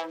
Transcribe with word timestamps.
Välkommen 0.00 0.10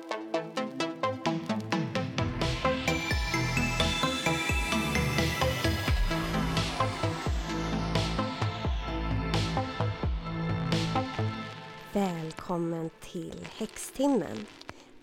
till 13.00 13.48
Häxtimmen. 13.58 14.46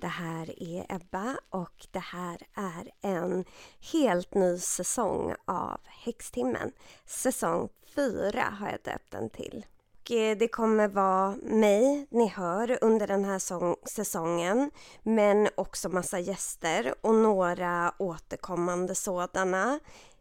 Det 0.01 0.07
här 0.07 0.62
är 0.62 0.87
Ebba 0.89 1.37
och 1.50 1.87
det 1.91 1.98
här 1.98 2.39
är 2.55 2.91
en 3.00 3.45
helt 3.93 4.34
ny 4.34 4.59
säsong 4.59 5.34
av 5.45 5.80
Häxtimmen. 5.84 6.73
Säsong 7.05 7.68
4 7.95 8.43
har 8.43 8.68
jag 8.71 8.80
döpt 8.84 9.11
den 9.11 9.30
till. 9.30 9.66
Eh, 10.11 10.36
det 10.38 10.48
kommer 10.48 10.88
vara 10.88 11.36
mig 11.43 12.06
ni 12.11 12.27
hör 12.27 12.79
under 12.80 13.06
den 13.06 13.25
här 13.25 13.38
säsongen 13.88 14.70
men 15.02 15.48
också 15.55 15.88
massa 15.88 16.19
gäster 16.19 16.95
och 17.01 17.14
några 17.14 17.92
återkommande 17.98 18.95
sådana. 18.95 19.78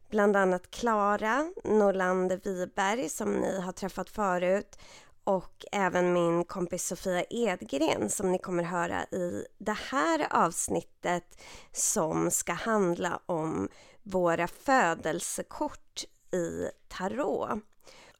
Bland 0.09 0.35
annat 0.35 0.71
Klara 0.71 1.51
Norlander 1.63 2.39
Wiberg 2.43 3.09
som 3.09 3.33
ni 3.33 3.61
har 3.61 3.71
träffat 3.71 4.09
förut 4.09 4.77
och 5.23 5.65
även 5.71 6.13
min 6.13 6.43
kompis 6.43 6.87
Sofia 6.87 7.23
Edgren 7.29 8.09
som 8.09 8.31
ni 8.31 8.39
kommer 8.39 8.63
höra 8.63 9.03
i 9.03 9.45
det 9.57 9.77
här 9.91 10.27
avsnittet 10.29 11.41
som 11.71 12.31
ska 12.31 12.53
handla 12.53 13.19
om 13.25 13.69
våra 14.03 14.47
födelsekort 14.47 16.03
i 16.31 16.69
tarot. 16.87 17.59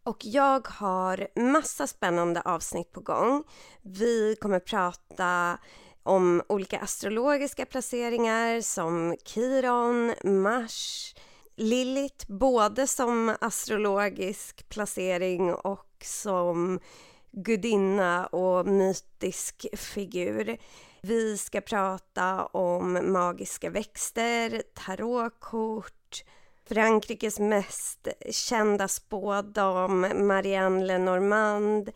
Och 0.06 0.18
jag 0.26 0.68
har 0.68 1.28
massa 1.36 1.88
spännande 1.88 2.42
avsnitt 2.42 2.92
på 2.92 3.00
gång. 3.00 3.44
Vi 3.82 4.36
kommer 4.42 4.60
prata 4.60 5.58
om 6.04 6.42
olika 6.50 6.80
astrologiska 6.80 7.66
placeringar 7.66 8.62
som 8.62 9.16
Kiron, 9.26 10.14
Mars, 10.24 11.16
Lilith, 11.56 12.32
både 12.32 12.88
som 12.88 13.36
astrologisk 13.42 14.70
placering 14.70 15.54
och 15.54 15.96
som 16.04 16.80
gudinna 17.32 18.28
och 18.28 18.68
mytisk 18.68 19.66
figur. 19.74 20.58
Vi 21.02 21.38
ska 21.38 21.62
prata 21.62 22.46
om 22.46 23.12
magiska 23.14 23.70
växter, 23.70 24.64
tarotkort, 24.74 26.05
Frankrikes 26.70 27.40
mest 27.40 28.08
kända 28.32 28.88
spådam 28.88 30.28
Marianne 30.28 30.86
Lenormand, 30.86 31.92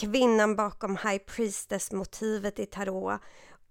kvinnan 0.00 0.56
bakom 0.56 0.96
High 0.96 1.18
Priestess-motivet 1.18 2.58
i 2.58 2.66
tarot 2.66 3.20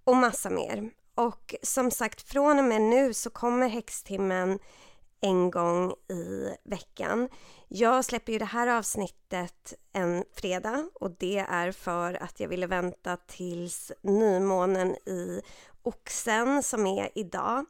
och 0.03 0.15
massa 0.15 0.49
mer. 0.49 0.89
Och 1.15 1.55
som 1.63 1.91
sagt, 1.91 2.21
från 2.29 2.59
och 2.59 2.65
med 2.65 2.81
nu 2.81 3.13
så 3.13 3.29
kommer 3.29 3.67
Häxtimmen 3.67 4.59
en 5.21 5.51
gång 5.51 5.91
i 5.91 6.55
veckan. 6.63 7.29
Jag 7.67 8.05
släpper 8.05 8.33
ju 8.33 8.39
det 8.39 8.45
här 8.45 8.67
avsnittet 8.67 9.73
en 9.93 10.23
fredag 10.33 10.89
och 10.93 11.11
det 11.19 11.37
är 11.37 11.71
för 11.71 12.23
att 12.23 12.39
jag 12.39 12.47
ville 12.47 12.67
vänta 12.67 13.17
tills 13.17 13.91
nymånen 14.01 14.95
i 14.95 15.41
Oxen 15.83 16.63
som 16.63 16.87
är 16.87 17.09
idag. 17.15 17.65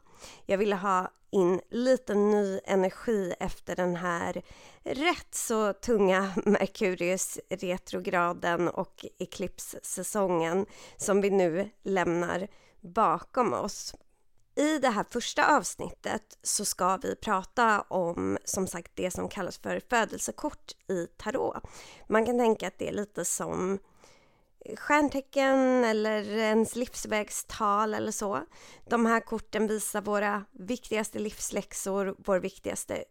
Jag 0.46 0.58
ville 0.58 0.76
ha 0.76 1.10
in 1.30 1.60
lite 1.70 2.14
ny 2.14 2.60
energi 2.64 3.34
efter 3.40 3.76
den 3.76 3.96
här 3.96 4.42
rätt 4.82 5.34
så 5.34 5.72
tunga 5.72 6.32
Merkurius 6.44 7.38
retrograden 7.50 8.68
och 8.68 9.06
eklipssäsongen 9.18 10.66
som 10.96 11.20
vi 11.20 11.30
nu 11.30 11.70
lämnar 11.82 12.48
bakom 12.80 13.52
oss. 13.52 13.94
I 14.56 14.78
det 14.78 14.88
här 14.88 15.04
första 15.10 15.56
avsnittet 15.56 16.38
så 16.42 16.64
ska 16.64 16.96
vi 16.96 17.16
prata 17.16 17.80
om 17.80 18.38
som 18.44 18.66
sagt 18.66 18.92
det 18.94 19.10
som 19.10 19.28
kallas 19.28 19.58
för 19.58 19.80
födelsekort 19.90 20.72
i 20.88 21.06
tarot. 21.06 21.56
Man 22.08 22.26
kan 22.26 22.38
tänka 22.38 22.66
att 22.66 22.78
det 22.78 22.88
är 22.88 22.92
lite 22.92 23.24
som 23.24 23.78
stjärntecken 24.76 25.84
eller 25.84 26.38
ens 26.38 26.76
livsvägstal 26.76 27.94
eller 27.94 28.12
så. 28.12 28.40
De 28.86 29.06
här 29.06 29.20
korten 29.20 29.66
visar 29.66 30.00
våra 30.00 30.44
viktigaste 30.52 31.18
livsläxor, 31.18 32.14
vår 32.18 32.38
viktigaste 32.38 33.04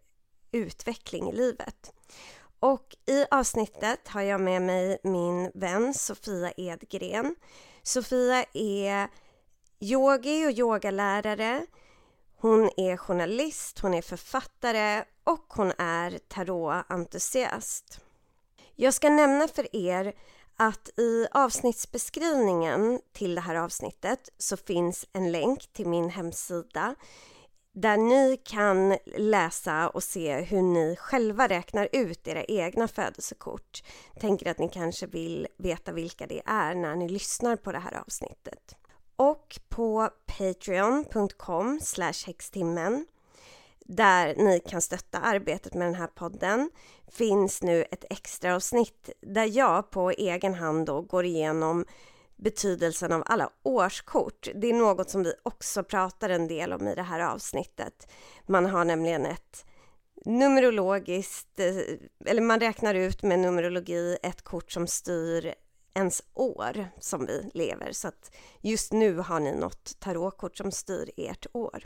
utveckling 0.52 1.30
i 1.30 1.36
livet. 1.36 1.94
Och 2.60 2.96
i 3.06 3.26
avsnittet 3.32 4.08
har 4.08 4.22
jag 4.22 4.42
med 4.42 4.62
mig 4.62 4.98
min 5.04 5.52
vän 5.54 5.94
Sofia 5.94 6.54
Edgren. 6.58 7.36
Sofia 7.84 8.46
är 8.54 9.08
yogi 9.80 10.48
och 10.48 10.52
yogalärare. 10.52 11.66
Hon 12.38 12.70
är 12.78 12.98
journalist, 12.98 13.80
hon 13.80 13.94
är 13.94 14.02
författare 14.02 15.04
och 15.24 15.54
hon 15.54 15.72
är 15.78 16.20
tarotentusiast. 16.28 18.00
Jag 18.76 18.94
ska 18.94 19.10
nämna 19.10 19.48
för 19.48 19.76
er 19.76 20.14
att 20.58 21.00
i 21.00 21.28
avsnittsbeskrivningen 21.32 23.00
till 23.12 23.36
det 23.36 23.42
här 23.42 23.56
avsnittet 23.56 24.30
så 24.38 24.58
finns 24.58 25.06
en 25.14 25.32
länk 25.32 25.74
till 25.74 25.88
min 25.88 26.10
hemsida 26.10 26.96
där 27.74 27.98
ni 27.98 28.38
kan 28.38 28.98
läsa 29.18 29.90
och 29.90 30.04
se 30.04 30.42
hur 30.42 30.62
ni 30.62 30.96
själva 30.96 31.48
räknar 31.48 31.90
ut 31.92 32.28
era 32.28 32.44
egna 32.44 32.88
födelsekort. 32.88 33.84
Tänker 34.20 34.52
att 34.52 34.60
ni 34.60 34.70
kanske 34.70 35.08
vill 35.08 35.48
veta 35.58 35.92
vilka 35.92 36.28
det 36.28 36.42
är 36.46 36.76
när 36.76 36.96
ni 36.96 37.10
lyssnar 37.10 37.56
på 37.56 37.72
det 37.72 37.80
här 37.80 38.02
avsnittet 38.02 38.76
och 39.16 39.60
på 39.70 40.10
patreon.com 40.26 41.80
häxtimmen 42.26 43.06
där 43.86 44.36
ni 44.36 44.60
kan 44.60 44.82
stötta 44.82 45.20
arbetet 45.20 45.74
med 45.74 45.88
den 45.88 45.96
här 45.96 46.08
podden 46.08 46.70
finns 47.12 47.62
nu 47.62 47.86
ett 47.92 48.06
extra 48.10 48.56
avsnitt 48.56 49.10
där 49.22 49.58
jag 49.58 49.92
på 49.92 50.12
egen 50.12 50.54
hand 50.54 50.86
då 50.86 51.02
går 51.02 51.26
igenom 51.26 51.86
betydelsen 52.36 53.12
av 53.12 53.24
alla 53.26 53.50
årskort. 53.64 54.48
Det 54.56 54.70
är 54.70 54.74
något 54.74 55.10
som 55.10 55.24
vi 55.24 55.34
också 55.44 55.84
pratar 55.84 56.30
en 56.30 56.48
del 56.48 56.74
om 56.74 56.88
i 56.88 56.96
det 56.96 57.04
här 57.04 57.20
avsnittet. 57.20 58.12
Man 58.48 58.66
har 58.66 58.86
nämligen 58.86 59.26
ett 59.26 59.66
numerologiskt, 60.26 61.60
eh, 61.60 61.76
eller 62.26 62.42
man 62.42 62.60
räknar 62.60 62.96
ut 62.96 63.24
med 63.24 63.40
numerologi 63.40 64.18
ett 64.24 64.42
kort 64.42 64.72
som 64.72 64.88
styr 64.88 65.54
ens 65.94 66.24
år 66.34 66.88
som 67.00 67.26
vi 67.26 67.50
lever. 67.54 67.92
Så 67.92 68.08
att 68.08 68.32
just 68.62 68.94
nu 68.94 69.18
har 69.18 69.40
ni 69.40 69.56
något 69.56 70.00
tarotkort 70.00 70.58
som 70.58 70.72
styr 70.72 71.12
ert 71.18 71.46
år. 71.54 71.86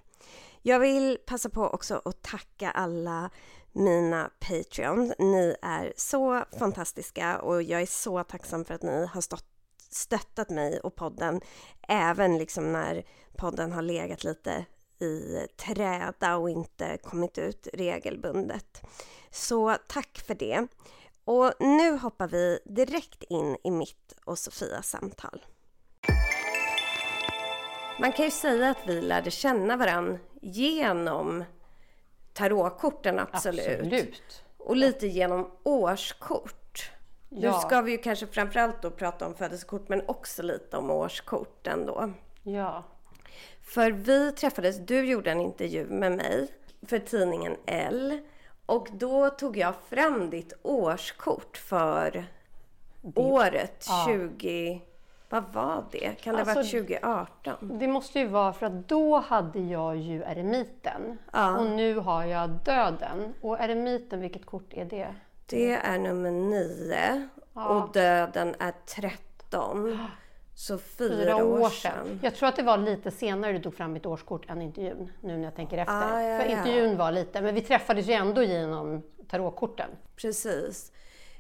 Jag 0.62 0.80
vill 0.80 1.18
passa 1.26 1.50
på 1.50 1.64
också 1.64 2.02
att 2.06 2.22
tacka 2.22 2.72
alla 2.72 3.30
mina 3.72 4.32
Patreon. 4.40 5.14
Ni 5.20 5.56
är 5.62 5.94
så 5.96 6.44
fantastiska 6.60 7.40
och 7.40 7.64
jag 7.64 7.82
är 7.82 7.86
så 7.86 8.24
tacksam 8.24 8.66
för 8.66 8.74
att 8.74 8.84
ni 8.84 9.06
har 9.06 9.22
stått, 9.22 9.46
stöttat 9.90 10.50
mig 10.50 10.80
och 10.80 10.96
podden 10.96 11.42
även 11.88 12.38
liksom 12.38 12.72
när 12.72 13.04
podden 13.38 13.72
har 13.72 13.82
legat 13.82 14.24
lite 14.24 14.66
i 15.00 15.48
träda 15.58 16.38
och 16.38 16.50
inte 16.50 16.98
kommit 17.04 17.38
ut 17.38 17.68
regelbundet. 17.74 18.82
Så 19.32 19.76
tack 19.88 20.24
för 20.28 20.36
det. 20.36 20.68
Och 21.28 21.54
nu 21.60 21.98
hoppar 21.98 22.28
vi 22.28 22.60
direkt 22.66 23.24
in 23.24 23.58
i 23.64 23.72
mitt 23.72 24.14
och 24.26 24.40
Sofias 24.40 24.90
samtal. 24.90 25.46
Man 28.00 28.12
kan 28.12 28.26
ju 28.26 28.32
säga 28.32 28.70
att 28.70 28.78
vi 28.88 29.02
lärde 29.02 29.32
känna 29.32 29.78
varann 29.78 30.20
genom 30.42 31.44
tarotkorten, 32.34 33.20
absolut. 33.20 33.68
absolut. 33.68 34.44
Och 34.58 34.76
lite 34.76 35.08
genom 35.08 35.52
årskort. 35.64 36.92
Ja. 37.30 37.52
Nu 37.52 37.60
ska 37.60 37.82
vi 37.82 37.92
ju 37.92 37.98
kanske 37.98 38.28
framförallt 38.28 38.82
då 38.82 38.92
prata 38.92 39.26
om 39.26 39.36
födelsekort, 39.36 39.90
men 39.90 40.02
också 40.08 40.44
lite 40.44 40.78
om 40.78 40.92
årskorten 40.92 41.86
då. 41.86 42.14
Ja. 42.44 42.84
För 43.62 43.92
vi 43.92 44.32
träffades, 44.32 44.78
du 44.78 45.06
gjorde 45.06 45.32
en 45.32 45.42
intervju 45.42 45.86
med 45.86 46.12
mig 46.12 46.48
för 46.88 47.00
tidningen 47.00 47.56
L 47.66 48.20
och 48.68 48.88
då 48.92 49.30
tog 49.30 49.58
jag 49.58 49.74
fram 49.90 50.30
ditt 50.30 50.54
årskort 50.64 51.58
för 51.58 52.26
det, 53.02 53.22
året 53.22 53.86
ja. 53.90 54.06
20... 54.08 54.82
Vad 55.30 55.44
var 55.54 55.84
det? 55.92 56.22
Kan 56.22 56.34
det 56.34 56.40
alltså, 56.40 56.56
ha 56.56 56.62
varit 56.62 56.72
2018? 56.72 57.80
Det 57.80 57.88
måste 57.88 58.20
ju 58.20 58.28
vara 58.28 58.54
för 58.54 58.66
att 58.66 58.88
då 58.88 59.20
hade 59.20 59.60
jag 59.60 59.98
ju 59.98 60.24
eremiten 60.24 61.18
ja. 61.32 61.58
och 61.58 61.66
nu 61.66 61.96
har 61.96 62.26
jag 62.26 62.50
döden. 62.50 63.34
Och 63.42 63.60
eremiten, 63.60 64.22
vilket 64.22 64.46
kort 64.46 64.74
är 64.74 64.86
det? 64.86 65.16
Det 65.46 65.72
är 65.72 66.00
nummer 66.00 66.32
9 66.32 67.30
ja. 67.54 67.68
och 67.68 67.92
döden 67.94 68.56
är 68.60 68.74
13. 68.86 70.00
Så 70.60 70.78
fyra, 70.78 71.16
fyra 71.16 71.36
år, 71.36 71.60
år 71.60 71.70
sedan. 71.70 72.06
sedan. 72.06 72.20
Jag 72.24 72.36
tror 72.36 72.50
att 72.50 72.56
det 72.56 72.64
var 72.64 72.78
lite 72.78 73.12
senare 73.12 73.54
du 73.54 73.60
tog 73.60 73.76
fram 73.76 73.94
mitt 73.94 74.06
årskort 74.06 74.50
än 74.50 74.62
intervjun, 74.62 75.12
nu 75.22 75.38
när 75.38 75.44
jag 75.44 75.56
tänker 75.56 75.78
efter. 75.78 76.14
Ah, 76.14 76.22
ja, 76.22 76.40
För 76.40 76.50
intervjun 76.50 76.98
var 76.98 77.12
lite, 77.12 77.42
men 77.42 77.56
vi 77.56 77.62
träffades 77.62 78.08
ju 78.08 78.14
ändå 78.14 78.44
genom 78.44 79.04
tarotkorten. 79.28 79.90
Precis. 80.16 80.92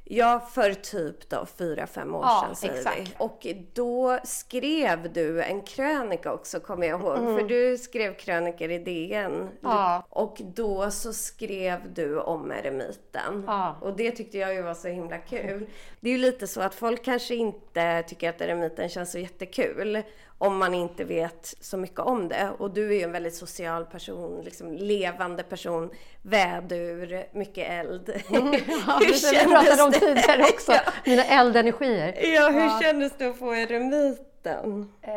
Ja, 0.09 0.39
för 0.39 0.73
typ 0.73 1.29
då 1.29 1.45
fyra, 1.57 1.87
fem 1.87 2.15
år 2.15 2.21
Ja, 2.23 2.43
sedan 2.45 2.55
säger 2.55 2.73
exakt. 2.73 2.97
vi. 2.99 3.13
Och 3.17 3.47
då 3.73 4.19
skrev 4.23 5.13
du 5.13 5.43
en 5.43 5.61
krönika 5.61 6.33
också, 6.33 6.59
kommer 6.59 6.87
jag 6.87 7.01
ihåg. 7.01 7.17
För 7.17 7.47
du 7.47 7.77
skrev 7.77 8.13
krönikor 8.13 8.71
i 8.71 8.79
DN. 8.79 9.31
Mm. 9.33 9.47
Ja. 9.61 10.03
Och 10.09 10.37
då 10.55 10.91
så 10.91 11.13
skrev 11.13 11.93
du 11.93 12.19
om 12.19 12.51
eremiten. 12.51 13.43
Ja. 13.47 13.75
Och 13.81 13.95
det 13.95 14.11
tyckte 14.11 14.37
jag 14.37 14.53
ju 14.53 14.61
var 14.61 14.73
så 14.73 14.87
himla 14.87 15.17
kul. 15.17 15.67
Det 15.99 16.09
är 16.09 16.13
ju 16.13 16.19
lite 16.19 16.47
så 16.47 16.61
att 16.61 16.75
folk 16.75 17.03
kanske 17.03 17.35
inte 17.35 18.03
tycker 18.07 18.29
att 18.29 18.41
eremiten 18.41 18.89
känns 18.89 19.11
så 19.11 19.19
jättekul 19.19 20.03
om 20.37 20.57
man 20.57 20.73
inte 20.73 21.03
vet 21.03 21.55
så 21.61 21.77
mycket 21.77 21.99
om 21.99 22.27
det. 22.27 22.49
Och 22.57 22.71
du 22.71 22.89
är 22.89 22.93
ju 22.93 23.01
en 23.01 23.11
väldigt 23.11 23.35
social 23.35 23.85
person, 23.85 24.41
liksom 24.41 24.73
levande 24.73 25.43
person, 25.43 25.89
vädur, 26.21 27.27
mycket 27.31 27.69
eld. 27.69 28.09
Ja, 28.29 28.99
det 28.99 29.31
vi 29.31 29.51
pratade 29.51 29.83
om 29.83 29.91
tidigare 29.91 30.43
också, 30.43 30.71
mina 31.05 31.23
eldenergier. 31.23 32.33
Ja, 32.33 32.49
hur 32.49 32.81
kändes 32.81 33.13
det 33.17 33.25
att 33.25 33.39
få 33.39 33.55
eremiten? 33.55 34.91
Eh, 35.01 35.13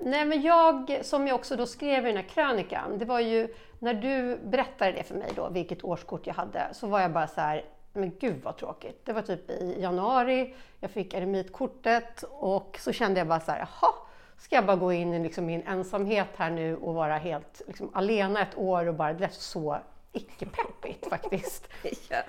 nej 0.00 0.24
men 0.24 0.42
jag, 0.42 1.00
som 1.02 1.26
jag 1.26 1.34
också 1.34 1.56
då 1.56 1.66
skrev 1.66 2.04
i 2.04 2.08
den 2.08 2.16
här 2.16 2.28
krönikan, 2.28 2.98
det 2.98 3.04
var 3.04 3.20
ju 3.20 3.54
när 3.78 3.94
du 3.94 4.38
berättade 4.44 4.92
det 4.92 5.02
för 5.02 5.14
mig 5.14 5.30
då, 5.36 5.48
vilket 5.48 5.84
årskort 5.84 6.26
jag 6.26 6.34
hade, 6.34 6.68
så 6.72 6.86
var 6.86 7.00
jag 7.00 7.12
bara 7.12 7.26
så 7.26 7.40
här, 7.40 7.64
men 7.92 8.12
gud 8.20 8.42
vad 8.42 8.56
tråkigt. 8.56 9.00
Det 9.04 9.12
var 9.12 9.22
typ 9.22 9.50
i 9.50 9.76
januari, 9.80 10.54
jag 10.80 10.90
fick 10.90 11.14
eremitkortet 11.14 12.24
och 12.30 12.78
så 12.80 12.92
kände 12.92 13.20
jag 13.20 13.26
bara 13.26 13.40
så 13.40 13.50
här, 13.50 13.58
jaha, 13.58 13.92
ska 14.38 14.54
jag 14.54 14.66
bara 14.66 14.76
gå 14.76 14.92
in 14.92 15.14
i 15.14 15.18
liksom 15.18 15.46
min 15.46 15.62
ensamhet 15.62 16.28
här 16.36 16.50
nu 16.50 16.76
och 16.76 16.94
vara 16.94 17.16
helt 17.16 17.62
liksom, 17.66 17.90
alena 17.94 18.42
ett 18.42 18.58
år 18.58 18.86
och 18.86 18.94
bara, 18.94 19.12
det 19.12 19.20
lät 19.20 19.34
så 19.34 19.78
icke-peppigt 20.12 21.06
faktiskt. 21.10 21.68
Ja. 22.08 22.22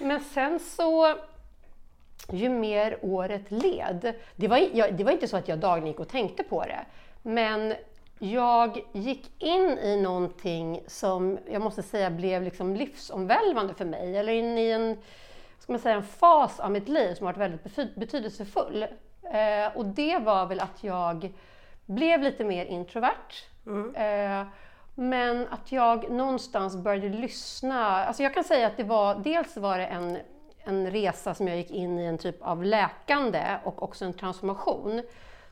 Men 0.00 0.20
sen 0.20 0.60
så, 0.60 1.14
ju 2.30 2.48
mer 2.48 2.98
året 3.02 3.50
led, 3.50 4.14
det 4.36 4.48
var, 4.48 4.68
jag, 4.72 4.94
det 4.94 5.04
var 5.04 5.12
inte 5.12 5.28
så 5.28 5.36
att 5.36 5.48
jag 5.48 5.58
dagligen 5.58 5.88
gick 5.88 6.00
och 6.00 6.08
tänkte 6.08 6.42
på 6.42 6.62
det, 6.62 6.86
men 7.22 7.74
jag 8.18 8.80
gick 8.92 9.42
in 9.42 9.78
i 9.78 9.96
någonting 10.02 10.82
som 10.86 11.38
jag 11.50 11.62
måste 11.62 11.82
säga 11.82 12.10
blev 12.10 12.42
liksom 12.42 12.76
livsomvälvande 12.76 13.74
för 13.74 13.84
mig, 13.84 14.16
eller 14.16 14.32
in 14.32 14.58
i 14.58 14.70
en, 14.70 14.96
ska 15.58 15.72
man 15.72 15.80
säga, 15.80 15.94
en 15.94 16.02
fas 16.02 16.60
av 16.60 16.70
mitt 16.70 16.88
liv 16.88 17.14
som 17.14 17.26
har 17.26 17.32
varit 17.32 17.40
väldigt 17.40 17.64
bety- 17.64 17.98
betydelsefull. 17.98 18.82
Eh, 19.22 19.76
och 19.76 19.86
det 19.86 20.18
var 20.18 20.46
väl 20.46 20.60
att 20.60 20.84
jag 20.84 21.32
blev 21.86 22.22
lite 22.22 22.44
mer 22.44 22.66
introvert. 22.66 23.44
Eh, 23.94 24.46
men 24.94 25.48
att 25.50 25.72
jag 25.72 26.10
någonstans 26.10 26.76
började 26.76 27.08
lyssna. 27.08 28.04
Alltså 28.04 28.22
jag 28.22 28.34
kan 28.34 28.44
säga 28.44 28.66
att 28.66 28.76
det 28.76 28.84
var, 28.84 29.14
dels 29.14 29.56
var 29.56 29.78
det 29.78 29.86
en, 29.86 30.18
en 30.64 30.90
resa 30.90 31.34
som 31.34 31.48
jag 31.48 31.56
gick 31.56 31.70
in 31.70 31.98
i 31.98 32.04
en 32.04 32.18
typ 32.18 32.42
av 32.42 32.64
läkande 32.64 33.58
och 33.64 33.82
också 33.82 34.04
en 34.04 34.12
transformation 34.12 35.02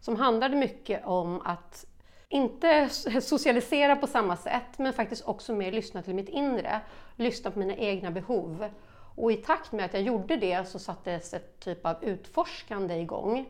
som 0.00 0.16
handlade 0.16 0.56
mycket 0.56 1.04
om 1.04 1.40
att 1.44 1.84
inte 2.28 2.88
socialisera 3.22 3.96
på 3.96 4.06
samma 4.06 4.36
sätt, 4.36 4.78
men 4.78 4.92
faktiskt 4.92 5.28
också 5.28 5.54
mer 5.54 5.72
lyssna 5.72 6.02
till 6.02 6.14
mitt 6.14 6.28
inre, 6.28 6.80
lyssna 7.16 7.50
på 7.50 7.58
mina 7.58 7.74
egna 7.74 8.10
behov. 8.10 8.68
Och 9.16 9.32
i 9.32 9.36
takt 9.36 9.72
med 9.72 9.84
att 9.84 9.94
jag 9.94 10.02
gjorde 10.02 10.36
det 10.36 10.68
så 10.68 10.78
sattes 10.78 11.34
ett 11.34 11.60
typ 11.60 11.86
av 11.86 12.04
utforskande 12.04 12.94
igång 12.94 13.46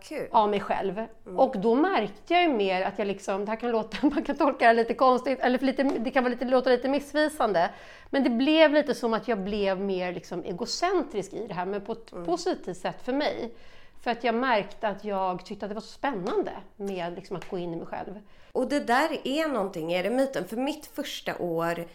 Kul. 0.00 0.28
av 0.30 0.50
mig 0.50 0.60
själv. 0.60 1.06
Och 1.36 1.58
då 1.58 1.74
märkte 1.74 2.34
jag 2.34 2.42
ju 2.42 2.48
mer 2.48 2.82
att 2.82 2.98
jag 2.98 3.06
liksom, 3.06 3.44
det 3.44 3.50
här 3.50 3.60
kan 3.60 3.70
låta, 3.70 4.06
man 4.06 4.24
kan 4.24 4.36
tolka 4.36 4.68
det 4.68 4.72
lite 4.72 4.94
konstigt, 4.94 5.40
eller 5.40 5.58
lite, 5.58 5.82
det 5.82 6.10
kan 6.10 6.24
vara 6.24 6.32
lite, 6.32 6.44
låta 6.44 6.70
lite 6.70 6.88
missvisande. 6.88 7.70
Men 8.10 8.24
det 8.24 8.30
blev 8.30 8.72
lite 8.72 8.94
som 8.94 9.14
att 9.14 9.28
jag 9.28 9.38
blev 9.38 9.80
mer 9.80 10.12
liksom 10.12 10.44
egocentrisk 10.44 11.32
i 11.32 11.46
det 11.46 11.54
här, 11.54 11.66
men 11.66 11.80
på 11.80 11.92
ett 11.92 12.10
positivt 12.26 12.76
sätt 12.76 13.02
för 13.02 13.12
mig. 13.12 13.54
För 14.02 14.10
att 14.10 14.24
jag 14.24 14.34
märkte 14.34 14.88
att 14.88 15.04
jag 15.04 15.44
tyckte 15.44 15.66
att 15.66 15.70
det 15.70 15.74
var 15.74 15.80
så 15.80 15.92
spännande 15.92 16.52
med 16.76 17.14
liksom 17.14 17.36
att 17.36 17.48
gå 17.48 17.58
in 17.58 17.72
i 17.72 17.76
mig 17.76 17.86
själv. 17.86 18.20
Och 18.52 18.68
det 18.68 18.80
där 18.80 19.18
är 19.24 19.48
någonting 19.48 19.92
i 19.92 19.96
eremiten. 19.96 20.44
För 20.48 20.56
mitt 20.56 20.86
första 20.86 21.38
år 21.38 21.86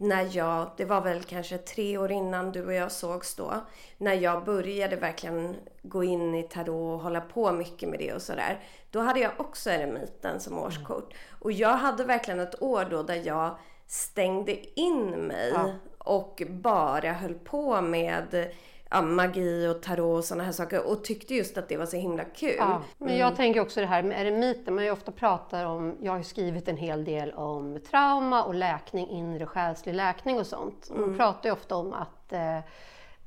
när 0.00 0.36
jag, 0.36 0.70
det 0.76 0.84
var 0.84 1.00
väl 1.00 1.22
kanske 1.22 1.58
tre 1.58 1.98
år 1.98 2.12
innan 2.12 2.52
du 2.52 2.66
och 2.66 2.72
jag 2.74 2.92
sågs 2.92 3.34
då, 3.34 3.52
när 3.98 4.14
jag 4.14 4.44
började 4.44 4.96
verkligen 4.96 5.56
gå 5.82 6.04
in 6.04 6.34
i 6.34 6.42
tarot 6.42 6.68
och 6.68 7.00
hålla 7.02 7.20
på 7.20 7.52
mycket 7.52 7.88
med 7.88 7.98
det 7.98 8.12
och 8.12 8.22
sådär. 8.22 8.60
Då 8.90 9.00
hade 9.00 9.20
jag 9.20 9.32
också 9.36 9.70
eremiten 9.70 10.40
som 10.40 10.58
årskort. 10.58 11.14
Och 11.40 11.52
jag 11.52 11.76
hade 11.76 12.04
verkligen 12.04 12.40
ett 12.40 12.62
år 12.62 12.86
då 12.90 13.02
där 13.02 13.22
jag 13.24 13.56
stängde 13.86 14.80
in 14.80 15.10
mig 15.10 15.50
Ja. 15.54 15.70
och 15.98 16.42
bara 16.48 17.12
höll 17.12 17.34
på 17.34 17.80
med 17.80 18.52
ja, 18.90 19.02
magi 19.02 19.68
och 19.68 19.82
tarot 19.82 20.18
och 20.18 20.24
sådana 20.24 20.44
här 20.44 20.52
saker 20.52 20.86
och 20.86 21.04
tyckte 21.04 21.34
just 21.34 21.58
att 21.58 21.68
det 21.68 21.76
var 21.76 21.86
så 21.86 21.96
himla 21.96 22.24
kul. 22.24 22.54
Ja, 22.58 22.82
men 22.98 23.16
jag 23.16 23.36
tänker 23.36 23.60
också 23.60 23.80
det 23.80 23.86
här 23.86 24.02
med 24.02 24.20
eremiten, 24.20 24.74
man 24.74 24.84
ju 24.84 24.90
ofta 24.90 25.12
pratar 25.12 25.64
om, 25.64 25.96
jag 26.00 26.12
har 26.12 26.18
ju 26.18 26.24
skrivit 26.24 26.68
en 26.68 26.76
hel 26.76 27.04
del 27.04 27.32
om 27.32 27.80
trauma 27.90 28.44
och 28.44 28.54
läkning, 28.54 29.08
inre 29.08 29.46
själslig 29.46 29.94
läkning 29.94 30.38
och 30.38 30.46
sånt. 30.46 30.90
Man 30.96 31.16
pratar 31.16 31.48
ju 31.48 31.52
ofta 31.52 31.76
om 31.76 31.92
att 31.92 32.32
eh, 32.32 32.58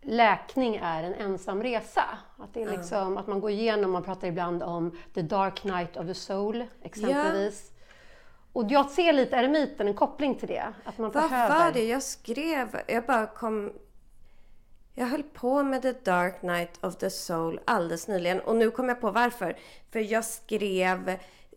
läkning 0.01 0.75
är 0.75 1.04
en 1.04 1.13
ensam 1.13 1.63
resa. 1.63 2.04
Att, 2.38 2.54
det 2.54 2.63
är 2.63 2.77
liksom, 2.77 3.18
att 3.18 3.27
man 3.27 3.39
går 3.39 3.51
igenom, 3.51 3.92
man 3.92 4.04
pratar 4.04 4.27
ibland 4.27 4.63
om 4.63 4.98
the 5.13 5.21
dark 5.21 5.63
night 5.63 5.98
of 5.98 6.07
the 6.07 6.13
soul 6.13 6.65
exempelvis. 6.81 7.74
Och 8.54 8.65
jag 8.69 8.89
ser 8.89 9.13
lite 9.13 9.36
eremiten, 9.36 9.88
en 9.88 9.94
koppling 9.94 10.36
till 10.36 10.48
det. 10.48 10.74
Att 10.83 10.98
man 10.98 11.12
Vad 11.12 11.30
behöver... 11.30 11.71
det 11.71 11.86
jag 11.86 12.04
skrev? 12.04 12.81
Jag 12.88 13.06
bara 13.06 13.25
kom... 13.25 13.74
Jag 14.95 15.06
höll 15.06 15.24
på 15.24 15.63
med 15.63 15.81
The 15.81 15.92
Dark 15.92 16.42
Night 16.42 16.84
of 16.84 16.98
the 16.98 17.10
Soul 17.10 17.60
alldeles 17.66 18.07
nyligen 18.07 18.40
och 18.40 18.56
nu 18.56 18.72
kom 18.72 18.90
jag 18.90 19.01
på 19.01 19.12
varför. 19.12 19.57
För 19.92 20.00
jag 20.00 20.25
skrev 20.25 21.10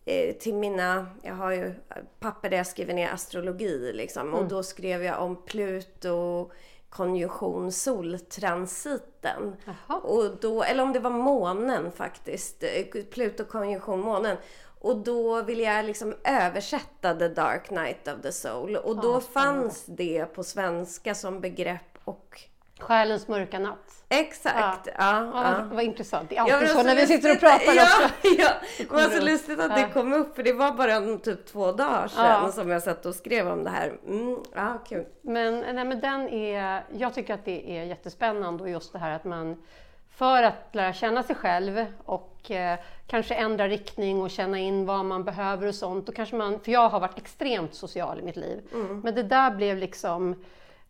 eh, 0.04 0.36
till 0.36 0.54
mina, 0.54 1.06
jag 1.22 1.34
har 1.34 1.52
ju 1.52 1.74
papper 2.20 2.50
där 2.50 2.56
jag 2.56 2.66
skriver 2.66 2.94
ner 2.94 3.10
astrologi 3.12 3.92
liksom 3.92 4.34
och 4.34 4.48
då 4.48 4.62
skrev 4.62 5.02
jag 5.02 5.22
om 5.22 5.42
Pluto 5.42 6.50
konjunktion 6.88 7.72
soltransiten. 7.72 9.56
Jaha. 9.64 9.98
Och 9.98 10.36
då, 10.40 10.62
eller 10.62 10.82
om 10.82 10.92
det 10.92 11.00
var 11.00 11.10
månen 11.10 11.92
faktiskt, 11.92 12.62
eh, 12.62 13.02
Pluto 13.10 13.44
konjunktion 13.44 14.00
månen. 14.00 14.36
Och 14.80 14.96
då 14.96 15.42
ville 15.42 15.62
jag 15.62 15.84
liksom 15.84 16.14
översätta 16.24 17.14
The 17.14 17.28
Dark 17.28 17.70
Night 17.70 18.08
of 18.08 18.22
the 18.22 18.32
Soul. 18.32 18.76
Och 18.76 19.00
då 19.00 19.20
fanns 19.20 19.84
det 19.86 20.24
på 20.24 20.44
svenska 20.44 21.14
som 21.14 21.40
begrepp 21.40 21.98
och... 22.04 22.40
Själens 22.78 23.28
mörka 23.28 23.58
natt. 23.58 24.04
Exakt! 24.08 24.86
Ja. 24.86 24.92
Ja, 24.98 25.30
ja, 25.34 25.54
vad, 25.58 25.66
vad 25.66 25.84
intressant. 25.84 26.30
Det 26.30 26.36
är 26.36 26.40
alltid 26.40 26.56
men 26.58 26.68
så 26.68 26.76
var 26.76 26.84
när 26.84 26.96
vi 26.96 27.06
sitter 27.06 27.32
och 27.32 27.40
pratar 27.40 27.74
ja, 27.74 27.82
också. 27.82 28.14
Ja, 28.38 28.50
det 28.78 28.90
var 28.90 29.02
så 29.02 29.22
lustigt 29.22 29.60
att 29.60 29.76
det 29.76 29.88
kom 29.92 30.12
upp 30.12 30.36
för 30.36 30.42
det 30.42 30.52
var 30.52 30.72
bara 30.72 30.98
om 30.98 31.18
typ 31.18 31.46
två 31.46 31.72
dagar 31.72 32.08
sedan 32.08 32.52
som 32.52 32.70
jag 32.70 32.82
satt 32.82 33.06
och 33.06 33.14
skrev 33.14 33.48
om 33.48 33.64
det 33.64 33.70
här. 33.70 33.98
Mm, 34.06 34.38
ja, 34.54 34.78
kul. 34.88 35.06
Men, 35.22 35.60
nej, 35.60 35.84
men 35.84 36.00
den 36.00 36.28
är, 36.28 36.84
jag 36.98 37.14
tycker 37.14 37.34
att 37.34 37.44
det 37.44 37.78
är 37.78 37.84
jättespännande 37.84 38.62
och 38.62 38.70
just 38.70 38.92
det 38.92 38.98
här 38.98 39.10
att 39.10 39.24
man 39.24 39.62
för 40.10 40.42
att 40.42 40.68
lära 40.72 40.92
känna 40.92 41.22
sig 41.22 41.36
själv 41.36 41.86
och 42.04 42.50
eh, 42.50 42.78
kanske 43.06 43.34
ändra 43.34 43.68
riktning 43.68 44.22
och 44.22 44.30
känna 44.30 44.58
in 44.58 44.86
vad 44.86 45.04
man 45.04 45.24
behöver 45.24 45.66
och 45.66 45.74
sånt. 45.74 46.06
Då 46.06 46.12
kanske 46.12 46.36
man, 46.36 46.60
för 46.60 46.72
jag 46.72 46.88
har 46.88 47.00
varit 47.00 47.18
extremt 47.18 47.74
social 47.74 48.18
i 48.20 48.22
mitt 48.22 48.36
liv. 48.36 48.62
Men 49.02 49.14
det 49.14 49.22
där 49.22 49.50
blev 49.50 49.76
liksom 49.76 50.44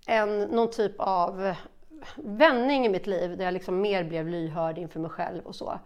en, 0.06 0.40
någon 0.42 0.70
typ 0.70 0.94
av 0.98 1.54
vändning 2.16 2.86
i 2.86 2.88
mitt 2.88 3.06
liv 3.06 3.36
där 3.36 3.44
jag 3.44 3.54
liksom 3.54 3.80
mer 3.80 4.04
blev 4.04 4.28
lyhörd 4.28 4.78
inför 4.78 5.00
mig 5.00 5.10
själv 5.10 5.42
och 5.46 5.54
så. 5.54 5.78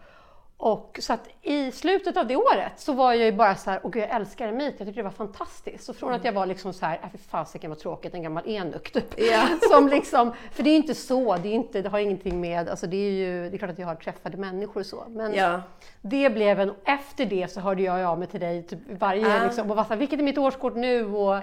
Och 0.57 0.99
så 1.03 1.13
att 1.13 1.29
i 1.43 1.73
slutet 1.73 2.17
av 2.17 2.27
det 2.27 2.37
året 2.37 2.73
så 2.77 2.93
var 2.93 3.13
jag 3.13 3.25
ju 3.27 3.33
bara 3.33 3.55
så 3.55 3.71
här, 3.71 3.81
åh 3.83 3.91
gud 3.91 4.03
jag 4.03 4.11
älskar 4.11 4.47
eremit, 4.47 4.75
jag 4.79 4.87
tyckte 4.89 4.93
det 5.01 5.03
var 5.03 5.11
fantastiskt. 5.11 5.85
Så 5.85 5.95
från 5.95 6.13
att 6.13 6.25
jag 6.25 6.33
var 6.33 6.47
liksom 6.47 6.73
så 6.73 6.87
här, 6.87 7.01
äh, 7.03 7.09
fy 7.13 7.19
fasiken 7.19 7.71
vad 7.71 7.79
tråkigt, 7.79 8.15
en 8.15 8.23
gammal 8.23 8.43
enuk 8.49 8.93
typ. 8.93 9.15
Ja. 9.21 9.43
Som 9.71 9.89
liksom, 9.89 10.33
för 10.53 10.63
det 10.63 10.69
är 10.71 10.73
ju 10.73 10.77
inte 10.77 10.95
så, 10.95 11.37
det, 11.37 11.49
är 11.49 11.53
inte, 11.53 11.83
det 11.83 11.89
har 11.89 11.99
ingenting 11.99 12.41
med, 12.41 12.69
alltså 12.69 12.87
det 12.87 12.97
är 12.97 13.11
ju, 13.11 13.51
det 13.51 13.57
är 13.57 13.59
klart 13.59 13.71
att 13.71 13.79
jag 13.79 13.87
har 13.87 13.95
träffade 13.95 14.37
människor 14.37 14.81
och 14.81 14.87
så. 14.87 15.05
Men 15.09 15.35
Ja. 15.35 15.63
det 16.01 16.31
blev 16.31 16.61
en, 16.61 16.75
efter 16.85 17.27
det 17.27 17.51
så 17.53 17.61
hörde 17.61 17.83
jag 17.83 18.05
av 18.05 18.19
mig 18.19 18.29
till 18.29 18.41
dig 18.41 18.63
typ 18.63 18.79
varje, 18.99 19.41
Ah. 19.41 19.45
liksom, 19.45 19.71
och 19.71 19.77
var 19.77 19.85
så 19.85 19.89
här, 19.91 19.97
vilket 19.97 20.19
är 20.19 20.23
mitt 20.25 20.39
årskort 20.39 20.75
nu? 20.77 21.05
Och, 21.15 21.37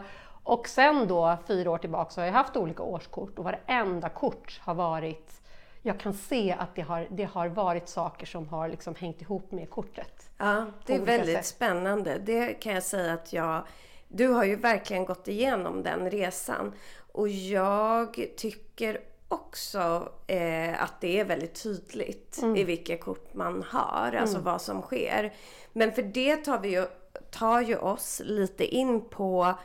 och 0.47 0.67
sen 0.67 1.07
då, 1.07 1.37
fyra 1.47 1.71
år 1.71 1.77
tillbaka, 1.77 2.11
så 2.11 2.21
har 2.21 2.25
jag 2.25 2.33
haft 2.33 2.57
olika 2.57 2.83
årskort 2.83 3.39
och 3.39 3.43
varenda 3.43 4.09
kort 4.09 4.59
har 4.63 4.73
varit 4.73 5.41
jag 5.81 5.99
kan 5.99 6.13
se 6.13 6.55
att 6.59 6.75
det 6.75 6.81
har, 6.81 7.07
det 7.09 7.23
har 7.23 7.47
varit 7.47 7.89
saker 7.89 8.25
som 8.25 8.47
har 8.47 8.69
liksom 8.69 8.95
hängt 8.95 9.21
ihop 9.21 9.51
med 9.51 9.69
kortet. 9.69 10.29
Ja, 10.37 10.65
det 10.85 10.95
är 10.95 10.99
väldigt 10.99 11.35
sätt. 11.35 11.45
spännande. 11.45 12.17
Det 12.17 12.53
kan 12.53 12.73
jag 12.73 12.83
säga 12.83 13.13
att 13.13 13.33
jag... 13.33 13.63
Du 14.07 14.27
har 14.27 14.43
ju 14.43 14.55
verkligen 14.55 15.05
gått 15.05 15.27
igenom 15.27 15.83
den 15.83 16.11
resan. 16.11 16.73
Och 17.11 17.29
jag 17.29 18.27
tycker 18.37 19.01
också 19.27 20.11
eh, 20.27 20.83
att 20.83 21.01
det 21.01 21.19
är 21.19 21.25
väldigt 21.25 21.63
tydligt 21.63 22.43
i 22.55 22.63
vilka 22.63 22.97
kort 22.97 23.33
man 23.33 23.63
har, 23.67 24.17
alltså 24.19 24.39
vad 24.39 24.61
som 24.61 24.81
sker. 24.81 25.33
Men 25.73 25.91
för 25.91 26.03
det 26.03 26.35
tar, 26.35 26.59
vi 26.59 26.69
ju, 26.69 26.85
tar 27.31 27.61
ju 27.61 27.77
oss 27.77 28.21
lite 28.25 28.65
in 28.65 29.01
på 29.01 29.55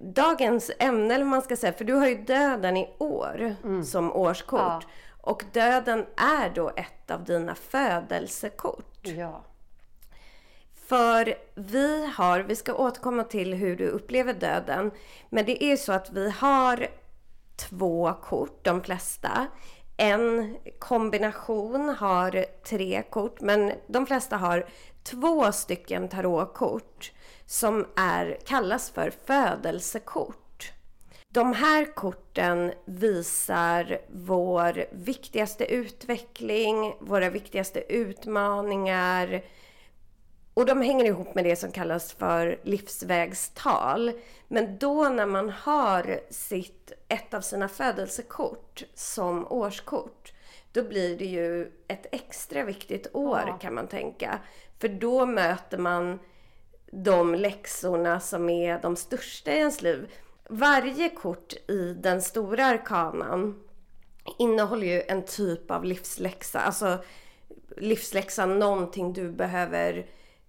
dagens 0.00 0.70
ämne, 0.78 1.14
eller 1.14 1.24
man 1.24 1.42
ska 1.42 1.56
säga. 1.56 1.72
För 1.72 1.84
du 1.84 1.94
har 1.94 2.08
ju 2.08 2.24
döden 2.24 2.76
i 2.76 2.94
år 2.98 3.56
som 3.84 4.12
årskort. 4.12 4.60
Ja. 4.60 4.80
Och 5.20 5.44
döden 5.52 6.06
är 6.16 6.50
då 6.54 6.72
ett 6.76 7.10
av 7.10 7.24
dina 7.24 7.54
födelsekort. 7.54 8.98
Ja. 9.02 9.44
För 10.86 11.34
vi 11.54 12.06
har, 12.16 12.40
vi 12.40 12.56
ska 12.56 12.74
återkomma 12.74 13.24
till 13.24 13.54
hur 13.54 13.76
du 13.76 13.88
upplever 13.88 14.34
döden, 14.34 14.90
men 15.30 15.44
det 15.44 15.64
är 15.64 15.76
så 15.76 15.92
att 15.92 16.12
vi 16.12 16.30
har 16.30 16.88
två 17.56 18.12
kort, 18.22 18.64
de 18.64 18.82
flesta. 18.82 19.46
En 19.96 20.56
kombination 20.78 21.88
har 21.88 22.44
tre 22.64 23.02
kort, 23.10 23.40
men 23.40 23.72
de 23.86 24.06
flesta 24.06 24.36
har 24.36 24.66
två 25.02 25.52
stycken 25.52 26.08
tarotkort 26.08 27.12
som 27.46 27.86
är, 27.96 28.38
kallas 28.46 28.90
för 28.90 29.12
födelsekort. 29.26 30.72
De 31.28 31.52
här 31.52 31.94
korten 31.94 32.72
visar 32.84 33.98
vår 34.08 34.84
viktigaste 34.90 35.64
utveckling, 35.64 36.94
våra 37.00 37.30
viktigaste 37.30 37.92
utmaningar, 37.92 39.42
och 40.54 40.66
de 40.66 40.82
hänger 40.82 41.04
ihop 41.04 41.34
med 41.34 41.44
det 41.44 41.56
som 41.56 41.72
kallas 41.72 42.12
för 42.12 42.58
livsvägstal. 42.62 44.12
Men 44.48 44.78
då 44.78 45.08
när 45.08 45.26
man 45.26 45.50
har 45.50 46.20
sitt, 46.30 46.92
ett 47.08 47.34
av 47.34 47.40
sina 47.40 47.68
födelsekort 47.68 48.82
som 48.94 49.46
årskort, 49.52 50.32
då 50.72 50.82
blir 50.82 51.18
det 51.18 51.24
ju 51.24 51.72
ett 51.88 52.06
extra 52.12 52.64
viktigt 52.64 53.06
år 53.12 53.44
ja. 53.46 53.58
kan 53.58 53.74
man 53.74 53.86
tänka. 53.86 54.38
För 54.78 54.88
då 54.88 55.26
möter 55.26 55.78
man 55.78 56.18
de 56.94 57.34
läxorna 57.34 58.20
som 58.20 58.50
är 58.50 58.82
de 58.82 58.96
största 58.96 59.52
i 59.52 59.58
ens 59.58 59.82
liv. 59.82 60.10
Varje 60.48 61.08
kort 61.08 61.52
i 61.52 61.94
den 62.00 62.22
stora 62.22 62.66
arkanan 62.66 63.62
innehåller 64.38 64.86
ju 64.86 65.02
en 65.08 65.24
typ 65.24 65.70
av 65.70 65.84
livsläxa. 65.84 66.60
Alltså 66.60 66.98
livsläxa. 67.76 68.46
någonting 68.46 69.12
du 69.12 69.32
behöver 69.32 70.06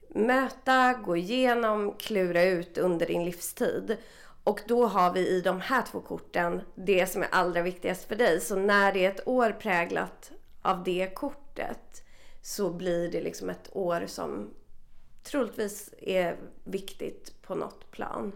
möta, 0.07 0.93
gå 0.93 1.17
igenom, 1.17 1.93
klura 1.99 2.43
ut 2.43 2.77
under 2.77 3.05
din 3.05 3.25
livstid. 3.25 3.97
Och 4.43 4.61
då 4.67 4.87
har 4.87 5.13
vi 5.13 5.27
i 5.27 5.41
de 5.41 5.61
här 5.61 5.81
två 5.91 6.01
korten 6.01 6.61
det 6.75 7.07
som 7.07 7.21
är 7.21 7.29
allra 7.31 7.61
viktigast 7.61 8.07
för 8.07 8.15
dig. 8.15 8.39
Så 8.41 8.55
när 8.55 8.93
det 8.93 9.05
är 9.05 9.11
ett 9.11 9.27
år 9.27 9.51
präglat 9.51 10.31
av 10.61 10.83
det 10.83 11.11
kortet 11.15 12.03
så 12.41 12.69
blir 12.69 13.11
det 13.11 13.21
liksom 13.21 13.49
ett 13.49 13.69
år 13.71 14.03
som 14.07 14.49
troligtvis 15.23 15.93
är 16.01 16.37
viktigt 16.63 17.41
på 17.41 17.55
något 17.55 17.91
plan. 17.91 18.31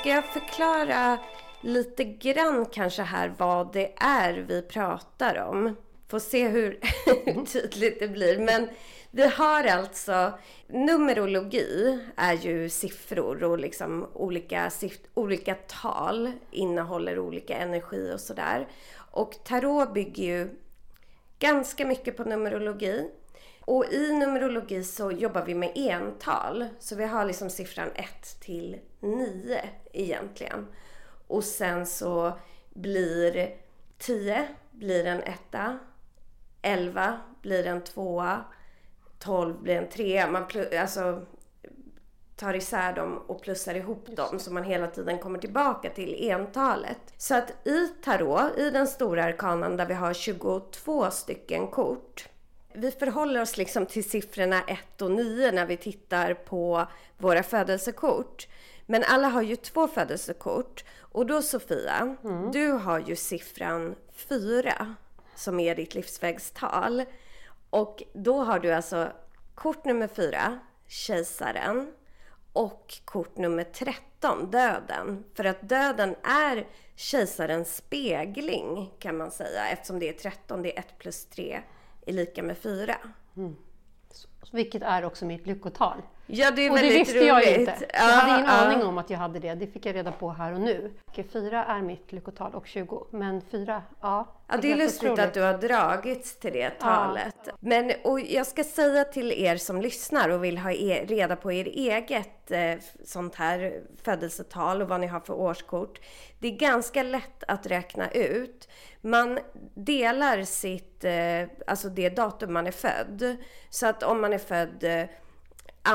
Ska 0.00 0.08
jag 0.08 0.24
förklara 0.24 1.18
lite 1.60 2.04
grann 2.04 2.66
kanske 2.66 3.02
här 3.02 3.34
vad 3.38 3.72
det 3.72 3.92
är 3.96 4.34
vi 4.48 4.62
pratar 4.62 5.38
om? 5.38 5.76
Får 6.08 6.18
se 6.18 6.48
hur 6.48 6.80
tydligt 7.52 8.00
det 8.00 8.08
blir. 8.08 8.38
Men 8.38 8.68
vi 9.10 9.26
har 9.26 9.64
alltså, 9.64 10.32
numerologi 10.66 11.98
är 12.16 12.32
ju 12.32 12.68
siffror 12.68 13.44
och 13.44 13.58
liksom 13.58 14.06
olika, 14.12 14.70
olika 15.14 15.54
tal 15.54 16.32
innehåller 16.50 17.18
olika 17.18 17.56
energi 17.56 18.12
och 18.14 18.20
sådär. 18.20 18.68
Och 19.10 19.44
tarot 19.44 19.94
bygger 19.94 20.24
ju 20.24 20.48
ganska 21.38 21.86
mycket 21.86 22.16
på 22.16 22.24
numerologi. 22.24 23.10
Och 23.66 23.92
i 23.92 24.12
numerologi 24.12 24.84
så 24.84 25.10
jobbar 25.10 25.44
vi 25.44 25.54
med 25.54 25.72
ental. 25.74 26.68
Så 26.78 26.96
vi 26.96 27.04
har 27.04 27.24
liksom 27.24 27.50
siffran 27.50 27.90
1 27.94 28.40
till 28.40 28.80
9 29.00 29.60
egentligen. 29.92 30.66
Och 31.26 31.44
sen 31.44 31.86
så 31.86 32.38
blir 32.74 33.56
10 33.98 34.48
blir 34.70 35.06
en 35.06 35.22
etta, 35.22 35.78
11 36.62 37.20
blir 37.42 37.66
en 37.66 37.84
tvåa, 37.84 38.44
12 39.18 39.62
blir 39.62 39.76
en 39.76 39.88
trea. 39.88 40.30
Man 40.30 40.46
alltså, 40.80 41.26
tar 42.36 42.54
isär 42.54 42.92
dem 42.92 43.18
och 43.26 43.42
plussar 43.42 43.74
ihop 43.74 44.16
dem 44.16 44.38
så 44.38 44.52
man 44.52 44.64
hela 44.64 44.86
tiden 44.86 45.18
kommer 45.18 45.38
tillbaka 45.38 45.90
till 45.90 46.30
entalet. 46.30 47.14
Så 47.16 47.34
att 47.34 47.66
i 47.66 47.88
tarot, 47.88 48.58
i 48.58 48.70
den 48.70 48.86
stora 48.86 49.24
arkanan 49.24 49.76
där 49.76 49.86
vi 49.86 49.94
har 49.94 50.14
22 50.14 51.10
stycken 51.10 51.66
kort. 51.66 52.28
Vi 52.76 52.90
förhåller 52.90 53.40
oss 53.40 53.56
liksom 53.56 53.86
till 53.86 54.10
siffrorna 54.10 54.62
1 54.62 55.02
och 55.02 55.10
9 55.10 55.52
när 55.52 55.66
vi 55.66 55.76
tittar 55.76 56.34
på 56.34 56.86
våra 57.18 57.42
födelsekort. 57.42 58.48
Men 58.86 59.04
alla 59.06 59.28
har 59.28 59.42
ju 59.42 59.56
två 59.56 59.88
födelsekort. 59.88 60.84
Och 61.00 61.26
då 61.26 61.42
Sofia, 61.42 62.16
mm. 62.24 62.52
du 62.52 62.70
har 62.70 62.98
ju 62.98 63.16
siffran 63.16 63.94
4 64.12 64.94
som 65.34 65.60
är 65.60 65.74
ditt 65.74 65.94
livsvägstal. 65.94 67.04
Och 67.70 68.02
då 68.12 68.44
har 68.44 68.58
du 68.58 68.72
alltså 68.72 69.12
kort 69.54 69.84
nummer 69.84 70.08
4, 70.08 70.58
kejsaren, 70.86 71.92
och 72.52 72.94
kort 73.04 73.36
nummer 73.36 73.64
13, 73.64 74.50
döden. 74.50 75.24
För 75.34 75.44
att 75.44 75.68
döden 75.68 76.16
är 76.22 76.66
kejsarens 76.96 77.76
spegling 77.76 78.90
kan 78.98 79.16
man 79.16 79.30
säga 79.30 79.68
eftersom 79.68 79.98
det 79.98 80.08
är 80.08 80.12
13, 80.12 80.62
det 80.62 80.76
är 80.76 80.78
1 80.78 80.98
plus 80.98 81.26
3 81.26 81.62
är 82.06 82.12
lika 82.12 82.42
med 82.42 82.58
4. 82.58 82.96
Mm. 83.36 83.56
Vilket 84.52 84.82
är 84.82 85.04
också 85.04 85.24
mitt 85.24 85.46
lyckotal. 85.46 86.02
Ja, 86.26 86.50
det 86.50 86.66
är 86.66 86.70
och 86.70 86.76
väldigt 86.76 86.92
det 86.92 86.98
visste 86.98 87.18
roligt. 87.18 87.46
jag 87.46 87.60
inte. 87.60 87.86
Jag 87.92 88.00
hade 88.00 88.34
ingen 88.34 88.50
ja. 88.50 88.52
aning 88.52 88.86
om 88.86 88.98
att 88.98 89.10
jag 89.10 89.18
hade 89.18 89.38
det. 89.38 89.54
Det 89.54 89.66
fick 89.66 89.86
jag 89.86 89.94
reda 89.94 90.12
på 90.12 90.30
här 90.30 90.52
och 90.52 90.60
nu. 90.60 90.92
4 91.32 91.64
är 91.64 91.82
mitt 91.82 92.12
lyckotal 92.12 92.54
och 92.54 92.66
20. 92.66 93.06
Men 93.10 93.42
4, 93.50 93.82
ja. 94.00 94.28
Ja, 94.48 94.56
det 94.56 94.72
är 94.72 94.76
lustigt 94.76 95.02
otroligt. 95.02 95.24
att 95.24 95.34
du 95.34 95.42
har 95.42 95.58
dragits 95.58 96.36
till 96.38 96.52
det 96.52 96.70
talet. 96.70 97.34
Ja. 97.46 97.52
Men 97.60 97.92
och 98.04 98.20
jag 98.20 98.46
ska 98.46 98.64
säga 98.64 99.04
till 99.04 99.32
er 99.32 99.56
som 99.56 99.80
lyssnar 99.80 100.28
och 100.28 100.44
vill 100.44 100.58
ha 100.58 100.72
er, 100.72 101.06
reda 101.06 101.36
på 101.36 101.52
er 101.52 101.64
eget 101.64 102.50
eh, 102.50 102.74
sånt 103.04 103.34
här 103.34 103.80
födelsetal 104.02 104.82
och 104.82 104.88
vad 104.88 105.00
ni 105.00 105.06
har 105.06 105.20
för 105.20 105.34
årskort. 105.34 106.00
Det 106.40 106.48
är 106.48 106.56
ganska 106.56 107.02
lätt 107.02 107.44
att 107.48 107.66
räkna 107.66 108.10
ut. 108.10 108.68
Man 109.00 109.38
delar 109.74 110.42
sitt, 110.42 111.04
eh, 111.04 111.66
alltså 111.66 111.88
det 111.88 112.08
datum 112.08 112.52
man 112.52 112.66
är 112.66 112.72
född. 112.72 113.36
Så 113.70 113.86
att 113.86 114.02
om 114.02 114.20
man 114.20 114.32
är 114.32 114.38
född 114.38 114.84
eh, 114.84 115.04
2 115.84 115.90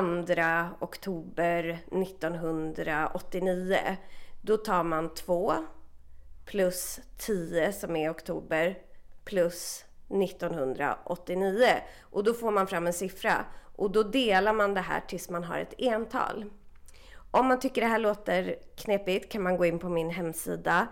oktober 0.80 1.80
1989. 1.92 3.78
Då 4.42 4.58
tar 4.58 4.84
man 4.84 5.14
2 5.14 5.54
plus 6.46 7.00
10 7.18 7.74
som 7.74 7.96
är 7.96 8.12
oktober 8.12 8.78
plus 9.26 9.86
1989 10.10 11.66
och 12.02 12.24
då 12.24 12.34
får 12.34 12.52
man 12.52 12.68
fram 12.68 12.88
en 12.88 12.94
siffra 12.94 13.46
och 13.76 13.92
då 13.92 14.04
delar 14.04 14.54
man 14.54 14.74
det 14.74 14.82
här 14.82 15.02
tills 15.08 15.30
man 15.30 15.44
har 15.44 15.58
ett 15.60 15.74
ental. 15.78 16.46
Om 17.32 17.48
man 17.48 17.60
tycker 17.60 17.82
det 17.82 17.88
här 17.88 18.00
låter 18.00 18.56
knepigt 18.76 19.32
kan 19.32 19.44
man 19.44 19.58
gå 19.58 19.66
in 19.66 19.80
på 19.80 19.90
min 19.90 20.10
hemsida. 20.10 20.88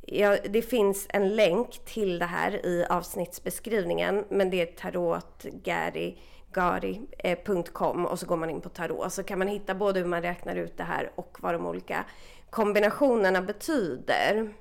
Ja, 0.00 0.36
det 0.50 0.62
finns 0.62 1.06
en 1.08 1.36
länk 1.36 1.84
till 1.84 2.18
det 2.18 2.26
här 2.26 2.66
i 2.66 2.86
avsnittsbeskrivningen 2.90 4.24
men 4.28 4.50
det 4.50 4.60
är 4.60 4.66
Tarot 4.66 5.42
Gary 5.42 6.16
gari.com 6.52 8.06
och 8.06 8.18
så 8.18 8.26
går 8.26 8.36
man 8.36 8.50
in 8.50 8.60
på 8.60 8.68
tarot 8.68 9.12
så 9.12 9.22
kan 9.22 9.38
man 9.38 9.48
hitta 9.48 9.74
både 9.74 10.00
hur 10.00 10.06
man 10.06 10.22
räknar 10.22 10.56
ut 10.56 10.76
det 10.76 10.84
här 10.84 11.10
och 11.14 11.38
vad 11.40 11.54
de 11.54 11.66
olika 11.66 12.04
kombinationerna 12.50 13.42
betyder. 13.42 14.54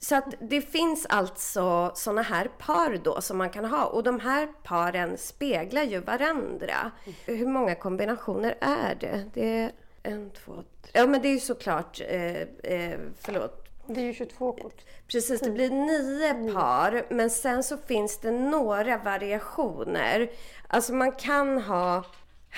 Så 0.00 0.16
att 0.16 0.34
det 0.40 0.60
finns 0.60 1.06
alltså 1.08 1.92
sådana 1.94 2.22
här 2.22 2.50
par 2.58 3.00
då 3.04 3.20
som 3.20 3.38
man 3.38 3.50
kan 3.50 3.64
ha 3.64 3.84
och 3.84 4.02
de 4.02 4.20
här 4.20 4.48
paren 4.62 5.18
speglar 5.18 5.82
ju 5.82 6.00
varandra. 6.00 6.90
Hur 7.26 7.46
många 7.46 7.74
kombinationer 7.74 8.54
är 8.60 8.94
det? 8.94 9.24
Det 9.34 9.58
är 9.58 9.72
en, 10.02 10.30
två, 10.30 10.52
tre. 10.82 10.90
Ja 10.92 11.06
men 11.06 11.22
det 11.22 11.28
är 11.28 11.32
ju 11.32 11.40
såklart, 11.40 12.00
eh, 12.00 12.40
eh, 12.62 12.98
förlåt, 13.20 13.67
det 13.88 14.00
är 14.00 14.04
ju 14.04 14.14
22 14.14 14.52
kort. 14.52 14.84
Precis, 15.06 15.40
det 15.40 15.50
blir 15.50 15.70
nio 15.70 16.52
par. 16.52 17.06
Men 17.10 17.30
sen 17.30 17.62
så 17.62 17.76
finns 17.76 18.18
det 18.18 18.30
några 18.30 18.98
variationer. 18.98 20.30
Alltså 20.66 20.94
man 20.94 21.12
kan 21.12 21.62
ha 21.62 22.04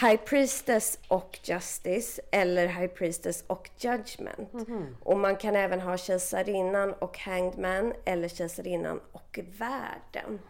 High 0.01 0.17
Priestess 0.17 0.99
och 1.09 1.39
Justice 1.43 2.23
eller 2.31 2.67
High 2.67 2.93
Priestess 2.93 3.45
och 3.47 3.71
Judgment. 3.79 4.53
Mm 4.55 4.65
-hmm. 4.67 4.95
Och 5.03 5.19
man 5.19 5.37
kan 5.37 5.57
även 5.57 5.81
ha 5.81 5.97
Kejsarinnan 5.97 6.93
och 6.93 7.19
Hanged 7.19 7.59
Man 7.59 7.93
eller 8.05 8.29
Kejsarinnan 8.29 9.01
och 9.13 9.39
Världen. 9.59 10.41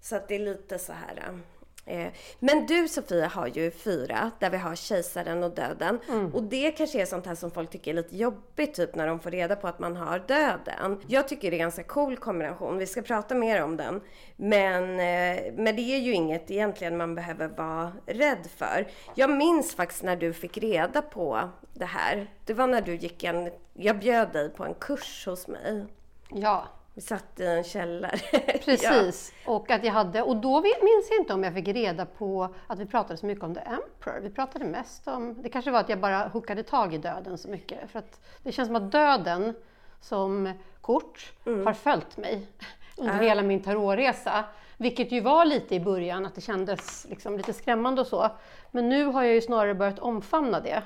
Så 0.00 0.16
att 0.16 0.28
det 0.28 0.34
är 0.34 0.38
lite 0.38 0.78
så 0.78 0.92
här... 0.92 1.40
Eh, 1.88 2.12
men 2.38 2.66
du 2.66 2.88
Sofia 2.88 3.26
har 3.26 3.46
ju 3.46 3.70
fyra 3.70 4.30
där 4.38 4.50
vi 4.50 4.56
har 4.56 4.74
kejsaren 4.74 5.42
och 5.42 5.54
döden. 5.54 5.98
Mm. 6.08 6.34
Och 6.34 6.42
det 6.42 6.70
kanske 6.70 7.02
är 7.02 7.06
sånt 7.06 7.26
här 7.26 7.34
som 7.34 7.50
folk 7.50 7.70
tycker 7.70 7.90
är 7.90 7.94
lite 7.94 8.16
jobbigt 8.16 8.74
typ 8.74 8.94
när 8.94 9.06
de 9.06 9.20
får 9.20 9.30
reda 9.30 9.56
på 9.56 9.68
att 9.68 9.78
man 9.78 9.96
har 9.96 10.18
döden. 10.18 11.00
Jag 11.06 11.28
tycker 11.28 11.50
det 11.50 11.56
är 11.56 11.58
en 11.58 11.64
ganska 11.64 11.82
cool 11.82 12.16
kombination. 12.16 12.78
Vi 12.78 12.86
ska 12.86 13.02
prata 13.02 13.34
mer 13.34 13.62
om 13.62 13.76
den. 13.76 14.00
Men, 14.36 14.82
eh, 14.82 15.52
men 15.54 15.76
det 15.76 15.82
är 15.82 15.98
ju 15.98 16.12
inget 16.12 16.50
egentligen 16.50 16.96
man 16.96 17.14
behöver 17.14 17.48
vara 17.48 17.92
rädd 18.06 18.46
för. 18.56 18.86
Jag 19.14 19.30
minns 19.30 19.74
faktiskt 19.74 20.02
när 20.02 20.16
du 20.16 20.32
fick 20.32 20.58
reda 20.58 21.02
på 21.02 21.48
det 21.74 21.84
här. 21.84 22.30
Det 22.44 22.54
var 22.54 22.66
när 22.66 22.82
du 22.82 22.96
gick 22.96 23.24
en... 23.24 23.50
Jag 23.74 23.98
bjöd 23.98 24.32
dig 24.32 24.50
på 24.50 24.64
en 24.64 24.74
kurs 24.74 25.26
hos 25.26 25.48
mig. 25.48 25.86
Ja. 26.30 26.66
Vi 26.98 27.02
satt 27.02 27.40
i 27.40 27.46
en 27.46 27.64
källare. 27.64 28.18
Precis, 28.64 29.32
ja. 29.44 29.52
och 29.52 29.70
att 29.70 29.84
jag 29.84 29.92
hade, 29.92 30.22
och 30.22 30.36
då 30.36 30.60
minns 30.60 31.10
jag 31.10 31.18
inte 31.20 31.34
om 31.34 31.44
jag 31.44 31.54
fick 31.54 31.68
reda 31.68 32.06
på 32.06 32.54
att 32.66 32.78
vi 32.78 32.86
pratade 32.86 33.16
så 33.16 33.26
mycket 33.26 33.44
om 33.44 33.54
The 33.54 33.60
Emperor. 33.60 34.20
Vi 34.22 34.30
pratade 34.30 34.64
mest 34.64 35.08
om, 35.08 35.42
det 35.42 35.48
kanske 35.48 35.70
var 35.70 35.80
att 35.80 35.88
jag 35.88 36.00
bara 36.00 36.28
hookade 36.28 36.62
tag 36.62 36.94
i 36.94 36.98
döden 36.98 37.38
så 37.38 37.48
mycket. 37.48 37.90
För 37.90 37.98
att 37.98 38.20
det 38.42 38.52
känns 38.52 38.66
som 38.66 38.76
att 38.76 38.92
döden 38.92 39.54
som 40.00 40.52
kort 40.80 41.32
mm. 41.46 41.66
har 41.66 41.72
följt 41.72 42.16
mig 42.16 42.46
under 42.96 43.14
äh. 43.14 43.20
hela 43.20 43.42
min 43.42 43.62
tarotresa. 43.62 44.44
Vilket 44.76 45.12
ju 45.12 45.20
var 45.20 45.44
lite 45.44 45.74
i 45.74 45.80
början, 45.80 46.26
att 46.26 46.34
det 46.34 46.40
kändes 46.40 47.06
liksom 47.08 47.36
lite 47.36 47.52
skrämmande 47.52 48.00
och 48.00 48.06
så. 48.06 48.30
Men 48.70 48.88
nu 48.88 49.04
har 49.04 49.22
jag 49.22 49.34
ju 49.34 49.40
snarare 49.40 49.74
börjat 49.74 49.98
omfamna 49.98 50.60
det. 50.60 50.82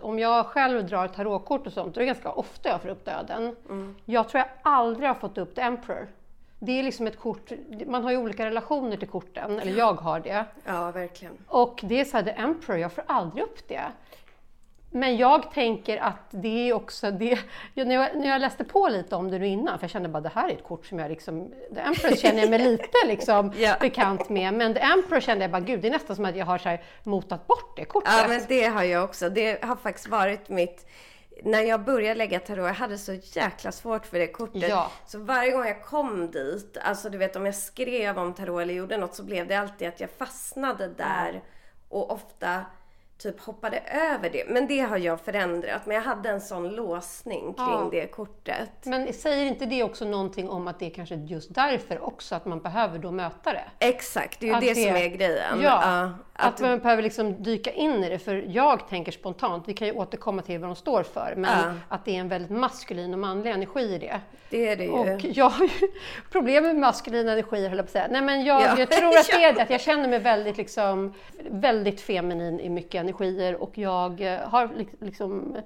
Om 0.00 0.18
jag 0.18 0.46
själv 0.46 0.86
drar 0.86 1.08
tarotkort 1.08 1.66
och 1.66 1.72
sånt, 1.72 1.94
då 1.94 2.00
är 2.00 2.02
det 2.02 2.06
ganska 2.06 2.30
ofta 2.30 2.68
jag 2.68 2.82
får 2.82 2.88
upp 2.88 3.04
döden. 3.04 3.56
Mm. 3.68 3.94
Jag 4.04 4.28
tror 4.28 4.38
jag 4.38 4.48
aldrig 4.62 5.08
har 5.08 5.14
fått 5.14 5.38
upp 5.38 5.54
The 5.54 5.60
Emperor. 5.60 6.08
Det 6.58 6.78
är 6.78 6.82
liksom 6.82 7.06
ett 7.06 7.18
kort, 7.18 7.52
man 7.86 8.04
har 8.04 8.10
ju 8.10 8.16
olika 8.16 8.46
relationer 8.46 8.96
till 8.96 9.08
korten, 9.08 9.58
eller 9.58 9.78
jag 9.78 9.94
har 9.94 10.20
det. 10.20 10.44
Ja, 10.64 10.90
verkligen. 10.90 11.38
Och 11.46 11.80
det 11.82 12.00
är 12.00 12.04
så 12.04 12.16
här, 12.16 12.24
The 12.24 12.30
Emperor, 12.30 12.78
jag 12.78 12.92
får 12.92 13.04
aldrig 13.06 13.44
upp 13.44 13.68
det. 13.68 13.84
Men 14.90 15.16
jag 15.16 15.52
tänker 15.52 15.96
att 15.96 16.26
det 16.30 16.68
är 16.68 16.72
också 16.72 17.10
det, 17.10 17.38
när 17.74 17.94
jag, 17.94 18.16
när 18.16 18.28
jag 18.28 18.40
läste 18.40 18.64
på 18.64 18.88
lite 18.88 19.16
om 19.16 19.30
det 19.30 19.38
nu 19.38 19.46
innan, 19.46 19.78
för 19.78 19.84
jag 19.84 19.90
kände 19.90 20.08
bara 20.08 20.20
det 20.20 20.32
här 20.34 20.48
är 20.48 20.52
ett 20.52 20.64
kort 20.64 20.86
som 20.86 20.98
jag 20.98 21.10
liksom, 21.10 21.50
The 21.74 21.80
Emperor 21.80 22.16
känner 22.16 22.40
jag 22.40 22.50
mig 22.50 22.58
lite 22.70 23.06
liksom 23.06 23.52
ja. 23.56 23.76
bekant 23.80 24.28
med, 24.28 24.54
men 24.54 24.74
The 24.74 24.80
Emperor 24.80 25.20
kände 25.20 25.44
jag 25.44 25.50
bara, 25.50 25.60
gud 25.60 25.80
det 25.80 25.88
är 25.88 25.92
nästan 25.92 26.16
som 26.16 26.24
att 26.24 26.36
jag 26.36 26.46
har 26.46 26.58
så 26.58 26.68
här 26.68 26.82
motat 27.02 27.46
bort 27.46 27.76
det 27.76 27.84
kortet. 27.84 28.12
Ja 28.16 28.28
men 28.28 28.40
det 28.48 28.64
har 28.64 28.82
jag 28.82 29.04
också, 29.04 29.28
det 29.28 29.64
har 29.64 29.76
faktiskt 29.76 30.08
varit 30.08 30.48
mitt 30.48 30.86
när 31.42 31.62
jag 31.62 31.84
började 31.84 32.14
lägga 32.14 32.40
tarot, 32.40 32.66
jag 32.66 32.74
hade 32.74 32.98
så 32.98 33.12
jäkla 33.12 33.72
svårt 33.72 34.06
för 34.06 34.18
det 34.18 34.26
kortet. 34.26 34.68
Ja. 34.68 34.92
Så 35.06 35.18
varje 35.18 35.50
gång 35.50 35.66
jag 35.66 35.82
kom 35.82 36.30
dit, 36.30 36.78
alltså 36.80 37.10
du 37.10 37.18
vet 37.18 37.36
om 37.36 37.46
jag 37.46 37.54
skrev 37.54 38.18
om 38.18 38.34
tarot 38.34 38.62
eller 38.62 38.74
gjorde 38.74 38.96
något 38.96 39.14
så 39.14 39.22
blev 39.22 39.46
det 39.46 39.54
alltid 39.54 39.88
att 39.88 40.00
jag 40.00 40.10
fastnade 40.10 40.88
där 40.88 41.42
och 41.88 42.10
ofta 42.10 42.64
typ 43.18 43.40
hoppade 43.40 43.78
över 43.78 44.30
det. 44.30 44.44
Men 44.48 44.66
det 44.66 44.80
har 44.80 44.96
jag 44.96 45.20
förändrat. 45.20 45.86
Men 45.86 45.94
jag 45.94 46.02
hade 46.02 46.28
en 46.28 46.40
sån 46.40 46.68
låsning 46.68 47.54
kring 47.54 47.66
ja. 47.66 47.88
det 47.90 48.06
kortet. 48.06 48.70
Men 48.82 49.12
säger 49.12 49.46
inte 49.46 49.66
det 49.66 49.82
också 49.82 50.04
någonting 50.04 50.50
om 50.50 50.68
att 50.68 50.78
det 50.78 50.86
är 50.86 50.90
kanske 50.90 51.14
just 51.14 51.54
därför 51.54 52.04
också 52.04 52.34
att 52.34 52.46
man 52.46 52.60
behöver 52.60 52.98
då 52.98 53.10
möta 53.10 53.52
det? 53.52 53.64
Exakt, 53.78 54.40
det 54.40 54.48
är 54.48 54.54
ju 54.54 54.60
det, 54.60 54.74
det, 54.74 54.86
som 54.86 54.96
är 54.96 55.08
grejen. 55.08 55.60
Ja, 55.60 55.82
ja 55.82 56.12
att, 56.40 56.54
att, 56.54 56.60
man 56.60 56.78
behöver 56.78 57.02
liksom 57.02 57.42
dyka 57.42 57.72
in 57.72 58.04
i 58.04 58.08
det. 58.08 58.18
För 58.18 58.44
jag 58.48 58.88
tänker 58.88 59.12
spontant, 59.12 59.68
vi 59.68 59.74
kan 59.74 59.88
ju 59.88 59.94
återkomma 59.94 60.42
till 60.42 60.60
vad 60.60 60.68
de 60.68 60.76
står 60.76 61.02
för, 61.02 61.34
men 61.36 61.58
ja. 61.58 61.72
att 61.88 62.04
det 62.04 62.16
är 62.16 62.20
en 62.20 62.28
väldigt 62.28 62.50
maskulin 62.50 63.12
och 63.12 63.18
manlig 63.18 63.50
energi 63.50 63.80
i 63.80 63.98
det. 63.98 64.20
Det 64.50 64.68
är 64.68 64.76
det 64.76 64.84
ju. 64.84 64.90
Och 64.90 65.24
jag 65.24 65.50
har 65.50 65.64
ju 65.64 65.88
problem 66.32 66.64
med 66.64 66.76
maskulina 66.76 67.32
energier, 67.32 67.68
höll 67.68 67.78
jag 67.78 67.86
på 67.86 67.88
att 67.88 67.92
säga. 67.92 68.08
Nej, 68.10 68.22
men 68.22 68.44
jag, 68.44 68.78
jag 68.78 68.90
tror 68.90 69.08
att 69.08 69.26
det 69.26 69.44
är 69.44 69.52
det, 69.54 69.62
att 69.62 69.70
jag 69.70 69.80
känner 69.80 70.08
mig 70.08 70.18
väldigt, 70.18 70.56
liksom, 70.56 71.14
väldigt 71.50 72.00
feminin 72.00 72.60
i 72.60 72.68
mycket 72.68 73.00
energier 73.00 73.62
och 73.62 73.78
jag 73.78 74.38
har 74.44 74.70
liksom 75.00 75.56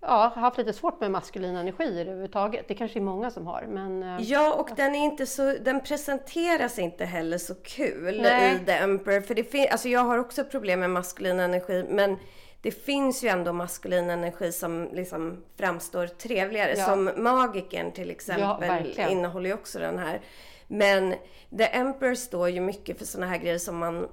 ja, 0.00 0.32
haft 0.36 0.58
lite 0.58 0.72
svårt 0.72 1.00
med 1.00 1.10
maskulina 1.10 1.60
energier 1.60 2.00
överhuvudtaget. 2.00 2.68
Det 2.68 2.74
kanske 2.74 2.98
är 2.98 3.00
många 3.00 3.30
som 3.30 3.46
har. 3.46 3.66
Men, 3.68 4.02
eh, 4.02 4.22
ja, 4.22 4.54
och 4.54 4.68
den, 4.76 4.94
är 4.94 5.04
inte 5.04 5.26
så, 5.26 5.52
den 5.52 5.80
presenteras 5.80 6.78
inte 6.78 7.04
heller 7.04 7.38
så 7.38 7.54
kul 7.54 8.20
Nej. 8.22 8.54
i 8.54 8.64
The 8.64 8.72
Emperor. 8.72 9.20
För 9.20 9.34
det 9.34 9.44
fin- 9.44 9.68
alltså 9.70 9.88
jag 9.88 10.00
har 10.00 10.18
också 10.18 10.44
problem 10.44 10.80
med 10.80 10.90
maskulin 10.90 11.40
energi, 11.40 11.86
men 11.88 12.16
det 12.62 12.70
finns 12.70 13.24
ju 13.24 13.28
ändå 13.28 13.52
maskulin 13.52 14.10
energi 14.10 14.52
som 14.52 14.88
liksom 14.92 15.44
framstår 15.58 16.06
trevligare. 16.06 16.74
Ja. 16.76 16.84
Som 16.84 17.10
magikern 17.16 17.92
till 17.92 18.10
exempel 18.10 18.94
ja, 18.96 19.08
innehåller 19.08 19.50
ju 19.50 19.54
också 19.54 19.78
den 19.78 19.98
här. 19.98 20.20
Men 20.66 21.14
The 21.58 21.64
Emperor 21.64 22.14
står 22.14 22.48
ju 22.48 22.60
mycket 22.60 22.98
för 22.98 23.04
såna 23.04 23.26
här 23.26 23.38
grejer 23.38 23.58
som 23.58 23.78
man 23.78 24.08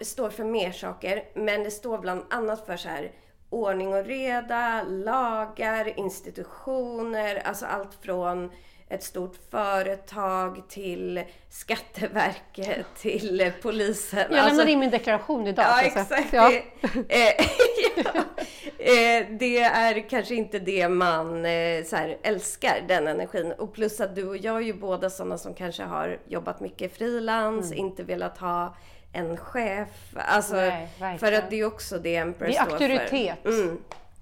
står 0.00 0.30
för 0.30 0.44
mer 0.44 0.72
saker. 0.72 1.24
Men 1.34 1.64
det 1.64 1.70
står 1.70 1.98
bland 1.98 2.24
annat 2.30 2.66
för 2.66 2.76
så 2.76 2.88
här 2.88 3.12
ordning 3.52 3.94
och 3.94 4.04
reda, 4.04 4.82
lagar, 4.82 5.98
institutioner, 5.98 7.42
alltså 7.44 7.66
allt 7.66 7.94
från 8.00 8.50
ett 8.92 9.02
stort 9.02 9.36
företag 9.50 10.62
till 10.68 11.24
Skatteverket 11.50 12.86
till 12.96 13.52
polisen. 13.62 14.18
Jag 14.18 14.30
lämnade 14.30 14.50
alltså, 14.50 14.68
in 14.68 14.78
min 14.78 14.90
deklaration 14.90 15.46
idag. 15.46 15.64
Ja, 15.68 15.82
exakt. 15.82 16.32
Ja. 16.32 16.52
Eh, 17.08 17.46
ja. 18.04 18.12
Eh, 18.78 19.26
det 19.38 19.58
är 19.58 20.08
kanske 20.08 20.34
inte 20.34 20.58
det 20.58 20.88
man 20.88 21.46
eh, 21.46 21.84
så 21.84 21.96
här, 21.96 22.18
älskar, 22.22 22.84
den 22.88 23.08
energin. 23.08 23.52
Och 23.52 23.72
plus 23.72 24.00
att 24.00 24.14
du 24.14 24.28
och 24.28 24.36
jag 24.36 24.56
är 24.56 24.60
ju 24.60 24.74
båda 24.74 25.10
sådana 25.10 25.38
som 25.38 25.54
kanske 25.54 25.82
har 25.82 26.18
jobbat 26.26 26.60
mycket 26.60 26.96
frilans, 26.96 27.66
mm. 27.66 27.78
inte 27.78 28.02
velat 28.02 28.38
ha 28.38 28.76
en 29.12 29.36
chef. 29.36 29.88
Alltså, 30.14 30.56
Nej, 30.56 31.18
för 31.18 31.32
att 31.32 31.50
det 31.50 31.60
är 31.60 31.64
också 31.64 31.98
det 31.98 32.16
Emperor 32.16 32.48
Det 32.48 32.56
är 32.56 32.62
auktoritet. 32.62 33.44
Mm. 33.44 33.78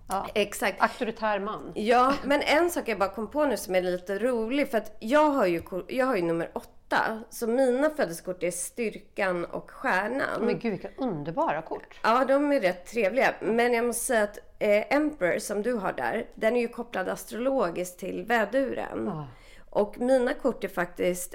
Ja. 0.09 0.27
Exakt. 0.35 0.83
Auktoritär 0.83 1.39
man. 1.39 1.73
Ja, 1.75 2.15
men 2.25 2.43
en 2.43 2.71
sak 2.71 2.89
jag 2.89 2.99
bara 2.99 3.09
kom 3.09 3.31
på 3.31 3.45
nu 3.45 3.57
som 3.57 3.75
är 3.75 3.83
lite 3.83 4.19
rolig. 4.19 4.71
För 4.71 4.79
att 4.79 4.97
jag 4.99 5.31
har 5.31 5.47
ju, 5.47 5.63
jag 5.89 6.07
har 6.07 6.17
ju 6.17 6.23
nummer 6.23 6.51
åtta. 6.55 7.23
Så 7.31 7.47
mina 7.47 7.91
födelsekort 7.91 8.43
är 8.43 8.51
styrkan 8.51 9.45
och 9.45 9.71
stjärnan. 9.71 10.41
Men 10.41 10.59
gud 10.59 10.73
vilka 10.73 10.89
underbara 10.97 11.63
kort. 11.63 12.01
Ja, 12.03 12.25
de 12.25 12.53
är 12.53 12.61
rätt 12.61 12.87
trevliga. 12.87 13.35
Men 13.41 13.73
jag 13.73 13.85
måste 13.85 14.05
säga 14.05 14.23
att 14.23 14.39
eh, 14.59 14.97
Emperor 14.97 15.39
som 15.39 15.63
du 15.63 15.73
har 15.73 15.93
där, 15.93 16.27
den 16.35 16.57
är 16.57 16.61
ju 16.61 16.69
kopplad 16.69 17.09
astrologiskt 17.09 17.99
till 17.99 18.25
väduren. 18.25 19.09
Oh. 19.09 19.25
Och 19.71 19.99
mina 19.99 20.35
kort 20.35 20.65
är 20.65 20.69
faktiskt, 20.69 21.35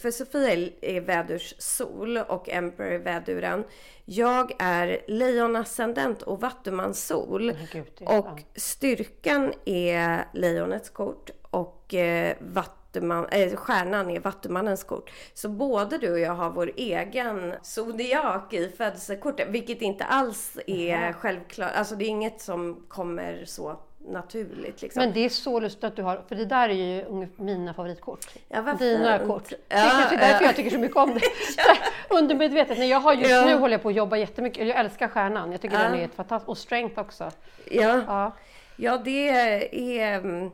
för 0.00 0.10
Sofia 0.10 0.70
är 0.80 1.00
vädurs 1.00 1.54
sol 1.58 2.16
och 2.16 2.48
Emperor 2.48 2.92
är 2.92 2.98
väduren. 2.98 3.64
Jag 4.04 4.52
är 4.58 5.00
lejonascendent 5.06 6.22
och 6.22 6.40
vattumans 6.40 7.06
sol. 7.06 7.56
och 8.00 8.40
styrkan 8.54 9.52
är 9.64 10.24
lejonets 10.32 10.90
kort 10.90 11.30
och 11.50 11.94
eh, 11.94 12.36
vattuman, 12.40 13.28
äh, 13.28 13.56
stjärnan 13.56 14.10
är 14.10 14.20
vattumannens 14.20 14.84
kort. 14.84 15.10
Så 15.34 15.48
både 15.48 15.98
du 15.98 16.12
och 16.12 16.20
jag 16.20 16.34
har 16.34 16.50
vår 16.50 16.72
egen 16.76 17.54
zodiak 17.62 18.52
i 18.52 18.68
födelsekortet, 18.68 19.48
vilket 19.50 19.82
inte 19.82 20.04
alls 20.04 20.58
är 20.66 20.96
mm. 20.96 21.12
självklart. 21.12 21.72
Alltså 21.74 21.96
det 21.96 22.04
är 22.04 22.08
inget 22.08 22.40
som 22.40 22.84
kommer 22.88 23.44
så 23.44 23.80
naturligt. 24.08 24.82
Liksom. 24.82 25.02
Men 25.02 25.12
det 25.12 25.24
är 25.24 25.28
så 25.28 25.60
lustigt 25.60 25.84
att 25.84 25.96
du 25.96 26.02
har, 26.02 26.22
för 26.28 26.36
det 26.36 26.44
där 26.44 26.68
är 26.68 26.72
ju 26.72 27.28
mina 27.36 27.74
favoritkort. 27.74 28.26
Ja, 28.48 28.76
Dina 28.78 29.18
fint. 29.18 29.28
kort. 29.28 29.52
Ja, 29.52 29.56
det 30.10 30.16
är 30.16 30.18
därför 30.18 30.44
ja. 30.44 30.48
jag 30.48 30.56
tycker 30.56 30.70
så 30.70 30.78
mycket 30.78 30.96
om 30.96 31.14
det. 31.14 31.20
ja. 31.56 31.76
Undermedvetet. 32.18 32.78
Nej, 32.78 32.88
jag 32.88 33.00
har 33.00 33.14
just 33.14 33.30
ja. 33.30 33.44
nu 33.44 33.54
håller 33.54 33.74
jag 33.74 33.82
på 33.82 33.88
att 33.88 33.94
jobba 33.94 34.16
jättemycket. 34.16 34.68
Jag 34.68 34.78
älskar 34.78 35.08
stjärnan. 35.08 35.52
Jag 35.52 35.60
tycker 35.60 35.76
ja. 35.76 35.82
den 35.82 35.94
är 35.94 36.04
ett 36.04 36.14
fantastiskt... 36.14 36.48
Och 36.48 36.58
strength 36.58 37.00
också. 37.00 37.30
Ja, 37.70 38.00
ja. 38.06 38.32
ja 38.76 38.98
det 39.04 39.28
är... 39.28 40.18
Mm, 40.18 40.50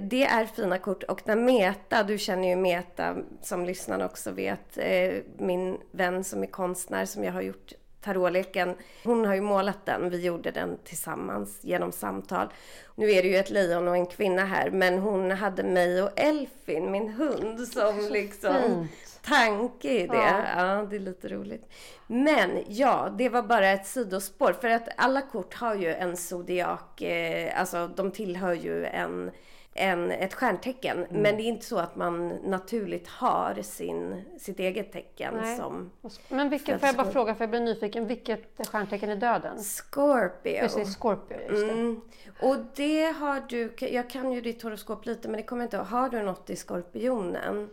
det 0.00 0.24
är 0.24 0.46
fina 0.46 0.78
kort 0.78 1.02
och 1.02 1.26
när 1.26 1.36
Meta, 1.36 2.02
du 2.02 2.18
känner 2.18 2.48
ju 2.48 2.56
Meta 2.56 3.16
som 3.42 3.64
lyssnarna 3.64 4.04
också 4.04 4.30
vet, 4.30 4.78
eh, 4.78 5.14
min 5.38 5.78
vän 5.90 6.24
som 6.24 6.42
är 6.42 6.46
konstnär 6.46 7.04
som 7.04 7.24
jag 7.24 7.32
har 7.32 7.42
gjort 7.42 7.72
tarotleken. 8.06 8.74
Hon 9.04 9.24
har 9.24 9.34
ju 9.34 9.40
målat 9.40 9.86
den. 9.86 10.10
Vi 10.10 10.24
gjorde 10.24 10.50
den 10.50 10.78
tillsammans 10.84 11.58
genom 11.62 11.92
samtal. 11.92 12.48
Nu 12.94 13.10
är 13.10 13.22
det 13.22 13.28
ju 13.28 13.36
ett 13.36 13.50
lejon 13.50 13.88
och 13.88 13.96
en 13.96 14.06
kvinna 14.06 14.44
här, 14.44 14.70
men 14.70 14.98
hon 14.98 15.30
hade 15.30 15.62
mig 15.62 16.02
och 16.02 16.10
Elfin, 16.16 16.90
min 16.90 17.08
hund, 17.08 17.68
som 17.68 18.08
liksom 18.10 18.88
tanke 19.22 19.90
i 19.90 20.06
det. 20.06 20.16
Ja. 20.16 20.44
ja. 20.56 20.86
det 20.90 20.96
är 20.96 21.00
lite 21.00 21.28
roligt. 21.28 21.72
Men 22.06 22.64
ja, 22.68 23.14
det 23.18 23.28
var 23.28 23.42
bara 23.42 23.68
ett 23.68 23.86
sidospår. 23.86 24.52
För 24.52 24.68
att 24.68 24.88
alla 24.96 25.22
kort 25.22 25.54
har 25.54 25.74
ju 25.74 25.94
en 25.94 26.16
zodiak, 26.16 27.02
eh, 27.02 27.60
alltså 27.60 27.88
de 27.88 28.10
tillhör 28.10 28.54
ju 28.54 28.84
en 28.84 29.30
en, 29.76 30.10
ett 30.10 30.34
stjärntecken. 30.34 30.98
Mm. 31.04 31.22
Men 31.22 31.36
det 31.36 31.42
är 31.42 31.44
inte 31.44 31.64
så 31.66 31.78
att 31.78 31.96
man 31.96 32.28
naturligt 32.28 33.08
har 33.08 33.62
sin, 33.62 34.24
sitt 34.38 34.58
eget 34.58 34.92
tecken 34.92 35.34
Nej. 35.36 35.56
som... 35.56 35.90
Men 36.28 36.50
vilket, 36.50 36.80
får 36.80 36.86
jag 36.86 36.96
bara 36.96 37.10
fråga, 37.10 37.34
för 37.34 37.42
jag 37.42 37.50
blir 37.50 37.60
nyfiken, 37.60 38.06
vilket 38.06 38.68
stjärntecken 38.68 39.10
är 39.10 39.16
döden? 39.16 39.58
Scorpio. 39.58 40.60
Precis, 40.60 40.94
Scorpio, 40.94 41.38
just 41.40 41.66
det. 41.66 41.72
Mm. 41.72 42.00
Och 42.42 42.56
det 42.74 43.04
har 43.04 43.42
du, 43.48 43.74
jag 43.78 44.10
kan 44.10 44.32
ju 44.32 44.40
ditt 44.40 44.62
horoskop 44.62 45.06
lite 45.06 45.28
men 45.28 45.36
det 45.36 45.42
kommer 45.42 45.64
inte 45.64 45.76
Har 45.76 46.08
du 46.08 46.22
något 46.22 46.50
i 46.50 46.56
Skorpionen? 46.56 47.68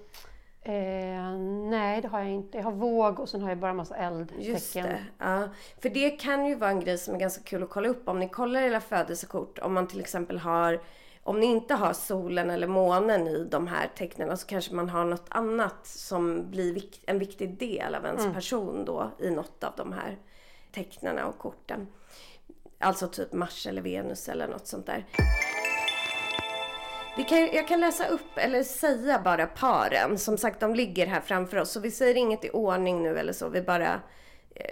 Eh, 0.66 1.38
nej, 1.70 2.02
det 2.02 2.08
har 2.08 2.20
jag 2.20 2.30
inte. 2.30 2.58
Jag 2.58 2.64
har 2.64 2.72
våg 2.72 3.20
och 3.20 3.30
sen 3.30 3.42
har 3.42 3.50
jag 3.50 3.58
bara 3.58 3.74
massa 3.74 3.96
eldtecken. 3.96 4.44
Just 4.44 4.74
det. 4.74 5.04
Ja. 5.18 5.50
För 5.82 5.90
det 5.90 6.10
kan 6.10 6.46
ju 6.46 6.56
vara 6.56 6.70
en 6.70 6.80
grej 6.80 6.98
som 6.98 7.16
är 7.16 7.20
ganska 7.20 7.44
kul 7.44 7.64
att 7.64 7.70
kolla 7.70 7.90
upp 7.90 8.08
om 8.08 8.20
ni 8.20 8.30
kollar 8.30 8.62
era 8.62 8.82
födelsekort. 8.82 9.60
Om 9.60 9.74
man 9.74 9.88
till 9.88 10.00
exempel 10.00 10.38
har 10.38 10.82
om 11.24 11.40
ni 11.40 11.46
inte 11.46 11.74
har 11.74 11.94
solen 11.94 12.50
eller 12.50 12.68
månen 12.68 13.28
i 13.28 13.44
de 13.44 13.68
här 13.68 13.92
tecknen 13.98 14.38
så 14.38 14.48
kanske 14.48 14.74
man 14.74 14.90
har 14.90 15.06
något 15.06 15.26
annat 15.30 15.88
som 15.88 16.52
blir 16.52 16.84
en 17.06 17.20
viktig 17.20 17.58
del 17.58 17.96
av 17.96 18.06
ens 18.06 18.22
mm. 18.22 18.34
person 18.34 18.86
då 18.86 19.12
i 19.20 19.30
något 19.30 19.64
av 19.64 19.74
de 19.78 19.94
här 19.94 20.18
tecknen 20.72 21.20
och 21.20 21.38
korten. 21.38 21.88
Alltså 22.80 23.08
typ 23.08 23.34
Mars 23.34 23.68
eller 23.68 23.82
Venus 23.82 24.30
eller 24.30 24.48
något 24.48 24.68
sånt 24.68 24.86
där. 24.86 25.06
Kan, 27.30 27.40
jag 27.40 27.68
kan 27.68 27.80
läsa 27.80 28.08
upp 28.08 28.38
eller 28.38 28.64
säga 28.64 29.22
bara 29.24 29.46
paren. 29.48 30.18
Som 30.18 30.38
sagt, 30.38 30.60
de 30.60 30.76
ligger 30.76 31.08
här 31.08 31.22
framför 31.22 31.58
oss. 31.58 31.72
Så 31.72 31.80
vi 31.80 31.92
säger 31.92 32.16
inget 32.16 32.46
i 32.46 32.50
ordning 32.50 33.04
nu 33.04 33.18
eller 33.18 33.34
så. 33.34 33.50
Vi 33.50 33.62
bara, 33.62 34.02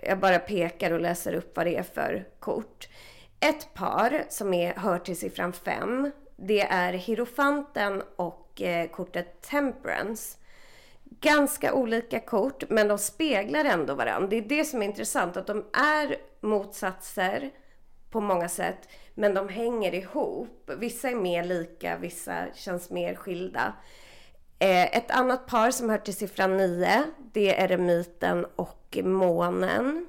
jag 0.04 0.20
bara 0.20 0.40
pekar 0.40 0.92
och 0.92 1.00
läser 1.00 1.34
upp 1.34 1.58
vad 1.58 1.66
det 1.66 1.76
är 1.76 1.84
för 1.84 2.28
kort. 2.40 2.90
Ett 3.40 3.74
par 3.74 4.24
som 4.30 4.54
är, 4.54 4.74
hör 4.74 5.00
till 5.00 5.18
siffran 5.18 5.54
5. 5.54 6.12
Det 6.44 6.62
är 6.62 6.94
Hierofanten 6.94 8.04
och 8.16 8.62
eh, 8.62 8.90
kortet 8.90 9.42
Temperance. 9.42 10.38
Ganska 11.04 11.74
olika 11.74 12.20
kort, 12.20 12.70
men 12.70 12.88
de 12.88 12.98
speglar 12.98 13.66
ändå 13.66 13.96
varandra. 13.96 14.28
Det 14.28 14.36
är 14.36 14.42
det 14.42 14.66
som 14.66 14.82
är 14.82 14.86
intressant, 14.86 15.38
att 15.38 15.48
de 15.48 15.66
är 15.74 16.16
motsatser 16.42 17.52
på 18.10 18.22
många 18.22 18.50
sätt, 18.50 18.90
men 19.14 19.34
de 19.34 19.50
hänger 19.50 19.94
ihop. 19.96 20.72
Vissa 20.78 21.10
är 21.10 21.16
mer 21.16 21.44
lika, 21.44 21.98
vissa 21.98 22.46
känns 22.54 22.90
mer 22.90 23.16
skilda. 23.16 23.74
Eh, 24.60 24.98
ett 24.98 25.12
annat 25.12 25.48
par 25.48 25.72
som 25.72 25.90
hör 25.90 25.98
till 25.98 26.16
siffran 26.16 26.58
9, 26.58 27.04
det 27.34 27.60
är 27.60 27.64
Eremiten 27.64 28.46
och 28.56 28.98
Månen. 29.04 30.08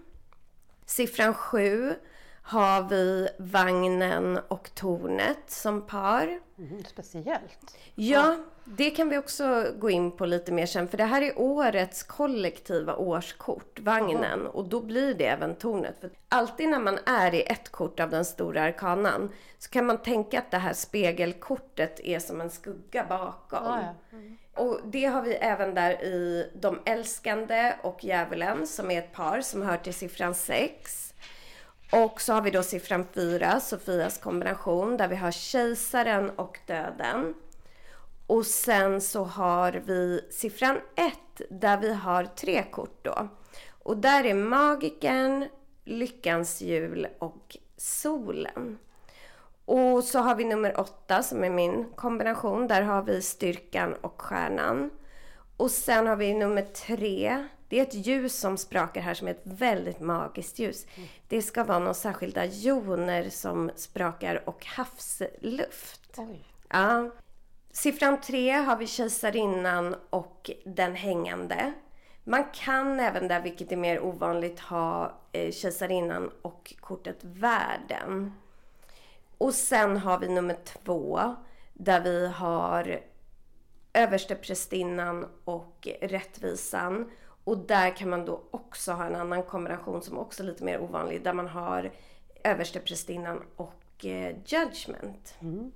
Siffran 0.86 1.34
7 1.34 1.94
har 2.42 2.82
vi 2.82 3.28
vagnen 3.38 4.38
och 4.48 4.74
tornet 4.74 5.38
som 5.46 5.86
par. 5.86 6.40
Mm, 6.58 6.84
speciellt. 6.84 7.76
Ja, 7.94 8.36
det 8.64 8.90
kan 8.90 9.08
vi 9.08 9.18
också 9.18 9.66
gå 9.78 9.90
in 9.90 10.10
på 10.10 10.26
lite 10.26 10.52
mer 10.52 10.66
sen. 10.66 10.88
För 10.88 10.96
det 10.96 11.04
här 11.04 11.22
är 11.22 11.32
årets 11.38 12.02
kollektiva 12.02 12.96
årskort, 12.96 13.80
vagnen. 13.80 14.40
Mm. 14.40 14.46
Och 14.46 14.68
då 14.68 14.80
blir 14.80 15.14
det 15.14 15.26
även 15.26 15.54
tornet. 15.54 15.94
För 16.00 16.10
alltid 16.28 16.68
när 16.68 16.80
man 16.80 16.98
är 17.06 17.34
i 17.34 17.42
ett 17.42 17.68
kort 17.68 18.00
av 18.00 18.10
den 18.10 18.24
stora 18.24 18.62
arkanan 18.62 19.30
så 19.58 19.70
kan 19.70 19.86
man 19.86 19.98
tänka 19.98 20.38
att 20.38 20.50
det 20.50 20.58
här 20.58 20.72
spegelkortet 20.72 22.00
är 22.00 22.18
som 22.18 22.40
en 22.40 22.50
skugga 22.50 23.04
bakom. 23.08 23.66
Ah, 23.66 23.80
ja. 23.80 24.16
mm. 24.16 24.38
Och 24.54 24.80
det 24.84 25.04
har 25.04 25.22
vi 25.22 25.34
även 25.34 25.74
där 25.74 26.04
i 26.04 26.50
De 26.54 26.78
älskande 26.84 27.74
och 27.82 28.04
Djävulen 28.04 28.66
som 28.66 28.90
är 28.90 28.98
ett 28.98 29.12
par 29.12 29.40
som 29.40 29.62
hör 29.62 29.76
till 29.76 29.94
siffran 29.94 30.34
6. 30.34 31.11
Och 31.92 32.20
så 32.20 32.32
har 32.32 32.42
vi 32.42 32.50
då 32.50 32.62
siffran 32.62 33.06
4, 33.14 33.60
Sofias 33.60 34.18
kombination, 34.18 34.96
där 34.96 35.08
vi 35.08 35.16
har 35.16 35.30
kejsaren 35.30 36.30
och 36.30 36.58
döden. 36.66 37.34
Och 38.26 38.46
sen 38.46 39.00
så 39.00 39.24
har 39.24 39.72
vi 39.72 40.28
siffran 40.30 40.76
1, 40.96 41.12
där 41.50 41.76
vi 41.76 41.94
har 41.94 42.24
tre 42.24 42.62
kort 42.62 43.04
då. 43.04 43.28
Och 43.82 43.96
där 43.96 44.24
är 44.24 44.34
magikern, 44.34 45.48
lyckans 45.84 46.62
hjul 46.62 47.08
och 47.18 47.56
solen. 47.76 48.78
Och 49.64 50.04
så 50.04 50.18
har 50.18 50.34
vi 50.34 50.44
nummer 50.44 50.80
8 50.80 51.22
som 51.22 51.44
är 51.44 51.50
min 51.50 51.84
kombination. 51.94 52.68
Där 52.68 52.82
har 52.82 53.02
vi 53.02 53.22
styrkan 53.22 53.94
och 53.94 54.22
stjärnan. 54.22 54.90
Och 55.56 55.70
sen 55.70 56.06
har 56.06 56.16
vi 56.16 56.34
nummer 56.34 56.62
3 56.62 57.48
det 57.72 57.78
är 57.78 57.82
ett 57.82 58.06
ljus 58.06 58.38
som 58.38 58.56
sprakar 58.56 59.00
här 59.00 59.14
som 59.14 59.28
är 59.28 59.30
ett 59.30 59.42
väldigt 59.44 60.00
magiskt 60.00 60.58
ljus. 60.58 60.86
Mm. 60.96 61.08
Det 61.28 61.42
ska 61.42 61.64
vara 61.64 61.78
några 61.78 61.94
särskilda 61.94 62.46
joner 62.46 63.30
som 63.30 63.70
sprakar 63.76 64.48
och 64.48 64.66
havsluft. 64.66 66.14
Oj. 66.16 66.44
Ja. 66.68 67.10
Siffran 67.70 68.20
3 68.20 68.52
har 68.52 68.76
vi 68.76 68.86
kejsarinnan 68.86 69.96
och 70.10 70.50
den 70.64 70.94
hängande. 70.94 71.72
Man 72.24 72.44
kan 72.54 73.00
även 73.00 73.28
där, 73.28 73.40
vilket 73.40 73.72
är 73.72 73.76
mer 73.76 74.00
ovanligt, 74.00 74.60
ha 74.60 75.18
eh, 75.32 75.52
kejsarinnan 75.52 76.30
och 76.42 76.74
kortet 76.80 77.18
världen. 77.20 78.32
Och 79.38 79.54
sen 79.54 79.96
har 79.96 80.18
vi 80.18 80.28
nummer 80.28 80.56
2 80.64 81.36
där 81.72 82.00
vi 82.00 82.26
har 82.26 83.00
översteprästinnan 83.92 85.26
och 85.44 85.88
rättvisan. 86.00 87.10
Och 87.44 87.58
där 87.58 87.96
kan 87.96 88.10
man 88.10 88.24
då 88.24 88.42
också 88.50 88.92
ha 88.92 89.04
en 89.04 89.14
annan 89.14 89.42
kombination 89.42 90.02
som 90.02 90.18
också 90.18 90.42
är 90.42 90.46
lite 90.46 90.64
mer 90.64 90.80
ovanlig. 90.80 91.24
Där 91.24 91.32
man 91.32 91.48
har 91.48 91.92
översteprästinnan 92.44 93.42
och 93.56 94.04
eh, 94.04 94.36
judgment. 94.46 95.34
Mm. 95.40 95.72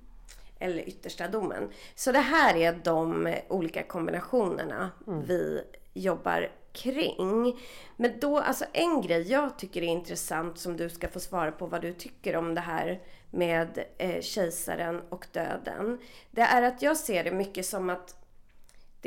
Eller 0.59 0.89
yttersta 0.89 1.27
domen. 1.27 1.69
Så 1.95 2.11
det 2.11 2.19
här 2.19 2.55
är 2.55 2.79
de 2.83 3.35
olika 3.47 3.83
kombinationerna 3.83 4.91
mm. 5.07 5.25
vi 5.25 5.63
jobbar 5.93 6.51
kring. 6.71 7.59
Men 7.95 8.19
då, 8.19 8.39
alltså 8.39 8.65
en 8.73 9.01
grej 9.01 9.31
jag 9.31 9.57
tycker 9.57 9.81
är 9.81 9.87
intressant 9.87 10.59
som 10.59 10.77
du 10.77 10.89
ska 10.89 11.07
få 11.07 11.19
svara 11.19 11.51
på 11.51 11.65
vad 11.65 11.81
du 11.81 11.93
tycker 11.93 12.35
om 12.35 12.55
det 12.55 12.61
här 12.61 13.01
med 13.31 13.83
eh, 13.97 14.21
kejsaren 14.21 15.01
och 15.09 15.27
döden. 15.31 15.99
Det 16.31 16.41
är 16.41 16.61
att 16.61 16.81
jag 16.81 16.97
ser 16.97 17.23
det 17.23 17.31
mycket 17.31 17.65
som 17.65 17.89
att 17.89 18.26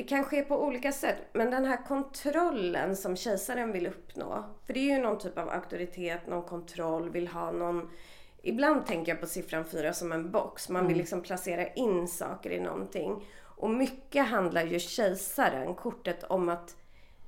det 0.01 0.05
kan 0.05 0.25
ske 0.25 0.43
på 0.43 0.65
olika 0.65 0.93
sätt, 0.93 1.17
men 1.33 1.51
den 1.51 1.65
här 1.65 1.85
kontrollen 1.87 2.97
som 2.97 3.17
kejsaren 3.17 3.73
vill 3.73 3.87
uppnå. 3.87 4.45
För 4.67 4.75
det 4.75 4.81
är 4.81 4.97
ju 4.97 5.03
någon 5.03 5.19
typ 5.19 5.39
av 5.39 5.49
auktoritet, 5.49 6.27
någon 6.27 6.43
kontroll, 6.43 7.11
vill 7.11 7.29
ha 7.29 7.51
någon... 7.51 7.91
Ibland 8.43 8.87
tänker 8.87 9.13
jag 9.13 9.21
på 9.21 9.27
siffran 9.27 9.65
4 9.65 9.93
som 9.93 10.13
en 10.13 10.31
box. 10.31 10.69
Man 10.69 10.83
vill 10.83 10.93
mm. 10.93 10.99
liksom 10.99 11.23
placera 11.23 11.67
in 11.69 12.09
saker 12.09 12.51
i 12.51 12.61
någonting. 12.61 13.27
Och 13.43 13.71
mycket 13.71 14.27
handlar 14.27 14.65
ju 14.65 14.79
kejsaren, 14.79 15.75
kortet, 15.75 16.25
om 16.25 16.49
att 16.49 16.77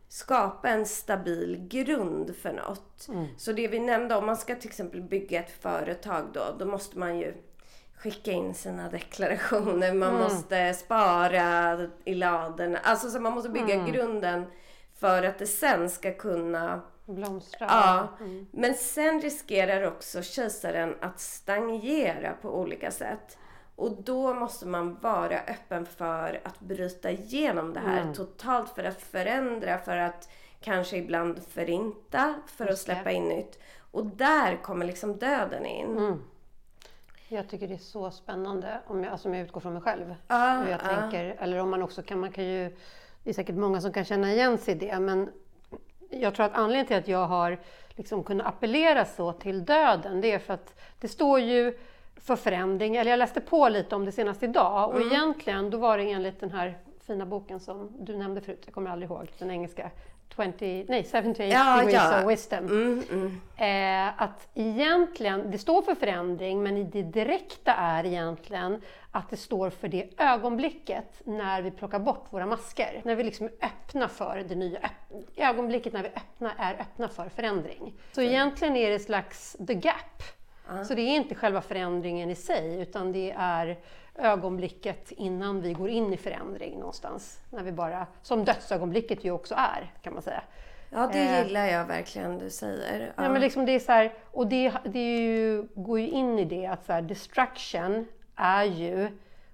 skapa 0.09 0.69
en 0.69 0.87
stabil 0.87 1.69
grund 1.69 2.37
för 2.37 2.53
något. 2.53 3.09
Mm. 3.09 3.27
Så 3.37 3.53
det 3.53 3.69
vi 3.69 3.79
nämnde, 3.79 4.17
om 4.17 4.27
man 4.27 4.37
ska 4.37 4.55
till 4.55 4.71
exempel 4.71 5.03
bygga 5.03 5.41
ett 5.41 5.63
företag 5.63 6.25
då, 6.35 6.43
då 6.59 6.65
måste 6.65 6.99
man 6.99 7.19
ju 7.19 7.35
skicka 8.03 8.33
in 8.33 8.55
sina 8.55 8.89
deklarationer, 8.89 9.95
man 9.95 10.09
mm. 10.09 10.23
måste 10.23 10.75
spara 10.75 11.79
i 12.05 12.15
ladorna. 12.15 12.79
Alltså 12.83 13.11
så 13.11 13.21
man 13.21 13.33
måste 13.33 13.51
bygga 13.51 13.75
mm. 13.75 13.93
grunden 13.93 14.45
för 14.95 15.23
att 15.23 15.39
det 15.39 15.47
sen 15.47 15.91
ska 15.91 16.13
kunna 16.13 16.81
blomstra. 17.07 17.67
Ja. 17.67 18.09
Mm. 18.21 18.47
Men 18.51 18.75
sen 18.75 19.21
riskerar 19.21 19.87
också 19.87 20.23
kejsaren 20.23 20.95
att 21.01 21.21
stagnera 21.21 22.33
på 22.43 22.61
olika 22.61 22.91
sätt. 22.91 23.39
Och 23.77 24.03
då 24.03 24.35
måste 24.35 24.67
man 24.67 24.95
vara 25.01 25.41
öppen 25.41 25.87
för 25.87 26.41
att 26.45 26.61
bryta 26.61 27.11
igenom 27.11 27.73
det 27.75 27.81
här 27.81 28.01
mm. 28.03 28.15
totalt 28.15 28.75
för 28.75 28.85
att 28.85 29.03
förändra, 29.03 29.79
för 29.79 29.97
att 29.97 30.29
kanske 30.61 30.97
ibland 30.97 31.43
förinta, 31.49 32.35
för 32.47 32.67
att 32.67 32.79
släppa 32.79 33.11
in 33.11 33.29
nytt. 33.29 33.59
Och 33.91 34.07
där 34.07 34.63
kommer 34.63 34.87
liksom 34.87 35.17
döden 35.17 35.67
in. 35.67 36.23
Jag 37.33 37.49
tycker 37.49 37.69
det 37.69 37.75
är 37.75 37.79
så 37.79 38.11
spännande, 38.11 38.81
om 38.87 39.05
jag, 39.05 39.13
alltså 39.13 39.29
om 39.29 39.35
jag 39.35 39.45
utgår 39.45 39.61
från 39.61 39.73
mig 39.73 39.83
själv. 39.83 40.15
Ah, 40.27 40.59
hur 40.59 40.71
jag 40.71 40.81
ah. 40.85 40.89
tänker, 40.89 41.37
eller 41.39 41.59
om 41.59 41.71
man 41.71 41.83
också 41.83 42.03
kan, 42.03 42.21
man 42.21 42.33
kan 42.33 42.45
ju, 42.45 42.77
det 43.23 43.31
är 43.31 43.35
säkert 43.35 43.57
många 43.57 43.81
som 43.81 43.93
kan 43.93 44.05
känna 44.05 44.33
igen 44.33 44.59
sig 44.59 44.75
i 44.75 44.79
det, 44.79 45.01
men 45.01 45.31
jag 46.11 46.35
tror 46.35 46.47
att 46.47 46.55
anledningen 46.55 46.87
till 46.87 46.97
att 46.97 47.09
jag 47.09 47.27
har 47.27 47.59
liksom 47.89 48.25
kunnat 48.25 48.47
appellera 48.47 49.05
så 49.05 49.33
till 49.33 49.65
döden, 49.65 50.21
det 50.21 50.33
är 50.33 50.39
för 50.39 50.55
att 50.55 50.81
det 51.01 51.09
står 51.09 51.41
ju 51.41 51.79
för 52.17 52.37
förändring, 52.37 52.97
eller 52.97 53.11
jag 53.11 53.19
läste 53.19 53.41
på 53.41 53.69
lite 53.69 53.95
om 53.95 54.05
det 54.05 54.13
senast 54.13 54.43
idag 54.43 54.89
och 54.89 54.97
mm. 54.97 55.13
egentligen 55.13 55.71
då 55.71 55.79
var 55.79 55.99
det 55.99 56.11
enligt 56.11 56.41
den 56.41 56.51
här 56.51 56.79
fina 57.07 57.27
boken 57.27 57.61
som 57.61 58.05
du 58.05 58.17
nämnde 58.17 58.41
förut, 58.41 58.63
jag 58.65 58.75
kommer 58.75 58.91
aldrig 58.91 59.11
ihåg 59.11 59.33
den 59.39 59.51
engelska, 59.51 59.91
20, 60.37 60.85
nej, 60.89 61.05
78 61.05 61.45
ja, 61.45 61.77
degrees 61.77 61.95
ja. 61.95 62.23
of 62.23 62.31
wisdom. 62.31 62.59
Mm, 62.59 63.03
mm. 63.11 63.41
Eh, 63.57 64.23
att 64.23 64.49
egentligen, 64.55 65.51
det 65.51 65.59
står 65.59 65.83
för 65.83 65.95
förändring, 65.95 66.63
men 66.63 66.91
det 66.91 67.03
direkta 67.03 67.75
är 67.75 68.07
egentligen 68.07 68.81
att 69.11 69.31
det 69.31 69.37
står 69.37 69.71
för 69.71 69.89
det 69.89 70.09
ögonblicket 70.17 71.23
när 71.25 71.63
vi 71.63 71.71
plockar 71.71 71.99
bort 71.99 72.27
våra 72.31 72.47
masker. 72.47 73.01
När 73.05 73.15
vi 73.15 73.25
liksom 73.25 73.47
är 73.47 73.67
öppna 73.67 74.09
för 74.09 74.45
det 74.49 74.55
nya. 74.55 74.91
Ögonblicket 75.37 75.93
när 75.93 76.03
vi 76.03 76.09
öppna, 76.09 76.53
är 76.59 76.75
öppna 76.81 77.09
för 77.09 77.29
förändring. 77.29 77.95
Så 78.13 78.23
egentligen 78.23 78.77
är 78.77 78.91
det 78.91 78.99
slags 78.99 79.57
the 79.67 79.75
gap. 79.75 80.23
Uh. 80.71 80.83
Så 80.83 80.95
det 80.95 81.03
är 81.03 81.17
inte 81.17 81.35
själva 81.35 81.61
förändringen 81.61 82.31
i 82.31 82.35
sig, 82.35 82.81
utan 82.81 83.13
det 83.13 83.35
är 83.39 83.79
ögonblicket 84.15 85.11
innan 85.11 85.61
vi 85.61 85.73
går 85.73 85.89
in 85.89 86.13
i 86.13 86.17
förändring 86.17 86.79
någonstans. 86.79 87.41
När 87.51 87.63
vi 87.63 87.73
bara, 87.73 88.07
som 88.23 88.45
dödsögonblicket 88.45 89.25
ju 89.25 89.31
också 89.31 89.55
är, 89.55 89.93
kan 90.03 90.13
man 90.13 90.23
säga. 90.23 90.43
Ja, 90.91 91.11
det 91.13 91.19
eh, 91.19 91.43
gillar 91.43 91.67
jag 91.67 91.85
verkligen 91.85 92.39
du 92.39 92.51
säger. 92.51 93.13
Ja. 93.17 93.23
ja 93.23 93.29
men 93.29 93.41
liksom 93.41 93.67
det 93.67 93.73
är 93.73 93.79
så 93.79 93.93
här, 93.93 94.15
och 94.31 94.47
det, 94.47 94.73
det 94.85 95.17
ju, 95.17 95.69
går 95.75 96.01
ju 96.01 96.09
in 96.09 96.39
i 96.39 96.45
det 96.45 96.67
att 96.67 96.85
så 96.85 96.93
här, 96.93 97.03
destruction 97.03 98.07
är 98.37 98.65
ju, 98.65 99.09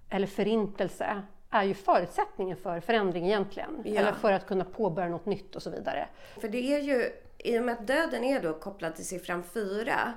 eller 0.08 0.26
förintelse, 0.26 1.22
är 1.50 1.64
ju 1.64 1.74
förutsättningen 1.74 2.56
för 2.56 2.80
förändring 2.80 3.26
egentligen. 3.26 3.82
Ja. 3.84 4.00
Eller 4.00 4.12
för 4.12 4.32
att 4.32 4.46
kunna 4.46 4.64
påbörja 4.64 5.08
något 5.08 5.26
nytt 5.26 5.56
och 5.56 5.62
så 5.62 5.70
vidare. 5.70 6.08
För 6.40 6.48
det 6.48 6.74
är 6.74 6.80
ju, 6.80 7.10
i 7.38 7.58
och 7.58 7.62
med 7.62 7.72
att 7.72 7.86
döden 7.86 8.24
är 8.24 8.40
då 8.40 8.52
kopplad 8.52 8.96
till 8.96 9.06
siffran 9.06 9.42
4, 9.42 10.12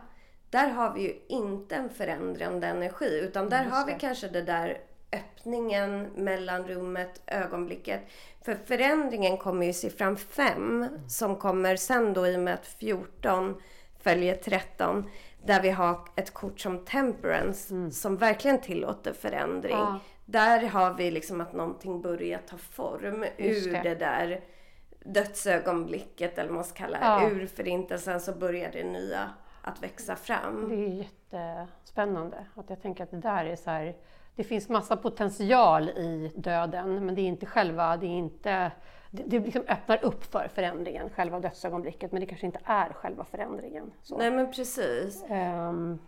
där 0.51 0.69
har 0.69 0.93
vi 0.93 1.01
ju 1.01 1.15
inte 1.27 1.75
en 1.75 1.89
förändrande 1.89 2.67
energi 2.67 3.19
utan 3.19 3.49
där 3.49 3.63
har 3.63 3.85
vi 3.85 3.95
kanske 3.99 4.27
det 4.27 4.41
där 4.41 4.77
öppningen, 5.11 6.07
mellanrummet, 6.15 7.21
ögonblicket. 7.27 8.01
För 8.41 8.55
förändringen 8.55 9.37
kommer 9.37 9.63
ju 9.63 9.69
i 9.69 9.73
siffran 9.73 10.17
5 10.17 10.87
som 11.07 11.35
kommer 11.35 11.75
sen 11.75 12.13
då 12.13 12.27
i 12.27 12.35
och 12.35 12.39
med 12.39 12.53
att 12.53 12.67
14 12.67 13.61
följer 13.99 14.35
13 14.35 15.09
där 15.43 15.61
vi 15.61 15.69
har 15.69 15.99
ett 16.15 16.33
kort 16.33 16.59
som 16.59 16.85
temperance 16.85 17.73
mm. 17.73 17.91
som 17.91 18.17
verkligen 18.17 18.61
tillåter 18.61 19.13
förändring. 19.13 19.77
Ja. 19.77 19.99
där 20.25 20.61
har 20.61 20.93
vi 20.93 21.11
liksom 21.11 21.41
att 21.41 21.53
någonting 21.53 22.01
börjar 22.01 22.39
ta 22.49 22.57
form 22.57 23.25
Just 23.37 23.67
ur 23.67 23.73
det. 23.73 23.81
det. 23.83 23.95
där 23.95 24.41
dödsögonblicket 25.05 26.37
eller 26.37 26.49
vad 26.49 26.55
man 26.55 26.63
ska 26.63 26.75
kalla 26.75 26.97
det. 26.97 27.05
Ja. 27.05 27.29
Ur 27.29 27.47
förintelsen 27.47 28.21
så 28.21 28.31
börjar 28.33 28.71
det 28.71 28.83
nya 28.83 29.29
att 29.61 29.83
växa 29.83 30.15
fram. 30.15 30.69
Det 30.69 30.75
är 30.75 30.87
jättespännande. 30.87 32.45
Att 32.55 32.69
jag 32.69 32.81
tänker 32.81 33.03
att 33.03 33.11
det 33.11 33.17
där 33.17 33.45
är 33.45 33.55
så 33.55 33.69
här, 33.69 33.95
det 34.35 34.43
finns 34.43 34.69
massa 34.69 34.97
potential 34.97 35.89
i 35.89 36.31
döden, 36.35 37.05
men 37.05 37.15
det 37.15 37.21
är 37.21 37.25
inte 37.25 37.45
själva, 37.45 37.97
det 37.97 38.05
är 38.05 38.17
inte, 38.17 38.71
det, 39.11 39.23
det 39.23 39.39
liksom 39.39 39.63
öppnar 39.67 40.05
upp 40.05 40.23
för 40.23 40.49
förändringen, 40.55 41.09
själva 41.09 41.39
dödsögonblicket, 41.39 42.11
men 42.11 42.21
det 42.21 42.25
kanske 42.27 42.45
inte 42.45 42.59
är 42.63 42.93
själva 42.93 43.23
förändringen. 43.23 43.91
Så. 44.01 44.17
Nej 44.17 44.31
men 44.31 44.51
precis. 44.51 45.23
Ehm, 45.29 45.99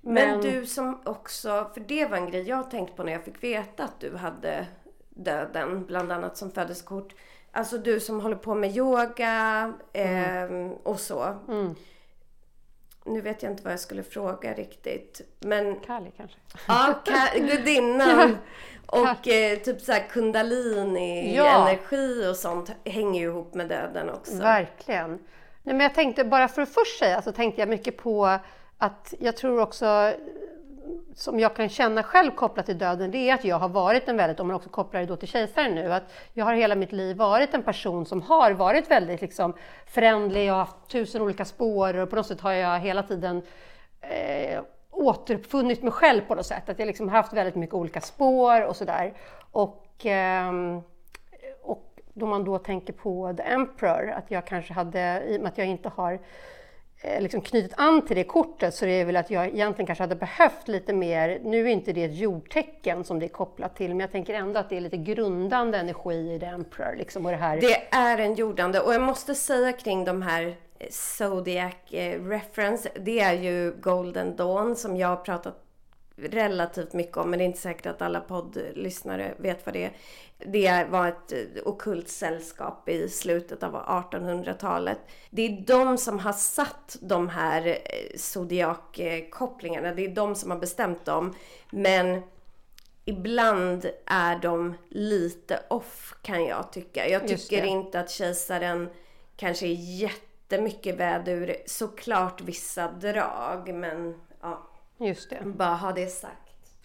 Men, 0.00 0.40
du 0.40 0.66
som 0.66 1.00
också, 1.04 1.70
för 1.74 1.80
det 1.80 2.06
var 2.06 2.16
en 2.16 2.30
grej 2.30 2.48
jag 2.48 2.70
tänkte 2.70 2.96
på 2.96 3.02
när 3.02 3.12
jag 3.12 3.24
fick 3.24 3.44
veta 3.44 3.84
att 3.84 4.00
du 4.00 4.16
hade 4.16 4.66
döden, 5.10 5.84
bland 5.86 6.12
annat 6.12 6.36
som 6.36 6.50
födelsekort. 6.50 7.14
Alltså 7.52 7.78
du 7.78 8.00
som 8.00 8.20
håller 8.20 8.36
på 8.36 8.54
med 8.54 8.76
yoga 8.76 9.72
ehm, 9.92 10.72
och 10.72 11.00
så. 11.00 11.34
Mm. 11.48 11.74
Nu 13.04 13.20
vet 13.20 13.42
jag 13.42 13.52
inte 13.52 13.62
vad 13.62 13.72
jag 13.72 13.80
skulle 13.80 14.02
fråga 14.02 14.52
riktigt. 14.54 15.20
Men 15.40 15.76
Kali 15.80 16.10
kanske? 16.16 16.36
ja, 16.68 16.94
ka- 17.04 17.38
gudinnan 17.50 18.36
och 18.86 19.28
eh, 19.28 19.58
typ 19.58 19.80
så 19.80 19.92
här 19.92 20.08
kundalini, 20.10 21.36
Ja. 21.36 21.68
energi 21.68 22.26
och 22.30 22.36
sånt 22.36 22.70
hänger 22.84 23.20
ju 23.20 23.26
ihop 23.26 23.54
med 23.54 23.68
döden 23.68 24.10
också. 24.10 24.36
Verkligen. 24.36 25.10
Nej, 25.62 25.74
men 25.74 25.80
jag 25.80 25.94
tänkte, 25.94 26.24
bara 26.24 26.48
för 26.48 26.62
att 26.62 26.68
först 26.68 26.98
säga, 26.98 27.22
så 27.22 27.32
tänkte 27.32 27.60
jag 27.62 27.68
mycket 27.68 27.96
på 27.96 28.38
att 28.78 29.14
jag 29.18 29.36
tror 29.36 29.60
också, 29.60 30.12
som 31.14 31.40
jag 31.40 31.56
kan 31.56 31.68
känna 31.68 32.02
själv 32.02 32.30
kopplat 32.30 32.66
till 32.66 32.78
döden, 32.78 33.10
det 33.10 33.18
är 33.18 33.34
att 33.34 33.44
jag 33.44 33.58
har 33.58 33.68
varit 33.68 34.08
en 34.08 34.16
väldigt, 34.16 34.40
om 34.40 34.46
man 34.46 34.56
också 34.56 34.68
kopplar 34.68 35.00
det 35.00 35.06
då 35.06 35.16
till 35.16 35.28
kejsaren 35.28 35.74
nu, 35.74 35.92
att 35.92 36.12
jag 36.32 36.44
har 36.44 36.54
hela 36.54 36.74
mitt 36.74 36.92
liv 36.92 37.16
varit 37.16 37.54
en 37.54 37.62
person 37.62 38.06
som 38.06 38.22
har 38.22 38.50
varit 38.50 38.90
väldigt 38.90 39.20
liksom 39.20 39.54
förändlig 39.86 40.50
och 40.50 40.58
haft 40.58 40.76
tusen 40.88 41.22
olika 41.22 41.44
spår 41.44 41.96
och 41.96 42.10
på 42.10 42.16
något 42.16 42.26
sätt 42.26 42.40
har 42.40 42.52
jag 42.52 42.80
hela 42.80 43.02
tiden 43.02 43.42
eh, 44.00 44.62
återuppfunnit 44.90 45.82
mig 45.82 45.92
själv 45.92 46.20
på 46.20 46.34
något 46.34 46.46
sätt. 46.46 46.68
Att 46.68 46.78
jag 46.78 46.86
liksom 46.86 47.08
har 47.08 47.16
haft 47.16 47.32
väldigt 47.32 47.54
mycket 47.54 47.74
olika 47.74 48.00
spår 48.00 48.66
och 48.66 48.76
sådär. 48.76 49.12
Och, 49.50 50.06
eh, 50.06 50.52
och 51.62 52.00
då 52.12 52.26
man 52.26 52.44
då 52.44 52.58
tänker 52.58 52.92
på 52.92 53.34
The 53.36 53.42
Emperor, 53.42 54.10
att 54.10 54.30
jag 54.30 54.46
kanske 54.46 54.72
hade, 54.72 55.22
i 55.26 55.36
och 55.36 55.40
med 55.42 55.48
att 55.48 55.58
jag 55.58 55.66
inte 55.66 55.88
har 55.88 56.18
Eh, 57.04 57.20
liksom 57.20 57.40
knutit 57.40 57.72
an 57.76 58.06
till 58.06 58.16
det 58.16 58.24
kortet 58.24 58.74
så 58.74 58.84
det 58.84 58.90
är 58.90 59.04
väl 59.04 59.16
att 59.16 59.30
jag 59.30 59.46
egentligen 59.46 59.86
kanske 59.86 60.02
hade 60.02 60.16
behövt 60.16 60.68
lite 60.68 60.92
mer, 60.92 61.40
nu 61.44 61.60
är 61.60 61.72
inte 61.72 61.92
det 61.92 62.04
ett 62.04 62.16
jordtecken 62.16 63.04
som 63.04 63.18
det 63.18 63.26
är 63.26 63.28
kopplat 63.28 63.76
till, 63.76 63.88
men 63.88 64.00
jag 64.00 64.12
tänker 64.12 64.34
ändå 64.34 64.60
att 64.60 64.68
det 64.68 64.76
är 64.76 64.80
lite 64.80 64.96
grundande 64.96 65.78
energi 65.78 66.34
i 66.34 66.38
The 66.40 66.46
Emperor. 66.46 66.96
Liksom, 66.96 67.26
och 67.26 67.32
det 67.32 67.38
här. 67.38 67.60
Det 67.60 67.94
är 67.94 68.18
en 68.18 68.34
jordande 68.34 68.80
och 68.80 68.94
jag 68.94 69.02
måste 69.02 69.34
säga 69.34 69.72
kring 69.72 70.04
de 70.04 70.22
här 70.22 70.56
eh, 70.78 70.88
Zodiac 70.90 71.74
eh, 71.90 72.24
reference. 72.24 72.90
Det 72.94 73.20
är 73.20 73.32
ju 73.32 73.74
Golden 73.80 74.36
Dawn 74.36 74.76
som 74.76 74.96
jag 74.96 75.08
har 75.08 75.16
pratat 75.16 75.58
relativt 76.22 76.92
mycket 76.92 77.16
om 77.16 77.30
men 77.30 77.38
det 77.38 77.44
är 77.44 77.46
inte 77.46 77.60
säkert 77.60 77.86
att 77.86 78.02
alla 78.02 78.20
poddlyssnare 78.20 79.34
vet 79.38 79.66
vad 79.66 79.74
det 79.74 79.84
är. 79.84 79.92
Det 80.38 80.86
var 80.90 81.08
ett 81.08 81.32
eh, 81.32 81.38
ockult 81.64 82.08
sällskap 82.08 82.88
i 82.88 83.08
slutet 83.08 83.62
av 83.62 83.74
1800-talet. 83.74 84.98
Det 85.30 85.42
är 85.42 85.66
de 85.66 85.98
som 85.98 86.18
har 86.18 86.32
satt 86.32 86.96
de 87.00 87.28
här 87.28 87.66
eh, 87.66 88.16
zodiac-kopplingarna. 88.16 89.94
Det 89.94 90.04
är 90.04 90.14
de 90.14 90.34
som 90.34 90.50
har 90.50 90.58
bestämt 90.58 91.04
dem. 91.04 91.34
Men 91.70 92.22
ibland 93.04 93.90
är 94.06 94.38
de 94.38 94.74
lite 94.88 95.60
off 95.68 96.14
kan 96.22 96.44
jag 96.44 96.72
tycka. 96.72 97.08
Jag 97.08 97.28
tycker 97.28 97.64
inte 97.64 98.00
att 98.00 98.10
kejsaren 98.10 98.88
kanske 99.36 99.66
är 99.66 100.00
jättemycket 100.00 100.96
vädur. 100.96 101.56
Såklart 101.66 102.40
vissa 102.40 102.90
drag 102.90 103.74
men 103.74 104.14
Just 105.06 105.30
det. 105.30 105.42
bara 105.44 105.74
ha 105.74 105.92
det 105.92 106.06
sagt. 106.06 106.36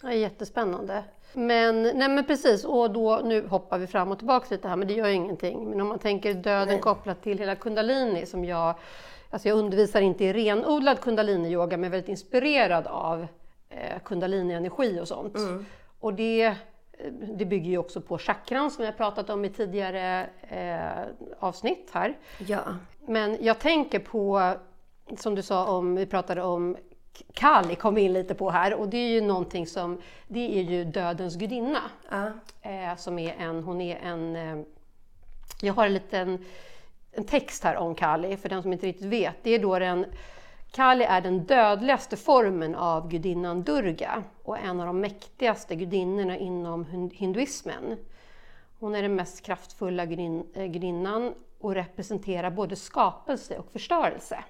Ja, 0.02 0.12
jättespännande. 0.12 1.04
Men, 1.32 1.82
nej 1.82 2.08
men 2.08 2.24
precis, 2.24 2.64
och 2.64 2.90
då, 2.90 3.20
nu 3.24 3.46
hoppar 3.46 3.78
vi 3.78 3.86
fram 3.86 4.12
och 4.12 4.18
tillbaka 4.18 4.46
lite 4.50 4.68
här, 4.68 4.76
men 4.76 4.88
det 4.88 4.94
gör 4.94 5.08
ju 5.08 5.14
ingenting. 5.14 5.70
Men 5.70 5.80
om 5.80 5.88
man 5.88 5.98
tänker 5.98 6.34
döden 6.34 6.68
Nej. 6.68 6.80
kopplat 6.80 7.22
till 7.22 7.38
hela 7.38 7.54
kundalini 7.54 8.26
som 8.26 8.44
jag, 8.44 8.74
alltså 9.30 9.48
jag 9.48 9.58
undervisar 9.58 10.00
inte 10.00 10.24
i 10.24 10.32
renodlad 10.32 11.00
kundalini-yoga, 11.00 11.76
men 11.76 11.84
är 11.84 11.90
väldigt 11.90 12.08
inspirerad 12.08 12.86
av 12.86 13.26
eh, 13.68 14.00
kundalini-energi 14.04 15.00
och 15.00 15.08
sånt. 15.08 15.36
Och 16.00 16.14
det, 16.14 16.44
eh, 16.44 16.54
det 17.12 17.44
bygger 17.44 17.70
ju 17.70 17.78
också 17.78 18.00
på 18.00 18.18
chakran 18.18 18.70
som 18.70 18.84
jag 18.84 18.96
pratat 18.96 19.30
om 19.30 19.44
i 19.44 19.48
tidigare 19.48 20.26
eh, 20.48 21.26
avsnitt 21.38 21.90
här. 21.92 22.18
Ja. 22.38 22.60
Men 23.06 23.36
jag 23.40 23.58
tänker 23.58 23.98
på, 23.98 24.52
som 25.16 25.34
du 25.34 25.42
sa 25.42 25.66
om, 25.66 25.94
vi 25.94 26.06
pratade 26.06 26.42
om 26.42 26.76
Kali 27.32 27.74
kom 27.76 27.98
in 27.98 28.12
lite 28.12 28.34
på 28.34 28.50
här 28.50 28.74
och 28.74 28.88
det 28.88 28.96
är 28.96 29.08
ju 29.08 29.20
någonting 29.20 29.66
som, 29.66 29.98
det 30.28 30.58
är 30.58 30.62
ju 30.62 30.84
dödens 30.84 31.36
gudinna. 31.36 31.82
ja. 32.10 32.30
Eh, 32.62 32.96
som 32.96 33.18
är 33.18 33.34
en, 33.38 33.62
hon 33.62 33.80
är 33.80 33.96
en, 33.96 34.36
eh, 34.36 34.64
jag 35.60 35.74
har 35.74 35.86
en 35.86 35.94
liten 35.94 36.44
en 37.12 37.24
text 37.24 37.64
här 37.64 37.76
om 37.76 37.94
Kali 37.94 38.36
för 38.36 38.48
den 38.48 38.62
som 38.62 38.72
inte 38.72 38.86
riktigt 38.86 39.06
vet. 39.06 39.36
Det 39.42 39.50
är 39.50 39.58
då 39.58 39.78
den, 39.78 40.06
Kali 40.70 41.04
är 41.04 41.20
den 41.20 41.44
dödligaste 41.44 42.16
formen 42.16 42.74
av 42.74 43.08
gudinnan 43.08 43.62
Durga 43.62 44.22
och 44.42 44.58
en 44.58 44.80
av 44.80 44.86
de 44.86 45.00
mäktigaste 45.00 45.74
gudinnorna 45.76 46.36
inom 46.36 46.84
hin- 46.84 47.10
hinduismen. 47.14 47.96
Hon 48.78 48.94
är 48.94 49.02
den 49.02 49.14
mest 49.14 49.42
kraftfulla 49.44 50.06
gudin, 50.06 50.46
eh, 50.54 50.66
gudinnan 50.66 51.34
och 51.60 51.74
representerar 51.74 52.50
både 52.50 52.76
skapelse 52.76 53.58
och 53.58 53.70
förstörelse. 53.72 54.44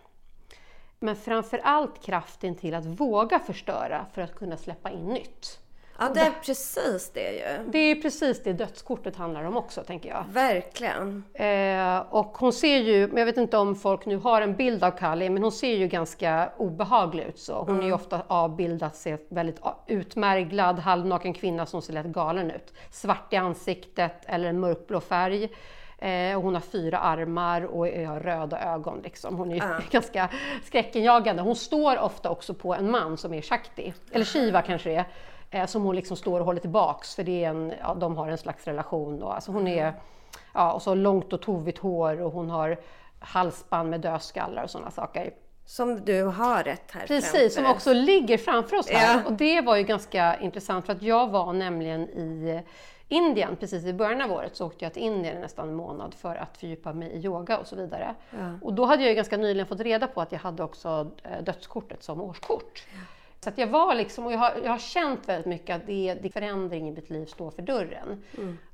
Men 1.00 1.16
framför 1.16 1.60
allt 1.64 2.02
kraften 2.02 2.54
till 2.54 2.74
att 2.74 2.86
våga 2.86 3.38
förstöra 3.38 4.06
för 4.14 4.22
att 4.22 4.34
kunna 4.34 4.56
släppa 4.56 4.90
in 4.90 5.06
nytt. 5.06 5.58
ja, 5.98 6.10
det 6.14 6.20
är 6.20 6.32
precis 6.44 7.10
det 7.14 7.32
ju. 7.32 7.70
Det 7.70 7.78
är 7.78 7.94
precis 7.94 8.42
det 8.42 8.52
dödskortet 8.52 9.16
handlar 9.16 9.44
om 9.44 9.56
också, 9.56 9.82
tänker 9.82 10.08
jag. 10.08 10.24
Verkligen. 10.30 11.24
Eh, 11.34 11.98
och 11.98 12.38
hon 12.38 12.52
ser 12.52 12.78
ju, 12.78 13.08
men 13.08 13.16
jag 13.16 13.26
vet 13.26 13.36
inte 13.36 13.58
om 13.58 13.74
folk 13.76 14.06
nu 14.06 14.16
har 14.16 14.42
en 14.42 14.56
bild 14.56 14.84
av 14.84 14.90
Kali, 14.90 15.30
men 15.30 15.42
hon 15.42 15.52
ser 15.52 15.76
ju 15.76 15.86
ganska 15.86 16.50
obehaglig 16.56 17.24
ut. 17.24 17.38
Så. 17.38 17.62
Hon 17.62 17.80
är 17.80 17.86
ju 17.86 17.92
ofta 17.92 18.22
avbildad, 18.26 18.94
ser 18.94 19.18
väldigt 19.28 19.60
utmärglad, 19.86 20.78
halvnaken 20.78 21.34
kvinna 21.34 21.66
som 21.66 21.82
ser 21.82 21.92
lätt 21.92 22.06
galen 22.06 22.50
ut. 22.50 22.72
Svart 22.90 23.32
i 23.32 23.36
ansiktet 23.36 24.24
eller 24.26 24.48
en 24.48 24.60
mörkblå 24.60 25.00
färg. 25.00 25.48
Eh, 25.98 26.36
och 26.36 26.42
hon 26.42 26.54
har 26.54 26.60
fyra 26.60 26.98
armar 26.98 27.62
och 27.62 27.86
har 27.86 28.20
röda 28.20 28.60
ögon. 28.60 29.00
Liksom. 29.04 29.36
Hon 29.36 29.50
är 29.50 29.54
ju 29.54 29.62
ganska 29.90 30.28
skräckenjagande. 30.64 31.42
Hon 31.42 31.56
står 31.56 31.98
ofta 31.98 32.30
också 32.30 32.54
på 32.54 32.74
en 32.74 32.90
man 32.90 33.16
som 33.16 33.34
är 33.34 33.42
Shakti, 33.42 33.94
eller 34.12 34.24
Shiva 34.24 34.62
kanske 34.62 34.90
det 34.90 35.04
är, 35.50 35.60
eh, 35.60 35.66
som 35.66 35.82
hon 35.82 35.96
liksom 35.96 36.16
står 36.16 36.40
och 36.40 36.46
håller 36.46 36.60
tillbaks 36.60 37.14
för 37.14 37.24
det 37.24 37.44
är 37.44 37.48
en, 37.48 37.72
ja, 37.80 37.94
de 37.94 38.16
har 38.16 38.28
en 38.28 38.38
slags 38.38 38.64
relation. 38.64 39.22
Och, 39.22 39.34
alltså 39.34 39.52
hon 39.52 39.68
är, 39.68 39.94
ja, 40.54 40.72
och 40.72 40.82
så 40.82 40.94
långt 40.94 41.32
och 41.32 41.42
tovigt 41.42 41.78
hår 41.78 42.20
och 42.20 42.32
hon 42.32 42.50
har 42.50 42.76
halsband 43.18 43.90
med 43.90 44.00
dödskallar 44.00 44.62
och 44.62 44.70
sådana 44.70 44.90
saker. 44.90 45.30
Som 45.66 46.04
du 46.04 46.22
har 46.22 46.62
rätt 46.62 46.90
här 46.90 47.06
Precis, 47.06 47.54
som 47.54 47.64
framför. 47.64 47.76
också 47.76 47.92
ligger 47.92 48.38
framför 48.38 48.76
oss 48.76 48.90
här. 48.90 49.14
Ja. 49.14 49.22
Och 49.26 49.32
det 49.32 49.60
var 49.60 49.76
ju 49.76 49.82
ganska 49.82 50.40
intressant 50.40 50.86
för 50.86 50.92
att 50.92 51.02
jag 51.02 51.28
var 51.28 51.52
nämligen 51.52 52.08
i 52.08 52.62
Indien 53.08 53.56
precis 53.56 53.84
i 53.84 53.92
början 53.92 54.20
av 54.20 54.32
året 54.32 54.56
så 54.56 54.66
åkte 54.66 54.84
jag 54.84 54.92
till 54.92 55.02
Indien 55.02 55.40
nästan 55.40 55.68
en 55.68 55.74
månad 55.74 56.14
för 56.14 56.36
att 56.36 56.56
fördjupa 56.56 56.92
mig 56.92 57.08
i 57.08 57.18
yoga 57.24 57.58
och 57.58 57.66
så 57.66 57.76
vidare. 57.76 58.14
Och 58.62 58.72
då 58.74 58.84
hade 58.84 59.04
jag 59.04 59.16
ganska 59.16 59.36
nyligen 59.36 59.66
fått 59.66 59.80
reda 59.80 60.06
på 60.06 60.20
att 60.20 60.32
jag 60.32 60.38
hade 60.38 60.62
också 60.62 61.10
eh, 61.22 61.42
dödskortet 61.44 62.02
som 62.02 62.20
årskort. 62.20 62.86
Så 63.40 63.48
att 63.48 63.58
jag 63.58 63.66
var 63.66 63.94
liksom, 63.94 64.26
och 64.26 64.32
jag 64.32 64.38
har, 64.38 64.52
jag 64.64 64.70
har 64.70 64.78
känt 64.78 65.28
väldigt 65.28 65.46
mycket 65.46 65.76
att 65.76 65.86
det, 65.86 66.18
det 66.22 66.30
förändring 66.30 66.88
i 66.88 66.90
mitt 66.90 67.10
liv 67.10 67.26
står 67.26 67.50
för 67.50 67.62
dörren. 67.62 68.22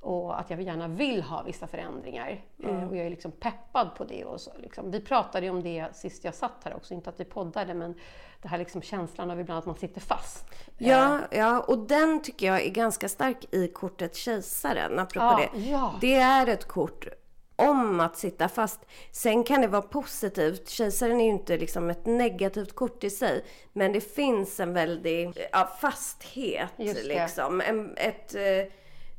Och 0.00 0.40
att 0.40 0.50
jag 0.50 0.62
gärna 0.62 0.88
vill 0.88 1.22
ha 1.22 1.42
vissa 1.42 1.66
förändringar. 1.66 2.44
Eh, 2.62 2.88
och 2.88 2.96
jag 2.96 3.06
är 3.06 3.10
liksom 3.10 3.32
peppad 3.32 3.94
på 3.94 4.04
det. 4.04 4.24
Och 4.24 4.40
så, 4.40 4.50
liksom. 4.58 4.90
Vi 4.90 5.00
pratade 5.00 5.46
ju 5.46 5.50
om 5.50 5.62
det 5.62 5.96
sist 5.96 6.24
jag 6.24 6.34
satt 6.34 6.64
här 6.64 6.76
också, 6.76 6.94
inte 6.94 7.10
att 7.10 7.20
vi 7.20 7.24
poddade, 7.24 7.74
men 7.74 7.94
det 8.42 8.48
här 8.48 8.58
liksom 8.58 8.82
känslan 8.82 9.30
av 9.30 9.40
ibland 9.40 9.58
att 9.58 9.66
man 9.66 9.76
sitter 9.76 10.00
fast. 10.00 10.46
Ja, 10.78 11.18
ja, 11.30 11.60
och 11.60 11.78
den 11.78 12.22
tycker 12.22 12.46
jag 12.46 12.62
är 12.62 12.70
ganska 12.70 13.08
stark 13.08 13.54
i 13.54 13.68
kortet 13.68 14.16
Kejsaren, 14.16 14.98
apropå 14.98 15.26
Ja, 15.40 15.48
det. 15.54 15.60
ja. 15.60 15.94
Det 16.00 16.14
är 16.14 16.46
ett 16.46 16.68
kort 16.68 17.08
om 17.56 18.00
att 18.00 18.16
sitta 18.16 18.48
fast. 18.48 18.80
Sen 19.10 19.44
kan 19.44 19.60
det 19.60 19.66
vara 19.66 19.82
positivt. 19.82 20.68
Kejsaren 20.68 21.20
är 21.20 21.24
ju 21.24 21.30
inte 21.30 21.56
liksom 21.56 21.90
ett 21.90 22.06
negativt 22.06 22.74
kort 22.74 23.04
i 23.04 23.10
sig. 23.10 23.44
Men 23.72 23.92
det 23.92 24.00
finns 24.00 24.60
en 24.60 24.72
väldig 24.72 25.46
ja, 25.52 25.70
fasthet. 25.80 26.70
Liksom. 26.76 27.60
En, 27.60 27.96
ett, 27.96 28.34
eh, 28.34 28.72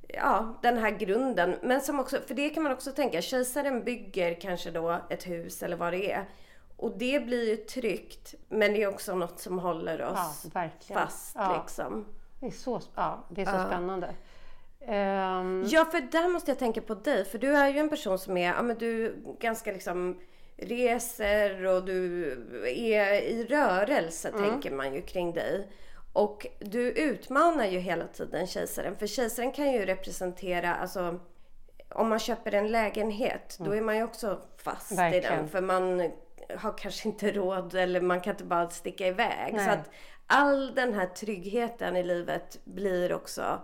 ja, 0.08 0.60
den 0.62 0.78
här 0.78 0.92
grunden. 0.92 1.56
Men 1.64 1.82
som 1.82 2.00
också, 2.00 2.20
för 2.28 2.36
det 2.36 2.50
kan 2.50 2.64
man 2.64 2.72
också 2.72 2.92
tänka, 2.92 3.22
kejsaren 3.22 3.84
bygger 3.84 4.42
kanske 4.42 4.72
då 4.72 5.02
ett 5.10 5.28
hus 5.28 5.64
eller 5.64 5.76
vad 5.76 5.94
det 5.94 6.12
är. 6.12 6.26
Och 6.78 6.98
det 6.98 7.26
blir 7.26 7.50
ju 7.50 7.56
tryggt. 7.56 8.36
Men 8.50 8.74
det 8.74 8.84
är 8.84 8.88
också 8.88 9.16
något 9.16 9.40
som 9.40 9.60
håller 9.60 10.02
oss 10.02 10.46
Ja, 10.54 10.70
fast 10.94 11.36
Ja. 11.36 11.62
liksom. 11.62 12.06
Det 12.40 12.46
är 12.48 12.52
så, 12.52 12.82
ja, 12.96 13.24
det 13.30 13.42
är 13.42 13.46
så 13.46 13.68
spännande. 13.68 14.14
Ehm, 14.88 15.64
Ja, 15.68 15.86
för 15.86 16.02
där 16.12 16.28
måste 16.28 16.52
jag 16.52 16.60
tänka 16.60 16.82
på 16.82 16.94
dig. 16.96 17.26
För 17.26 17.38
du 17.38 17.56
är 17.56 17.70
ju 17.70 17.80
en 17.80 17.90
person 17.90 18.20
som 18.20 18.38
är, 18.38 18.48
ja 18.54 18.62
men 18.62 18.78
du 18.78 19.16
ganska 19.40 19.72
liksom 19.72 20.20
reser 20.58 21.66
och 21.66 21.86
du 21.86 22.32
är 22.68 23.14
i 23.22 23.46
rörelse 23.50 24.32
tänker 24.32 24.72
man 24.72 24.94
ju 24.94 25.02
kring 25.02 25.34
dig. 25.34 25.68
Och 26.14 26.48
du 26.60 26.92
utmanar 26.92 27.66
ju 27.66 27.80
hela 27.80 28.08
tiden 28.08 28.48
kejsaren. 28.48 28.96
För 28.96 29.08
kejsaren 29.08 29.52
kan 29.52 29.72
ju 29.72 29.86
representera, 29.86 30.76
alltså 30.76 31.20
om 31.90 32.10
man 32.10 32.20
köper 32.20 32.52
en 32.52 32.72
lägenhet 32.72 33.58
då 33.60 33.72
är 33.76 33.82
man 33.82 33.98
ju 33.98 34.04
också 34.04 34.42
fast 34.58 34.92
i 34.92 34.96
Verkligen. 34.96 35.38
den. 35.38 35.48
För 35.48 35.62
man 35.62 36.12
har 36.58 36.78
kanske 36.78 37.08
inte 37.10 37.32
råd 37.32 37.76
eller 37.76 38.02
man 38.02 38.22
kan 38.22 38.34
inte 38.34 38.44
bara 38.44 38.70
sticka 38.70 39.08
iväg. 39.08 39.54
Nej. 39.54 39.66
Så 39.66 39.72
att 39.72 39.90
all 40.28 40.76
den 40.76 40.94
här 40.94 41.06
tryggheten 41.06 41.96
i 41.96 42.04
livet 42.04 42.60
blir 42.64 43.14
också 43.14 43.62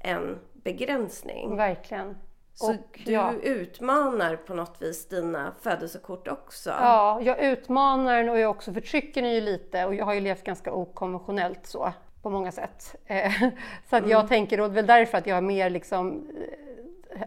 en 0.00 0.38
begränsning. 0.64 1.56
verkligen. 1.56 2.16
Så 2.54 2.70
Och, 2.70 3.00
du 3.04 3.12
ja. 3.12 3.32
utmanar 3.42 4.36
på 4.36 4.54
något 4.54 4.82
vis 4.82 5.08
dina 5.08 5.54
födelsekort 5.60 6.28
också? 6.28 6.70
Ja, 6.70 7.20
jag 7.22 7.42
utmanar 7.42 8.16
den 8.16 8.28
och 8.28 8.38
jag 8.38 8.50
också 8.50 8.72
förtrycker 8.72 9.22
den 9.22 9.34
ju 9.34 9.40
lite 9.40 9.84
och 9.84 9.94
jag 9.94 10.04
har 10.04 10.14
ju 10.14 10.20
levt 10.20 10.44
ganska 10.44 10.72
okonventionellt 10.72 11.66
så 11.66 11.92
på 12.22 12.30
många 12.30 12.52
sätt. 12.52 12.96
Eh, 13.06 13.32
Så 13.90 13.96
att 13.96 14.08
jag 14.08 14.28
tänker, 14.28 14.60
och 14.60 14.68
det 14.68 14.72
är 14.72 14.74
väl 14.74 14.86
därför 14.86 15.18
att 15.18 15.26
jag 15.26 15.34
har 15.34 15.42
mer 15.42 15.70
liksom 15.70 16.30
eh, 16.36 16.69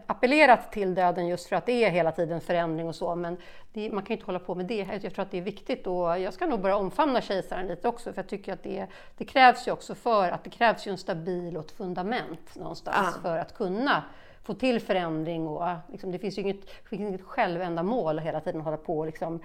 appellerat 0.06 0.72
till 0.72 0.94
döden 0.94 1.26
just 1.26 1.46
för 1.46 1.56
att 1.56 1.66
det 1.66 1.84
är 1.84 1.90
hela 1.90 2.12
tiden 2.12 2.40
förändring 2.40 2.88
och 2.88 2.94
så. 2.94 3.14
Men 3.14 3.36
det, 3.72 3.92
man 3.92 4.02
kan 4.02 4.08
ju 4.08 4.14
inte 4.14 4.26
hålla 4.26 4.38
på 4.38 4.54
med 4.54 4.66
det. 4.66 4.88
Jag 5.02 5.14
tror 5.14 5.20
att 5.20 5.30
det 5.30 5.38
är 5.38 5.42
viktigt 5.42 5.86
och 5.86 6.18
jag 6.20 6.34
ska 6.34 6.46
nog 6.46 6.60
börja 6.60 6.76
omfamna 6.76 7.20
kejsaren 7.20 7.66
lite 7.66 7.88
också 7.88 8.12
för 8.12 8.18
jag 8.22 8.28
tycker 8.28 8.52
att 8.52 8.62
det, 8.62 8.86
det 9.16 9.24
krävs 9.24 9.68
ju 9.68 9.72
också 9.72 9.94
för 9.94 10.30
att 10.30 10.44
det 10.44 10.50
krävs 10.50 10.86
ju 10.86 10.90
en 10.90 10.98
stabil 10.98 11.56
och 11.56 11.64
ett 11.64 11.70
fundament 11.72 12.54
någonstans 12.54 13.16
Ah. 13.16 13.22
för 13.22 13.38
att 13.38 13.54
kunna 13.54 14.02
få 14.42 14.54
till 14.54 14.80
förändring 14.80 15.48
och 15.48 15.68
liksom, 15.92 16.12
det 16.12 16.18
finns 16.18 16.38
ju 16.38 16.42
inget, 16.42 16.70
finns 16.70 17.00
inget 17.02 17.22
självändamål 17.22 18.18
hela 18.18 18.40
tiden 18.40 18.60
hålla 18.60 18.76
på 18.76 18.98
och 18.98 19.06
liksom, 19.06 19.40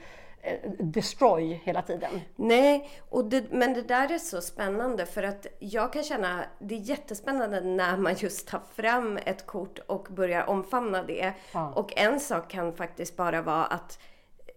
destroy 0.80 1.62
hela 1.63 1.82
tiden. 1.82 2.21
Nej, 2.36 2.89
och 3.10 3.25
det, 3.25 3.52
men 3.52 3.73
det 3.73 3.82
där 3.82 4.12
är 4.12 4.17
så 4.17 4.41
spännande 4.41 5.06
för 5.06 5.23
att 5.23 5.47
jag 5.60 5.93
kan 5.93 6.04
känna 6.04 6.43
det 6.60 6.75
är 6.75 6.80
jättespännande 6.80 7.62
när 7.62 7.97
man 7.97 8.15
just 8.15 8.47
tar 8.47 8.62
fram 8.75 9.19
ett 9.25 9.45
kort 9.45 9.80
och 9.88 10.08
börjar 10.10 10.49
omfamna 10.49 11.04
det. 11.04 11.34
Ja. 11.54 11.73
Och 11.75 11.97
en 11.97 12.19
sak 12.19 12.52
kan 12.52 12.73
faktiskt 12.73 13.15
bara 13.17 13.41
vara 13.41 13.65
att 13.65 13.99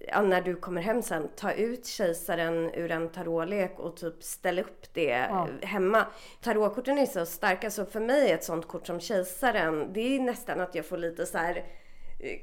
ja, 0.09 0.23
när 0.23 0.43
du 0.43 0.57
kommer 0.57 0.83
hem 0.83 1.03
sen, 1.03 1.29
ta 1.37 1.53
ut 1.53 1.87
kejsaren 1.87 2.71
ur 2.75 2.91
en 2.91 3.09
tarotlek 3.09 3.79
och 3.79 3.97
typ 3.97 4.23
ställ 4.23 4.59
upp 4.59 4.95
det 4.95 5.27
Ja. 5.31 5.49
hemma. 5.63 6.07
Tarotkorten 6.41 6.99
är 6.99 7.07
så 7.07 7.27
starka 7.27 7.71
så 7.71 7.85
för 7.85 8.01
mig 8.01 8.31
är 8.31 8.35
ett 8.35 8.45
sånt 8.45 8.69
kort 8.69 8.87
som 8.87 9.01
kejsaren, 9.01 9.93
det 9.93 10.01
är 10.17 10.21
nästan 10.21 10.61
att 10.61 10.75
jag 10.75 10.87
får 10.87 10.97
lite 10.99 11.27
så 11.27 11.39
här 11.39 11.57
eh, 11.57 11.63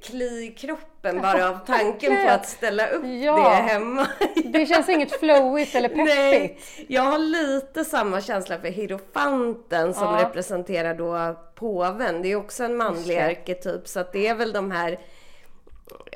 kli 0.01 0.43
i 0.45 0.51
kroppen 0.57 1.21
bara 1.21 1.49
av 1.49 1.57
tanken 1.65 2.25
på 2.25 2.31
att 2.31 2.49
ställa 2.49 2.87
upp 2.87 3.03
Ja. 3.05 3.35
det 3.49 3.55
hemma. 3.55 4.07
Det 4.45 4.65
känns 4.65 4.89
inget 4.89 5.19
flowigt 5.19 5.75
eller 5.75 5.89
peppigt. 5.89 6.05
Nej, 6.05 6.59
jag 6.87 7.01
har 7.01 7.17
lite 7.17 7.85
samma 7.85 8.21
känsla 8.21 8.59
för 8.59 8.67
hierofanten 8.67 9.93
som 9.93 10.03
Ja. 10.15 10.23
representerar 10.25 10.93
då 10.95 11.39
påven. 11.55 12.21
Det 12.21 12.31
är 12.31 12.35
också 12.35 12.63
en 12.63 12.77
manlig 12.77 13.17
det. 13.17 13.25
arketyp 13.25 13.87
så 13.87 13.99
att 13.99 14.13
det 14.13 14.27
är 14.27 14.35
väl 14.35 14.53
de 14.53 14.71
här 14.71 14.99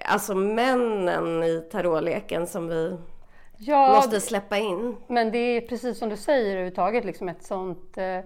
Alltså 0.06 0.36
männen 0.36 1.44
i 1.44 1.62
tarotleken 1.72 2.48
som 2.48 2.68
vi 2.68 2.98
Ja, 3.58 3.94
måste 3.96 4.20
släppa 4.22 4.58
in. 4.58 4.96
men 5.08 5.32
det 5.32 5.38
är 5.38 5.62
precis 5.62 5.98
som 6.00 6.10
du 6.10 6.18
säger 6.18 6.46
överhuvudtaget 6.52 7.06
liksom 7.06 7.30
ett 7.30 7.44
sånt 7.44 7.98
eh, 7.98 8.20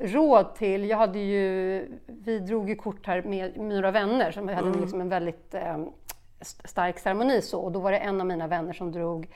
råd 0.00 0.54
till. 0.54 0.88
Jag 0.88 0.96
hade 0.96 1.18
ju, 1.18 1.88
vi 2.06 2.38
drog 2.38 2.68
ju 2.68 2.76
kort 2.76 3.06
här 3.06 3.22
med 3.22 3.56
några 3.56 3.90
vänner 3.90 4.30
som 4.30 4.48
hade 4.48 4.68
Mm. 4.68 4.80
liksom 4.80 5.00
en 5.00 5.08
väldigt 5.08 5.54
eh, 5.54 5.76
st- 6.40 6.68
stark 6.68 6.98
ceremoni 6.98 7.42
så 7.42 7.60
och 7.60 7.72
då 7.72 7.80
var 7.80 7.92
det 7.92 7.98
en 7.98 8.20
av 8.20 8.26
mina 8.26 8.46
vänner 8.46 8.72
som 8.72 8.92
drog 8.92 9.28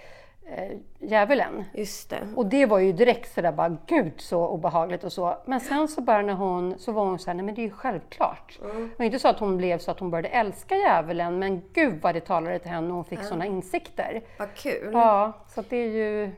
eh, 0.57 0.77
djävulen. 0.99 1.64
Just 1.75 2.11
det. 2.11 2.18
Och 2.37 2.46
det 2.46 2.66
var 2.66 2.79
ju 2.79 2.92
direkt 2.92 3.35
sådär 3.35 3.53
bara, 3.53 3.77
gud 3.87 4.12
så 4.16 4.49
obehagligt 4.49 5.05
och 5.05 5.12
så. 5.12 5.38
Men 5.46 5.61
sen 5.61 5.88
så 5.88 6.01
bara 6.01 6.23
när 6.23 6.35
hon, 6.35 6.79
så 6.79 6.92
var 6.92 7.05
hon 7.05 7.18
såhär, 7.18 7.35
nej 7.35 7.44
men 7.44 7.55
det 7.55 7.61
är 7.61 7.64
ju 7.66 7.70
självklart. 7.70 8.59
Mm. 8.62 8.83
Det 8.88 8.99
var 8.99 9.05
inte 9.07 9.18
så 9.18 9.29
att 9.29 9.38
hon 9.38 9.57
blev 9.57 9.79
så 9.79 9.90
att 9.90 10.01
hon 10.01 10.11
började 10.11 10.29
älska 10.29 10.77
djävulen, 10.77 11.38
men 11.38 11.62
gud 11.73 12.03
vad 12.03 12.14
det 12.14 12.20
talade 12.20 12.59
till 12.59 12.70
henne 12.70 12.88
och 12.88 12.94
hon 12.94 13.05
fick 13.05 13.23
sådana 13.23 13.46
insikter. 13.46 14.23
Vad 14.38 14.55
kul. 14.55 14.90
Ja, 14.92 15.33
så 15.49 15.62
det 15.68 15.77
är 15.77 15.88
ju, 15.90 16.31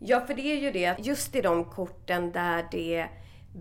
Ja, 0.00 0.20
för 0.20 0.34
det 0.34 0.42
är 0.52 0.56
ju 0.56 0.70
det 0.70 0.94
just 0.98 1.36
i 1.36 1.40
de 1.40 1.64
korten 1.64 2.32
där 2.32 2.64
det 2.70 3.06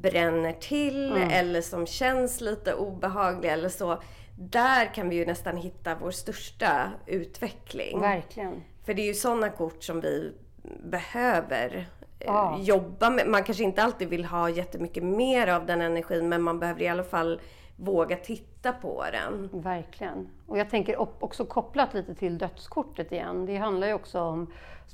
bränner 0.01 0.51
till 0.53 1.11
Mm. 1.11 1.29
eller 1.29 1.61
som 1.61 1.85
känns 1.87 2.41
lite 2.41 2.73
obehagliga 2.73 3.53
eller 3.53 3.69
så. 3.69 4.01
Där 4.39 4.93
kan 4.93 5.09
vi 5.09 5.15
ju 5.15 5.25
nästan 5.25 5.57
hitta 5.57 5.95
vår 6.01 6.11
största 6.11 6.91
utveckling. 7.05 7.99
verkligen. 7.99 8.63
För 8.85 8.93
det 8.93 9.01
är 9.01 9.05
ju 9.07 9.13
sådana 9.13 9.49
kort 9.49 9.83
som 9.83 10.01
vi 10.01 10.33
behöver 10.83 11.75
eh, 12.19 12.25
Ja. 12.27 12.57
jobba 12.61 13.09
med. 13.09 13.27
Man 13.27 13.43
kanske 13.43 13.63
inte 13.63 13.83
alltid 13.83 14.07
vill 14.09 14.25
ha 14.25 14.49
jättemycket 14.49 15.03
mer 15.03 15.47
av 15.47 15.65
den 15.65 15.81
energin 15.81 16.29
men 16.29 16.41
man 16.41 16.59
behöver 16.59 16.81
i 16.81 16.87
alla 16.87 17.03
fall 17.03 17.41
våga 17.79 18.15
titta 18.15 18.73
på 18.73 19.05
den. 19.11 19.49
Verkligen. 19.53 20.27
Och 20.47 20.57
jag 20.57 20.69
tänker 20.69 21.23
också 21.23 21.45
kopplat 21.45 21.93
lite 21.93 22.15
till 22.15 22.37
dödskortet 22.37 23.11
igen. 23.11 23.45
Det 23.45 23.57
handlar 23.57 23.87
ju 23.87 23.93
också 23.93 24.21
om, 24.21 24.51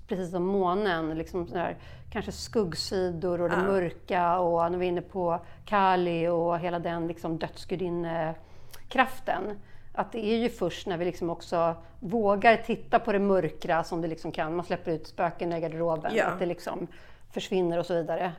precis 0.07 0.31
som 0.31 0.45
månen, 0.45 1.17
liksom 1.17 1.47
sådär, 1.47 1.77
kanske 2.11 2.31
skuggsidor 2.31 3.41
och 3.41 3.49
det 3.49 3.57
mörka 3.57 4.39
och 4.39 4.71
när 4.71 4.79
vi 4.79 4.85
är 4.85 4.89
inne 4.89 5.01
på 5.01 5.39
Kali 5.65 6.27
och 6.27 6.59
hela 6.59 6.79
den 6.79 7.07
liksom 7.07 7.37
dödsgudinnekraften. 7.37 9.59
Att 9.95 10.11
det 10.11 10.25
är 10.25 10.37
ju 10.37 10.49
först 10.49 10.87
när 10.87 10.97
vi 10.97 11.05
liksom 11.05 11.29
också 11.29 11.75
vågar 11.99 12.57
titta 12.57 12.99
på 12.99 13.11
det 13.11 13.19
mörkra 13.19 13.83
som 13.83 14.01
det 14.01 14.07
liksom 14.07 14.31
kan, 14.31 14.55
man 14.55 14.65
släpper 14.65 14.91
ut 14.91 15.07
spöken 15.07 15.53
i 15.53 15.61
garderoben, 15.61 16.11
Ja. 16.15 16.25
att 16.25 16.39
det 16.39 16.45
liksom 16.45 16.87
försvinner 17.31 17.79
och 17.79 17.85
så 17.85 17.93
vidare. 17.93 18.31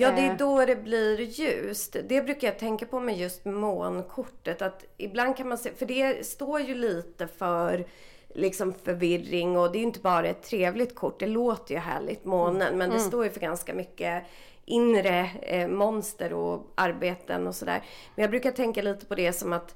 Ja, 0.00 0.10
det 0.10 0.20
är 0.20 0.30
Eh. 0.30 0.36
då 0.36 0.64
det 0.64 0.76
blir 0.76 1.20
ljust. 1.20 1.96
Det 2.08 2.22
brukar 2.22 2.48
jag 2.48 2.58
tänka 2.58 2.86
på 2.86 3.00
med 3.00 3.18
just 3.18 3.44
månkortet. 3.44 4.62
Att 4.62 4.84
ibland 4.96 5.36
kan 5.36 5.48
man 5.48 5.58
se, 5.58 5.70
för 5.72 5.86
det 5.86 6.26
står 6.26 6.60
ju 6.60 6.74
lite 6.74 7.26
för 7.26 7.86
liksom 8.34 8.74
förvirring 8.84 9.56
och 9.58 9.72
det 9.72 9.78
är 9.78 9.80
ju 9.80 9.86
inte 9.86 10.00
bara 10.00 10.26
ett 10.26 10.42
trevligt 10.42 10.94
kort. 10.94 11.20
Det 11.20 11.26
låter 11.26 11.74
ju 11.74 11.80
härligt, 11.80 12.24
månen, 12.24 12.78
men 12.78 12.90
det 12.90 13.00
står 13.00 13.24
ju 13.24 13.30
för 13.30 13.40
ganska 13.40 13.74
mycket 13.74 14.24
inre 14.64 15.30
eh, 15.42 15.68
monster 15.68 16.32
och 16.32 16.72
arbeten 16.74 17.46
och 17.46 17.54
sådär. 17.54 17.82
Men 18.14 18.22
jag 18.22 18.30
brukar 18.30 18.50
tänka 18.50 18.82
lite 18.82 19.06
på 19.06 19.14
det 19.14 19.32
som 19.32 19.52
att 19.52 19.74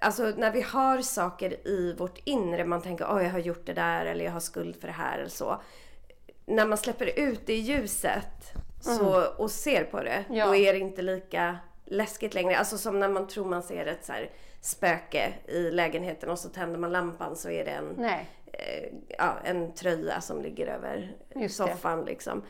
Alltså 0.00 0.32
när 0.36 0.50
vi 0.52 0.60
har 0.62 1.02
saker 1.02 1.68
i 1.68 1.94
vårt 1.98 2.18
inre, 2.24 2.64
man 2.64 2.82
tänker 2.82 3.06
åh 3.10 3.22
jag 3.22 3.30
har 3.30 3.38
gjort 3.38 3.66
det 3.66 3.72
där 3.72 4.06
eller 4.06 4.24
jag 4.24 4.32
har 4.32 4.40
skuld 4.40 4.76
för 4.80 4.86
det 4.86 4.92
här 4.92 5.18
eller 5.18 5.30
så. 5.30 5.62
När 6.46 6.66
man 6.66 6.78
släpper 6.78 7.18
ut 7.18 7.46
det 7.46 7.52
i 7.52 7.60
ljuset 7.60 8.52
så, 8.84 9.26
och 9.36 9.50
ser 9.50 9.84
på 9.84 10.02
det, 10.02 10.24
Ja. 10.30 10.46
då 10.46 10.54
är 10.56 10.72
det 10.72 10.78
inte 10.78 11.02
lika 11.02 11.56
läskigt 11.84 12.34
längre. 12.34 12.56
Alltså 12.58 12.78
som 12.78 13.00
när 13.00 13.08
man 13.08 13.26
tror 13.28 13.44
man 13.44 13.62
ser 13.62 13.86
ett 13.86 14.04
så 14.04 14.12
spöke 14.60 15.32
i 15.46 15.70
lägenheten 15.70 16.30
och 16.30 16.38
så 16.38 16.48
tänder 16.48 16.78
man 16.78 16.92
lampan 16.92 17.36
så 17.36 17.50
är 17.50 17.64
det 17.64 17.70
en, 17.70 18.04
eh, 18.52 18.88
ja, 19.18 19.34
en 19.44 19.72
tröja 19.74 20.20
som 20.20 20.42
ligger 20.42 20.66
över 20.66 21.16
Just 21.34 21.58
det. 21.58 21.64
soffan. 21.68 22.04
Liksom. 22.04 22.42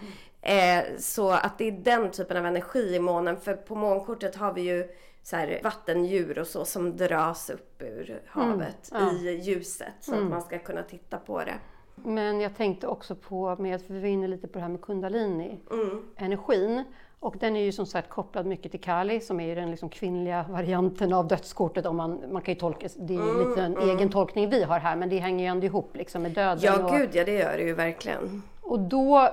Eh, 0.42 0.84
så 0.98 1.30
att 1.30 1.58
det 1.58 1.64
är 1.68 1.72
den 1.72 2.10
typen 2.10 2.36
av 2.36 2.46
energi 2.46 2.94
i 2.94 2.98
månen. 3.00 3.40
För 3.40 3.54
på 3.54 3.74
månkortet 3.74 4.34
har 4.36 4.52
vi 4.52 4.62
ju 4.62 4.88
så 5.22 5.36
här 5.36 5.60
vattendjur 5.64 6.38
och 6.38 6.46
så 6.46 6.64
som 6.64 6.96
dras 6.96 7.50
upp 7.50 7.82
ur 7.82 8.22
havet 8.26 8.90
Mm, 8.92 9.04
ja. 9.04 9.12
i 9.30 9.34
ljuset 9.40 9.92
så 10.00 10.14
att 10.14 10.22
man 10.22 10.42
ska 10.42 10.58
kunna 10.58 10.82
titta 10.82 11.18
på 11.18 11.38
det. 11.38 11.54
Men 11.94 12.40
jag 12.40 12.56
tänkte 12.56 12.86
också 12.86 13.14
på, 13.14 13.56
med, 13.58 13.82
för 13.82 13.94
vi 13.94 14.00
var 14.00 14.08
inne 14.08 14.26
lite 14.28 14.46
på 14.48 14.58
det 14.58 14.62
här 14.62 14.68
med 14.68 14.80
kundalini, 14.80 15.58
Mm. 15.70 16.02
energin. 16.16 16.84
Och 17.20 17.36
den 17.40 17.56
är 17.56 17.60
ju 17.60 17.72
som 17.72 17.86
sagt 17.86 18.08
kopplad 18.10 18.46
mycket 18.46 18.70
till 18.70 18.80
Kali 18.80 19.20
som 19.20 19.40
är 19.40 19.46
ju 19.46 19.54
den 19.54 19.70
liksom 19.70 19.88
kvinnliga 19.88 20.44
varianten 20.48 21.12
av 21.12 21.28
dödskortet. 21.28 21.86
Om 21.86 21.96
man, 21.96 22.20
man 22.32 22.42
kan 22.42 22.54
ju 22.54 22.60
tolka, 22.60 22.88
det 22.98 23.14
är 23.14 23.18
ju 23.18 23.48
lite 23.48 23.62
en 23.62 23.78
egen 23.78 24.10
tolkning 24.10 24.50
vi 24.50 24.62
har 24.62 24.78
här 24.78 24.96
men 24.96 25.08
det 25.08 25.18
hänger 25.18 25.44
ju 25.44 25.50
ändå 25.50 25.66
ihop 25.66 25.96
liksom 25.96 26.22
med 26.22 26.30
döden. 26.32 26.58
Ja, 26.62 26.84
och, 26.84 26.90
gud 26.98 27.10
ja, 27.12 27.24
det 27.24 27.32
gör 27.32 27.56
det 27.56 27.62
ju 27.62 27.74
verkligen. 27.74 28.42
och 28.62 28.80
då 28.80 29.28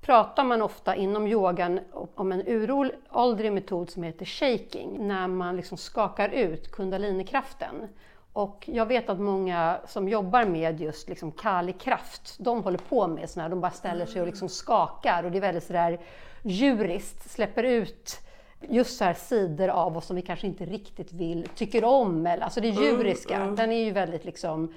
pratar 0.00 0.44
man 0.44 0.62
ofta 0.62 0.96
inom 0.96 1.26
yogan 1.26 1.80
om 2.14 2.32
en 2.32 2.42
uråldrig 2.46 3.52
metod 3.52 3.90
som 3.90 4.02
heter 4.02 4.24
shaking, 4.24 5.08
när 5.08 5.28
man 5.28 5.56
liksom 5.56 5.78
skakar 5.78 6.28
ut 6.28 6.70
kundalinikraften. 6.72 7.88
Och 8.32 8.64
jag 8.72 8.86
vet 8.86 9.08
att 9.08 9.20
många 9.20 9.80
som 9.86 10.08
jobbar 10.08 10.44
med 10.44 10.80
just 10.80 11.08
liksom 11.08 11.32
Kali-kraft, 11.32 12.36
de 12.38 12.62
håller 12.62 12.78
på 12.78 13.06
med 13.06 13.30
sådana 13.30 13.42
här, 13.42 13.50
de 13.50 13.60
bara 13.60 13.70
ställer 13.70 14.06
sig 14.06 14.20
och 14.20 14.26
liksom 14.26 14.48
skakar. 14.48 15.24
Och 15.24 15.30
det 15.30 15.38
är 15.38 15.40
väldigt 15.40 15.64
sådär 15.64 16.00
djuriskt, 16.42 17.30
släpper 17.30 17.62
ut 17.62 18.20
just 18.60 18.96
så 18.98 19.04
här 19.04 19.14
sidor 19.14 19.68
av 19.68 19.96
oss 19.96 20.06
som 20.06 20.16
vi 20.16 20.22
kanske 20.22 20.46
inte 20.46 20.64
riktigt 20.64 21.12
vill, 21.12 21.48
tycker 21.54 21.84
om. 21.84 22.26
Eller, 22.26 22.44
alltså 22.44 22.60
det 22.60 22.68
djuriska, 22.68 23.46
den 23.46 23.72
är 23.72 23.84
ju 23.84 23.90
väldigt 23.90 24.24
liksom 24.24 24.74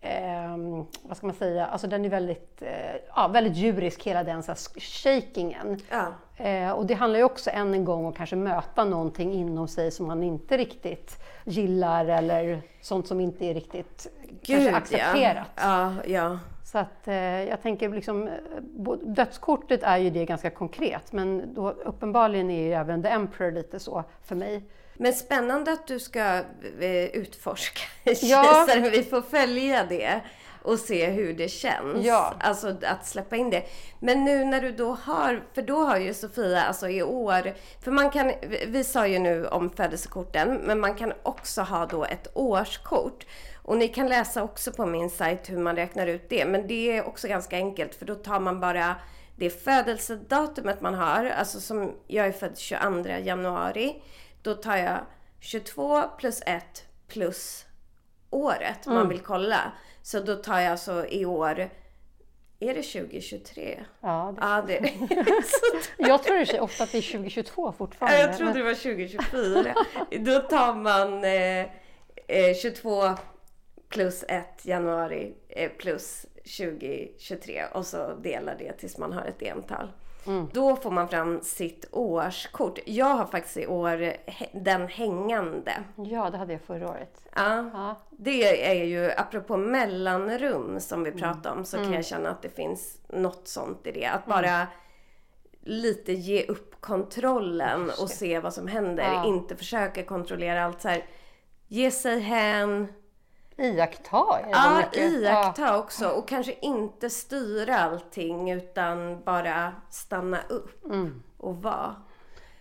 eh, 0.00 0.56
vad 1.02 1.16
ska 1.16 1.26
man 1.26 1.36
säga, 1.36 1.66
alltså 1.66 1.86
den 1.86 2.04
är 2.04 2.08
väldigt, 2.08 2.62
eh, 2.62 2.96
ja, 3.16 3.28
väldigt 3.28 3.56
djurisk 3.56 4.04
hela 4.04 4.24
den 4.24 4.42
så 4.42 4.52
här, 4.52 4.80
shakingen. 4.80 5.76
Ja. 5.90 6.06
Eh, 6.44 6.70
och 6.70 6.86
det 6.86 6.94
handlar 6.94 7.18
ju 7.18 7.24
också 7.24 7.50
än 7.50 7.74
en 7.74 7.84
gång 7.84 8.04
om 8.04 8.10
att 8.10 8.16
kanske 8.16 8.36
möta 8.36 8.84
någonting 8.84 9.32
inom 9.32 9.68
sig 9.68 9.90
som 9.90 10.06
man 10.06 10.22
inte 10.22 10.56
riktigt 10.56 11.22
gillar 11.44 12.06
eller 12.06 12.62
sånt 12.80 13.06
som 13.06 13.20
inte 13.20 13.44
är 13.44 13.54
riktigt 13.54 14.06
kanske 14.42 14.74
accepterat. 14.74 15.48
Ja. 15.56 15.92
Ja, 15.94 15.94
ja. 16.06 16.38
Så 16.64 16.78
att, 16.78 17.08
eh, 17.08 17.14
jag 17.44 17.62
tänker 17.62 17.88
liksom, 17.88 18.28
eh, 18.28 18.92
dödskortet 19.02 19.82
är 19.82 19.96
ju 19.96 20.10
det 20.10 20.24
ganska 20.24 20.50
konkret 20.50 21.12
men 21.12 21.54
då, 21.54 21.70
uppenbarligen 21.70 22.50
är 22.50 22.62
ju 22.62 22.72
även 22.72 23.02
The 23.02 23.08
Emperor 23.08 23.52
lite 23.52 23.78
så 23.78 24.04
för 24.22 24.34
mig. 24.34 24.62
Men 24.98 25.12
spännande 25.12 25.72
att 25.72 25.86
du 25.86 26.00
ska 26.00 26.20
eh, 26.80 27.04
utforska 27.04 27.80
Ja. 28.04 28.12
kejsaren. 28.66 28.90
Vi 28.90 29.02
får 29.02 29.22
följa 29.22 29.84
det 29.84 30.20
och 30.62 30.78
se 30.78 31.06
hur 31.06 31.32
det 31.32 31.48
känns. 31.48 32.06
Ja. 32.06 32.34
Alltså 32.40 32.76
att 32.82 33.06
släppa 33.06 33.36
in 33.36 33.50
det. 33.50 33.62
Men 34.00 34.24
nu 34.24 34.44
när 34.44 34.60
du 34.60 34.72
då 34.72 34.92
har, 34.94 35.42
för 35.54 35.62
då 35.62 35.84
har 35.84 35.98
ju 35.98 36.14
Sofia 36.14 36.62
alltså 36.62 36.88
i 36.88 37.02
år, 37.02 37.54
för 37.84 37.90
man 37.90 38.10
kan, 38.10 38.32
vi 38.66 38.84
sa 38.84 39.06
ju 39.06 39.18
nu 39.18 39.46
om 39.46 39.70
födelsekorten, 39.70 40.54
men 40.54 40.80
man 40.80 40.94
kan 40.94 41.12
också 41.22 41.62
ha 41.62 41.86
då 41.86 42.04
ett 42.04 42.28
årskort. 42.34 43.26
Och 43.62 43.76
ni 43.76 43.88
kan 43.88 44.08
läsa 44.08 44.42
också 44.42 44.72
på 44.72 44.86
min 44.86 45.10
sajt 45.10 45.50
hur 45.50 45.58
man 45.58 45.76
räknar 45.76 46.06
ut 46.06 46.28
det. 46.28 46.44
Men 46.44 46.66
det 46.66 46.96
är 46.96 47.06
också 47.06 47.28
ganska 47.28 47.56
enkelt 47.56 47.94
för 47.94 48.06
då 48.06 48.14
tar 48.14 48.40
man 48.40 48.60
bara 48.60 48.94
det 49.36 49.50
födelsedatumet 49.50 50.80
man 50.80 50.94
har. 50.94 51.24
Alltså 51.24 51.60
som 51.60 51.92
jag 52.06 52.26
är 52.26 52.32
född 52.32 52.58
22 52.58 53.08
januari. 53.24 54.02
Då 54.42 54.54
tar 54.54 54.76
jag 54.76 55.00
22 55.40 56.02
plus 56.18 56.42
1 56.46 56.84
plus 57.08 57.66
året 58.30 58.86
man 58.86 59.08
vill 59.08 59.20
kolla. 59.20 59.72
Så 60.02 60.20
då 60.20 60.36
tar 60.36 60.60
jag 60.60 60.70
alltså 60.70 61.06
i 61.06 61.24
år, 61.24 61.70
är 62.60 62.74
det 62.74 62.82
2023? 62.82 63.84
Ja, 64.00 64.34
det, 64.36 64.42
Ja, 64.46 64.62
det 64.66 64.78
jag 66.08 66.22
tror 66.22 66.38
för 66.38 66.44
sig 66.44 66.60
ofta 66.60 66.84
att 66.84 66.92
det 66.92 66.98
är 66.98 67.12
2022 67.12 67.72
fortfarande. 67.72 68.18
Ja, 68.18 68.26
jag 68.26 68.36
trodde 68.36 68.52
det 68.52 68.62
var 68.62 68.74
2024. 68.74 69.74
Då 70.10 70.38
tar 70.38 70.74
man 70.74 71.24
eh, 71.24 71.66
eh, 72.26 72.54
22 72.62 73.02
plus 73.88 74.24
1 74.28 74.44
januari 74.62 75.34
eh, 75.48 75.70
plus 75.70 76.26
2023 76.56 77.64
och 77.72 77.86
så 77.86 78.14
delar 78.14 78.56
det 78.58 78.72
tills 78.72 78.98
man 78.98 79.12
har 79.12 79.24
ett 79.24 79.42
ental. 79.42 79.88
Då 80.52 80.76
får 80.76 80.90
man 80.90 81.08
fram 81.08 81.40
sitt 81.42 81.88
årskort. 81.92 82.78
Jag 82.84 83.14
har 83.14 83.26
faktiskt 83.26 83.56
i 83.56 83.66
år 83.66 84.12
den 84.52 84.88
hängande. 84.88 85.72
Ja, 85.96 86.30
det 86.30 86.38
hade 86.38 86.52
jag 86.52 86.62
förra 86.62 86.90
året. 86.90 87.22
Ja. 87.34 87.70
Ja. 87.72 87.96
Det 88.10 88.66
är 88.70 88.84
ju, 88.84 89.10
apropå 89.10 89.56
mellanrum 89.56 90.80
som 90.80 91.04
vi 91.04 91.12
pratade 91.12 91.58
om, 91.58 91.64
så 91.64 91.76
kan 91.76 91.92
jag 91.92 92.04
känna 92.04 92.30
att 92.30 92.42
det 92.42 92.48
finns 92.48 93.00
något 93.08 93.48
sånt 93.48 93.86
i 93.86 93.92
det. 93.92 94.06
Att 94.06 94.26
bara 94.26 94.66
lite 95.62 96.12
ge 96.12 96.44
upp 96.46 96.80
kontrollen 96.80 97.90
och 98.00 98.10
se 98.10 98.40
vad 98.40 98.54
som 98.54 98.66
händer. 98.66 99.04
Ja. 99.04 99.26
Inte 99.26 99.56
försöka 99.56 100.02
kontrollera 100.02 100.64
allt 100.64 100.82
så 100.82 100.88
här. 100.88 101.04
Ge 101.68 101.90
sig 101.90 102.20
hän. 102.20 102.92
Iaktta 103.58 104.40
Ja, 104.50 104.82
iaktta 104.92 105.78
också. 105.78 106.08
Och 106.08 106.28
kanske 106.28 106.54
inte 106.60 107.10
styra 107.10 107.78
allting 107.78 108.50
utan 108.50 109.22
bara 109.24 109.72
stanna 109.90 110.38
upp 110.48 110.84
och 111.36 111.62
vara. 111.62 111.96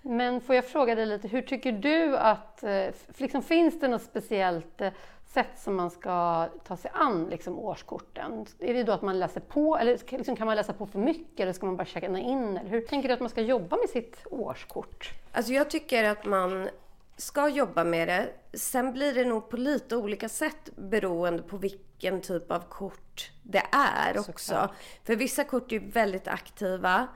Men 0.02 0.42
får 0.42 0.56
jag 0.56 0.66
fråga 0.66 0.96
dig 0.96 1.06
lite, 1.06 1.28
hur 1.28 1.42
tycker 1.42 1.72
du 1.72 2.18
att, 2.18 2.64
eh, 2.64 2.88
liksom, 3.18 3.42
finns 3.42 3.80
det 3.80 3.88
något 3.88 4.02
speciellt 4.02 4.82
eh, 4.82 4.90
sätt 5.26 5.60
som 5.60 5.76
man 5.76 5.90
ska 5.90 6.48
ta 6.68 6.78
sig 6.78 6.92
an 6.94 7.28
liksom, 7.30 7.60
årskorten? 7.60 8.46
Är 8.60 8.74
det 8.74 8.84
då 8.84 8.92
att 8.92 9.02
man 9.02 9.20
läser 9.20 9.42
på, 9.42 9.78
eller 9.78 10.18
liksom, 10.18 10.36
kan 10.36 10.48
man 10.48 10.56
läsa 10.56 10.74
på 10.74 10.86
för 10.86 11.00
mycket, 11.00 11.40
eller 11.40 11.54
ska 11.54 11.66
man 11.66 11.78
bara 11.78 11.86
känna 11.86 12.20
in? 12.20 12.58
Eller 12.58 12.70
hur 12.70 12.82
tänker 12.82 13.08
du 13.08 13.14
att 13.14 13.20
man 13.20 13.30
ska 13.30 13.42
jobba 13.42 13.78
med 13.78 13.90
sitt 13.90 14.18
årskort? 14.26 15.12
Alltså 15.32 15.54
jag 15.54 15.70
tycker 15.70 16.04
att 16.04 16.26
man 16.26 16.70
ska 17.18 17.50
jobba 17.50 17.84
med 17.84 18.08
det. 18.08 18.30
Sen 18.58 18.94
blir 18.94 19.14
det 19.14 19.26
nog 19.26 19.50
på 19.50 19.58
lite 19.58 19.96
olika 19.96 20.30
sätt 20.30 20.70
beroende 20.76 21.44
på 21.44 21.58
vilken 21.58 22.22
typ 22.22 22.52
av 22.52 22.60
kort 22.70 23.32
det 23.44 23.64
är 23.72 24.20
också. 24.20 24.34
Såklart. 24.34 24.72
För 25.04 25.16
vissa 25.16 25.44
kort 25.44 25.72
är 25.72 25.80
väldigt 25.80 26.28
aktiva. 26.28 27.08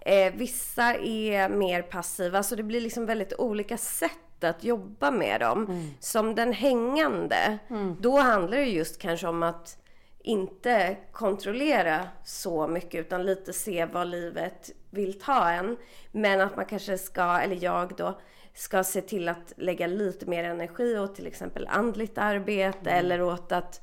Eh, 0.00 0.32
vissa 0.34 0.94
är 0.94 1.48
mer 1.48 1.82
passiva. 1.82 2.42
Så 2.42 2.54
det 2.54 2.62
blir 2.62 2.80
liksom 2.80 3.06
väldigt 3.06 3.32
olika 3.38 3.76
sätt 3.76 4.44
att 4.44 4.64
jobba 4.64 5.10
med 5.10 5.40
dem. 5.40 5.90
Som 6.00 6.34
den 6.34 6.52
hängande, 6.52 7.58
då 8.00 8.18
handlar 8.18 8.58
det 8.58 8.64
just 8.64 8.98
kanske 8.98 9.26
om 9.26 9.42
att 9.42 9.76
inte 10.22 10.96
kontrollera 11.12 12.08
så 12.24 12.68
mycket 12.68 13.00
utan 13.00 13.26
lite 13.26 13.52
se 13.52 13.84
vad 13.84 14.08
livet 14.08 14.70
vill 14.90 15.20
ta 15.20 15.50
en. 15.50 15.76
Men 16.12 16.40
att 16.40 16.56
man 16.56 16.64
kanske 16.66 16.98
ska, 16.98 17.38
eller 17.38 17.64
jag 17.64 17.96
då, 17.96 18.20
ska 18.54 18.84
se 18.84 19.00
till 19.00 19.28
att 19.28 19.52
lägga 19.56 19.86
lite 19.86 20.26
mer 20.26 20.44
energi 20.44 20.98
åt 20.98 21.14
till 21.14 21.26
exempel 21.26 21.66
andligt 21.70 22.18
arbete 22.18 22.90
eller 22.90 23.22
åt 23.22 23.52
att 23.52 23.80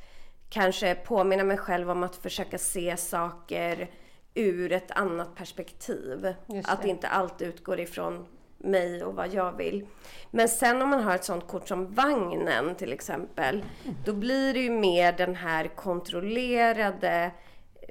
kanske 0.49 0.95
påminna 0.95 1.43
mig 1.43 1.57
själv 1.57 1.91
om 1.91 2.03
att 2.03 2.15
försöka 2.15 2.57
se 2.57 2.97
saker 2.97 3.89
ur 4.33 4.71
ett 4.71 4.91
annat 4.91 5.35
perspektiv. 5.35 6.33
Att 6.63 6.85
inte 6.85 7.07
allt 7.07 7.41
utgår 7.41 7.79
ifrån 7.79 8.25
mig 8.57 9.03
och 9.03 9.15
vad 9.15 9.33
jag 9.33 9.57
vill. 9.57 9.87
Men 10.31 10.49
sen 10.49 10.81
om 10.81 10.89
man 10.89 11.03
har 11.03 11.15
ett 11.15 11.23
sånt 11.23 11.47
kort 11.47 11.67
som 11.67 11.93
vagnen 11.93 12.75
till 12.75 12.93
exempel, 12.93 13.63
då 14.05 14.13
blir 14.13 14.53
det 14.53 14.59
ju 14.59 14.69
mer 14.69 15.11
den 15.13 15.35
här 15.35 15.67
kontrollerade 15.67 17.31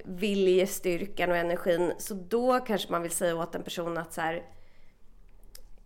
viljestyrkan 0.04 1.30
och 1.30 1.36
energin. 1.36 1.92
Så 1.98 2.14
då 2.14 2.60
kanske 2.60 2.92
man 2.92 3.02
vill 3.02 3.10
säga 3.10 3.36
åt 3.36 3.54
en 3.54 3.62
person 3.62 3.98
att 3.98 4.12
så 4.12 4.20
här, 4.20 4.42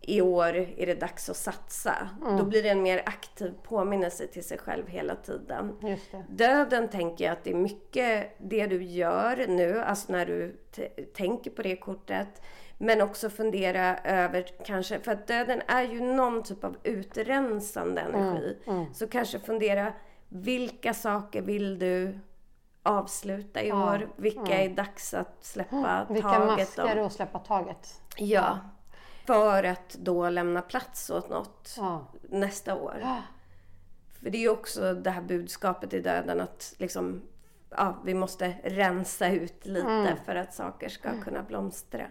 i 0.03 0.21
år 0.21 0.57
är 0.57 0.87
det 0.87 0.95
dags 0.95 1.31
att 1.31 1.37
satsa. 1.37 2.09
Då 2.39 2.45
blir 2.45 2.63
det 2.63 2.69
en 2.69 2.83
mer 2.83 3.03
aktiv 3.07 3.55
påminnelse 3.63 4.27
till 4.27 4.45
sig 4.45 4.59
själv 4.59 4.89
hela 4.89 5.15
tiden. 5.17 5.77
Döden 6.29 6.89
tänker 6.89 7.25
jag 7.25 7.33
att 7.33 7.45
det 7.45 7.51
är 7.51 7.55
mycket 7.55 8.35
det 8.39 8.67
du 8.67 8.83
gör 8.83 9.47
nu, 9.49 9.81
alltså 9.81 10.13
när 10.13 10.27
du 10.27 10.57
tänker 11.15 11.51
på 11.51 11.63
det 11.63 11.77
kortet. 11.77 12.43
Men 12.79 13.01
också 13.01 13.31
fundera 13.31 13.99
över 13.99 14.47
kanske, 14.65 15.01
för 15.01 15.13
att 15.13 15.27
döden 15.27 15.63
är 15.69 15.83
ju 15.83 16.01
någon 16.01 16.43
typ 16.43 16.65
av 16.65 16.77
utrensande 16.83 18.01
energi. 18.01 18.57
Så 18.93 19.07
kanske 19.07 19.39
fundera, 19.39 19.93
vilka 20.29 20.95
saker 20.95 21.43
vill 21.43 21.79
du 21.79 22.19
avsluta 22.83 23.63
i 23.63 23.73
år? 23.73 24.09
Vilka 24.17 24.63
är 24.63 24.69
dags 24.69 25.15
att 25.15 25.37
släppa 25.45 26.07
Vilka 26.11 26.29
taget 26.29 26.77
masker 26.77 26.99
om? 26.99 27.05
och 27.05 27.13
släppa 27.13 27.39
taget? 27.39 28.01
Ja. 28.17 28.59
För 29.31 29.65
att 29.65 29.97
då 29.99 30.31
lämna 30.31 30.63
plats 30.63 31.11
åt 31.11 31.29
något 31.31 31.75
Ja. 31.77 32.07
nästa 32.29 32.75
år. 32.75 33.05
För 34.23 34.31
det 34.31 34.39
är 34.39 34.41
ju 34.41 34.49
också 34.49 34.95
det 34.95 35.11
här 35.11 35.23
budskapet 35.23 35.95
i 35.95 36.01
döden 36.01 36.41
att 36.41 36.75
liksom, 36.79 37.23
ja, 37.71 37.97
vi 38.05 38.15
måste 38.15 38.55
rensa 38.65 39.29
ut 39.29 39.67
lite 39.67 40.17
för 40.27 40.35
att 40.35 40.55
saker 40.55 40.89
ska 40.89 41.09
kunna 41.25 41.43
blomstra. 41.43 42.07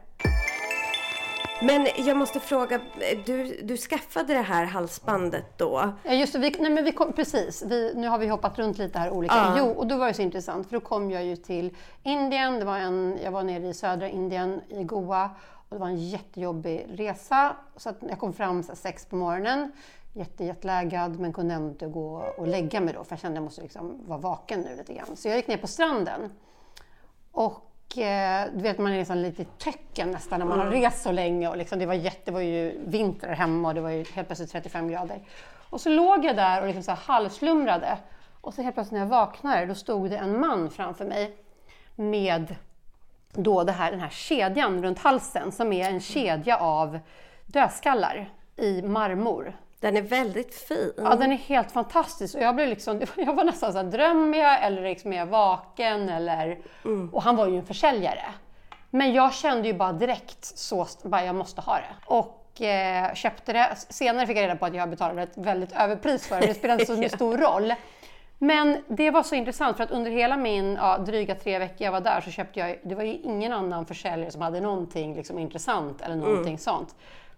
Men 1.61 1.88
jag 1.97 2.17
måste 2.17 2.39
fråga, 2.39 2.80
du, 3.26 3.59
du 3.63 3.78
skaffade 3.78 4.34
det 4.34 4.41
här 4.41 4.65
halsbandet 4.65 5.57
då? 5.57 5.93
Ja, 6.03 6.13
just 6.13 6.34
det, 6.34 6.39
vi, 6.39 6.55
nej, 6.59 6.72
men 6.72 6.84
vi 6.84 6.91
kom, 6.91 7.13
precis. 7.13 7.63
Vi, 7.67 7.93
nu 7.95 8.07
har 8.07 8.17
vi 8.17 8.28
hoppat 8.28 8.59
runt 8.59 8.78
lite 8.78 8.99
här 8.99 9.09
olika. 9.11 9.36
Ja. 9.36 9.55
Jo, 9.57 9.65
och 9.65 9.88
då 9.88 9.97
var 9.97 10.07
det 10.07 10.13
så 10.13 10.22
intressant 10.22 10.67
för 10.70 10.74
då 10.74 10.80
kom 10.80 11.11
jag 11.11 11.26
ju 11.26 11.36
till 11.36 11.76
Indien. 12.03 12.59
Det 12.59 12.65
var 12.65 12.78
en, 12.78 13.20
jag 13.24 13.32
var 13.32 13.43
nere 13.43 13.67
i 13.67 13.74
södra 13.74 14.09
Indien, 14.09 14.61
i 14.70 14.84
Goa. 14.84 15.30
Och 15.70 15.76
det 15.76 15.80
var 15.80 15.88
en 15.88 15.97
jättejobbig 15.97 16.86
resa. 16.89 17.55
Så 17.76 17.89
att 17.89 17.97
jag 18.09 18.20
kom 18.20 18.34
fram 18.34 18.63
sex 18.63 19.05
på 19.05 19.15
morgonen, 19.15 19.72
jättejetlaggad 20.13 21.20
men 21.20 21.34
kunde 21.34 21.53
ändå 21.53 21.70
inte 21.70 21.88
gå 21.88 22.34
och 22.38 22.47
lägga 22.47 22.82
mig 22.82 22.93
då 22.93 23.03
för 23.03 23.11
jag 23.11 23.20
kände 23.20 23.34
att 23.34 23.41
jag 23.41 23.43
måste 23.43 23.61
liksom 23.61 23.99
vara 24.07 24.20
vaken 24.20 24.61
nu 24.61 24.76
lite 24.76 24.93
grann. 24.93 25.15
Så 25.15 25.28
jag 25.28 25.38
gick 25.38 25.47
ner 25.47 25.57
på 25.57 25.67
stranden. 25.67 26.32
Och 27.32 27.97
eh, 27.97 28.47
du 28.55 28.61
vet, 28.61 28.78
man 28.78 28.91
är 28.91 28.97
liksom 28.97 29.17
lite 29.17 29.41
i 29.41 29.45
töcken 29.45 30.11
nästan 30.11 30.39
när 30.39 30.45
man 30.45 30.59
har 30.59 30.65
rest 30.65 31.03
så 31.03 31.11
länge. 31.11 31.49
Och 31.49 31.57
liksom, 31.57 31.80
det, 31.80 31.86
var 31.86 31.93
jätte, 31.93 32.22
det 32.26 32.32
var 32.32 32.41
ju 32.41 32.80
vinter 32.86 33.30
hemma 33.30 33.67
och 33.67 33.76
det 33.76 33.82
var 33.82 33.89
ju 33.89 34.03
helt 34.03 34.28
plötsligt 34.28 34.51
35 34.51 34.88
grader. 34.88 35.22
Och 35.70 35.82
så 35.82 35.89
låg 35.89 36.26
jag 36.26 36.36
där 36.36 36.61
och 36.61 36.67
liksom 36.67 36.84
så 36.84 36.91
halvslumrade. 36.91 37.97
Och 38.41 38.53
så 38.53 38.61
helt 38.61 38.76
plötsligt 38.76 38.93
när 38.93 38.99
jag 38.99 39.07
vaknade, 39.07 39.65
då 39.65 39.76
stod 39.76 40.09
det 40.09 40.17
en 40.17 40.39
man 40.39 40.70
framför 40.70 41.05
mig 41.05 41.38
med 41.95 42.55
då 43.34 43.64
det 43.64 43.72
här, 43.72 43.92
den 43.92 44.00
här 44.00 44.10
kedjan 44.10 44.84
runt 44.84 45.00
halsen 45.00 45.52
som 45.52 45.74
är 45.74 45.90
en 45.90 46.00
kedja 46.00 46.58
av 46.58 47.00
dödskallar 47.46 48.30
i 48.56 48.82
marmor. 48.82 49.58
Den 49.80 49.98
är 49.98 50.02
väldigt 50.02 50.56
fin. 50.56 50.94
Ja, 50.98 51.16
den 51.16 51.32
är 51.32 51.36
helt 51.38 51.72
fantastisk. 51.72 52.36
Och 52.36 52.42
jag, 52.42 52.56
blev 52.56 52.68
liksom, 52.68 53.02
jag 53.16 53.34
var 53.34 53.44
nästan 53.44 53.72
så 53.72 53.78
här, 53.78 53.86
drömmer 53.86 54.38
jag 54.38 54.64
eller 54.64 54.82
liksom 54.82 55.14
är 55.14 55.18
jag 55.18 55.26
vaken? 55.26 56.10
Eller, 56.10 56.58
Och 57.12 57.24
han 57.24 57.36
var 57.36 57.48
ju 57.48 57.58
en 57.58 57.66
försäljare. 57.66 58.26
Men 58.90 59.14
jag 59.14 59.34
kände 59.34 59.68
ju 59.68 59.74
bara 59.74 59.94
direkt 59.94 60.46
så, 60.46 60.88
bara 61.04 61.26
jag 61.26 61.36
måste 61.36 61.62
ha 61.62 61.76
det. 61.76 61.96
Och 62.06 62.62
eh, 62.62 63.14
köpte 63.14 63.54
det. 63.54 63.76
Senare 63.90 64.28
fick 64.28 64.38
jag 64.38 64.44
reda 64.44 64.56
på 64.56 64.66
att 64.66 64.76
jag 64.76 64.90
betalade 64.90 65.24
ett 65.24 65.38
väldigt 65.38 65.72
överpris 65.72 66.28
för 66.28 66.42
det. 66.42 66.48
Det 66.48 66.54
spelade 66.54 66.82
inte 66.84 67.10
så 67.10 67.16
stor 67.16 67.38
roll. 67.38 67.74
Men 68.42 68.84
det 68.88 69.12
var 69.12 69.24
så 69.24 69.36
intressant 69.36 69.78
för 69.78 69.84
att 69.84 69.92
under 69.92 70.12
hela 70.12 70.38
min 70.38 70.76
ja, 70.76 70.98
dryga 70.98 71.36
tre 71.36 71.60
veckor 71.60 71.86
jag 71.86 71.92
var 71.92 72.02
där 72.02 72.22
så 72.22 72.32
köpte 72.32 72.60
jag, 72.60 72.80
det 72.84 72.96
var 72.96 73.04
ju 73.04 73.14
ingen 73.14 73.54
annan 73.54 73.86
försäljare 73.86 74.32
som 74.32 74.42
hade 74.42 74.62
någonting 74.62 75.16
liksom, 75.16 75.40
intressant 75.40 76.02
eller 76.02 76.16
någonting 76.16 76.44
mm. 76.44 76.58
sånt. 76.58 76.96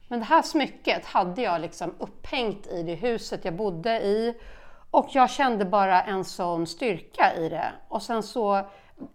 Men 0.08 0.20
det 0.20 0.26
här 0.26 0.42
smycket 0.42 1.06
hade 1.06 1.42
jag 1.42 1.62
liksom 1.62 1.94
upphängt 1.98 2.68
i 2.68 2.84
det 2.84 2.96
huset 2.96 3.46
jag 3.46 3.54
bodde 3.54 4.02
i 4.02 4.36
och 4.92 5.10
jag 5.12 5.30
kände 5.30 5.66
bara 5.66 6.02
en 6.02 6.24
sån 6.24 6.68
styrka 6.68 7.34
i 7.36 7.50
det. 7.50 7.72
Och 7.88 8.02
sen 8.02 8.24
så 8.24 8.56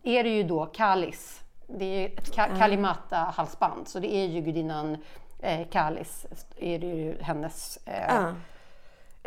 är 0.03 0.25
det 0.25 0.31
ju 0.31 0.43
då 0.43 0.67
Kalis. 0.67 1.41
Det 1.67 1.85
är 1.85 2.19
ett 2.19 2.35
ka 2.35 2.47
Kalimata-halsband, 2.59 3.89
så 3.89 3.99
det 3.99 4.15
är 4.15 4.27
ju 4.27 4.41
gudinnan 4.41 4.97
eh, 5.43 5.69
Kalis, 5.69 6.27
är 6.57 6.79
det 6.79 6.87
ju 6.87 7.19
hennes 7.21 7.79
eh, 7.87 8.21
uh 8.21 8.33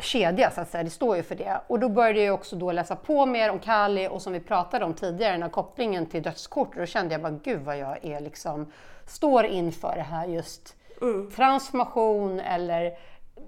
kedja 0.02 0.52
så 0.52 0.62
att 0.62 0.70
säga, 0.70 0.84
det 0.84 0.90
står 0.90 1.16
ju 1.16 1.24
för 1.24 1.36
det. 1.36 1.62
Och 1.68 1.80
då 1.80 1.90
började 1.90 2.22
jag 2.22 2.36
också 2.36 2.56
då 2.56 2.72
läsa 2.72 2.96
på 2.96 3.26
mer 3.26 3.52
om 3.52 3.60
Kali 3.60 4.08
och 4.08 4.22
som 4.22 4.34
vi 4.34 4.40
pratade 4.40 4.86
om 4.86 4.94
tidigare, 4.94 5.32
den 5.32 5.44
här 5.44 5.50
kopplingen 5.50 6.06
till 6.06 6.24
dödskort. 6.24 6.74
Och 6.74 6.80
då 6.80 6.86
kände 6.86 7.14
jag 7.14 7.22
bara, 7.22 7.40
gud 7.44 7.62
vad 7.62 7.78
jag 7.78 8.06
är 8.06 8.20
liksom, 8.20 8.72
står 9.08 9.46
inför 9.46 9.96
det 9.96 10.02
här 10.02 10.28
just 10.28 10.76
mm. 11.02 11.32
transformation 11.32 12.40
eller 12.40 12.98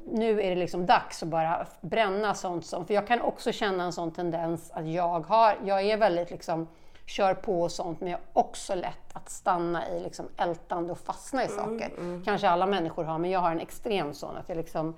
nu 0.06 0.41
är 0.41 0.49
det 0.49 0.56
liksom 0.56 0.86
dags 0.86 1.24
att 1.24 1.30
bara 1.30 1.68
bränna 1.82 2.34
sånt 2.34 2.66
som, 2.66 2.86
för 2.86 2.93
jag 2.93 3.08
kan 3.08 3.22
också 3.22 3.52
känna 3.52 3.84
en 3.84 3.93
sån 3.93 4.12
tendens 4.12 4.72
att 4.72 4.88
jag 4.88 5.20
har, 5.20 5.56
jag 5.66 5.82
är 5.82 5.97
väldigt 5.97 6.32
liksom, 6.32 6.68
kör 7.06 7.34
på 7.34 7.62
och 7.62 7.72
sånt, 7.72 8.02
men 8.02 8.12
jag 8.12 8.18
har 8.18 8.41
också 8.41 8.76
lätt 8.76 9.14
att 9.14 9.30
stanna 9.30 9.89
i 9.89 9.99
liksom 9.99 10.26
ältande 10.38 10.91
och 10.91 10.99
fastna 10.99 11.43
i 11.43 11.45
mm, 11.45 11.58
saker. 11.58 11.93
Mm, 11.93 12.10
mm. 12.10 12.24
Kanske 12.24 12.49
alla 12.49 12.66
människor 12.66 13.04
har, 13.04 13.18
men 13.18 13.32
jag 13.32 13.39
har 13.39 13.52
en 13.52 13.60
extrem 13.60 14.14
sån 14.14 14.38
att 14.38 14.49
jag 14.49 14.58
liksom 14.58 14.95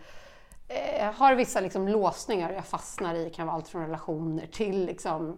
eh, 0.74 1.12
har 1.14 1.36
vissa 1.36 1.62
liksom 1.62 1.88
låsningar 1.88 2.54
jag 2.54 2.66
fastnar 2.66 3.16
i. 3.16 3.30
Kan 3.30 3.48
vara 3.48 3.56
allt 3.56 3.68
från 3.68 3.82
relationer 3.82 4.48
till 4.48 4.86
liksom, 4.86 5.38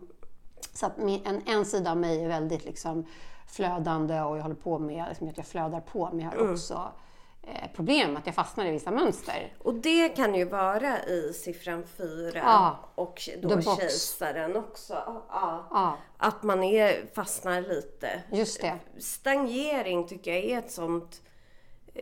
så 0.73 0.86
att 0.86 0.97
min, 0.97 1.25
en, 1.25 1.41
en 1.45 1.65
sida 1.65 1.91
av 1.91 1.97
mig 1.97 2.23
är 2.23 2.27
väldigt 2.27 2.65
liksom, 2.65 3.05
flödande 3.47 4.21
och 4.21 4.38
jag 4.38 4.41
håller 4.41 4.55
på 4.55 4.79
med, 4.79 5.05
liksom, 5.09 5.29
att 5.29 5.38
jag 5.38 5.47
flödar 5.47 5.81
på, 5.81 6.09
men 6.11 6.19
jag 6.19 6.31
har 6.31 6.38
mm. 6.38 6.53
också 6.53 6.91
eh, 7.43 7.71
problem 7.75 8.17
att 8.17 8.25
jag 8.25 8.36
fastnar 8.36 8.65
i 8.65 8.71
vissa 8.71 8.91
mönster. 8.91 9.53
Och 9.59 9.73
det 9.73 10.09
kan 10.09 10.36
ju 10.36 10.45
vara 10.45 11.03
i 11.03 11.33
siffran 11.33 11.83
4 11.97 12.31
ja, 12.39 12.79
och 12.95 13.29
då 13.41 13.61
kejsaren 13.61 14.55
också. 14.55 14.93
Ja, 15.29 15.67
ja. 15.71 15.97
Att 16.17 16.43
man 16.43 16.63
är, 16.63 17.13
fastnar 17.15 17.61
lite. 17.61 18.21
Just 18.31 18.61
det. 18.61 18.79
Stagnering 18.99 20.07
tycker 20.07 20.31
jag 20.33 20.43
är 20.43 20.59
ett 20.59 20.71
sånt 20.71 21.21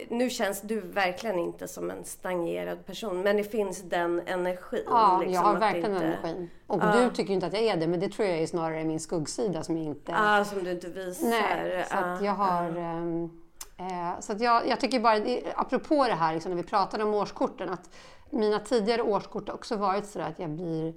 nu 0.09 0.29
känns 0.29 0.61
du 0.61 0.81
verkligen 0.81 1.39
inte 1.39 1.67
som 1.67 1.91
en 1.91 2.03
stagnerad 2.05 2.85
person, 2.85 3.21
men 3.21 3.37
det 3.37 3.43
finns 3.43 3.81
den 3.81 4.21
energin. 4.25 4.83
Ja, 4.85 5.17
liksom, 5.17 5.33
jag 5.33 5.41
har 5.41 5.59
verkligen 5.59 5.93
inte... 5.93 6.05
den 6.05 6.13
energin. 6.13 6.49
Och 6.67 6.83
ja. 6.83 6.95
du 6.95 7.09
tycker 7.09 7.33
inte 7.33 7.45
att 7.45 7.53
jag 7.53 7.61
är 7.61 7.77
det, 7.77 7.87
men 7.87 7.99
det 7.99 8.09
tror 8.09 8.27
jag 8.27 8.37
är 8.37 8.47
snarare 8.47 8.83
min 8.83 8.99
skuggsida 8.99 9.63
som 9.63 9.77
jag 9.77 9.85
inte... 9.85 10.11
Ja, 10.11 10.45
som 10.45 10.63
du 10.63 10.71
inte 10.71 10.87
visar. 10.87 11.27
Nej, 11.27 11.85
så 11.89 11.97
att 11.97 12.23
jag 12.23 12.33
har... 12.33 12.67
Um, 12.77 13.41
eh, 13.77 14.19
så 14.19 14.31
att 14.31 14.41
jag, 14.41 14.67
jag 14.67 14.79
tycker 14.79 14.99
bara, 14.99 15.21
apropå 15.55 16.05
det 16.07 16.13
här, 16.13 16.33
liksom, 16.33 16.51
när 16.51 16.57
vi 16.57 16.69
pratade 16.69 17.03
om 17.03 17.13
årskorten, 17.13 17.69
att 17.69 17.89
mina 18.29 18.59
tidigare 18.59 19.01
årskort 19.01 19.47
har 19.47 19.55
också 19.55 19.75
varit 19.75 20.05
så 20.05 20.21
att 20.21 20.39
jag 20.39 20.49
blir 20.49 20.93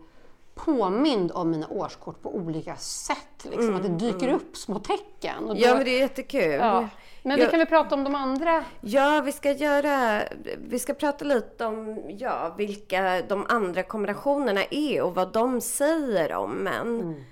påmind 0.54 1.32
om 1.32 1.50
mina 1.50 1.68
årskort 1.68 2.22
på 2.22 2.34
olika 2.36 2.76
sätt. 2.76 3.44
Liksom, 3.44 3.68
mm, 3.68 3.76
att 3.76 3.82
det 3.82 3.88
dyker 3.88 4.28
mm. 4.28 4.36
upp 4.36 4.56
små 4.56 4.78
tecken. 4.78 5.46
Då, 5.46 5.54
ja, 5.56 5.74
men 5.74 5.84
det 5.84 5.90
är 5.90 6.00
jättekul. 6.00 6.52
Ja. 6.52 6.88
Men 7.26 7.38
vi 7.38 7.46
kan 7.46 7.58
väl 7.58 7.66
prata 7.66 7.94
om 7.94 8.04
de 8.04 8.14
andra? 8.14 8.64
Ja, 8.80 9.22
vi 9.24 9.32
ska 9.32 9.52
göra... 9.52 10.22
Vi 10.58 10.78
ska 10.78 10.94
prata 10.94 11.24
lite 11.24 11.64
om 11.64 12.04
ja, 12.08 12.54
vilka 12.58 13.22
de 13.28 13.46
andra 13.48 13.82
kombinationerna 13.82 14.64
är 14.70 15.02
och 15.02 15.14
vad 15.14 15.32
de 15.32 15.60
säger 15.60 16.32
om 16.32 16.50
män. 16.50 17.00
Mm. 17.00 17.24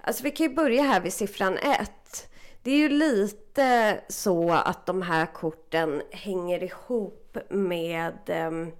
Alltså 0.00 0.22
vi 0.22 0.30
kan 0.30 0.46
ju 0.46 0.54
börja 0.54 0.82
här 0.82 1.00
vid 1.00 1.12
siffran 1.12 1.58
1. 1.58 2.30
Det 2.62 2.70
är 2.70 2.76
ju 2.76 2.88
lite 2.88 4.00
så 4.08 4.52
att 4.52 4.86
de 4.86 5.02
här 5.02 5.26
korten 5.26 6.02
hänger 6.10 6.62
ihop 6.62 7.36
med 7.48 8.46
um, 8.48 8.72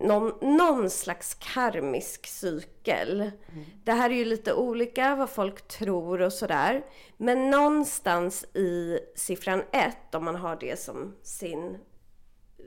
någon, 0.00 0.56
någon 0.56 0.90
slags 0.90 1.34
karmisk 1.34 2.26
cykel. 2.26 3.20
Mm. 3.20 3.64
Det 3.84 3.92
här 3.92 4.10
är 4.10 4.14
ju 4.14 4.24
lite 4.24 4.54
olika 4.54 5.14
vad 5.14 5.30
folk 5.30 5.68
tror 5.68 6.22
och 6.22 6.32
sådär. 6.32 6.84
Men 7.16 7.50
någonstans 7.50 8.44
i 8.44 8.98
siffran 9.14 9.62
1, 9.72 10.14
om 10.14 10.24
man 10.24 10.36
har 10.36 10.56
det 10.56 10.80
som 10.80 11.16
sin, 11.22 11.78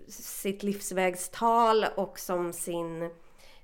sitt 0.08 0.64
livsvägstal 0.64 1.86
och 1.96 2.20
som 2.20 2.54
sin, 2.54 3.10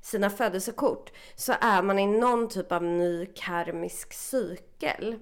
sina 0.01 0.29
födelsekort, 0.29 1.11
så 1.35 1.53
är 1.61 1.81
man 1.81 1.99
i 1.99 2.07
någon 2.07 2.49
typ 2.49 2.71
av 2.71 2.83
ny 2.83 3.25
karmisk 3.25 4.13
cykel. 4.13 5.19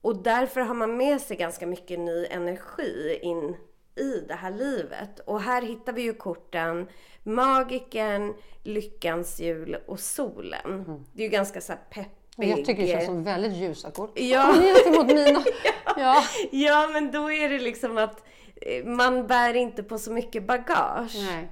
Och 0.00 0.22
därför 0.22 0.60
har 0.60 0.74
man 0.74 0.96
med 0.96 1.20
sig 1.20 1.36
ganska 1.36 1.66
mycket 1.66 1.98
ny 1.98 2.26
energi 2.26 3.18
in 3.22 3.56
i 3.96 4.24
det 4.28 4.34
här 4.34 4.50
livet. 4.50 5.20
Och 5.24 5.40
här 5.40 5.62
hittar 5.62 5.92
vi 5.92 6.02
ju 6.02 6.14
korten 6.14 6.88
Magiken, 7.22 8.34
Lyckans 8.62 9.40
hjul 9.40 9.76
och 9.86 10.00
Solen. 10.00 10.84
Mm. 10.84 11.04
Det 11.12 11.22
är 11.22 11.24
ju 11.24 11.30
ganska 11.30 11.60
så 11.60 11.72
här 11.72 11.80
peppig. 11.90 12.48
Jag 12.50 12.64
tycker 12.64 12.82
det 12.82 12.88
känns 12.88 13.06
som 13.06 13.24
väldigt 13.24 13.52
ljusa 13.52 13.90
kort. 13.90 14.18
Ja. 14.18 14.54
Gentemot 14.54 15.06
mina. 15.06 15.44
ja. 15.96 16.22
ja, 16.50 16.88
men 16.92 17.10
då 17.10 17.32
är 17.32 17.48
det 17.48 17.58
liksom 17.58 17.98
att 17.98 18.22
eh, 18.56 18.84
man 18.84 19.26
bär 19.26 19.54
inte 19.54 19.82
på 19.82 19.98
så 19.98 20.12
mycket 20.12 20.46
bagage. 20.46 21.14
Nej. 21.14 21.48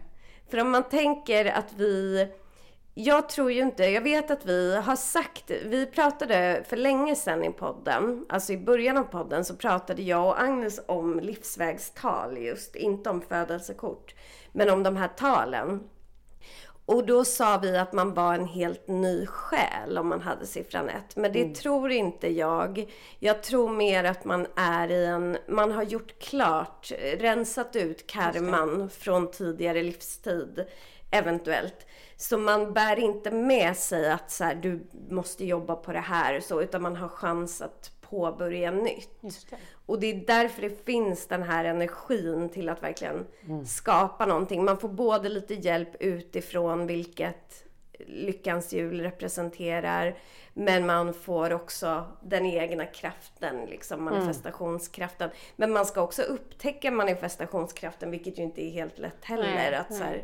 För 0.50 0.60
om 0.60 0.70
man 0.70 0.82
tänker 0.82 1.44
att 1.44 1.72
vi 1.76 2.26
jag 2.94 3.28
tror 3.28 3.52
ju 3.52 3.60
inte, 3.60 3.84
jag 3.84 4.00
vet 4.00 4.30
att 4.30 4.46
vi 4.46 4.76
har 4.76 4.96
sagt, 4.96 5.50
vi 5.50 5.86
pratade 5.86 6.64
för 6.68 6.76
länge 6.76 7.16
sedan 7.16 7.44
i 7.44 7.50
podden, 7.50 8.26
alltså 8.28 8.52
i 8.52 8.58
början 8.58 8.96
av 8.96 9.04
podden 9.04 9.44
så 9.44 9.56
pratade 9.56 10.02
jag 10.02 10.26
och 10.26 10.42
Agnes 10.42 10.80
om 10.86 11.20
livsvägstal 11.20 12.38
just, 12.38 12.76
inte 12.76 13.10
om 13.10 13.20
födelsekort, 13.20 14.14
men 14.52 14.70
om 14.70 14.82
de 14.82 14.96
här 14.96 15.08
talen. 15.08 15.80
Och 16.86 17.06
då 17.06 17.24
sa 17.24 17.58
vi 17.58 17.78
att 17.78 17.92
man 17.92 18.14
var 18.14 18.34
en 18.34 18.46
helt 18.46 18.88
ny 18.88 19.26
själ 19.26 19.98
om 19.98 20.08
man 20.08 20.20
hade 20.20 20.46
siffran 20.46 20.88
1. 20.88 21.16
Men 21.16 21.32
det 21.32 21.42
mm. 21.42 21.54
tror 21.54 21.90
inte 21.90 22.28
jag. 22.28 22.92
Jag 23.18 23.42
tror 23.42 23.68
mer 23.68 24.04
att 24.04 24.24
man 24.24 24.46
är 24.56 24.90
i 24.90 25.04
en... 25.04 25.36
Man 25.48 25.72
har 25.72 25.82
gjort 25.82 26.18
klart, 26.18 26.92
rensat 27.18 27.76
ut 27.76 28.06
karman 28.06 28.90
från 28.90 29.30
tidigare 29.30 29.82
livstid, 29.82 30.64
eventuellt. 31.10 31.86
Så 32.28 32.38
man 32.38 32.72
bär 32.72 32.98
inte 32.98 33.30
med 33.30 33.76
sig 33.76 34.10
att 34.10 34.30
så 34.30 34.44
här, 34.44 34.54
du 34.54 34.86
måste 35.08 35.44
jobba 35.44 35.76
på 35.76 35.92
det 35.92 36.00
här, 36.00 36.40
så, 36.40 36.62
utan 36.62 36.82
man 36.82 36.96
har 36.96 37.08
chans 37.08 37.62
att 37.62 37.90
påbörja 38.00 38.70
nytt. 38.70 39.22
Det. 39.22 39.56
Och 39.86 40.00
det 40.00 40.06
är 40.06 40.26
därför 40.26 40.62
det 40.62 40.84
finns 40.84 41.26
den 41.26 41.42
här 41.42 41.64
energin 41.64 42.48
till 42.48 42.68
att 42.68 42.82
verkligen 42.82 43.26
mm. 43.48 43.66
skapa 43.66 44.26
någonting. 44.26 44.64
Man 44.64 44.78
får 44.78 44.88
både 44.88 45.28
lite 45.28 45.54
hjälp 45.54 45.88
utifrån 46.00 46.86
vilket 46.86 47.64
lyckans 48.06 48.72
hjul 48.72 49.00
representerar. 49.00 50.18
Men 50.52 50.86
man 50.86 51.14
får 51.14 51.52
också 51.52 52.04
den 52.22 52.46
egna 52.46 52.86
kraften, 52.86 53.66
liksom 53.66 54.00
mm. 54.00 54.14
manifestationskraften. 54.14 55.28
Mm. 55.28 55.38
Men 55.56 55.72
man 55.72 55.86
ska 55.86 56.02
också 56.02 56.22
upptäcka 56.22 56.90
manifestationskraften, 56.90 58.10
vilket 58.10 58.38
ju 58.38 58.42
inte 58.42 58.64
är 58.64 58.70
helt 58.70 58.98
lätt 58.98 59.24
heller. 59.24 59.54
Nej, 59.54 59.74
att 59.74 59.94
så 59.94 60.04
här, 60.04 60.22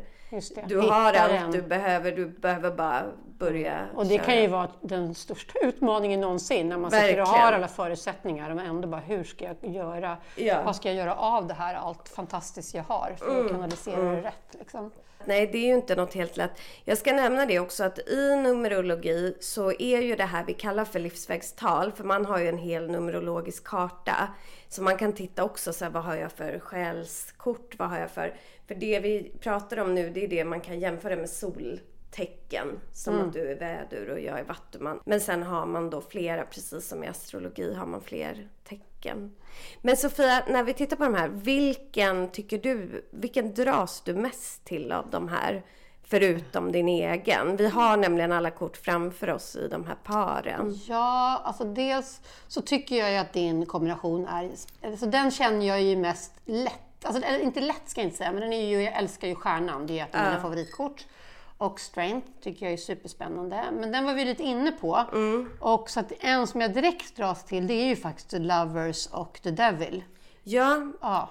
du 0.67 0.77
har 0.77 1.13
allt 1.13 1.31
en. 1.31 1.51
du 1.51 1.61
behöver, 1.61 2.11
du 2.11 2.25
behöver 2.25 2.71
bara 2.71 3.03
börja 3.37 3.87
Och 3.95 4.05
det 4.05 4.15
köra. 4.15 4.25
kan 4.25 4.41
ju 4.41 4.47
vara 4.47 4.69
den 4.81 5.15
största 5.15 5.59
utmaningen 5.61 6.21
någonsin 6.21 6.69
när 6.69 6.77
man 6.77 6.91
sitter 6.91 7.21
och 7.21 7.27
har 7.27 7.51
alla 7.51 7.67
förutsättningar 7.67 8.53
men 8.53 8.65
ändå 8.65 8.87
bara 8.87 9.01
hur 9.01 9.23
ska 9.23 9.45
jag 9.45 9.73
göra? 9.73 10.17
Ja. 10.35 10.61
Vad 10.65 10.75
ska 10.75 10.89
jag 10.89 10.95
göra 10.95 11.15
av 11.15 11.47
det 11.47 11.53
här, 11.53 11.75
allt 11.75 12.09
fantastiskt 12.09 12.73
jag 12.73 12.83
har 12.83 13.15
för 13.17 13.25
att 13.25 13.31
mm. 13.31 13.49
kanalisera 13.49 13.95
mm. 13.95 14.15
det 14.15 14.21
rätt? 14.21 14.55
Liksom? 14.59 14.91
Nej, 15.25 15.49
det 15.51 15.57
är 15.57 15.67
ju 15.67 15.73
inte 15.73 15.95
något 15.95 16.13
helt 16.13 16.37
lätt. 16.37 16.51
Jag 16.83 16.97
ska 16.97 17.13
nämna 17.13 17.45
det 17.45 17.59
också 17.59 17.83
att 17.83 17.99
i 17.99 18.35
numerologi 18.35 19.37
så 19.39 19.71
är 19.71 20.01
ju 20.01 20.15
det 20.15 20.25
här 20.25 20.43
vi 20.43 20.53
kallar 20.53 20.85
för 20.85 20.99
livsvägstal, 20.99 21.91
för 21.91 22.03
man 22.03 22.25
har 22.25 22.39
ju 22.39 22.49
en 22.49 22.57
hel 22.57 22.91
numerologisk 22.91 23.63
karta. 23.63 24.27
Så 24.69 24.81
man 24.81 24.97
kan 24.97 25.13
titta 25.13 25.43
också 25.43 25.73
så 25.73 25.85
här, 25.85 25.91
vad 25.91 26.03
har 26.03 26.15
jag 26.15 26.31
för 26.31 26.59
själskort, 26.59 27.75
vad 27.77 27.89
har 27.89 27.99
jag 27.99 28.11
för... 28.11 28.35
För 28.71 28.75
det 28.75 28.99
vi 28.99 29.31
pratar 29.39 29.77
om 29.77 29.95
nu, 29.95 30.09
det 30.09 30.23
är 30.23 30.27
det 30.27 30.45
man 30.45 30.61
kan 30.61 30.79
jämföra 30.79 31.15
med 31.15 31.29
soltecken. 31.29 32.79
Som 32.93 33.13
mm. 33.13 33.27
att 33.27 33.33
du 33.33 33.51
är 33.51 33.55
vädur 33.55 34.09
och 34.09 34.19
jag 34.19 34.39
är 34.39 34.43
vattuman. 34.43 34.99
Men 35.05 35.21
sen 35.21 35.43
har 35.43 35.65
man 35.65 35.89
då 35.89 36.01
flera, 36.01 36.45
precis 36.45 36.87
som 36.87 37.03
i 37.03 37.07
astrologi 37.07 37.73
har 37.73 37.85
man 37.85 38.01
fler 38.01 38.47
tecken. 38.63 39.35
Men 39.81 39.97
Sofia, 39.97 40.43
när 40.49 40.63
vi 40.63 40.73
tittar 40.73 40.97
på 40.97 41.03
de 41.03 41.15
här, 41.15 41.27
vilken 41.27 42.31
tycker 42.31 42.57
du, 42.57 43.05
vilken 43.11 43.53
dras 43.53 44.01
du 44.01 44.13
mest 44.13 44.65
till 44.65 44.91
av 44.91 45.09
de 45.09 45.27
här? 45.27 45.63
Förutom 46.03 46.71
din 46.71 46.89
egen. 46.89 47.55
Vi 47.55 47.67
har 47.67 47.97
nämligen 47.97 48.31
alla 48.31 48.51
kort 48.51 48.77
framför 48.77 49.29
oss 49.29 49.55
i 49.55 49.67
de 49.67 49.85
här 49.85 49.97
paren. 50.03 50.79
Ja, 50.87 51.41
alltså 51.43 51.63
dels 51.63 52.21
så 52.47 52.61
tycker 52.61 52.95
jag 52.95 53.11
ju 53.11 53.17
att 53.17 53.33
din 53.33 53.65
kombination 53.65 54.27
är... 54.27 54.51
Alltså 54.81 55.05
den 55.05 55.31
känner 55.31 55.67
jag 55.67 55.81
ju 55.81 55.95
mest 55.95 56.33
lätt. 56.45 56.90
Alltså 57.03 57.27
inte 57.41 57.59
lätt 57.59 57.81
ska 57.89 58.01
jag 58.01 58.05
inte 58.05 58.17
säga, 58.17 58.31
men 58.31 58.41
den 58.41 58.53
är 58.53 58.65
ju, 58.69 58.81
jag 58.81 58.93
älskar 58.97 59.27
ju 59.27 59.35
stjärnan. 59.35 59.87
Det 59.87 59.99
är 59.99 60.03
ett 60.03 60.15
av 60.15 60.21
mina 60.21 60.41
favoritkort. 60.41 61.05
och 61.57 61.79
Strength 61.79 62.27
tycker 62.43 62.65
jag 62.65 62.73
är 62.73 62.77
superspännande. 62.77 63.63
Men 63.79 63.91
den 63.91 64.05
var 64.05 64.13
vi 64.13 64.25
lite 64.25 64.43
inne 64.43 64.71
på. 64.71 65.05
Och 65.59 65.89
så 65.89 65.99
att 65.99 66.11
en 66.19 66.47
som 66.47 66.61
jag 66.61 66.73
direkt 66.73 67.15
dras 67.15 67.43
till 67.45 67.67
det 67.67 67.73
är 67.73 67.85
ju 67.85 67.95
faktiskt 67.95 68.29
The 68.29 68.39
Lovers 68.39 69.07
och 69.07 69.39
The 69.43 69.51
Devil. 69.51 70.03
Ja, 70.43 70.91
Ja, 71.01 71.29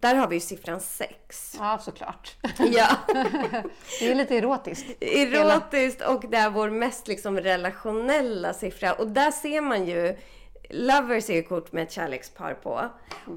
där 0.00 0.14
har 0.14 0.28
vi 0.28 0.36
ju 0.36 0.40
siffran 0.40 0.80
6. 0.80 1.56
ja 1.58 1.78
såklart. 1.78 2.36
Ja. 2.58 2.88
Det 4.00 4.10
är 4.10 4.14
lite 4.14 4.36
erotiskt. 4.36 5.02
Erotiskt 5.02 6.00
och 6.02 6.24
det 6.30 6.36
är 6.36 6.50
vår 6.50 6.70
mest 6.70 7.08
liksom 7.08 7.40
relationella 7.40 8.54
siffra. 8.54 8.92
Och 8.92 9.06
där 9.06 9.30
ser 9.30 9.60
man 9.60 9.86
ju 9.86 10.16
Lovers 10.70 11.30
är 11.30 11.34
ju 11.34 11.42
kort 11.42 11.72
med 11.72 11.82
ett 11.82 11.92
kärlekspar 11.92 12.54
på. 12.54 12.88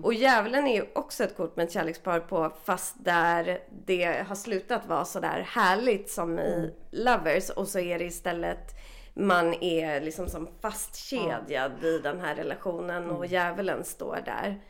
Och 0.03 0.13
Djävulen 0.13 0.67
är 0.67 0.75
ju 0.75 0.85
också 0.95 1.23
ett 1.23 1.37
kort 1.37 1.55
med 1.55 1.63
ett 1.63 1.71
kärlekspar 1.71 2.19
på 2.19 2.51
fast 2.63 2.95
där 2.99 3.59
det 3.85 4.25
har 4.27 4.35
slutat 4.35 4.85
vara 4.85 5.05
sådär 5.05 5.47
härligt 5.49 6.09
som 6.09 6.39
i 6.39 6.73
Lovers 6.91 7.49
och 7.49 7.67
så 7.67 7.79
är 7.79 7.99
det 7.99 8.05
istället 8.05 8.75
man 9.13 9.53
är 9.53 10.01
liksom 10.01 10.27
som 10.27 10.47
fastkedjad 10.61 11.71
vid 11.81 12.03
den 12.03 12.19
här 12.19 12.35
relationen 12.35 13.09
och 13.09 13.25
Djävulen 13.25 13.83
står 13.83 14.19
där. 14.25 14.61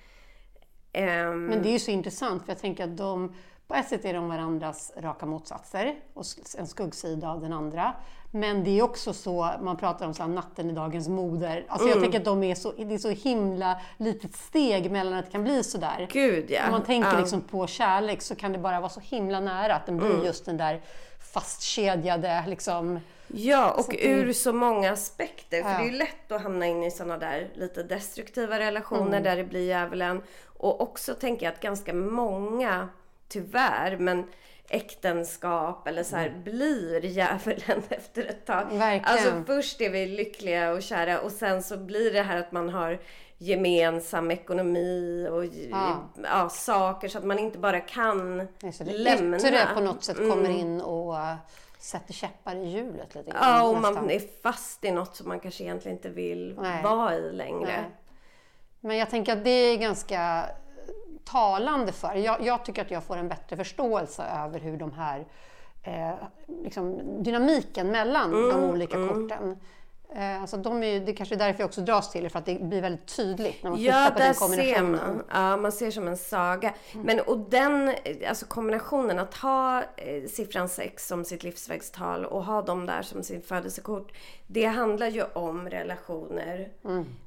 Ehm, 0.94 1.46
Men 1.46 1.62
det 1.62 1.70
är 1.70 1.74
ju 1.74 1.80
så 1.80 1.92
intressant 1.92 2.44
för 2.44 2.52
jag 2.52 2.60
tänker 2.60 2.84
att 2.84 2.98
de, 2.98 3.36
på 3.68 3.76
ett 3.76 3.88
sätt 3.88 4.06
är 4.06 4.14
de 4.14 4.30
varandras 4.30 4.94
raka 4.98 5.26
motsatser 5.26 5.96
och 6.14 6.26
en 6.58 6.68
skuggsida 6.68 7.30
av 7.30 7.42
den 7.42 7.54
andra. 7.54 7.96
Men 8.34 8.64
det 8.64 8.80
är 8.80 8.84
också 8.84 9.14
så, 9.14 9.50
man 9.62 9.78
pratar 9.78 10.06
om 10.06 10.14
så 10.14 10.28
natten 10.28 10.70
i 10.70 10.74
dagens 10.74 11.08
moder. 11.08 11.66
Alltså 11.68 11.88
jag 11.90 12.02
tänker 12.02 12.20
att 12.20 12.26
de 12.26 12.44
är 12.44 12.56
så, 12.56 12.72
det 12.72 12.94
är 12.94 12.98
så 12.98 13.10
himla 13.10 13.80
litet 13.98 14.36
steg 14.36 14.92
mellan 14.92 15.14
att 15.14 15.26
det 15.26 15.32
kan 15.32 15.44
bli 15.44 15.64
sådär. 15.64 16.08
Gud 16.12 16.46
ja. 16.52 16.66
Om 16.66 16.72
man 16.72 16.84
tänker 16.84 17.14
Ja. 17.14 17.20
liksom 17.20 17.42
på 17.42 17.68
kärlek 17.68 18.22
så 18.22 18.36
kan 18.36 18.52
det 18.54 18.60
bara 18.60 18.80
vara 18.80 18.90
så 18.90 19.00
himla 19.00 19.40
nära 19.40 19.76
att 19.76 19.86
den 19.86 19.98
blir 19.98 20.26
just 20.26 20.46
den 20.46 20.58
där 20.58 20.82
fastkedjade 21.34 22.44
liksom. 22.48 23.00
Ja, 23.28 23.72
och 23.72 23.86
det- 23.90 24.06
ur 24.08 24.34
så 24.34 24.54
många 24.54 24.92
aspekter. 24.92 25.62
För 25.64 25.70
Ja. 25.70 25.78
det 25.78 25.84
är 25.84 25.92
ju 25.92 25.98
lätt 25.98 26.32
att 26.32 26.42
hamna 26.44 26.66
in 26.68 26.84
i 26.84 26.92
sådana 26.92 27.18
där 27.18 27.50
lite 27.54 27.84
destruktiva 27.84 28.60
relationer 28.60 29.08
Mm. 29.08 29.24
där 29.24 29.36
det 29.36 29.44
blir 29.44 29.62
djävulen. 29.68 30.22
Och 30.58 30.82
också 30.82 31.14
tänker 31.14 31.46
jag 31.46 31.54
att 31.54 31.60
ganska 31.62 31.94
många, 31.94 32.88
tyvärr, 33.28 33.98
men 33.98 34.24
äktenskap 34.72 35.88
eller 35.88 36.04
så 36.04 36.16
här 36.16 36.30
blir 36.44 37.06
djävulen 37.06 37.84
efter 37.90 38.26
ett 38.26 38.46
tag. 38.46 38.66
Verkligen. 38.72 39.06
Alltså 39.06 39.44
först 39.48 39.82
är 39.82 39.90
vi 39.90 40.06
lyckliga 40.08 40.72
och 40.72 40.82
kära 40.82 41.22
och 41.22 41.32
sen 41.32 41.64
så 41.64 41.78
blir 41.78 42.14
det 42.14 42.22
här 42.22 42.38
att 42.38 42.52
man 42.52 42.70
har 42.70 43.00
gemensam 43.38 44.32
ekonomi 44.32 45.28
och 45.32 45.46
ja. 45.46 46.10
Ja. 46.24 46.50
saker 46.50 47.08
så 47.08 47.18
att 47.18 47.24
man 47.24 47.40
inte 47.40 47.58
bara 47.58 47.80
kan 47.80 48.48
Så 48.74 48.84
det 48.84 48.98
lämna. 48.98 49.38
yttre 49.38 49.68
på 49.74 49.80
något 49.80 50.04
sätt 50.04 50.18
kommer 50.18 50.50
in 50.50 50.82
och 50.82 51.16
sätter 51.80 52.14
käppar 52.14 52.56
i 52.56 52.70
hjulet 52.70 53.16
lite 53.16 53.32
grann. 53.32 53.40
Ja, 53.42 53.64
och 53.64 53.74
nästan. 53.76 53.94
man 53.94 54.12
är 54.12 54.22
fast 54.44 54.86
i 54.86 54.92
något 54.92 55.16
som 55.16 55.28
man 55.28 55.40
kanske 55.40 55.64
egentligen 55.64 55.98
inte 55.98 56.10
vill 56.10 56.58
Nej. 56.62 56.84
vara 56.84 57.16
i 57.16 57.32
längre. 57.34 57.66
Nej. 57.66 57.90
Men 58.80 58.98
jag 58.98 59.10
tänker 59.10 59.34
att 59.38 59.44
det 59.44 59.50
är 59.50 59.78
ganska 59.78 60.46
talande 61.26 61.92
för. 61.92 62.16
Jag, 62.16 62.42
jag 62.42 62.66
tycker 62.66 62.82
att 62.82 62.92
jag 62.92 63.04
får 63.04 63.18
en 63.18 63.28
bättre 63.28 63.58
förståelse 63.58 64.24
över 64.24 64.60
hur 64.60 64.78
de 64.78 64.92
här 64.94 65.26
eh, 65.84 66.14
liksom, 66.64 67.00
dynamiken 67.24 67.88
mellan 67.88 68.34
Mm, 68.34 68.50
de 68.50 68.64
olika 68.64 69.08
korten. 69.08 69.58
Eh, 70.16 70.42
alltså 70.42 70.58
de 70.58 70.84
är, 70.84 70.88
ju- 70.88 71.00
det 71.00 71.14
kanske 71.14 71.36
är 71.36 71.40
därför 71.40 71.60
jag 71.60 71.68
också 71.68 71.82
dras 71.82 72.12
till 72.12 72.24
det, 72.24 72.30
för 72.30 72.40
att 72.40 72.46
det 72.46 72.62
blir 72.62 72.82
väldigt 72.82 73.16
tydligt 73.16 73.64
när 73.64 73.70
man 73.72 73.82
Ja, 73.82 73.94
tittar 74.06 74.12
på 74.14 74.20
den 74.20 74.34
ser 74.34 74.40
kombinationen. 74.76 74.92
man. 74.92 75.24
Ja, 75.34 75.58
man 75.58 75.72
ser 75.72 75.92
som 75.92 76.08
en 76.08 76.18
saga. 76.18 76.74
Men 76.94 77.20
och 77.20 77.38
den 77.38 77.96
alltså 78.30 78.46
kombinationen 78.46 79.20
att 79.20 79.34
ha 79.34 79.84
eh, 79.98 80.24
siffran 80.30 80.70
6 80.70 81.08
som 81.08 81.26
sitt 81.26 81.44
livsvägstal 81.44 82.26
och 82.26 82.44
ha 82.46 82.62
dem 82.62 82.86
där 82.86 83.02
som 83.02 83.24
sin 83.24 83.42
födelsekort. 83.42 84.12
Det 84.48 84.66
handlar 84.66 85.08
ju 85.08 85.24
om 85.34 85.70
relationer. 85.70 86.70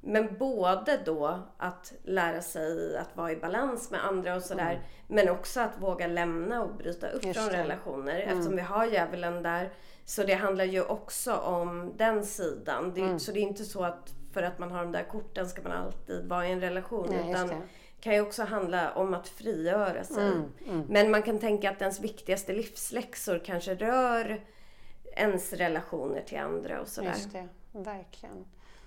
Men 0.01 0.39
både 0.39 0.99
då 1.05 1.39
att 1.59 1.93
lära 2.03 2.43
sig 2.43 2.97
att 2.99 3.17
vara 3.17 3.33
i 3.33 3.37
balans 3.37 3.91
med 3.91 4.05
andra 4.07 4.35
och 4.37 4.43
sådär. 4.43 4.81
Men 5.09 5.29
också 5.29 5.61
att 5.61 5.73
våga 5.81 6.07
lämna 6.07 6.63
och 6.63 6.75
bryta 6.75 7.09
upp 7.09 7.25
Just 7.25 7.41
från 7.41 7.49
det. 7.53 7.59
relationer. 7.59 8.19
Eftersom 8.21 8.57
vi 8.57 8.63
har 8.63 8.85
djävulen 8.87 9.43
där. 9.43 9.71
Så 10.05 10.23
det 10.23 10.35
handlar 10.35 10.65
ju 10.65 10.83
också 10.85 11.35
om 11.37 11.93
den 11.97 12.25
sidan. 12.25 12.93
Det, 12.95 13.19
Så 13.19 13.33
det 13.33 13.39
är 13.39 13.43
inte 13.43 13.65
så 13.65 13.85
att 13.85 14.15
för 14.33 14.43
att 14.43 14.59
man 14.59 14.71
har 14.71 14.83
de 14.83 14.93
där 14.93 15.05
korten 15.05 15.49
ska 15.49 15.63
man 15.63 15.73
alltid 15.73 16.29
vara 16.29 16.49
i 16.49 16.53
en 16.53 16.61
relation. 16.61 17.07
Nej, 17.11 17.31
utan 17.31 17.49
det. 17.49 17.57
kan 18.01 18.15
ju 18.15 18.21
också 18.21 18.43
handla 18.45 18.93
om 18.95 19.15
att 19.15 19.29
frigöra 19.29 20.05
sig. 20.05 20.29
Mm, 20.69 20.83
Men 20.89 21.11
man 21.11 21.23
kan 21.23 21.39
tänka 21.39 21.71
att 21.71 21.81
ens 21.81 22.01
viktigaste 22.01 22.53
livsläxor 22.53 23.39
kanske 23.45 23.75
rör 23.75 24.45
ens 25.17 25.53
relationer 25.53 26.21
till 26.21 26.39
andra 26.39 26.81
och 26.81 26.89
sådär. 26.89 27.09
Just 27.09 27.33
det, 27.33 27.49
verkligen. 27.73 28.35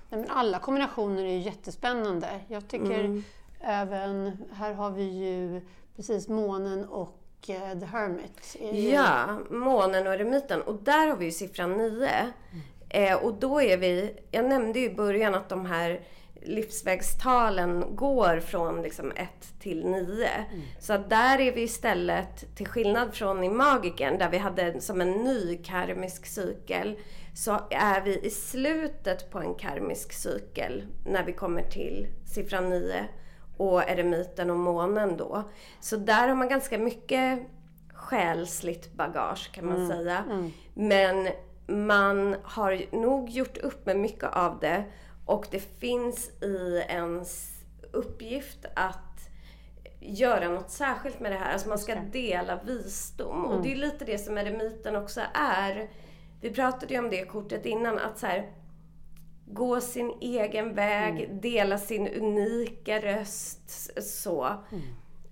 Nej, 0.09 0.19
men 0.19 0.29
alla 0.29 0.59
kombinationer 0.59 1.23
är 1.25 1.31
ju 1.31 1.39
jättespännande. 1.39 2.27
Jag 2.47 2.67
tycker 2.67 2.99
Mm. 2.99 3.23
även, 3.59 4.37
här 4.53 4.73
har 4.73 4.91
vi 4.91 5.03
ju 5.03 5.61
precis 5.95 6.27
månen 6.27 6.85
och 6.85 7.16
Eh, 7.47 7.79
The 7.79 7.85
Hermit. 7.85 8.55
Ja, 8.91 9.39
månen 9.49 10.07
och 10.07 10.13
eremiten. 10.13 10.61
Och 10.61 10.83
där 10.83 11.07
har 11.07 11.17
vi 11.17 11.25
ju 11.25 11.31
siffran 11.31 11.77
9. 11.77 12.09
Eh, 12.89 13.15
och 13.15 13.33
då 13.33 13.61
är 13.61 13.77
vi, 13.77 14.15
jag 14.31 14.45
nämnde 14.45 14.79
ju 14.79 14.85
i 14.85 14.95
början 14.95 15.35
att 15.35 15.49
de 15.49 15.65
här 15.65 16.01
livsvägstalen 16.41 17.95
går 17.95 18.39
från 18.39 18.81
liksom 18.81 19.11
1 19.15 19.29
till 19.59 19.85
9. 19.85 20.29
Så 20.79 20.93
att 20.93 21.09
där 21.09 21.39
är 21.39 21.51
vi 21.51 21.61
istället, 21.61 22.55
till 22.55 22.67
skillnad 22.67 23.13
från 23.13 23.43
i 23.43 23.49
Magiken 23.49 24.17
där 24.17 24.29
vi 24.29 24.37
hade 24.37 24.81
som 24.81 25.01
en 25.01 25.11
ny 25.11 25.57
karmisk 25.57 26.25
cykel, 26.25 26.99
så 27.35 27.59
är 27.69 28.01
vi 28.01 28.19
i 28.19 28.29
slutet 28.29 29.31
på 29.31 29.39
en 29.39 29.55
karmisk 29.55 30.13
cykel 30.13 30.83
när 31.05 31.23
vi 31.23 31.33
kommer 31.33 31.61
till 31.61 32.07
siffran 32.25 32.69
9 32.69 33.07
och 33.57 33.89
eremiten 33.89 34.49
och 34.49 34.57
månen 34.57 35.17
då. 35.17 35.43
Så 35.79 35.97
där 35.97 36.27
har 36.27 36.35
man 36.35 36.49
ganska 36.49 36.77
mycket 36.77 37.39
själsligt 37.93 38.93
bagage 38.93 39.51
kan 39.53 39.65
man 39.65 39.87
säga. 39.87 40.23
Men 40.73 41.27
man 41.67 42.35
har 42.43 42.81
nog 42.91 43.29
gjort 43.29 43.57
upp 43.57 43.85
med 43.85 43.97
mycket 43.99 44.35
av 44.35 44.59
det 44.59 44.83
och 45.25 45.47
det 45.51 45.59
finns 45.59 46.29
i 46.43 46.83
ens 46.89 47.53
uppgift 47.91 48.65
att 48.75 48.97
göra 49.99 50.49
något 50.49 50.69
särskilt 50.71 51.19
med 51.19 51.31
det 51.31 51.37
här. 51.37 51.53
Alltså 51.53 51.69
man 51.69 51.79
ska 51.79 51.95
dela 51.95 52.59
visdom. 52.65 53.45
Och 53.45 53.63
det 53.63 53.71
är 53.71 53.75
lite 53.75 54.05
det 54.05 54.17
som 54.17 54.37
eremiten 54.37 54.95
också 54.95 55.21
är. 55.33 55.89
Vi 56.41 56.49
pratade 56.53 56.93
ju 56.93 56.99
om 56.99 57.09
det 57.09 57.25
kortet 57.25 57.65
innan, 57.65 57.99
att 57.99 58.19
så 58.19 58.25
här, 58.25 58.49
gå 59.51 59.81
sin 59.81 60.13
egen 60.21 60.73
väg, 60.73 61.29
dela 61.41 61.77
sin 61.77 62.07
unika 62.07 62.99
röst. 62.99 63.91
Så. 64.03 64.53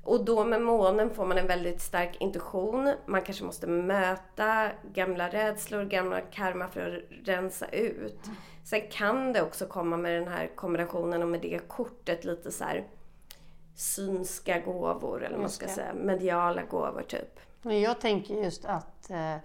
Och 0.04 0.26
då 0.26 0.44
med 0.44 0.62
månen 0.62 1.10
får 1.10 1.26
man 1.26 1.38
en 1.38 1.48
väldigt 1.48 1.82
stark 1.82 2.18
intuition. 2.20 2.94
Man 3.06 3.22
kanske 3.22 3.44
måste 3.44 3.68
möta 3.68 4.70
gamla 4.94 5.30
rädslor, 5.30 5.84
gamla 5.84 6.22
karma 6.22 6.68
för 6.68 6.82
att 6.82 7.28
rensa 7.28 7.66
ut. 7.68 8.20
Sen 8.64 8.82
kan 8.92 9.34
det 9.34 9.42
också 9.42 9.66
komma 9.66 9.98
med 9.98 10.22
den 10.22 10.28
här 10.28 10.52
kombinationen 10.56 11.22
och 11.22 11.28
med 11.28 11.42
det 11.42 11.68
kortet 11.68 12.26
lite 12.26 12.52
så 12.52 12.64
här 12.64 12.88
synska 13.76 14.60
gåvor 14.60 15.24
eller 15.24 15.36
vad 15.36 15.42
man 15.42 15.50
ska 15.50 15.68
säga, 15.68 15.94
mediala 15.94 16.64
gåvor 16.64 17.02
typ. 17.08 17.40
Men 17.62 17.82
jag 17.82 18.02
tänker 18.02 18.44
just 18.44 18.66
att 18.66 19.10
eh, 19.10 19.36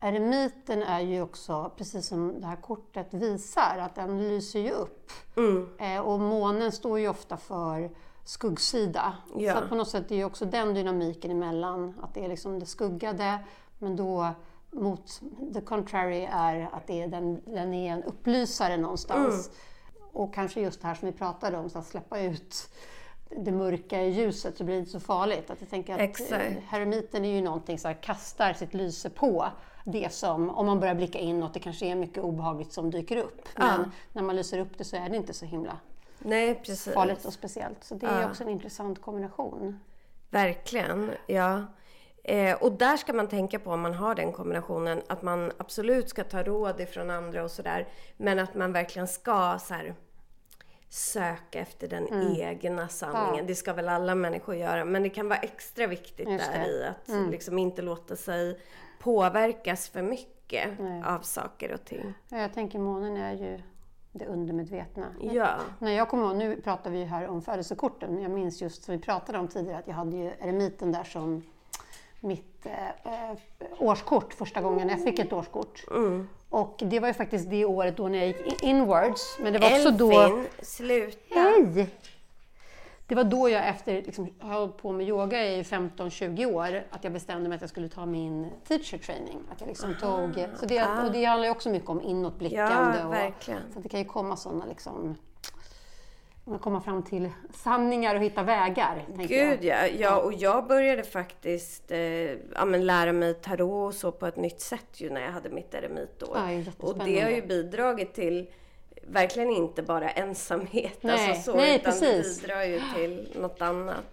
eremiten 0.00 0.82
är 0.82 1.00
ju 1.00 1.22
också, 1.22 1.72
precis 1.76 2.06
som 2.06 2.40
det 2.40 2.46
här 2.46 2.56
kortet 2.56 3.14
visar, 3.14 3.78
att 3.78 3.94
den 3.94 4.28
lyser 4.28 4.60
ju 4.60 4.70
upp. 4.70 5.10
Mm. 5.36 5.68
Eh, 5.78 6.00
och 6.00 6.20
månen 6.20 6.72
står 6.72 6.98
ju 6.98 7.08
ofta 7.08 7.36
för 7.36 7.90
skuggsida. 8.24 9.14
Ja. 9.36 9.60
Så 9.60 9.68
på 9.68 9.74
något 9.74 9.88
sätt 9.88 10.10
är 10.10 10.16
ju 10.16 10.24
också 10.24 10.44
den 10.44 10.74
dynamiken 10.74 11.30
emellan, 11.30 11.94
att 12.02 12.14
det 12.14 12.24
är 12.24 12.28
liksom 12.28 12.58
det 12.58 12.66
skuggade, 12.66 13.38
men 13.78 13.96
då 13.96 14.28
mot 14.70 15.20
the 15.54 15.60
contrary 15.60 16.28
är 16.32 16.70
att 16.72 16.86
det 16.86 17.02
är 17.02 17.08
den, 17.08 17.40
den 17.44 17.74
är 17.74 17.92
en 17.92 18.02
upplysare 18.02 18.76
någonstans. 18.76 19.48
Mm. 19.48 20.08
Och 20.12 20.34
kanske 20.34 20.60
just 20.60 20.80
det 20.80 20.86
här 20.86 20.94
som 20.94 21.06
vi 21.06 21.12
pratade 21.12 21.58
om, 21.58 21.70
så 21.70 21.78
att 21.78 21.86
släppa 21.86 22.20
ut 22.20 22.68
det 23.36 23.52
mörka 23.52 24.02
i 24.02 24.10
ljuset 24.10 24.56
så 24.56 24.64
blir 24.64 24.74
det 24.74 24.80
inte 24.80 24.90
så 24.90 25.00
farligt. 25.00 25.50
Att 25.50 25.60
jag 25.60 25.70
tänker 25.70 25.94
att 25.94 26.00
Exakt. 26.00 26.32
eh, 26.32 26.62
Heremiten 26.66 27.24
är 27.24 27.34
ju 27.34 27.42
någonting 27.42 27.78
som 27.78 27.94
kastar 27.94 28.52
sitt 28.52 28.74
lyse 28.74 29.10
på 29.10 29.46
det 29.84 30.12
som, 30.12 30.50
om 30.50 30.66
man 30.66 30.80
börjar 30.80 30.94
blicka 30.94 31.18
inåt, 31.18 31.54
det 31.54 31.60
kanske 31.60 31.86
är 31.86 31.94
mycket 31.94 32.22
obehagligt 32.24 32.72
som 32.72 32.90
dyker 32.90 33.16
upp. 33.16 33.48
Men 33.56 33.92
när 34.12 34.22
man 34.22 34.36
lyser 34.36 34.58
upp 34.58 34.78
det 34.78 34.84
så 34.84 34.96
är 34.96 35.08
det 35.08 35.16
inte 35.16 35.34
så 35.34 35.44
himla 35.44 35.78
Nej, 36.18 36.54
precis. 36.54 36.94
farligt 36.94 37.24
och 37.24 37.32
speciellt. 37.32 37.84
Så 37.84 37.94
det 37.94 38.06
är 38.06 38.20
Ja. 38.20 38.28
också 38.28 38.42
en 38.42 38.48
intressant 38.48 39.02
kombination. 39.02 39.80
Verkligen, 40.30 41.10
ja. 41.26 41.64
Eh, 42.24 42.56
och 42.56 42.72
där 42.72 42.96
ska 42.96 43.12
man 43.12 43.28
tänka 43.28 43.58
på 43.58 43.70
om 43.70 43.80
man 43.80 43.94
har 43.94 44.14
den 44.14 44.32
kombinationen 44.32 45.02
att 45.06 45.22
man 45.22 45.52
absolut 45.58 46.08
ska 46.08 46.24
ta 46.24 46.42
råd 46.42 46.80
ifrån 46.80 47.10
andra 47.10 47.44
och 47.44 47.50
sådär. 47.50 47.88
Men 48.16 48.38
att 48.38 48.54
man 48.54 48.72
verkligen 48.72 49.08
ska 49.08 49.58
så 49.58 49.74
här, 49.74 49.94
söka 50.88 51.58
efter 51.58 51.88
den 51.88 52.36
egna 52.36 52.88
sanningen. 52.88 53.36
Ja. 53.36 53.42
Det 53.46 53.54
ska 53.54 53.72
väl 53.72 53.88
alla 53.88 54.14
människor 54.14 54.54
göra. 54.54 54.84
Men 54.84 55.02
det 55.02 55.10
kan 55.10 55.28
vara 55.28 55.38
extra 55.38 55.86
viktigt 55.86 56.28
där 56.28 56.68
i 56.68 56.84
att 56.84 57.08
mm. 57.08 57.30
liksom 57.30 57.58
inte 57.58 57.82
låta 57.82 58.16
sig 58.16 58.60
påverkas 59.00 59.88
för 59.88 60.02
mycket 60.02 60.78
Nej. 60.78 61.02
av 61.02 61.20
saker 61.20 61.72
och 61.72 61.84
ting. 61.84 62.14
Jag 62.28 62.54
tänker 62.54 62.78
månen 62.78 63.16
är 63.16 63.32
ju 63.32 63.60
det 64.12 64.26
undermedvetna. 64.26 65.06
Ja. 65.20 65.56
När 65.78 65.92
jag 65.92 66.08
kommer 66.08 66.26
ihåg, 66.26 66.36
nu 66.36 66.60
pratar 66.60 66.90
vi 66.90 67.04
här 67.04 67.28
om 67.28 67.42
födelsekorten, 67.42 68.14
men 68.14 68.22
jag 68.22 68.30
minns 68.30 68.62
just 68.62 68.82
som 68.82 68.94
vi 68.94 69.00
pratade 69.00 69.38
om 69.38 69.48
tidigare 69.48 69.78
att 69.78 69.86
jag 69.86 69.94
hade 69.94 70.16
ju 70.16 70.26
eremiten 70.40 70.92
där 70.92 71.04
som 71.04 71.42
mitt 72.20 72.66
eh, 72.66 72.88
eh, 72.88 73.36
årskort 73.78 74.34
första 74.34 74.60
gången 74.60 74.88
jag 74.88 75.02
fick 75.02 75.18
ett 75.18 75.32
årskort. 75.32 75.84
Mm. 75.90 76.28
Och 76.48 76.82
det 76.84 77.00
var 77.00 77.08
ju 77.08 77.14
faktiskt 77.14 77.50
det 77.50 77.64
året 77.64 77.96
då 77.96 78.08
när 78.08 78.18
jag 78.18 78.28
gick 78.28 78.62
inwards. 78.62 79.38
Men 79.40 79.52
det 79.52 79.58
var 79.58 79.66
också 79.66 79.88
Elfin, 79.88 79.98
då... 79.98 80.42
sluta! 80.62 81.34
Hej! 81.34 81.88
Det 83.10 83.16
var 83.16 83.24
då 83.24 83.48
jag 83.48 83.68
efter 83.68 84.02
liksom, 84.02 84.34
ha 84.40 84.58
hållit 84.58 84.76
på 84.76 84.92
med 84.92 85.08
yoga 85.08 85.44
i 85.44 85.62
15-20 85.62 86.46
år, 86.46 86.84
att 86.90 87.04
jag 87.04 87.12
bestämde 87.12 87.48
mig 87.48 87.56
att 87.56 87.60
jag 87.60 87.70
skulle 87.70 87.88
ta 87.88 88.06
min 88.06 88.50
teacher 88.68 88.98
training. 88.98 89.38
Att 89.52 89.60
jag 89.60 89.68
liksom 89.68 89.94
tog, 90.00 90.46
så 90.56 90.66
det, 90.66 90.78
ah. 90.78 91.04
och 91.06 91.12
det 91.12 91.24
handlar 91.24 91.46
ju 91.46 91.50
också 91.50 91.70
mycket 91.70 91.88
om 91.88 92.02
inåtblickande. 92.02 92.98
Ja, 92.98 93.08
verkligen. 93.08 93.60
Och, 93.68 93.74
så 93.74 93.80
det 93.80 93.88
kan 93.88 94.00
ju 94.00 94.06
komma 94.06 94.36
sådana 94.36 94.66
liksom, 94.66 95.16
komma 96.60 96.80
fram 96.80 97.02
till 97.02 97.30
sanningar 97.54 98.14
och 98.14 98.20
hitta 98.20 98.42
vägar. 98.42 99.06
Gud 99.16 99.64
ja. 99.64 99.86
ja, 99.86 100.20
och 100.20 100.32
jag 100.32 100.66
började 100.66 101.02
faktiskt 101.02 101.90
eh, 101.90 101.98
ja, 101.98 102.64
lära 102.64 103.12
mig 103.12 103.34
tarot 103.34 103.88
och 103.88 103.94
så 103.94 104.12
på 104.12 104.26
ett 104.26 104.36
nytt 104.36 104.60
sätt 104.60 105.00
ju 105.00 105.10
när 105.10 105.20
jag 105.20 105.32
hade 105.32 105.48
mitt 105.48 105.74
eremitår. 105.74 106.38
Ja, 106.38 106.72
och 106.78 107.04
det 107.04 107.20
har 107.20 107.30
ju 107.30 107.42
bidragit 107.42 108.14
till 108.14 108.50
verkligen 109.10 109.50
inte 109.50 109.82
bara 109.82 110.10
ensamhet, 110.10 110.98
nej, 111.00 111.30
alltså 111.30 111.52
så, 111.52 111.56
nej, 111.56 111.76
utan 111.76 111.92
precis. 111.92 112.40
det 112.40 112.46
bidrar 112.46 112.64
ju 112.64 112.80
till 112.94 113.40
något 113.40 113.62
annat. 113.62 114.04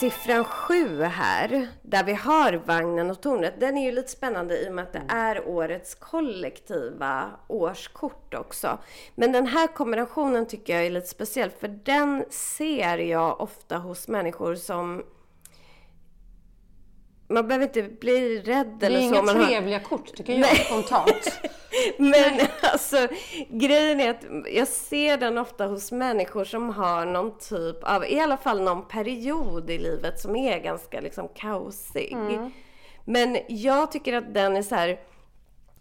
Siffran 0.00 0.44
sju 0.44 1.02
här, 1.02 1.68
där 1.82 2.04
vi 2.04 2.14
har 2.14 2.52
vagnen 2.52 3.10
och 3.10 3.20
tornet, 3.20 3.54
den 3.60 3.78
är 3.78 3.84
ju 3.84 3.92
lite 3.92 4.08
spännande 4.08 4.58
i 4.58 4.68
och 4.68 4.74
med 4.74 4.82
att 4.82 4.92
det 4.92 4.98
mm. 4.98 5.16
är 5.16 5.48
årets 5.48 5.94
kollektiva 5.94 7.30
årskort 7.48 8.34
också. 8.34 8.78
Men 9.14 9.32
den 9.32 9.46
här 9.46 9.66
kombinationen 9.66 10.46
tycker 10.46 10.74
jag 10.74 10.86
är 10.86 10.90
lite 10.90 11.06
speciell, 11.06 11.50
för 11.50 11.68
den 11.68 12.24
ser 12.30 12.98
jag 12.98 13.40
ofta 13.40 13.76
hos 13.78 14.08
människor 14.08 14.54
som 14.54 15.04
man 17.28 17.48
behöver 17.48 17.66
inte 17.66 17.82
bli 17.82 18.40
rädd 18.40 18.82
eller 18.82 19.00
så. 19.00 19.08
Det 19.10 19.18
är 19.18 19.34
inga 19.34 19.46
trevliga 19.46 19.78
har... 19.78 19.84
kort 19.84 20.16
tycker 20.16 20.32
jag 20.32 20.40
Nej. 20.40 20.56
spontant. 20.56 21.40
Men 21.98 22.40
alltså 22.62 23.08
grejen 23.48 24.00
är 24.00 24.10
att 24.10 24.24
jag 24.54 24.68
ser 24.68 25.16
den 25.18 25.38
ofta 25.38 25.66
hos 25.66 25.92
människor 25.92 26.44
som 26.44 26.70
har 26.70 27.06
någon 27.06 27.38
typ 27.38 27.84
av, 27.84 28.04
i 28.04 28.20
alla 28.20 28.36
fall 28.36 28.62
någon 28.62 28.88
period 28.88 29.70
i 29.70 29.78
livet 29.78 30.20
som 30.20 30.36
är 30.36 30.58
ganska 30.58 31.00
liksom 31.00 31.28
kaosig. 31.28 32.12
Mm. 32.12 32.50
Men 33.04 33.38
jag 33.48 33.92
tycker 33.92 34.12
att 34.12 34.34
den 34.34 34.56
är 34.56 34.62
så 34.62 34.74
här, 34.74 35.00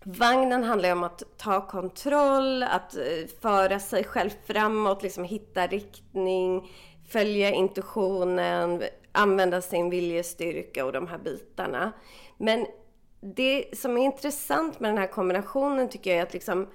Vagnen 0.07 0.63
handlar 0.63 0.89
ju 0.89 0.93
om 0.93 1.03
att 1.03 1.23
ta 1.37 1.67
kontroll, 1.67 2.63
att 2.63 2.95
eh, 2.95 3.01
föra 3.41 3.79
sig 3.79 4.03
själv 4.03 4.29
framåt, 4.45 5.03
liksom 5.03 5.23
hitta 5.23 5.67
riktning, 5.67 6.71
följa 7.09 7.51
intuitionen, 7.51 8.83
använda 9.15 9.61
sin 9.61 9.89
viljestyrka 9.89 10.85
och 10.85 10.91
de 10.91 11.07
här 11.07 11.17
bitarna. 11.17 11.91
Men 12.37 12.65
det 13.19 13.65
som 13.77 13.97
är 13.97 14.01
intressant 14.01 14.79
med 14.79 14.89
den 14.89 14.97
här 14.97 15.07
kombinationen 15.07 15.89
tycker 15.89 16.09
jag 16.09 16.19
är 16.19 16.23
att 16.23 16.33
liksom 16.33 16.67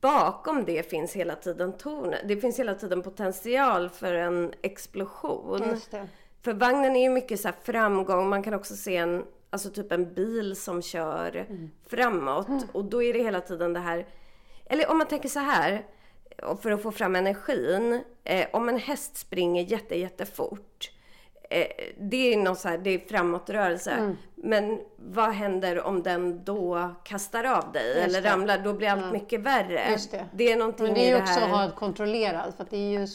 bakom 0.00 0.64
det 0.64 0.90
finns 0.90 1.12
hela 1.12 1.34
tiden 1.34 1.72
tornet. 1.72 2.20
Det 2.28 2.36
finns 2.36 2.58
hela 2.58 2.74
tiden 2.74 3.02
potential 3.02 3.88
för 3.88 4.14
en 4.14 4.52
explosion. 4.62 5.76
För 6.42 6.52
vagnen 6.52 6.96
är 6.96 7.02
ju 7.02 7.10
mycket 7.10 7.40
så 7.40 7.50
framgång. 7.62 8.28
Man 8.28 8.42
kan 8.42 8.54
också 8.54 8.76
se 8.76 8.96
en, 8.96 9.24
alltså 9.50 9.70
typ 9.70 9.92
en 9.92 10.14
bil 10.14 10.56
som 10.56 10.82
kör 10.82 11.36
mm. 11.36 11.70
framåt. 11.86 12.48
Mm. 12.48 12.62
Och 12.72 12.84
då 12.84 13.02
är 13.02 13.12
det 13.12 13.22
hela 13.22 13.40
tiden 13.40 13.72
det 13.72 13.80
här, 13.80 14.06
eller 14.64 14.90
om 14.90 14.98
man 14.98 15.06
tänker 15.06 15.28
så 15.28 15.40
här, 15.40 15.86
för 16.62 16.70
att 16.70 16.82
få 16.82 16.92
fram 16.92 17.16
energin. 17.16 18.00
Eh, 18.24 18.46
om 18.52 18.68
en 18.68 18.78
häst 18.78 19.16
springer 19.16 19.62
jätte, 19.62 19.98
jättefort 19.98 20.90
det 21.98 22.32
är 22.32 22.36
någon 22.36 22.56
så 22.56 22.68
här, 22.68 22.78
det 22.78 22.90
är 22.90 22.98
framåtrörelse. 22.98 23.90
Mm. 23.90 24.16
Men 24.34 24.80
vad 24.96 25.30
händer 25.30 25.82
om 25.82 26.02
den 26.02 26.44
då 26.44 26.90
kastar 27.04 27.44
av 27.44 27.72
dig 27.72 27.88
Just 27.88 28.06
eller 28.06 28.22
det. 28.22 28.30
ramlar? 28.30 28.58
Då 28.58 28.72
blir 28.72 28.88
allt 28.88 29.02
ja. 29.02 29.12
mycket 29.12 29.40
värre. 29.40 29.98
Det. 30.10 30.24
det 30.32 30.52
är 30.52 30.56
någonting 30.56 30.86
Men 30.86 30.94
det 30.94 31.10
är 31.10 31.16
ju 31.16 31.22
också 31.22 31.40
att 31.40 31.50
ha 31.50 31.70
kontrollerat. 31.70 32.56
För 32.56 32.66
det 32.70 32.76
är 32.76 33.00
ju 33.00 33.06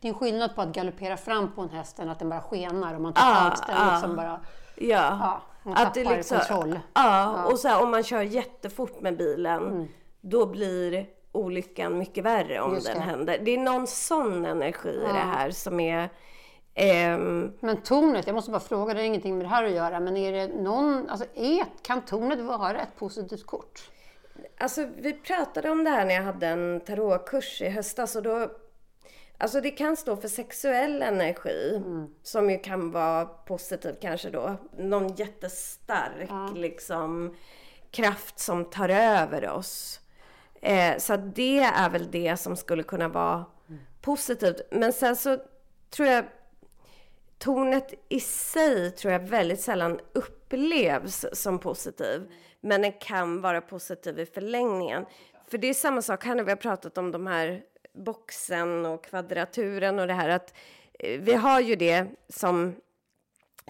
det 0.00 0.08
är 0.08 0.12
en 0.12 0.18
skillnad 0.18 0.54
på 0.54 0.62
att 0.62 0.72
galoppera 0.72 1.16
fram 1.16 1.52
på 1.52 1.62
en 1.62 1.70
häst 1.70 1.98
än 1.98 2.08
att 2.08 2.18
den 2.18 2.28
bara 2.28 2.40
skenar 2.40 2.94
och 2.94 3.00
man 3.00 3.12
totalt 3.12 3.62
ah, 3.68 3.88
ah. 3.88 3.92
liksom 3.92 4.16
bara... 4.16 4.40
Ja. 4.76 5.18
ja 5.20 5.42
man 5.62 5.86
att 5.86 5.94
tappar 5.94 6.16
liksom, 6.16 6.38
kontroll. 6.38 6.80
Ja, 6.94 7.34
ja. 7.36 7.44
och 7.44 7.58
så 7.58 7.68
här, 7.68 7.82
om 7.82 7.90
man 7.90 8.02
kör 8.02 8.22
jättefort 8.22 9.00
med 9.00 9.16
bilen, 9.16 9.66
mm. 9.66 9.88
då 10.20 10.46
blir 10.46 11.06
olyckan 11.32 11.98
mycket 11.98 12.24
värre 12.24 12.60
om 12.60 12.74
Just 12.74 12.86
den 12.86 12.96
det. 12.96 13.02
händer. 13.02 13.38
Det 13.42 13.50
är 13.50 13.58
någon 13.58 13.86
sån 13.86 14.44
energi 14.44 14.88
i 14.88 15.12
det 15.12 15.18
här 15.18 15.50
som 15.50 15.80
är 15.80 16.08
Um, 16.78 17.52
men 17.60 17.82
tornet, 17.82 18.26
jag 18.26 18.34
måste 18.34 18.50
bara 18.50 18.60
fråga, 18.60 18.94
det 18.94 19.00
har 19.00 19.06
ingenting 19.06 19.36
med 19.36 19.44
det 19.44 19.50
här 19.50 19.64
att 19.64 19.70
göra, 19.70 20.00
men 20.00 20.16
är 20.16 20.32
det 20.32 20.46
någon, 20.46 21.08
alltså 21.08 21.26
är, 21.34 21.64
kan 21.82 22.04
tornet 22.04 22.38
vara 22.38 22.80
ett 22.80 22.96
positivt 22.96 23.46
kort? 23.46 23.90
Alltså 24.58 24.88
vi 24.96 25.12
pratade 25.12 25.70
om 25.70 25.84
det 25.84 25.90
här 25.90 26.04
när 26.04 26.14
jag 26.14 26.22
hade 26.22 26.46
en 26.46 26.80
tarotkurs 26.86 27.62
i 27.62 27.68
höstas 27.68 28.16
och 28.16 28.22
då 28.22 28.50
Alltså 29.40 29.60
det 29.60 29.70
kan 29.70 29.96
stå 29.96 30.16
för 30.16 30.28
sexuell 30.28 31.02
energi 31.02 31.76
mm. 31.76 32.14
som 32.22 32.50
ju 32.50 32.58
kan 32.58 32.90
vara 32.90 33.24
positiv 33.24 33.94
kanske 34.00 34.30
då. 34.30 34.56
Någon 34.78 35.14
jättestark 35.14 36.28
ja. 36.28 36.50
liksom 36.54 37.36
kraft 37.90 38.38
som 38.38 38.64
tar 38.64 38.88
över 38.88 39.50
oss. 39.50 40.00
Eh, 40.60 40.98
så 40.98 41.16
det 41.16 41.58
är 41.58 41.90
väl 41.90 42.10
det 42.10 42.36
som 42.36 42.56
skulle 42.56 42.82
kunna 42.82 43.08
vara 43.08 43.44
mm. 43.68 43.80
positivt. 44.00 44.60
Men 44.70 44.92
sen 44.92 45.16
så 45.16 45.38
tror 45.90 46.08
jag 46.08 46.24
tornet 47.38 47.94
i 48.08 48.20
sig 48.20 48.90
tror 48.90 49.12
jag 49.12 49.20
väldigt 49.20 49.60
sällan 49.60 50.00
upplevs 50.12 51.26
som 51.32 51.58
positiv. 51.58 52.32
Men 52.60 52.82
den 52.82 52.92
kan 52.92 53.40
vara 53.40 53.60
positiv 53.60 54.18
i 54.18 54.26
förlängningen. 54.26 55.06
För 55.50 55.58
det 55.58 55.68
är 55.68 55.74
samma 55.74 56.02
sak 56.02 56.24
här 56.24 56.34
när 56.34 56.44
vi 56.44 56.50
har 56.50 56.56
pratat 56.56 56.98
om 56.98 57.10
de 57.10 57.26
här 57.26 57.62
boxen 57.94 58.86
och 58.86 59.04
kvadraturen 59.04 59.98
och 59.98 60.06
det 60.06 60.12
här 60.12 60.28
att 60.28 60.54
eh, 60.98 61.20
vi 61.20 61.34
har 61.34 61.60
ju 61.60 61.76
det 61.76 62.06
som 62.28 62.74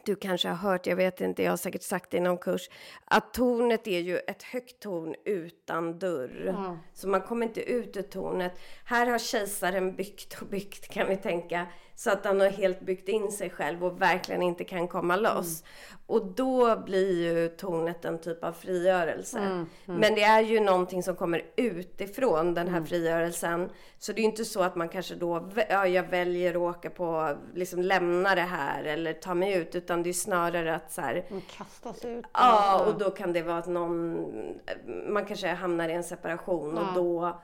du 0.05 0.17
kanske 0.17 0.49
har 0.49 0.71
hört, 0.71 0.87
jag 0.87 0.97
vet 0.97 1.21
inte, 1.21 1.43
jag 1.43 1.53
har 1.53 1.57
säkert 1.57 1.83
sagt 1.83 2.11
det 2.11 2.17
i 2.17 2.21
någon 2.21 2.39
kurs, 2.39 2.71
att 3.05 3.35
tornet 3.35 3.87
är 3.87 4.01
ju 4.01 4.19
ett 4.19 4.43
högt 4.43 4.81
torn 4.81 5.15
utan 5.25 5.99
dörr. 5.99 6.47
Mm. 6.49 6.79
Så 6.95 7.09
man 7.09 7.21
kommer 7.21 7.47
inte 7.47 7.61
ut 7.61 7.97
ur 7.97 8.03
tornet. 8.03 8.61
Här 8.85 9.07
har 9.07 9.19
kejsaren 9.19 9.97
byggt 9.97 10.41
och 10.41 10.47
byggt 10.47 10.89
kan 10.89 11.09
vi 11.09 11.17
tänka 11.17 11.67
så 11.99 12.11
att 12.11 12.25
han 12.25 12.41
har 12.41 12.49
helt 12.49 12.81
byggt 12.81 13.09
in 13.09 13.33
sig 13.33 13.51
själv 13.51 13.85
och 13.85 14.03
verkligen 14.03 14.43
inte 14.43 14.65
kan 14.65 14.89
komma 14.89 15.17
loss. 15.17 15.63
Mm. 15.63 16.01
Och 16.07 16.27
då 16.27 16.77
blir 16.77 17.23
ju 17.23 17.49
tornet 17.49 18.05
en 18.05 18.19
typ 18.19 18.45
av 18.45 18.53
frigörelse. 18.53 19.39
Mm. 19.39 19.53
Mm. 19.53 20.01
Men 20.01 20.15
det 20.15 20.23
är 20.23 20.41
ju 20.41 20.61
någonting 20.61 21.03
som 21.03 21.17
kommer 21.17 21.43
utifrån 21.57 22.55
den 22.55 22.69
här 22.69 22.77
mm. 22.77 22.87
frigörelsen. 22.87 23.71
Så 23.99 24.13
det 24.13 24.21
är 24.21 24.23
ju 24.23 24.29
inte 24.29 24.45
så 24.45 24.63
att 24.63 24.77
man 24.77 24.89
kanske 24.89 25.15
då, 25.15 25.49
ja 25.69 25.87
jag 25.87 26.03
väljer 26.03 26.51
att 26.51 26.77
åka 26.77 26.91
på, 26.91 27.37
liksom 27.55 27.83
lämna 27.83 28.35
det 28.35 28.41
här 28.41 28.85
eller 28.85 29.13
ta 29.13 29.35
mig 29.35 29.53
ut. 29.53 29.75
Utan 29.75 30.03
det 30.03 30.09
är 30.09 30.13
snarare 30.13 30.75
att 30.75 30.93
så 30.93 31.01
här, 31.01 31.25
Man 31.31 31.43
kastas 31.57 32.05
ut. 32.05 32.25
Ja, 32.33 32.85
och 32.87 32.99
då 32.99 33.11
kan 33.11 33.33
det 33.33 33.43
vara 33.43 33.59
att 33.59 33.69
någon, 33.69 34.27
man 35.09 35.25
kanske 35.25 35.49
hamnar 35.49 35.89
i 35.89 35.93
en 35.93 36.05
separation 36.05 36.77
ja. 36.77 36.89
och 36.89 36.95
då 36.95 37.41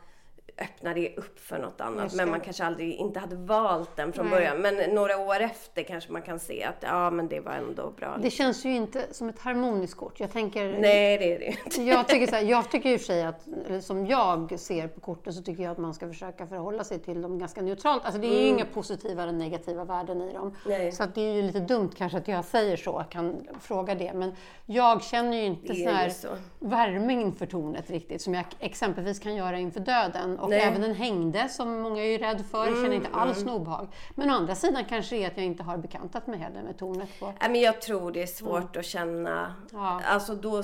öppnar 0.59 0.95
det 0.95 1.17
upp 1.17 1.41
för 1.41 1.59
något 1.59 1.81
annat. 1.81 2.15
Men 2.15 2.31
man 2.31 2.41
kanske 2.41 2.65
aldrig 2.65 2.95
inte 2.95 3.21
hade 3.21 3.37
valt 3.37 3.97
den 3.97 4.13
från 4.13 4.27
Nej. 4.27 4.35
början. 4.35 4.59
Men 4.59 4.95
några 4.95 5.19
år 5.19 5.41
efter 5.41 5.83
kanske 5.83 6.13
man 6.13 6.23
kan 6.23 6.39
se 6.39 6.65
att 6.65 6.77
ja, 6.81 7.11
men 7.11 7.29
det 7.29 7.41
var 7.41 7.53
ändå 7.53 7.91
bra. 7.91 8.19
Det 8.23 8.31
känns 8.31 8.65
ju 8.65 8.75
inte 8.75 9.07
som 9.11 9.29
ett 9.29 9.39
harmoniskt 9.39 9.97
kort. 9.97 10.21
Jag 10.21 10.33
tänker... 10.33 10.79
Nej, 10.79 11.19
det 11.19 11.35
är 11.35 11.39
det 11.39 11.47
inte. 11.47 11.83
Jag 11.83 12.09
tycker, 12.09 12.27
så 12.27 12.35
här, 12.35 12.43
jag 12.43 12.71
tycker 12.71 12.91
i 12.91 12.97
och 12.97 13.01
för 13.01 13.07
sig 13.07 13.23
att, 13.23 13.85
som 13.85 14.07
jag 14.07 14.61
ser 14.61 14.89
på 14.89 15.01
korten, 15.01 15.33
så 15.33 15.43
tycker 15.43 15.63
jag 15.63 15.73
att 15.73 15.79
man 15.79 15.95
ska 15.95 16.09
försöka 16.09 16.47
förhålla 16.47 16.85
sig 16.85 16.99
till 16.99 17.23
dem 17.23 17.39
ganska 17.39 17.63
neutralt. 17.63 18.05
Alltså 18.05 18.21
det 18.21 18.27
är 18.27 18.41
ju 18.41 18.49
mm. 18.49 18.55
inga 18.55 18.65
positiva 18.65 19.23
eller 19.23 19.33
negativa 19.33 19.85
värden 19.85 20.23
i 20.23 20.33
dem. 20.33 20.57
Nej. 20.67 20.93
Så 20.93 21.03
att 21.03 21.15
det 21.15 21.21
är 21.21 21.35
ju 21.35 21.43
lite 21.43 21.61
dumt 21.61 21.91
kanske 21.97 22.19
att 22.19 22.29
jag 22.29 22.45
säger 22.45 22.77
så, 22.77 22.91
jag 22.91 23.11
kan 23.11 23.47
fråga 23.61 23.95
det. 23.95 24.13
Men 24.15 24.35
jag 24.67 25.03
känner 25.03 25.37
ju 25.37 25.45
inte 25.45 25.75
sån 25.75 25.95
här 25.95 26.09
så. 26.09 26.29
värme 26.59 27.13
inför 27.13 27.47
tornet 27.47 27.91
riktigt, 27.91 28.23
som 28.23 28.35
jag 28.35 28.45
exempelvis 28.59 29.19
kan 29.19 29.35
göra 29.35 29.59
inför 29.59 29.81
döden. 29.81 30.39
Och 30.45 30.51
Nej. 30.51 30.61
även 30.61 30.81
den 30.81 30.95
hängde, 30.95 31.49
som 31.49 31.81
många 31.81 32.03
är 32.03 32.07
ju 32.07 32.19
rädd 32.19 32.45
för, 32.51 32.67
mm, 32.67 32.83
känner 32.83 32.97
inte 32.97 33.09
alls 33.13 33.43
mm. 33.43 33.55
obehag. 33.55 33.89
Men 34.15 34.31
å 34.31 34.35
andra 34.35 34.55
sidan 34.55 34.85
kanske 34.89 35.17
det 35.17 35.25
är 35.25 35.27
att 35.27 35.37
jag 35.37 35.47
inte 35.47 35.63
har 35.63 35.77
bekantat 35.77 36.27
mig 36.27 36.39
heller 36.39 36.63
med 36.63 36.79
tornet 36.79 37.09
på. 37.21 37.27
Nej, 37.27 37.51
men 37.51 37.61
jag 37.61 37.81
tror 37.81 38.13
det 38.13 38.23
är 38.23 38.27
svårt 38.27 38.77
mm. 38.77 38.81
att 38.81 38.85
känna. 38.85 39.55
Ja. 39.73 40.01
Alltså 40.05 40.35
då... 40.35 40.59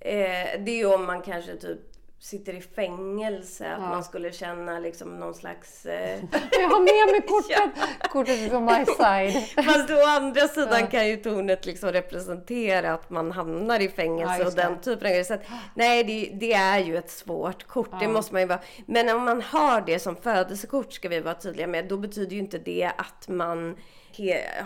Eh, 0.00 0.60
det 0.60 0.70
är 0.70 0.76
ju 0.76 0.94
om 0.94 1.06
man 1.06 1.22
kanske 1.22 1.56
typ 1.56 1.95
sitter 2.18 2.54
i 2.54 2.60
fängelse, 2.60 3.72
att 3.72 3.80
man 3.80 4.04
skulle 4.04 4.32
känna 4.32 4.78
liksom 4.78 5.20
någon 5.20 5.34
slags... 5.34 5.86
Eh... 5.86 6.20
Jag 6.50 6.68
har 6.68 6.80
med 6.80 7.12
mig 7.12 7.28
kortet! 7.28 7.88
Kortet 8.10 8.50
på 8.50 8.60
my 8.60 8.84
side. 8.86 9.64
Fast 9.66 9.90
å 9.90 10.06
andra 10.06 10.48
sidan 10.48 10.80
ja. 10.80 10.86
kan 10.86 11.08
ju 11.08 11.16
tornet 11.16 11.66
liksom 11.66 11.92
representera 11.92 12.94
att 12.94 13.10
man 13.10 13.32
hamnar 13.32 13.80
i 13.80 13.88
fängelse 13.88 14.36
ja, 14.38 14.46
och 14.46 14.54
den 14.54 14.80
typen 14.80 14.92
av 14.92 15.00
grejer. 15.00 15.24
Så 15.24 15.34
att, 15.34 15.42
nej, 15.74 16.04
det, 16.04 16.30
det, 16.40 16.52
är 16.52 16.78
ju 16.78 16.96
ett 16.96 17.10
svårt 17.10 17.66
kort, 17.66 17.88
ja. 17.92 17.98
det 17.98 18.08
måste 18.08 18.32
man 18.32 18.42
ju 18.42 18.48
vara. 18.48 18.60
Men 18.86 19.08
om 19.08 19.24
man 19.24 19.42
har 19.42 19.80
det 19.80 19.98
som 19.98 20.16
födelsekort, 20.16 20.92
ska 20.92 21.08
vi 21.08 21.20
vara 21.20 21.34
tydliga 21.34 21.66
med, 21.66 21.88
då 21.88 21.96
betyder 21.96 22.32
ju 22.32 22.38
inte 22.38 22.58
det 22.58 22.90
att 22.96 23.28
man 23.28 23.76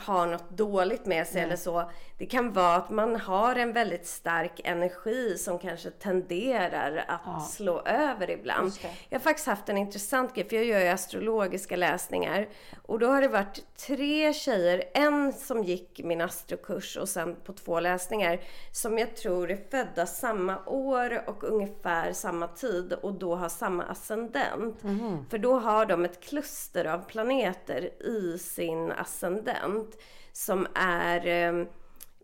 har 0.07 0.27
något 0.27 0.51
dåligt 0.51 1.07
med 1.07 1.27
sig 1.27 1.43
eller 1.43 1.57
så. 1.57 1.91
Det 2.21 2.27
kan 2.27 2.53
vara 2.53 2.75
att 2.75 2.91
man 2.91 3.17
har 3.17 3.57
en 3.57 3.73
väldigt 3.73 4.07
stark 4.07 4.61
energi 4.65 5.39
som 5.39 5.59
kanske 5.59 5.91
tenderar 5.91 7.05
att 7.09 7.21
ja. 7.25 7.41
slå 7.41 7.81
över 7.81 8.31
ibland. 8.31 8.73
Jag 9.09 9.19
har 9.19 9.23
faktiskt 9.23 9.47
haft 9.47 9.69
en 9.69 9.77
intressant 9.77 10.35
grej, 10.35 10.49
för 10.49 10.57
jag 10.57 10.65
gör 10.65 10.81
ju 10.81 10.89
astrologiska 10.89 11.77
läsningar. 11.77 12.49
Och 12.83 12.99
då 12.99 13.07
har 13.07 13.21
det 13.21 13.29
varit 13.29 13.77
tre 13.77 14.33
tjejer, 14.33 14.85
en 14.95 15.33
som 15.33 15.65
gick 15.65 16.01
min 16.05 16.21
astrokurs 16.21 16.97
och 16.97 17.09
sen 17.09 17.37
på 17.45 17.53
två 17.53 17.81
läsningar, 17.81 18.41
som 18.73 18.99
jag 18.99 19.17
tror 19.17 19.51
är 19.51 19.71
födda 19.71 20.07
samma 20.07 20.65
år 20.67 21.29
och 21.29 21.45
ungefär 21.45 22.13
samma 22.13 22.49
tid 22.49 22.93
och 22.93 23.15
då 23.15 23.35
har 23.35 23.49
samma 23.49 23.85
ascendent. 23.85 24.83
Mm. 24.85 25.27
För 25.31 25.39
då 25.39 25.59
har 25.59 25.87
de 25.87 26.05
ett 26.05 26.21
kluster 26.21 26.85
av 26.85 26.99
planeter 26.99 28.03
i 28.03 28.39
sin 28.39 28.93
ascendent 28.93 29.97
som 30.33 30.67
är 30.75 31.27
eh, 31.27 31.67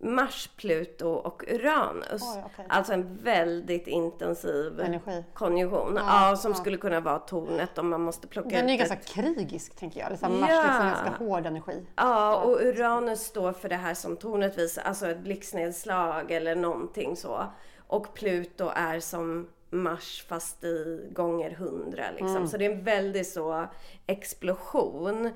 Mars, 0.01 0.51
Pluto 0.57 1.09
och 1.09 1.45
Uranus. 1.49 2.23
Oj, 2.23 2.43
okay. 2.47 2.65
Alltså 2.69 2.93
en 2.93 3.17
väldigt 3.17 3.87
intensiv 3.87 4.81
Energi. 4.81 5.25
konjunktion. 5.35 5.95
Ja, 5.97 6.31
ja 6.31 6.37
som 6.37 6.51
ja. 6.53 6.57
skulle 6.57 6.77
kunna 6.77 7.01
vara 7.01 7.19
tornet 7.19 7.79
om 7.79 7.89
man 7.89 8.01
måste 8.01 8.27
plocka 8.27 8.49
Den 8.49 8.69
är 8.69 8.73
ju 8.73 8.79
ganska 8.79 8.97
krigisk 8.97 9.77
tänker 9.77 10.01
jag. 10.01 10.11
Liksom 10.11 10.41
Mars 10.41 10.51
ja. 10.51 10.63
liksom 10.63 10.87
ganska 10.87 11.25
hård 11.25 11.47
energi. 11.47 11.87
Ja, 11.97 12.37
och 12.37 12.61
Uranus 12.61 13.21
står 13.21 13.53
för 13.53 13.69
det 13.69 13.77
här 13.77 13.95
som 13.95 14.17
tornet 14.17 14.59
visar, 14.59 14.83
alltså 14.83 15.07
ett 15.07 15.21
blixtnedslag 15.21 16.31
eller 16.31 16.55
någonting 16.55 17.17
så. 17.17 17.47
Och 17.87 18.15
Pluto 18.15 18.71
är 18.75 19.01
som 19.01 19.49
Mars 19.71 20.25
fast 20.29 20.65
i 20.65 21.09
gånger 21.13 21.51
hundra 21.51 22.11
liksom. 22.11 22.37
Mm. 22.37 22.49
Så 22.49 22.57
det 22.57 22.67
är 22.67 22.71
en 22.71 22.85
väldigt 22.85 23.29
så 23.29 23.67
explosion. 24.07 25.31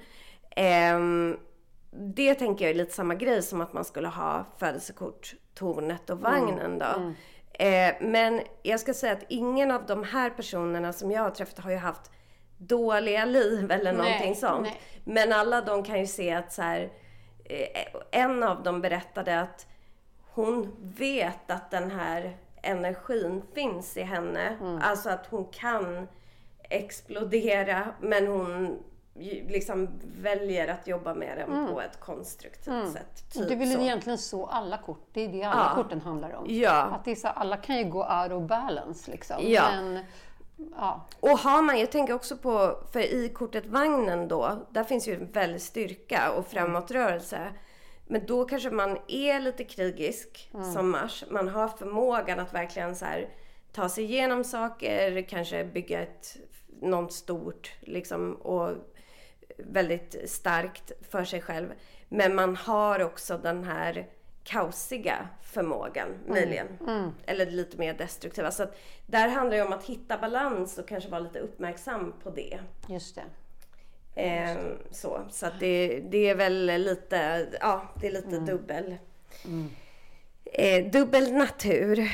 Um, 0.96 1.38
det 1.90 2.34
tänker 2.34 2.64
jag 2.64 2.70
är 2.70 2.74
lite 2.74 2.92
samma 2.92 3.14
grej 3.14 3.42
som 3.42 3.60
att 3.60 3.72
man 3.72 3.84
skulle 3.84 4.08
ha 4.08 4.44
födelsekort, 4.58 5.34
tornet 5.54 6.10
och 6.10 6.18
mm. 6.18 6.32
vagnen 6.32 6.78
då. 6.78 6.86
Mm. 6.86 7.14
Eh, 7.52 8.08
men 8.08 8.40
jag 8.62 8.80
ska 8.80 8.94
säga 8.94 9.12
att 9.12 9.24
ingen 9.28 9.70
av 9.70 9.86
de 9.86 10.04
här 10.04 10.30
personerna 10.30 10.92
som 10.92 11.10
jag 11.10 11.22
har 11.22 11.30
träffat 11.30 11.58
har 11.58 11.70
ju 11.70 11.76
haft 11.76 12.10
dåliga 12.58 13.24
liv 13.24 13.70
eller 13.70 13.92
någonting 13.92 14.20
nej, 14.20 14.34
sånt. 14.34 14.62
Nej. 14.62 14.80
Men 15.04 15.32
alla 15.32 15.60
de 15.60 15.82
kan 15.82 16.00
ju 16.00 16.06
se 16.06 16.32
att 16.32 16.52
så 16.52 16.62
här, 16.62 16.92
eh, 17.44 17.86
en 18.10 18.42
av 18.42 18.62
dem 18.62 18.80
berättade 18.80 19.40
att 19.40 19.66
hon 20.32 20.76
vet 20.80 21.50
att 21.50 21.70
den 21.70 21.90
här 21.90 22.36
energin 22.62 23.42
finns 23.54 23.96
i 23.96 24.02
henne. 24.02 24.56
Mm. 24.60 24.78
Alltså 24.82 25.10
att 25.10 25.26
hon 25.26 25.44
kan 25.44 26.08
explodera 26.62 27.94
men 28.00 28.26
hon 28.26 28.82
liksom 29.48 29.88
väljer 30.02 30.68
att 30.68 30.86
jobba 30.86 31.14
med 31.14 31.38
den 31.38 31.56
mm. 31.56 31.72
på 31.72 31.80
ett 31.80 32.00
konstruktivt 32.00 32.66
mm. 32.66 32.92
sätt. 32.92 33.32
Typ 33.32 33.48
du 33.48 33.54
vill 33.54 33.72
så. 33.72 33.80
egentligen 33.80 34.18
så 34.18 34.46
alla 34.46 34.78
kort. 34.78 35.08
Det 35.12 35.24
är 35.24 35.28
det 35.28 35.42
alla 35.42 35.72
ja. 35.76 35.82
korten 35.82 36.00
handlar 36.00 36.34
om. 36.34 36.44
Ja. 36.48 36.82
Att 36.82 37.04
det 37.04 37.10
är 37.10 37.16
så, 37.16 37.28
alla 37.28 37.56
kan 37.56 37.78
ju 37.78 37.84
gå 37.84 37.98
out 37.98 38.32
of 38.32 38.48
balance 38.48 39.10
liksom. 39.10 39.36
Ja. 39.40 39.70
Men, 39.70 40.04
ja. 40.76 41.06
Och 41.20 41.38
har 41.38 41.62
man, 41.62 41.78
jag 41.78 41.90
tänker 41.90 42.14
också 42.14 42.36
på, 42.36 42.76
för 42.92 43.00
i 43.00 43.28
kortet 43.28 43.66
vagnen 43.66 44.28
då, 44.28 44.66
där 44.70 44.84
finns 44.84 45.08
ju 45.08 45.14
en 45.14 45.32
väldig 45.32 45.62
styrka 45.62 46.32
och 46.32 46.46
framåtrörelse. 46.46 47.52
Men 48.06 48.26
då 48.26 48.44
kanske 48.44 48.70
man 48.70 48.98
är 49.08 49.40
lite 49.40 49.64
krigisk 49.64 50.50
mm. 50.54 50.72
som 50.72 50.90
Mars. 50.90 51.24
Man 51.30 51.48
har 51.48 51.68
förmågan 51.68 52.40
att 52.40 52.54
verkligen 52.54 52.96
så 52.96 53.04
här, 53.04 53.28
ta 53.72 53.88
sig 53.88 54.04
igenom 54.04 54.44
saker, 54.44 55.22
kanske 55.22 55.64
bygga 55.64 56.02
ett, 56.02 56.36
något 56.80 57.12
stort 57.12 57.72
liksom, 57.80 58.34
och 58.34 58.70
väldigt 59.66 60.30
starkt 60.30 60.92
för 61.10 61.24
sig 61.24 61.40
själv. 61.40 61.72
Men 62.08 62.34
man 62.34 62.56
har 62.56 63.00
också 63.00 63.38
den 63.38 63.64
här 63.64 64.06
kaosiga 64.44 65.28
förmågan 65.42 66.08
mm. 66.08 66.20
möjligen. 66.28 66.66
Mm. 66.86 67.10
Eller 67.26 67.46
lite 67.46 67.76
mer 67.76 67.94
destruktiva. 67.94 68.50
Så 68.50 68.62
att 68.62 68.78
där 69.06 69.28
handlar 69.28 69.56
det 69.56 69.62
om 69.62 69.72
att 69.72 69.84
hitta 69.84 70.18
balans 70.18 70.78
och 70.78 70.88
kanske 70.88 71.10
vara 71.10 71.20
lite 71.20 71.38
uppmärksam 71.38 72.14
på 72.22 72.30
det. 72.30 72.58
Just 72.88 73.14
det. 73.14 73.24
Eh, 74.22 74.58
så 74.90 75.20
så 75.30 75.46
att 75.46 75.60
det, 75.60 76.00
det 76.10 76.28
är 76.28 76.34
väl 76.34 76.66
lite, 76.66 77.48
ja, 77.60 77.82
det 78.00 78.06
är 78.06 78.12
lite 78.12 78.28
mm. 78.28 78.46
dubbel. 78.46 78.96
Mm. 79.44 79.70
Eh, 80.44 80.90
dubbel 80.90 81.32
natur. 81.32 82.10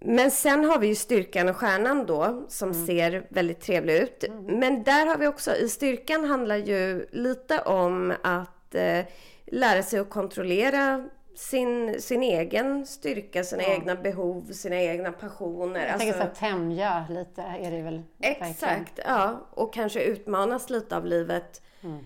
Men 0.00 0.30
sen 0.30 0.64
har 0.64 0.78
vi 0.78 0.86
ju 0.86 0.94
styrkan 0.94 1.48
och 1.48 1.56
stjärnan 1.56 2.06
då 2.06 2.44
som 2.48 2.70
mm. 2.70 2.86
ser 2.86 3.26
väldigt 3.28 3.60
trevlig 3.60 3.96
ut. 3.96 4.24
Mm. 4.24 4.44
Men 4.44 4.82
där 4.82 5.06
har 5.06 5.18
vi 5.18 5.26
också, 5.26 5.56
i 5.56 5.68
styrkan 5.68 6.24
handlar 6.24 6.56
ju 6.56 7.06
lite 7.12 7.60
om 7.60 8.14
att 8.22 8.74
eh, 8.74 9.04
lära 9.46 9.82
sig 9.82 10.00
att 10.00 10.10
kontrollera 10.10 11.08
sin, 11.36 12.00
sin 12.00 12.22
egen 12.22 12.86
styrka, 12.86 13.44
sina 13.44 13.62
ja. 13.62 13.68
egna 13.68 13.94
behov, 13.94 14.52
sina 14.52 14.76
egna 14.76 15.12
passioner. 15.12 15.80
Jag 15.80 15.88
alltså, 15.90 16.12
tänker 16.12 16.20
så 16.20 16.40
tämja 16.40 17.06
lite 17.10 17.42
är 17.42 17.70
det 17.70 17.82
väl? 17.82 18.02
Exakt, 18.20 18.62
verkligen. 18.62 19.10
ja. 19.10 19.46
Och 19.50 19.74
kanske 19.74 20.02
utmanas 20.02 20.70
lite 20.70 20.96
av 20.96 21.06
livet. 21.06 21.62
Mm 21.82 21.98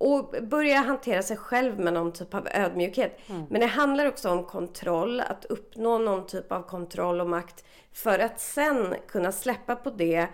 och 0.00 0.34
börja 0.42 0.78
hantera 0.78 1.22
sig 1.22 1.36
själv 1.36 1.78
med 1.78 1.92
någon 1.92 2.12
typ 2.12 2.34
av 2.34 2.48
ödmjukhet. 2.54 3.18
Mm. 3.26 3.46
Men 3.50 3.60
det 3.60 3.66
handlar 3.66 4.06
också 4.06 4.30
om 4.30 4.44
kontroll, 4.44 5.20
att 5.20 5.44
uppnå 5.44 5.98
någon 5.98 6.26
typ 6.26 6.52
av 6.52 6.62
kontroll 6.62 7.20
och 7.20 7.28
makt 7.28 7.64
för 7.92 8.18
att 8.18 8.40
sen 8.40 8.94
kunna 9.08 9.32
släppa 9.32 9.76
på 9.76 9.90
det 9.90 10.28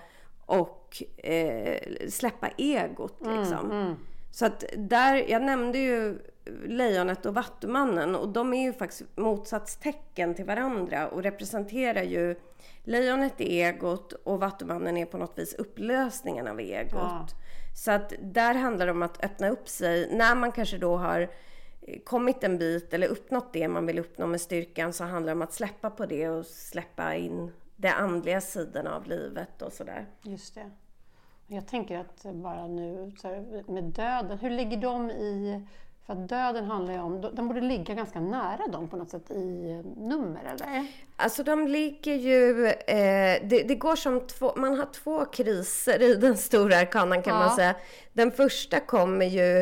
och 0.46 1.02
eh, 1.16 1.78
släppa 2.08 2.48
egot. 2.56 3.20
Mm, 3.20 3.40
liksom. 3.40 3.70
Mm, 3.70 3.82
mm. 3.82 3.96
Så 4.30 4.46
att 4.46 4.64
där, 4.76 5.14
jag 5.28 5.42
nämnde 5.42 5.78
ju 5.78 6.18
Lejonet 6.66 7.26
och 7.26 7.34
Vattumannen 7.34 8.14
och 8.14 8.28
de 8.28 8.54
är 8.54 8.62
ju 8.62 8.72
faktiskt 8.72 9.16
motsatstecken 9.16 10.34
till 10.34 10.44
varandra 10.44 11.08
och 11.08 11.22
representerar 11.22 12.02
ju 12.02 12.36
Lejonet 12.84 13.40
är 13.40 13.44
egot 13.44 14.12
och 14.12 14.40
Vattumannen 14.40 14.96
är 14.96 15.06
på 15.06 15.18
något 15.18 15.38
vis 15.38 15.54
upplösningen 15.54 16.48
av 16.48 16.60
egot. 16.60 16.92
Ja. 16.92 17.26
Så 17.76 17.90
att 17.90 18.12
där 18.20 18.54
handlar 18.54 18.86
det 18.86 18.92
om 18.92 19.02
att 19.02 19.24
öppna 19.24 19.48
upp 19.48 19.68
sig. 19.68 20.16
När 20.16 20.34
man 20.34 20.52
kanske 20.52 20.78
då 20.78 20.96
har 20.96 21.20
eh, 21.80 21.98
kommit 22.04 22.44
en 22.44 22.58
bit 22.58 22.94
eller 22.94 23.06
uppnått 23.08 23.52
det 23.52 23.68
man 23.68 23.86
vill 23.86 23.98
uppnå 23.98 24.26
med 24.26 24.40
styrkan 24.40 24.92
så 24.92 25.04
handlar 25.04 25.32
det 25.32 25.36
om 25.36 25.42
att 25.42 25.52
släppa 25.52 25.90
på 25.90 26.06
det 26.06 26.28
och 26.28 26.46
släppa 26.46 27.14
in 27.14 27.52
de 27.76 27.88
andliga 27.88 28.40
sidorna 28.40 28.96
av 28.96 29.06
livet 29.06 29.62
och 29.62 29.72
sådär. 29.72 30.06
Just 30.22 30.54
det. 30.54 30.70
Jag 31.46 31.66
tänker 31.66 31.98
att 31.98 32.26
bara 32.34 32.66
nu 32.66 33.12
med 33.66 33.84
döden, 33.84 34.38
hur 34.38 34.50
ligger 34.50 34.76
de 34.76 35.10
i 35.10 35.66
för 36.06 36.12
att 36.12 36.28
döden 36.28 36.64
handlar 36.64 36.94
ju 36.94 37.00
om, 37.00 37.20
de 37.20 37.48
borde 37.48 37.60
ligga 37.60 37.94
ganska 37.94 38.20
nära 38.20 38.66
dem 38.66 38.88
på 38.88 38.96
något 38.96 39.10
sätt 39.10 39.30
i 39.30 39.82
nummer, 39.96 40.40
eller? 40.44 40.86
Alltså 41.16 41.42
de 41.42 41.68
ligger 41.68 42.14
ju, 42.14 42.66
eh, 42.66 43.48
det, 43.48 43.62
det, 43.68 43.74
går 43.74 43.96
som 43.96 44.26
två, 44.26 44.52
man 44.56 44.78
har 44.78 44.86
två 44.86 45.24
kriser 45.24 46.02
i 46.02 46.14
den 46.14 46.36
stora 46.36 46.76
arkanan 46.76 47.22
kan 47.22 47.34
ja. 47.34 47.40
man 47.40 47.56
säga. 47.56 47.74
Den 48.12 48.30
första 48.30 48.80
kommer 48.80 49.26
ju 49.26 49.60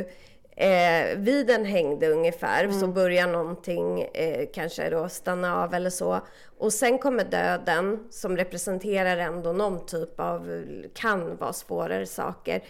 eh, 0.57 1.19
vid 1.19 1.51
en 1.51 1.65
hängde 1.65 2.09
ungefär, 2.09 2.65
mm. 2.65 2.81
så 2.81 2.87
börjar 2.87 3.27
någonting 3.27 4.03
eh, 4.03 4.47
kanske 4.55 4.91
då 4.91 5.09
stanna 5.09 5.63
av 5.63 5.75
eller 5.75 5.91
så. 5.91 6.21
Och 6.59 6.73
sen 6.73 6.99
kommer 6.99 7.25
döden 7.25 8.07
som 8.11 8.37
representerar 8.37 9.17
ändå 9.17 9.53
någon 9.53 9.87
typ 9.87 10.21
av, 10.21 10.65
kan 10.95 11.37
vara 11.37 11.53
svårare 11.53 12.07
saker. 12.07 12.63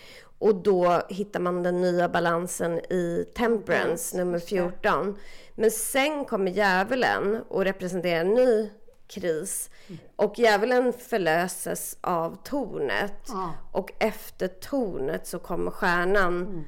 Och 0.45 0.55
då 0.55 1.03
hittar 1.09 1.41
man 1.41 1.63
den 1.63 1.81
nya 1.81 2.09
balansen 2.09 2.79
i 2.79 3.27
Temperance, 3.37 4.17
nummer 4.17 4.39
14. 4.39 5.19
Men 5.55 5.71
sen 5.71 6.25
kommer 6.25 6.51
djävulen 6.51 7.43
och 7.49 7.65
representerar 7.65 8.21
en 8.21 8.35
ny 8.35 8.71
kris. 9.07 9.71
Och 10.17 10.39
djävulen 10.39 10.93
förlöses 10.93 11.99
av 12.01 12.37
tornet. 12.45 13.31
Ah. 13.31 13.51
Och 13.73 13.93
efter 13.99 14.49
tornet 14.49 15.27
så 15.27 15.39
kommer 15.39 15.71
stjärnan. 15.71 16.43
Mm. 16.43 16.65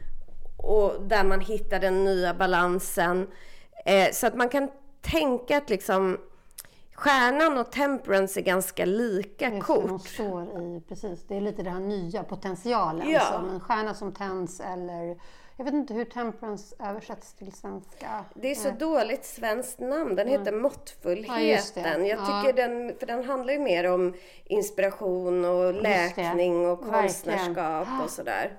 Och 0.57 1.03
där 1.09 1.25
man 1.25 1.41
hittar 1.41 1.81
den 1.81 2.05
nya 2.05 2.35
balansen. 2.35 3.27
Eh, 3.87 4.13
så 4.13 4.27
att 4.27 4.37
man 4.37 4.49
kan 4.49 4.69
tänka 5.01 5.57
att 5.57 5.71
liksom 5.71 6.19
Stjärnan 6.97 7.59
och 7.59 7.71
temperance 7.73 8.41
är 8.41 8.45
ganska 8.45 8.85
lika 8.85 9.51
Just 9.55 9.67
kort. 9.67 9.89
de 9.89 9.99
står 9.99 10.43
i, 10.43 10.83
precis. 10.89 11.25
Det 11.29 11.37
är 11.37 11.41
lite 11.41 11.63
det 11.63 11.71
här 11.71 11.81
nya, 11.81 12.23
potentialen. 12.23 13.11
Ja. 13.11 13.21
Som 13.21 13.49
en 13.51 13.61
stjärna 13.61 13.95
som 13.95 14.13
tänds 14.15 14.61
eller... 14.61 15.17
Jag 15.59 15.65
vet 15.65 15.75
inte 15.75 15.95
hur 15.95 16.05
temperance 16.05 16.75
översätts 16.79 17.35
till 17.35 17.53
svenska. 17.53 18.25
Det 18.35 18.51
är 18.51 18.55
så 18.55 18.71
dåligt 18.71 19.25
svenskt 19.25 19.79
namn. 19.81 20.15
Den 20.17 20.29
heter 20.29 20.53
Måttfullheten. 20.53 22.07
Ja. 22.07 22.17
Jag 22.17 22.19
Ja. 22.19 22.43
tycker 22.43 22.57
den, 22.69 22.97
för 22.99 23.07
den 23.07 23.25
handlar 23.25 23.53
ju 23.53 23.59
mer 23.59 23.91
om 23.93 24.15
inspiration 24.45 25.45
och 25.45 25.75
läkning 25.75 26.67
och 26.67 26.81
konstnärskap 26.85 27.89
och 28.05 28.11
sådär. 28.11 28.53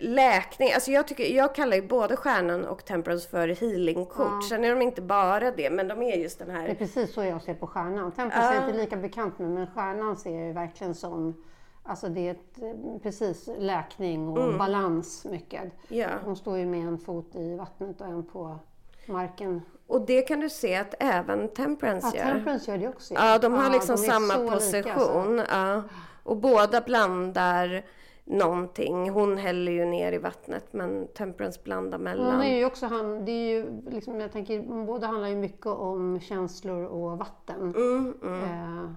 Läkning, 0.00 0.72
alltså 0.72 0.90
jag, 0.90 1.08
tycker, 1.08 1.24
jag 1.24 1.54
kallar 1.54 1.76
ju 1.76 1.82
både 1.86 2.16
stjärnan 2.16 2.64
och 2.64 2.84
temperance 2.84 3.28
för 3.28 3.48
healingkort. 3.48 4.44
Sen 4.48 4.64
är 4.64 4.70
de 4.70 4.82
inte 4.82 5.02
bara 5.02 5.50
det, 5.50 5.70
men 5.70 5.88
de 5.88 6.02
är 6.02 6.16
just 6.16 6.38
den 6.38 6.48
Det 6.48 6.54
är 6.54 6.58
här... 6.58 6.74
precis 6.74 7.14
så 7.14 7.24
jag 7.24 7.42
ser 7.42 7.54
på 7.54 7.66
stjärnan. 7.66 8.12
Temperance 8.12 8.48
är 8.48 8.54
jag 8.60 8.68
inte 8.68 8.78
lika 8.78 8.96
bekant 8.96 9.38
med, 9.38 9.50
men 9.50 9.66
stjärnan 9.66 10.16
ser 10.16 10.30
jag 10.36 10.46
ju 10.46 10.52
verkligen 10.52 10.94
som 10.94 11.42
Alltså 11.88 12.08
det 12.08 12.20
är 12.28 12.30
ett, 12.30 12.58
eh, 12.62 13.00
precis 13.02 13.48
läkning 13.58 14.28
och 14.28 14.44
Mm. 14.44 14.58
balans 14.58 15.24
mycket. 15.24 15.62
Ja. 15.88 16.08
Hon 16.24 16.36
står 16.36 16.58
ju 16.58 16.66
med 16.66 16.80
en 16.88 16.98
fot 16.98 17.34
i 17.36 17.54
vattnet 17.56 18.00
och 18.00 18.06
en 18.06 18.26
på 18.26 18.58
marken. 19.06 19.62
Och 19.86 20.00
det 20.06 20.22
kan 20.22 20.40
du 20.40 20.50
se 20.50 20.76
att 20.76 20.94
även 21.00 21.48
temperance 21.48 22.10
Ja, 22.14 22.24
gör. 22.24 22.32
temperance 22.32 22.70
gör 22.70 22.78
det 22.78 22.88
också. 22.88 23.14
Ja, 23.14 23.38
de 23.38 23.52
har 23.54 23.70
liksom 23.70 23.96
de 23.96 24.02
är 24.02 24.06
samma 24.12 24.34
så 24.34 24.42
lika, 24.42 24.54
position. 24.54 25.38
alltså. 25.40 25.54
ja. 25.56 25.82
Och 26.22 26.36
båda 26.36 26.80
blandar 26.80 27.82
någonting. 28.26 29.10
Hon 29.10 29.38
häller 29.38 29.72
ju 29.72 29.84
ner 29.84 30.12
i 30.12 30.18
vattnet 30.18 30.72
men 30.72 31.08
temperance 31.08 31.60
blandar 31.64 31.98
mellan. 31.98 32.32
Hon 32.34 32.42
är 32.42 32.56
ju 32.56 32.64
också, 32.64 32.86
han, 32.86 33.24
det 33.24 33.32
är 33.32 33.50
ju 33.50 33.82
liksom, 33.90 34.20
jag 34.20 34.32
tänker, 34.32 34.84
båda 34.86 35.06
handlar 35.06 35.28
ju 35.28 35.36
mycket 35.36 35.66
om 35.66 36.20
känslor 36.20 36.84
och 36.84 37.18
vatten. 37.18 37.74
Mm, 37.76 38.14
Eh, 38.22 38.90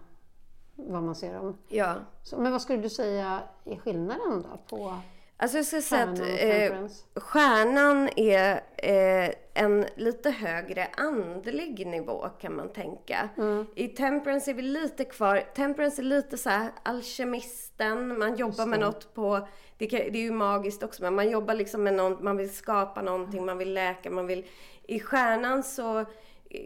vad 0.75 1.03
man 1.03 1.15
ser 1.15 1.33
dem. 1.33 1.57
Ja. 1.67 1.95
Så, 2.23 2.37
men 2.37 2.51
vad 2.51 2.61
skulle 2.61 2.81
du 2.81 2.89
säga 2.89 3.39
är 3.65 3.75
skillnaden 3.75 4.45
då 4.51 4.77
på 4.77 4.93
Alltså 5.41 5.57
jag 5.57 5.65
skulle 5.65 5.81
säga 5.81 6.03
att 6.03 6.19
eh, 6.19 7.21
stjärnan 7.21 8.09
är 8.15 8.61
eh, 8.77 9.33
en 9.53 9.85
lite 9.95 10.31
högre 10.31 10.87
andlig 10.97 11.87
nivå 11.87 12.29
kan 12.41 12.55
man 12.55 12.69
tänka. 12.73 13.29
Mm. 13.37 13.65
I 13.75 13.87
temperance 13.87 14.51
är 14.51 14.55
vi 14.55 14.61
lite 14.61 15.05
kvar. 15.05 15.43
Temperance 15.55 16.01
är 16.01 16.03
lite 16.03 16.37
så 16.37 16.49
här 16.49 16.71
alkemisten. 16.83 18.19
Man 18.19 18.35
jobbar 18.35 18.65
med 18.65 18.79
något 18.79 19.13
på, 19.13 19.47
det, 19.77 19.87
kan, 19.87 19.99
det 19.99 20.19
är 20.19 20.23
ju 20.23 20.31
magiskt 20.31 20.83
också, 20.83 21.03
men 21.03 21.15
man 21.15 21.29
jobbar 21.29 21.53
liksom 21.53 21.83
med 21.83 21.93
något, 21.93 22.21
man 22.21 22.37
vill 22.37 22.55
skapa 22.55 23.01
någonting, 23.01 23.45
man 23.45 23.57
vill 23.57 23.73
läka, 23.73 24.09
man 24.09 24.27
vill... 24.27 24.45
I 24.83 24.99
stjärnan 24.99 25.63
så 25.63 26.05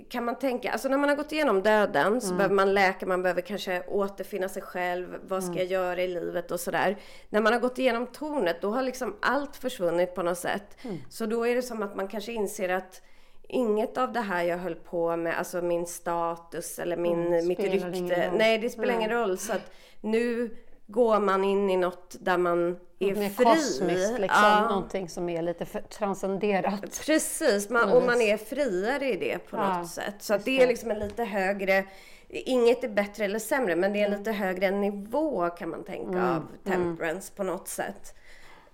kan 0.10 0.26
man 0.26 0.40
tänka, 0.40 0.72
alltså 0.72 0.88
när 0.88 0.98
man 0.98 1.10
har 1.10 1.16
gått 1.16 1.32
igenom 1.32 1.62
döden 1.62 2.22
så 2.22 2.34
behöver 2.34 2.56
man 2.56 2.74
läka, 2.74 3.06
man 3.06 3.22
behöver 3.22 3.42
kanske 3.42 3.84
återfinna 3.88 4.50
sig 4.50 4.62
själv, 4.62 5.20
vad 5.28 5.44
ska 5.44 5.54
jag 5.54 5.66
göra 5.66 6.02
i 6.02 6.08
livet 6.08 6.52
och 6.52 6.60
sådär. 6.60 6.98
När 7.30 7.42
man 7.42 7.54
har 7.54 7.60
gått 7.60 7.80
igenom 7.80 8.08
tornet 8.08 8.62
då 8.62 8.72
har 8.72 8.84
liksom 8.84 9.16
allt 9.22 9.56
försvunnit 9.56 10.16
på 10.16 10.24
något 10.24 10.38
sätt. 10.38 10.78
Så 11.10 11.26
då 11.26 11.48
är 11.48 11.56
det 11.56 11.62
som 11.62 11.84
att 11.84 11.96
man 11.96 12.08
kanske 12.08 12.32
inser 12.32 12.70
att 12.70 13.02
inget 13.48 13.98
av 13.98 14.14
det 14.14 14.22
här 14.22 14.44
jag 14.44 14.58
höll 14.58 14.76
på 14.76 15.16
med, 15.18 15.38
alltså 15.38 15.62
min 15.62 15.86
status 15.86 16.80
eller 16.80 16.98
min, 16.98 17.48
mitt 17.48 17.60
spelar 17.60 17.76
ingen 17.76 17.94
rykte, 17.94 18.32
nej 18.38 18.58
det 18.58 18.70
spelar 18.70 18.94
ingen 18.94 19.10
roll. 19.10 19.38
Så 19.38 19.54
att 19.54 19.72
nu 20.02 20.58
går 20.88 21.20
man 21.20 21.44
in 21.44 21.70
i 21.70 21.78
något 21.78 22.16
där 22.20 22.38
man 22.38 22.80
är 23.12 23.16
Mer 23.16 23.30
fri. 23.30 23.45
kosmiskt, 23.45 24.20
liksom, 24.20 24.41
Ja. 24.43 24.68
någonting 24.70 25.10
som 25.10 25.30
är 25.30 25.41
lite 25.41 25.66
transcenderat. 25.66 27.01
Precis, 27.06 27.70
man, 27.70 27.89
och 27.91 28.04
man 28.04 28.22
är 28.22 28.38
friare 28.38 29.10
i 29.14 29.18
det 29.18 29.38
på 29.49 29.58
Ja, 29.58 29.78
något 29.80 29.89
sätt. 29.89 30.16
Så 30.20 30.38
det 30.38 30.62
är 30.64 30.68
liksom 30.68 30.91
en 30.91 30.99
lite 30.99 31.24
högre, 31.24 31.86
inget 32.30 32.84
är 32.84 32.89
bättre 32.89 33.26
eller 33.26 33.39
sämre, 33.39 33.76
men 33.76 33.93
det 33.93 34.01
är 34.01 34.06
en 34.06 34.18
lite 34.18 34.32
högre 34.32 34.72
nivå 34.72 35.49
kan 35.49 35.70
man 35.70 35.84
tänka 35.84 36.30
av 36.36 36.47
temperance 36.64 37.34
på 37.36 37.43
något 37.43 37.68
sätt. 37.68 38.16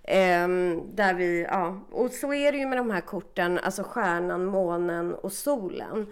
Ehm, 0.02 0.82
där 0.94 1.14
vi, 1.14 1.42
ja, 1.42 1.80
och 1.92 2.10
så 2.10 2.34
är 2.34 2.52
det 2.52 2.58
ju 2.58 2.66
med 2.66 2.78
de 2.78 2.90
här 2.90 3.00
korten, 3.00 3.58
alltså 3.58 3.82
stjärnan, 3.82 4.44
månen 4.44 5.14
och 5.14 5.32
solen. 5.32 6.06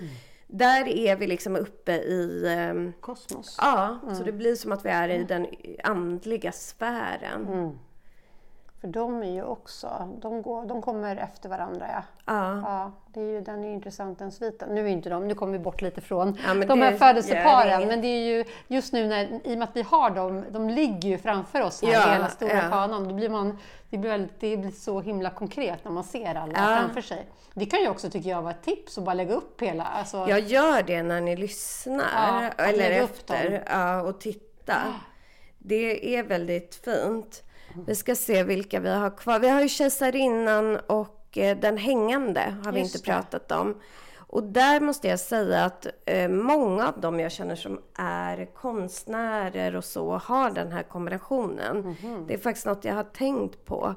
Där 0.47 0.89
är 0.89 1.17
vi 1.17 1.27
liksom 1.27 1.57
uppe 1.57 1.93
i, 1.93 2.45
ehm, 2.49 2.93
Kosmos. 3.01 3.57
ja, 3.61 3.99
så 4.19 4.25
det 4.25 4.33
blir 4.33 4.55
som 4.55 4.73
att 4.73 4.85
vi 4.85 4.89
är 4.89 5.09
i 5.09 5.25
den 5.25 5.47
andliga 5.85 6.53
sfären. 6.53 7.79
För 8.81 8.89
de 8.89 9.23
är 9.23 9.31
ju 9.33 9.45
också, 9.45 10.09
de, 10.23 10.43
går, 10.43 10.67
de 10.67 10.83
kommer 10.83 11.17
efter 11.17 11.49
varandra 11.49 11.87
ja. 11.93 12.03
Ja. 12.25 12.61
Ja, 12.63 12.93
det 13.13 13.21
är 13.21 13.25
ju, 13.25 13.41
den 13.41 13.65
är 13.65 13.69
ju 13.69 13.75
intressant 13.75 14.19
den 14.19 14.33
sviten. 14.33 14.75
Nu 14.75 14.85
är 14.85 14.89
inte 14.89 15.09
de, 15.11 15.29
nu 15.29 15.35
kommer 15.35 15.53
vi 15.53 15.59
bort 15.59 15.83
lite 15.83 16.01
från 16.01 16.39
Ja, 16.47 16.55
de 16.55 16.83
här 16.83 16.97
födelseparen. 16.97 17.89
Men 17.89 18.01
det 18.01 18.07
är 18.09 18.37
ju 18.37 18.45
just 18.69 18.93
nu 18.93 19.07
när, 19.07 19.41
i 19.45 19.55
och 19.55 19.59
med 19.59 19.69
att 19.69 19.77
vi 19.77 19.83
har 19.83 20.11
dem, 20.11 20.45
de 20.51 20.71
ligger 20.71 21.09
ju 21.09 21.19
framför 21.19 21.61
oss 21.61 21.83
här, 21.83 21.93
Ja, 21.93 22.13
hela 22.13 22.29
stora 22.29 22.53
ja. 22.53 22.71
kanan. 22.71 23.09
Då 23.09 23.15
blir 23.15 23.29
man, 23.29 23.59
det, 23.91 23.99
blir 23.99 24.11
väldigt, 24.11 24.41
det 24.41 24.57
blir 24.57 24.71
så 24.71 25.01
himla 25.01 25.31
konkret 25.31 25.85
när 25.85 25.93
man 25.93 26.05
ser 26.05 26.35
alla 26.35 26.55
framför 26.55 27.01
sig. 27.01 27.27
Det 27.55 27.67
kan 27.67 27.81
ju 27.81 27.89
också, 27.89 28.11
tycker 28.11 28.31
jag, 28.31 28.43
vara 28.43 28.55
ett 28.55 28.63
tips 28.63 28.99
att 28.99 29.05
bara 29.05 29.15
lägga 29.15 29.35
upp 29.35 29.63
hela. 29.63 29.85
Alltså, 29.85 30.27
Jag 30.29 30.41
gör 30.41 30.83
det 30.83 31.03
när 31.03 31.21
ni 31.21 31.37
lyssnar, 31.37 32.53
eller 32.59 32.91
efter, 32.91 34.05
och 34.05 34.21
titta. 34.21 34.75
Det 35.59 36.17
är 36.17 36.23
väldigt 36.23 36.75
fint. 36.75 37.43
Vi 37.87 37.95
ska 37.95 38.15
se 38.15 38.43
vilka 38.43 38.81
vi 38.81 38.89
har 38.89 39.17
kvar. 39.17 39.39
Vi 39.39 39.49
har 39.49 39.61
ju 39.63 39.69
Kejsarinnan 39.69 40.77
och 40.77 41.39
eh, 41.39 41.59
Den 41.59 41.77
hängande 41.77 42.55
har 42.65 42.73
vi 42.73 42.81
Just 42.81 42.95
inte 42.95 43.11
pratat 43.11 43.53
om. 43.53 43.81
Och 44.17 44.43
där 44.43 44.81
måste 44.81 45.09
jag 45.09 45.21
säga 45.21 45.65
att 45.65 45.87
eh, 46.07 46.29
många 46.29 46.89
av 46.89 47.01
dem 47.01 47.21
jag 47.21 47.33
känner 47.33 47.57
som 47.57 47.81
är 47.95 48.55
konstnärer 48.55 49.77
och 49.77 49.85
så 49.85 50.17
har 50.17 50.51
den 50.51 50.73
här 50.73 50.83
kombinationen. 50.83 51.77
Mhm. 51.77 52.25
Det 52.27 52.35
är 52.35 52.39
faktiskt 52.39 52.67
något 52.67 52.85
jag 52.85 52.95
har 52.95 53.05
tänkt 53.05 53.65
på. 53.65 53.95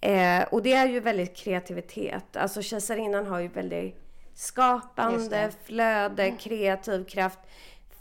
Eh, 0.00 0.42
och 0.50 0.62
det 0.62 0.72
är 0.72 0.86
ju 0.86 1.00
väldigt 1.00 1.36
kreativitet. 1.36 2.36
Alltså 2.36 2.62
Kejsarinnan 2.62 3.26
har 3.26 3.40
ju 3.40 3.48
väldigt 3.48 3.96
skapande, 4.34 5.50
flöde, 5.64 6.30
kreativ 6.30 7.04
kraft. 7.04 7.38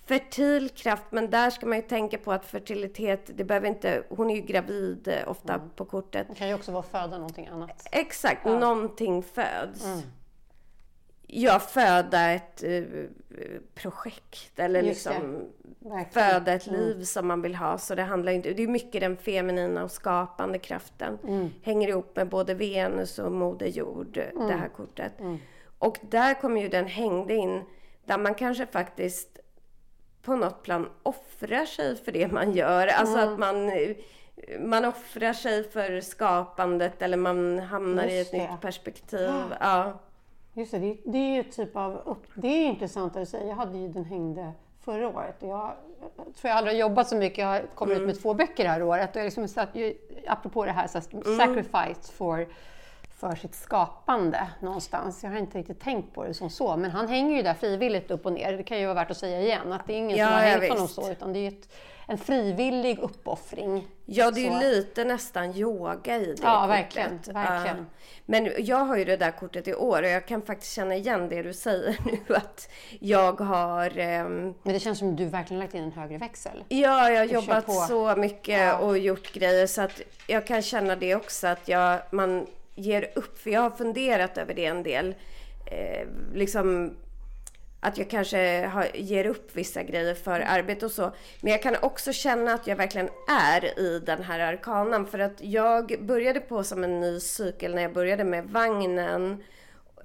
Fertil 0.07 0.69
kraft, 0.69 1.03
men 1.09 1.29
där 1.29 1.49
ska 1.49 1.65
man 1.65 1.77
ju 1.77 1.81
tänka 1.81 2.17
på 2.17 2.31
att 2.31 2.45
fertilitet, 2.45 3.31
det 3.35 3.43
behöver 3.43 3.67
inte, 3.67 4.03
hon 4.09 4.29
är 4.29 4.35
ju 4.35 4.41
gravid 4.41 5.07
eh, 5.07 5.29
ofta 5.31 5.53
Mm. 5.53 5.69
på 5.75 5.85
kortet. 5.85 6.27
det 6.29 6.35
kan 6.35 6.47
ju 6.47 6.53
också 6.53 6.71
vara 6.71 6.83
föda 6.83 7.17
någonting 7.17 7.47
annat. 7.47 7.87
Exakt, 7.91 8.45
någonting 8.45 9.23
föds. 9.23 9.85
Ja, 11.27 11.59
föda 11.59 12.31
ett 12.31 12.63
eh, 12.63 12.83
projekt 13.75 14.59
eller 14.59 14.83
Just 14.83 15.05
liksom 15.05 15.41
föda 16.11 16.53
ett 16.53 16.67
liv 16.67 17.03
som 17.03 17.27
man 17.27 17.41
vill 17.41 17.55
ha. 17.55 17.77
Så 17.77 17.95
det 17.95 18.03
handlar 18.03 18.31
inte, 18.31 18.53
det 18.53 18.63
är 18.63 18.67
mycket 18.67 19.01
den 19.01 19.17
feminina 19.17 19.83
och 19.83 19.91
skapande 19.91 20.59
kraften. 20.59 21.17
Hänger 21.63 21.87
ihop 21.87 22.15
med 22.15 22.29
både 22.29 22.53
Venus 22.53 23.19
och 23.19 23.31
Moder 23.31 23.67
Jord, 23.67 24.13
det 24.13 24.53
här 24.59 24.69
kortet. 24.69 25.13
Och 25.79 25.97
där 26.01 26.33
kommer 26.33 26.61
ju 26.61 26.69
den 26.69 26.85
hängde 26.87 27.35
in, 27.35 27.61
där 28.05 28.17
man 28.17 28.35
kanske 28.35 28.65
faktiskt 28.65 29.34
på 30.25 30.35
något 30.35 30.63
plan 30.63 30.89
offrar 31.03 31.65
sig 31.65 31.95
för 31.95 32.11
det 32.11 32.31
man 32.31 32.51
gör. 32.53 32.87
Alltså 32.87 33.17
att 33.17 33.39
man, 33.39 33.69
eh, 33.69 33.95
man 34.59 34.85
offrar 34.85 35.33
sig 35.33 35.69
för 35.69 36.01
skapandet 36.01 37.01
eller 37.01 37.17
man 37.17 37.59
hamnar 37.59 38.03
i 38.03 38.07
ett 38.07 38.13
Just 38.17 38.31
det. 38.31 38.37
nytt 38.51 38.61
perspektiv. 38.61 39.29
Ja. 39.59 39.99
Just 40.53 40.71
det, 40.71 40.79
det, 40.79 40.97
det 41.05 41.17
är 41.17 41.35
ju 41.35 41.43
typ 41.43 41.75
av... 41.75 42.01
Upp, 42.05 42.23
det 42.33 42.47
är 42.47 42.65
intressant 42.67 43.15
att 43.15 43.21
du 43.21 43.25
säger. 43.25 43.47
Jag 43.47 43.55
hade 43.55 43.77
ju 43.77 43.87
Den 43.87 44.05
hängde 44.05 44.51
förra 44.85 45.07
året 45.07 45.43
och 45.43 45.49
jag, 45.49 45.71
jag 46.01 46.11
tror 46.35 46.49
jag 46.49 46.51
aldrig 46.51 46.75
har 46.75 46.79
jobbat 46.79 47.07
så 47.07 47.15
mycket. 47.15 47.37
Jag 47.37 47.47
har 47.47 47.61
kommit 47.75 47.97
ut 47.97 48.05
med 48.05 48.21
två 48.21 48.33
böcker 48.33 48.63
det 48.63 48.69
här 48.69 48.83
året 48.83 49.09
och 49.15 49.15
jag 49.19 49.25
liksom 49.25 49.47
satt, 49.47 49.69
ju- 49.75 49.97
apropå 50.27 50.65
det 50.65 50.71
här, 50.71 50.87
så 50.87 50.97
här 50.97 51.37
sacrifice 51.37 52.11
for, 52.13 52.47
för 53.19 53.35
sitt 53.35 53.55
skapande 53.55 54.47
någonstans. 54.59 55.23
Jag 55.23 55.29
har 55.31 55.37
inte 55.37 55.57
riktigt 55.57 55.79
tänkt 55.79 56.13
på 56.15 56.23
det 56.23 56.33
som 56.33 56.49
så, 56.49 56.77
men 56.77 56.91
han 56.91 57.07
hänger 57.07 57.35
ju 57.35 57.41
där 57.41 57.53
frivilligt 57.53 58.11
upp 58.11 58.25
och 58.25 58.33
ner. 58.33 58.53
Det 58.57 58.63
kan 58.63 58.79
ju 58.79 58.85
vara 58.85 58.93
värt 58.95 59.11
att 59.11 59.17
säga 59.17 59.41
igen, 59.41 59.73
att 59.73 59.87
det 59.87 59.93
är 59.93 59.97
ingen 59.97 60.17
Ja, 60.17 60.25
som 60.27 60.33
har 60.33 60.41
hängt 60.41 60.69
honom 60.69 60.87
så, 60.87 61.11
utan 61.11 61.33
det 61.33 61.39
är 61.39 61.47
ett, 61.47 61.69
en 62.07 62.17
frivillig 62.17 62.99
uppoffring. 62.99 63.87
Ja, 64.05 64.31
det 64.31 64.47
är 64.47 64.51
Så. 64.59 64.63
ju 64.65 64.69
lite 64.71 65.03
nästan 65.03 65.55
yoga 65.55 66.15
i 66.17 66.25
det 66.25 66.35
Ja, 66.43 66.61
kortet. 66.61 66.69
verkligen, 66.69 67.19
verkligen. 67.35 67.77
Ja. 67.77 67.83
Men 68.25 68.51
jag 68.57 68.77
har 68.85 68.97
ju 68.97 69.05
det 69.05 69.17
där 69.17 69.31
kortet 69.31 69.67
i 69.67 69.73
år 69.73 70.01
och 70.03 70.09
jag 70.09 70.25
kan 70.27 70.41
faktiskt 70.41 70.73
känna 70.73 70.95
igen 70.95 71.29
det 71.29 71.41
du 71.41 71.53
säger 71.53 71.97
nu 72.27 72.35
att 72.35 72.69
jag 72.99 73.39
har 73.39 73.97
ehm, 73.97 74.53
Men 74.63 74.73
det 74.73 74.79
känns 74.79 74.99
som 74.99 75.15
du 75.15 75.25
verkligen 75.25 75.59
lagt 75.59 75.73
in 75.73 75.83
en 75.83 75.91
högre 75.91 76.17
växel. 76.17 76.63
Ja, 76.69 77.09
jag 77.09 77.19
har 77.19 77.25
jobbat 77.25 77.65
på. 77.65 77.71
så 77.71 78.15
mycket 78.15 78.59
Ja. 78.59 78.77
och 78.77 78.97
gjort 78.97 79.33
grejer 79.33 79.67
så 79.67 79.81
att 79.81 80.01
jag 80.27 80.47
kan 80.47 80.61
känna 80.61 80.95
det 80.95 81.15
också 81.15 81.47
att 81.47 81.67
jag, 81.67 81.99
man 82.11 82.47
ger 82.75 83.11
upp. 83.15 83.37
För 83.37 83.49
jag 83.49 83.61
har 83.61 83.69
funderat 83.69 84.37
över 84.37 84.53
det 84.53 84.65
en 84.65 84.83
del. 84.83 85.15
Eh, 85.65 86.07
liksom 86.33 86.95
att 87.79 87.97
jag 87.97 88.09
kanske 88.09 88.65
har, 88.65 88.87
ger 88.93 89.25
upp 89.25 89.55
vissa 89.55 89.83
grejer 89.83 90.15
för 90.15 90.39
arbete 90.39 90.85
och 90.85 90.91
så. 90.91 91.11
Men 91.41 91.51
jag 91.51 91.61
kan 91.61 91.75
också 91.81 92.13
känna 92.13 92.53
att 92.53 92.67
jag 92.67 92.75
verkligen 92.75 93.09
är 93.29 93.79
i 93.79 93.99
den 93.99 94.23
här 94.23 94.39
arkanan. 94.39 95.05
För 95.05 95.19
att 95.19 95.41
jag 95.41 96.05
började 96.05 96.39
på 96.39 96.63
som 96.63 96.83
en 96.83 96.99
ny 96.99 97.19
cykel 97.19 97.75
när 97.75 97.81
jag 97.81 97.93
började 97.93 98.23
med 98.23 98.49
vagnen. 98.49 99.43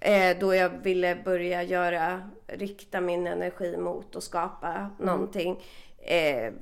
Eh, 0.01 0.39
då 0.39 0.55
jag 0.55 0.68
ville 0.68 1.16
börja 1.25 1.62
göra, 1.62 2.31
rikta 2.47 3.01
min 3.01 3.27
energi 3.27 3.77
mot 3.77 4.16
att 4.16 4.23
skapa 4.23 4.91
någonting. 4.99 5.64
Eh, 5.99 6.53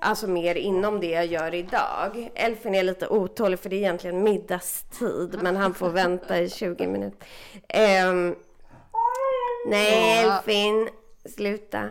alltså 0.00 0.26
mer 0.26 0.54
inom 0.54 1.00
det 1.00 1.10
jag 1.10 1.26
gör 1.26 1.54
idag. 1.54 2.30
Elfin 2.34 2.74
är 2.74 2.82
lite 2.82 3.08
otålig 3.08 3.58
för 3.58 3.70
det 3.70 3.76
är 3.76 3.78
egentligen 3.78 4.22
middagstid 4.22 5.38
men 5.42 5.56
han 5.56 5.74
får 5.74 5.88
vänta 5.90 6.38
i 6.38 6.50
20 6.50 6.86
minuter. 6.86 7.28
Eh, 7.68 8.32
nej 9.68 10.24
Elfin, 10.24 10.88
sluta. 11.36 11.90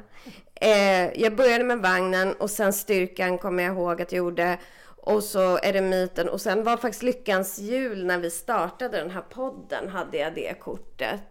Eh, 0.55 1.21
jag 1.21 1.35
började 1.35 1.63
med 1.63 1.79
vagnen 1.79 2.33
och 2.33 2.49
sen 2.49 2.73
styrkan 2.73 3.37
kommer 3.37 3.63
jag 3.63 3.73
ihåg 3.75 4.01
att 4.01 4.11
jag 4.11 4.17
gjorde. 4.17 4.57
Och 5.01 5.23
så 5.23 5.57
är 5.57 5.73
det 5.73 5.81
myten. 5.81 6.29
Och 6.29 6.41
sen 6.41 6.63
var 6.63 6.77
faktiskt 6.77 7.03
Lyckans 7.03 7.59
jul 7.59 8.05
när 8.05 8.17
vi 8.17 8.31
startade 8.31 8.97
den 8.97 9.09
här 9.11 9.21
podden 9.29 9.89
hade 9.89 10.17
jag 10.17 10.33
det 10.35 10.59
kortet. 10.59 11.21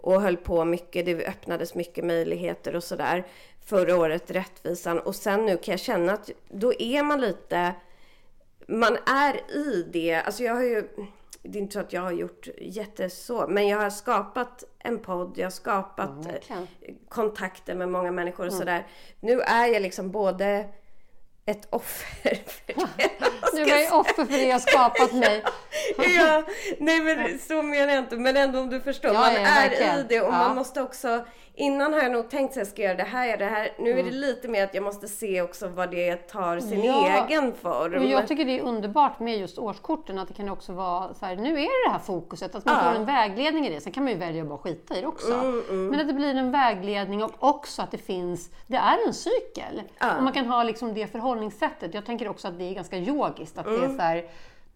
Och 0.00 0.22
höll 0.22 0.36
på 0.36 0.64
mycket. 0.64 1.06
Det 1.06 1.26
öppnades 1.26 1.74
mycket 1.74 2.04
möjligheter 2.04 2.76
och 2.76 2.84
sådär. 2.84 3.26
Förra 3.66 3.96
året 3.96 4.30
Rättvisan. 4.30 4.98
Och 4.98 5.14
sen 5.14 5.46
nu 5.46 5.56
kan 5.56 5.72
jag 5.72 5.80
känna 5.80 6.12
att 6.12 6.30
då 6.48 6.72
är 6.78 7.02
man 7.02 7.20
lite... 7.20 7.74
Man 8.68 8.98
är 9.06 9.56
i 9.56 9.82
det. 9.92 10.14
Alltså 10.14 10.42
jag 10.42 10.54
har 10.54 10.62
ju... 10.62 10.88
Det 11.42 11.58
är 11.58 11.62
inte 11.62 11.72
så 11.72 11.80
att 11.80 11.92
jag 11.92 12.02
har 12.02 12.12
gjort 12.12 12.48
jätteså. 12.58 13.46
Men 13.48 13.68
jag 13.68 13.78
har 13.78 13.90
skapat 13.90 14.64
en 14.78 14.98
podd. 14.98 15.38
Jag 15.38 15.46
har 15.46 15.50
skapat 15.50 16.10
Ja, 16.24 16.32
verkligen. 16.32 16.68
kontakter 17.08 17.74
med 17.74 17.88
många 17.88 18.10
människor 18.10 18.46
och 18.46 18.52
sådär. 18.52 18.86
Nu 19.20 19.40
är 19.40 19.66
jag 19.66 19.82
liksom 19.82 20.10
både 20.10 20.68
ett 21.46 21.66
offer 21.70 22.34
för 22.46 22.66
det. 22.66 22.74
Nu 23.52 23.64
var 23.64 23.76
jag 23.76 24.00
offer 24.00 24.24
för 24.24 24.32
det 24.32 24.46
jag 24.48 24.60
skapat 24.62 25.12
mig. 25.12 25.44
ja, 25.98 26.44
nej 26.78 27.00
men 27.00 27.38
så 27.38 27.62
menar 27.62 27.94
jag 27.94 28.04
inte. 28.04 28.16
Men 28.16 28.36
ändå 28.36 28.60
om 28.60 28.70
du 28.70 28.80
förstår. 28.80 29.14
Ja, 29.14 29.20
man 29.20 29.34
ja, 29.34 29.40
är 29.40 29.68
verkligen. 29.68 29.98
i 29.98 30.02
det 30.08 30.20
och 30.20 30.32
man 30.32 30.56
måste 30.56 30.82
också... 30.82 31.24
Innan 31.58 31.92
har 31.92 32.00
jag 32.00 32.12
nog 32.12 32.30
tänkt 32.30 32.50
att 32.50 32.56
jag 32.56 32.66
ska 32.66 32.82
göra 32.82 32.94
det 32.94 33.02
här, 33.02 33.26
göra 33.26 33.36
det 33.36 33.44
här. 33.44 33.72
Nu 33.78 33.90
är 33.90 33.94
det 33.94 34.00
Mm. 34.00 34.14
lite 34.14 34.48
mer 34.48 34.64
att 34.64 34.74
jag 34.74 34.84
måste 34.84 35.08
se 35.08 35.42
också 35.42 35.68
vad 35.68 35.90
det 35.90 36.16
tar 36.16 36.60
sin 36.60 36.84
Ja. 36.84 37.26
egen 37.28 37.52
form. 37.54 37.94
Och 38.02 38.04
jag 38.08 38.28
tycker 38.28 38.44
det 38.44 38.58
är 38.58 38.62
underbart 38.62 39.20
med 39.20 39.38
just 39.38 39.58
årskorten, 39.58 40.18
att 40.18 40.28
det 40.28 40.34
kan 40.34 40.48
också 40.48 40.72
vara 40.72 41.14
så 41.14 41.26
här, 41.26 41.36
nu 41.36 41.50
är 41.50 41.54
det 41.84 41.88
det 41.88 41.92
här 41.92 41.98
fokuset, 41.98 42.54
att 42.54 42.64
man 42.64 42.74
Ja. 42.74 42.80
Mm, 42.80 42.92
får 42.92 43.00
en 43.00 43.06
vägledning 43.06 43.66
i 43.66 43.70
det. 43.74 43.80
Sen 43.80 43.92
kan 43.92 44.04
man 44.04 44.12
ju 44.12 44.18
välja 44.18 44.42
att 44.42 44.48
bara 44.48 44.58
skita 44.58 44.96
i 44.96 45.00
det 45.00 45.06
också. 45.06 45.32
Men 45.72 46.00
att 46.00 46.06
det 46.08 46.12
blir 46.14 46.34
en 46.34 46.50
vägledning 46.50 47.22
och 47.24 47.32
också 47.38 47.82
att 47.82 47.90
det 47.90 47.98
finns, 47.98 48.50
det 48.66 48.76
är 48.76 49.06
en 49.06 49.14
cykel. 49.14 49.82
Ja. 49.98 50.16
Och 50.16 50.22
man 50.22 50.32
kan 50.32 50.46
ha 50.46 50.62
liksom 50.62 50.94
det 50.94 51.06
förhållningssättet. 51.06 51.94
Jag 51.94 52.06
tänker 52.06 52.28
också 52.28 52.48
att 52.48 52.58
det 52.58 52.64
är 52.64 52.74
ganska 52.74 52.96
yogiskt, 52.96 53.58
att 53.58 53.64
det 53.64 53.70
Mm. 53.76 53.90
är 53.90 53.96
så 53.96 54.02
här, 54.02 54.24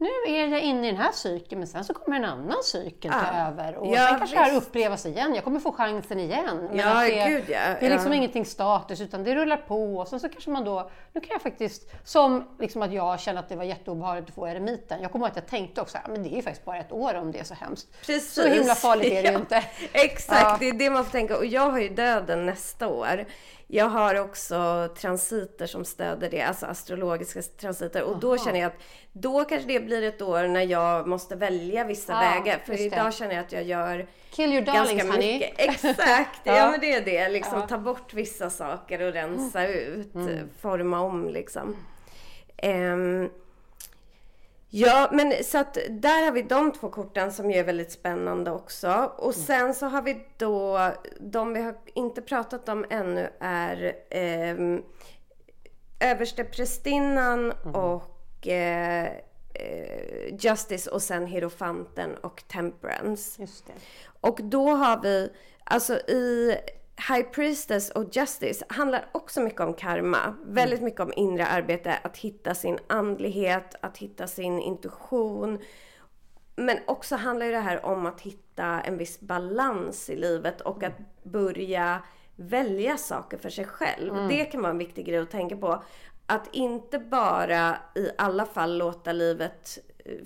nu 0.00 0.08
är 0.34 0.46
jag 0.48 0.60
inne 0.60 0.88
i 0.88 0.90
den 0.90 1.00
här 1.00 1.12
cykeln, 1.12 1.58
men 1.58 1.68
sen 1.68 1.84
så 1.84 1.94
kommer 1.94 2.16
en 2.16 2.24
annan 2.24 2.62
cykel 2.62 3.12
ta 3.12 3.18
Ja. 3.32 3.48
över. 3.48 3.76
Och 3.76 3.86
Ja, 3.86 4.06
sen 4.08 4.18
kanske 4.18 4.36
det 4.36 4.42
här 4.42 4.52
visst. 4.54 4.66
upplevas 4.68 5.06
igen. 5.06 5.34
Jag 5.34 5.44
kommer 5.44 5.60
få 5.60 5.72
chansen 5.72 6.20
igen. 6.20 6.68
Men 6.70 6.78
Ja, 6.78 7.00
det, 7.00 7.28
gud, 7.28 7.44
ja. 7.48 7.58
det 7.80 7.86
är 7.86 7.90
liksom 7.90 8.12
Ja. 8.12 8.16
ingenting 8.16 8.44
status, 8.44 9.00
utan 9.00 9.24
det 9.24 9.34
rullar 9.34 9.56
på. 9.56 9.96
Och 9.96 10.08
sen 10.08 10.20
så 10.20 10.28
kanske 10.28 10.50
man 10.50 10.64
då, 10.64 10.90
nu 11.12 11.20
kan 11.20 11.30
jag 11.32 11.42
faktiskt, 11.42 11.90
som 12.04 12.44
liksom 12.60 12.82
att 12.82 12.92
jag 12.92 13.20
kände 13.20 13.40
att 13.40 13.48
det 13.48 13.56
var 13.56 13.64
jätteobehagligt 13.64 14.28
att 14.28 14.34
få 14.34 14.48
eremiten. 14.48 15.02
Jag 15.02 15.12
kommer 15.12 15.26
ihåg 15.26 15.30
att 15.30 15.36
jag 15.36 15.46
tänkte 15.46 15.80
också, 15.80 15.98
men 16.08 16.22
det 16.22 16.28
är 16.28 16.36
ju 16.36 16.42
faktiskt 16.42 16.64
bara 16.64 16.76
ett 16.78 16.92
år 16.92 17.14
om 17.14 17.32
det 17.32 17.38
är 17.40 17.44
så 17.44 17.54
hemskt. 17.54 17.88
Precis. 18.06 18.32
Så 18.34 18.48
himla 18.48 18.74
farligt 18.74 19.12
är 19.12 19.22
det 19.22 19.28
ju 19.30 19.34
inte. 19.38 19.64
Exakt, 19.92 20.60
det 20.60 20.68
är 20.68 20.72
det 20.72 20.90
man 20.90 21.04
får 21.04 21.12
tänka. 21.12 21.36
Och 21.36 21.46
jag 21.46 21.70
har 21.70 21.78
ju 21.78 21.88
döden 21.88 22.46
nästa 22.46 22.88
år. 22.88 23.24
Jag 23.72 23.88
har 23.88 24.14
också 24.20 24.88
transiter 25.00 25.66
som 25.66 25.84
stöder 25.84 26.30
det, 26.30 26.42
alltså 26.42 26.66
astrologiska 26.66 27.42
transiter. 27.42 28.02
Och 28.02 28.18
då 28.20 28.28
Aha. 28.34 28.44
känner 28.44 28.60
jag 28.60 28.66
att 28.66 28.82
då 29.12 29.44
kanske 29.44 29.68
det 29.68 29.80
blir 29.80 30.02
ett 30.02 30.22
år 30.22 30.42
när 30.48 30.60
jag 30.62 31.08
måste 31.08 31.36
välja 31.36 31.84
vissa 31.84 32.12
Ja, 32.12 32.18
vägar. 32.20 32.58
För 32.66 32.72
det. 32.72 32.80
idag 32.80 33.14
känner 33.14 33.34
jag 33.34 33.44
att 33.44 33.52
jag 33.52 33.62
gör 33.62 34.06
Kill 34.30 34.52
your 34.52 34.62
darlings 34.66 34.90
ganska 34.90 35.12
honey. 35.12 35.32
mycket. 35.38 35.54
Exakt, 35.58 36.40
ja. 36.44 36.56
Ja. 36.56 36.70
men 36.70 36.80
det 36.80 36.92
är 36.94 37.00
det. 37.04 37.28
Liksom 37.28 37.58
Ja. 37.60 37.66
ta 37.66 37.78
bort 37.78 38.14
vissa 38.14 38.50
saker 38.50 39.02
och 39.02 39.12
rensa 39.12 39.66
ut, 39.66 40.14
Mm. 40.14 40.48
forma 40.60 41.00
om 41.00 41.28
liksom. 41.28 41.76
Ehm, 42.56 43.28
Ja, 44.72 45.08
men 45.12 45.44
så 45.44 45.58
att 45.58 45.78
där 45.90 46.24
har 46.24 46.32
vi 46.32 46.42
de 46.42 46.72
två 46.72 46.88
korten 46.88 47.32
som 47.32 47.50
ju 47.50 47.58
är 47.58 47.64
väldigt 47.64 47.92
spännande 47.92 48.50
också. 48.50 49.12
Och 49.18 49.34
sen 49.34 49.74
så 49.74 49.86
har 49.86 50.02
vi 50.02 50.26
då, 50.36 50.90
de 51.20 51.52
vi 51.52 51.62
har 51.62 51.74
inte 51.94 52.22
pratat 52.22 52.68
om 52.68 52.86
ännu 52.90 53.30
är 53.40 53.96
eh, 54.10 54.80
översteprästinnan 56.00 57.52
och 57.52 58.48
eh, 58.48 59.06
eh, 59.54 60.34
Justice 60.38 60.90
och 60.90 61.02
sen 61.02 61.26
Hierofanten 61.26 62.14
och 62.14 62.42
Temperance. 62.48 63.46
Och 64.20 64.40
då 64.42 64.70
har 64.70 65.02
vi, 65.02 65.32
alltså 65.64 65.94
i 65.94 66.56
High 67.08 67.22
Priestess 67.22 67.90
och 67.90 68.16
Justice 68.16 68.64
handlar 68.68 69.08
också 69.12 69.40
mycket 69.40 69.60
om 69.60 69.74
karma. 69.74 70.34
Väldigt 70.44 70.82
mycket 70.82 71.00
om 71.00 71.12
inre 71.16 71.46
arbete, 71.46 71.98
att 72.02 72.16
hitta 72.16 72.54
sin 72.54 72.78
andlighet, 72.86 73.74
att 73.80 73.98
hitta 73.98 74.26
sin 74.26 74.60
intuition. 74.60 75.58
Men 76.56 76.78
också 76.86 77.16
handlar 77.16 77.46
ju 77.46 77.52
det 77.52 77.58
här 77.58 77.86
om 77.86 78.06
att 78.06 78.20
hitta 78.20 78.80
en 78.80 78.98
viss 78.98 79.20
balans 79.20 80.10
i 80.10 80.16
livet 80.16 80.60
och 80.60 80.82
att 80.82 80.98
börja 81.22 82.02
välja 82.36 82.96
saker 82.96 83.38
för 83.38 83.50
sig 83.50 83.64
själv. 83.64 84.28
Det 84.28 84.44
kan 84.44 84.62
vara 84.62 84.72
en 84.72 84.78
viktig 84.78 85.06
grej 85.06 85.18
att 85.18 85.30
tänka 85.30 85.56
på. 85.56 85.82
Att 86.26 86.48
inte 86.52 86.98
bara 86.98 87.76
i 87.94 88.10
alla 88.18 88.46
fall 88.46 88.78
låta 88.78 89.12
livet 89.12 89.78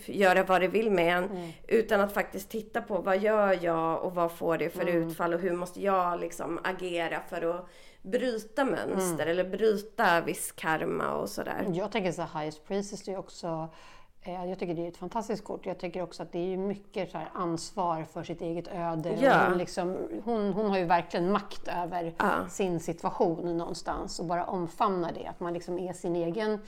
göra 0.07 0.43
vad 0.45 0.61
det 0.61 0.69
vill 0.69 0.91
med 0.91 1.17
en. 1.17 1.53
Utan 1.69 2.01
att 2.01 2.15
faktiskt 2.15 2.49
titta 2.51 2.83
på 2.83 2.99
vad 2.99 3.19
gör 3.19 3.59
jag 3.65 4.03
och 4.05 4.15
vad 4.15 4.33
får 4.33 4.59
det 4.59 4.71
för 4.71 4.87
utfall 4.87 5.35
och 5.35 5.41
hur 5.41 5.53
måste 5.53 5.81
jag 5.83 6.21
liksom 6.21 6.61
agera 6.65 7.21
för 7.29 7.55
att 7.55 7.67
bryta 8.03 8.65
mönster 8.65 9.27
eller 9.27 9.45
bryta 9.45 10.21
viss 10.21 10.53
karma 10.53 11.13
och 11.15 11.29
sådär. 11.29 11.67
Jag 11.73 11.93
tänker 11.93 12.13
så 12.13 12.23
Highest 12.23 12.65
Priestess, 12.69 13.09
är 13.09 13.19
också 13.19 13.69
eh, 14.23 14.45
jag 14.49 14.59
tycker 14.59 14.75
det 14.75 14.85
är 14.85 14.89
ett 14.89 14.97
fantastiskt 14.97 15.45
kort. 15.45 15.67
Jag 15.67 15.79
tycker 15.79 16.03
också 16.03 16.23
att 16.23 16.33
det 16.33 16.53
är 16.53 16.57
mycket 16.57 17.11
så 17.11 17.19
ansvar 17.35 18.05
för 18.13 18.23
sitt 18.23 18.41
eget 18.41 18.69
öde. 18.69 19.17
Ja. 19.21 19.47
Hon, 19.49 19.59
liksom, 19.59 19.97
hon, 20.25 20.53
hon 20.53 20.71
har 20.71 20.79
ju 20.79 20.85
verkligen 20.85 21.33
makt 21.33 21.69
över 21.69 22.15
Ja. 22.19 22.49
sin 22.51 22.81
situation 22.81 23.57
någonstans 23.59 24.19
och 24.21 24.27
bara 24.27 24.45
omfamnar 24.45 25.13
det. 25.13 25.27
Att 25.27 25.41
man 25.41 25.53
liksom 25.55 25.79
är 25.79 25.93
sin 25.93 26.17
egen, 26.17 26.53
eh, 26.53 26.59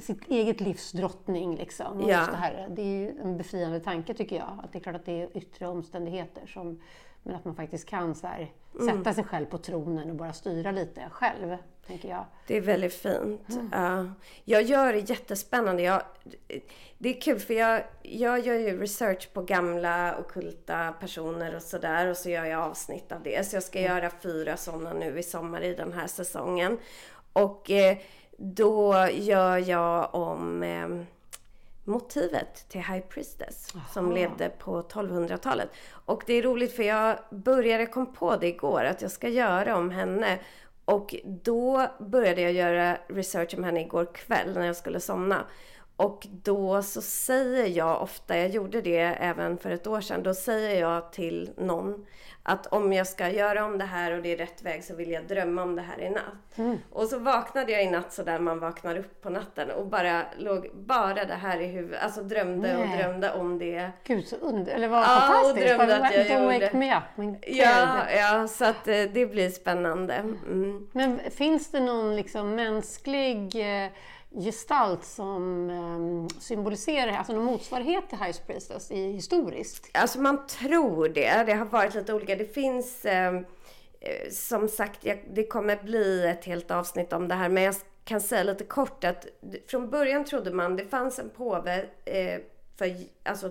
sitt 0.00 0.28
eget 0.28 0.60
livs 0.60 0.92
drottning. 0.92 1.56
Liksom. 1.56 2.00
Ja. 2.00 2.18
just 2.18 2.30
det, 2.30 2.36
här, 2.36 2.66
det 2.70 2.82
är 2.82 3.14
en 3.20 3.36
befriande 3.36 3.80
tanke 3.80 4.14
tycker 4.14 4.36
jag. 4.36 4.58
Att 4.64 4.72
det 4.72 4.78
är 4.78 4.82
klart 4.82 4.96
att 4.96 5.06
det 5.06 5.22
är 5.22 5.36
yttre 5.36 5.66
omständigheter 5.66 6.46
som 6.46 6.80
men 7.26 7.36
att 7.36 7.44
man 7.44 7.54
faktiskt 7.54 7.88
kan 7.88 8.14
så 8.14 8.26
här, 8.26 8.52
Mm. 8.80 8.96
sätta 8.96 9.14
sig 9.14 9.24
själv 9.24 9.46
på 9.46 9.58
tronen 9.58 10.10
och 10.10 10.16
bara 10.16 10.32
styra 10.32 10.70
lite 10.70 11.02
själv, 11.10 11.56
tänker 11.86 12.08
jag. 12.08 12.24
Det 12.46 12.56
är 12.56 12.60
väldigt 12.60 12.94
fint. 12.94 13.58
Ja. 13.72 14.06
Jag 14.44 14.62
gör 14.62 14.92
det 14.92 15.10
jättespännande. 15.10 15.82
Jag, 15.82 16.02
det 16.98 17.16
är 17.16 17.20
kul 17.20 17.38
för 17.38 17.54
jag, 17.54 17.82
jag 18.02 18.40
gör 18.46 18.54
ju 18.54 18.80
research 18.80 19.32
på 19.32 19.42
gamla 19.42 20.18
ockulta 20.18 20.92
personer 20.92 21.56
och 21.56 21.62
sådär 21.62 22.06
och 22.06 22.16
så 22.16 22.30
gör 22.30 22.44
jag 22.44 22.60
avsnitt 22.60 23.12
av 23.12 23.22
det. 23.22 23.46
Så 23.46 23.56
jag 23.56 23.62
ska 23.62 23.80
göra 23.80 24.10
fyra 24.10 24.56
sådana 24.56 24.92
nu 24.92 25.18
i 25.18 25.22
sommar 25.22 25.60
i 25.60 25.74
den 25.74 25.92
här 25.92 26.06
säsongen. 26.06 26.78
Och 27.32 27.70
eh, 27.70 27.96
då 28.38 29.08
gör 29.12 29.58
jag 29.58 30.14
om 30.14 30.62
eh, 30.62 30.88
motivet 31.84 32.68
till 32.68 32.80
High 32.80 33.00
Priestess 33.00 33.72
som 33.92 34.12
levde 34.12 34.48
på 34.48 34.82
1200-talet. 34.82 35.68
Och 35.90 36.22
det 36.26 36.34
är 36.34 36.42
roligt 36.42 36.76
för 36.76 36.82
jag 36.82 37.18
började, 37.30 37.86
kom 37.86 38.12
på 38.12 38.36
det 38.36 38.46
igår, 38.46 38.84
att 38.84 39.02
jag 39.02 39.10
ska 39.10 39.28
göra 39.28 39.76
om 39.76 39.90
henne. 39.90 40.38
Och 40.84 41.14
då 41.24 41.86
började 41.98 42.40
jag 42.40 42.52
göra 42.52 42.98
research 43.06 43.54
om 43.56 43.64
henne 43.64 43.80
igår 43.80 44.14
kväll 44.14 44.54
när 44.54 44.66
jag 44.66 44.76
skulle 44.76 45.00
somna. 45.00 45.44
Och 45.96 46.26
då 46.42 46.82
så 46.82 47.02
säger 47.02 47.66
jag 47.66 48.02
ofta, 48.02 48.38
jag 48.38 48.48
gjorde 48.48 48.80
det 48.80 48.98
även 49.00 49.58
för 49.58 49.70
ett 49.70 49.86
år 49.86 50.00
sedan, 50.00 50.22
då 50.22 50.34
säger 50.34 50.80
jag 50.80 51.12
till 51.12 51.50
någon 51.56 52.06
att 52.46 52.66
om 52.66 52.92
jag 52.92 53.06
ska 53.06 53.28
göra 53.28 53.64
om 53.64 53.78
det 53.78 53.84
här 53.84 54.12
och 54.16 54.22
det 54.22 54.32
är 54.32 54.36
rätt 54.36 54.62
väg 54.62 54.84
så 54.84 54.94
vill 54.94 55.10
jag 55.10 55.26
drömma 55.26 55.62
om 55.62 55.76
det 55.76 55.82
här 55.82 56.00
i 56.00 56.10
natt. 56.10 56.78
Och 56.90 57.06
så 57.06 57.18
vaknade 57.18 57.72
jag 57.72 57.84
i 57.84 57.90
natt 57.90 58.12
så 58.12 58.22
där 58.22 58.38
man 58.38 58.58
vaknar 58.58 58.96
upp 58.98 59.22
på 59.22 59.30
natten 59.30 59.70
och 59.70 59.86
bara 59.86 60.22
låg 60.38 60.70
bara 60.74 61.24
det 61.24 61.34
här 61.34 61.60
i 61.60 61.66
huvudet, 61.66 62.02
alltså 62.02 62.22
drömde 62.22 62.76
och 62.76 62.86
Nej. 62.88 62.98
drömde 62.98 63.32
om 63.32 63.58
det. 63.58 63.90
Gud, 64.04 64.26
så 64.26 64.36
under... 64.36 64.72
Eller 64.72 64.88
vad 64.88 65.02
Ja, 65.02 65.16
och 65.16 65.22
fantastiskt! 65.22 65.66
drömde 65.66 65.96
att 66.06 66.14
jag 66.14 66.26
gjorde- 66.42 66.44
wake 66.58 66.76
me 66.76 66.96
up. 66.96 67.02
Gud. 67.16 67.36
Ja, 67.56 68.10
ja, 68.10 68.48
så 68.48 68.64
att 68.64 68.88
eh, 68.88 69.02
det 69.12 69.26
blir 69.30 69.50
spännande. 69.50 70.14
Mm. 70.14 70.88
Men 70.92 71.20
finns 71.30 71.70
det 71.70 71.80
någon 71.80 72.16
liksom 72.16 72.54
mänsklig 72.54 73.54
eh, 73.84 73.90
gestalt 74.34 75.04
som 75.04 75.70
eh, 75.70 76.38
symboliserar, 76.40 77.12
alltså 77.12 77.32
någon 77.32 77.44
motsvarighet 77.44 78.08
till 78.08 78.18
High 78.18 78.38
Priestess 78.46 78.90
i, 78.90 79.12
historiskt? 79.12 79.90
Alltså 79.94 80.20
man 80.20 80.46
tror 80.46 81.08
det. 81.08 81.44
Det 81.46 81.52
har 81.52 81.66
varit 81.66 81.94
lite 81.94 82.14
olika. 82.14 82.36
Det 82.36 82.54
finns 82.54 83.04
eh, 83.04 83.34
eh, 84.00 84.30
som 84.30 84.68
sagt, 84.68 85.04
jag, 85.04 85.24
det 85.32 85.46
kommer 85.46 85.76
bli 85.82 86.26
ett 86.26 86.44
helt 86.44 86.70
avsnitt 86.70 87.12
om 87.12 87.28
det 87.28 87.34
här. 87.34 87.48
Men 87.48 87.62
jag 87.62 87.74
kan 88.04 88.20
säga 88.20 88.42
lite 88.42 88.64
kort 88.64 89.04
att 89.04 89.26
från 89.66 89.90
början 89.90 90.24
trodde 90.24 90.50
man 90.50 90.76
det 90.76 90.84
fanns 90.84 91.18
en 91.18 91.30
påve 91.30 91.86
eh, 92.04 92.40
för 92.76 92.96
alltså 93.22 93.50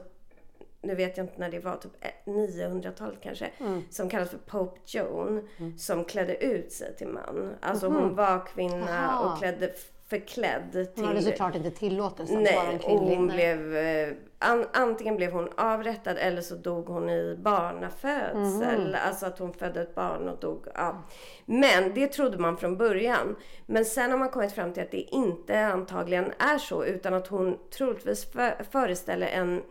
nu 0.81 0.95
vet 0.95 1.17
jag 1.17 1.23
inte 1.23 1.39
när 1.39 1.49
det 1.49 1.59
var, 1.59 1.75
typ 1.75 1.91
900-talet 2.25 3.19
kanske, 3.23 3.49
som 3.89 4.09
kallas 4.09 4.29
för 4.29 4.37
Pope 4.37 4.79
Joan, 4.85 5.49
som 5.77 6.05
klädde 6.05 6.45
ut 6.45 6.71
sig 6.71 6.95
till 6.95 7.07
man. 7.07 7.55
Alltså 7.61 7.87
hon 7.87 8.15
var 8.15 8.45
kvinna 8.45 8.89
Jaha. 8.89 9.31
och 9.33 9.39
klädde 9.39 9.73
förklädd 10.07 10.71
till... 10.71 10.87
Hon 10.95 11.05
hade 11.05 11.21
såklart 11.21 11.55
inte 11.55 11.71
tillåtelse 11.71 12.33
att 12.33 12.55
vara 12.55 12.63
Nej, 12.63 12.69
en 12.69 12.75
och 12.75 12.81
kvinnlig. 12.81 13.15
hon 13.15 13.27
blev, 13.27 13.75
eh, 13.75 14.13
an, 14.39 14.65
antingen 14.73 15.15
blev 15.15 15.31
hon 15.31 15.49
avrättad 15.57 16.17
eller 16.17 16.41
så 16.41 16.55
dog 16.55 16.85
hon 16.87 17.09
i 17.09 17.35
barnafödsel. 17.41 18.87
Mhm. 18.87 18.95
Alltså 19.07 19.25
att 19.25 19.39
hon 19.39 19.53
födde 19.53 19.81
ett 19.81 19.95
barn 19.95 20.29
och 20.29 20.39
dog. 20.39 20.67
Ja. 20.75 21.03
Men 21.45 21.93
det 21.93 22.07
trodde 22.07 22.37
man 22.37 22.57
från 22.57 22.77
början. 22.77 23.35
Men 23.65 23.85
sen 23.85 24.11
har 24.11 24.17
man 24.17 24.29
kommit 24.29 24.53
fram 24.53 24.73
till 24.73 24.83
att 24.83 24.91
det 24.91 25.01
inte 25.01 25.65
antagligen 25.65 26.33
är 26.39 26.57
så 26.57 26.85
utan 26.85 27.13
att 27.13 27.27
hon 27.27 27.57
troligtvis 27.77 28.31
för, 28.31 28.63
föreställer 28.71 29.27
en 29.27 29.61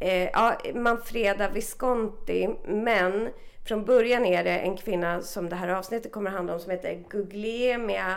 eh, 0.00 0.24
ja, 0.24 0.56
Manfreda 0.74 1.48
Visconti. 1.48 2.48
Men 2.66 3.28
från 3.68 3.84
början 3.84 4.24
är 4.24 4.44
det 4.44 4.58
en 4.58 4.76
kvinna 4.76 5.22
som 5.22 5.48
det 5.48 5.56
här 5.56 5.68
avsnittet 5.68 6.12
kommer 6.12 6.30
att 6.30 6.36
handla 6.36 6.54
om 6.54 6.60
som 6.60 6.70
heter 6.70 7.04
Guglielmia 7.10 8.16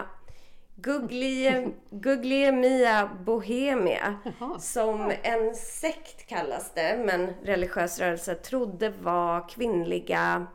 Guglie, 0.81 1.67
Guglielmia 1.89 3.09
Bohemia. 3.25 4.15
Som 4.59 5.11
en 5.23 5.55
sekt 5.55 6.25
kallas 6.27 6.71
det, 6.75 7.01
men 7.05 7.33
religiös 7.43 7.99
rörelse 7.99 8.35
trodde 8.35 8.89
var 8.89 9.49
kvinnliga 9.49 10.47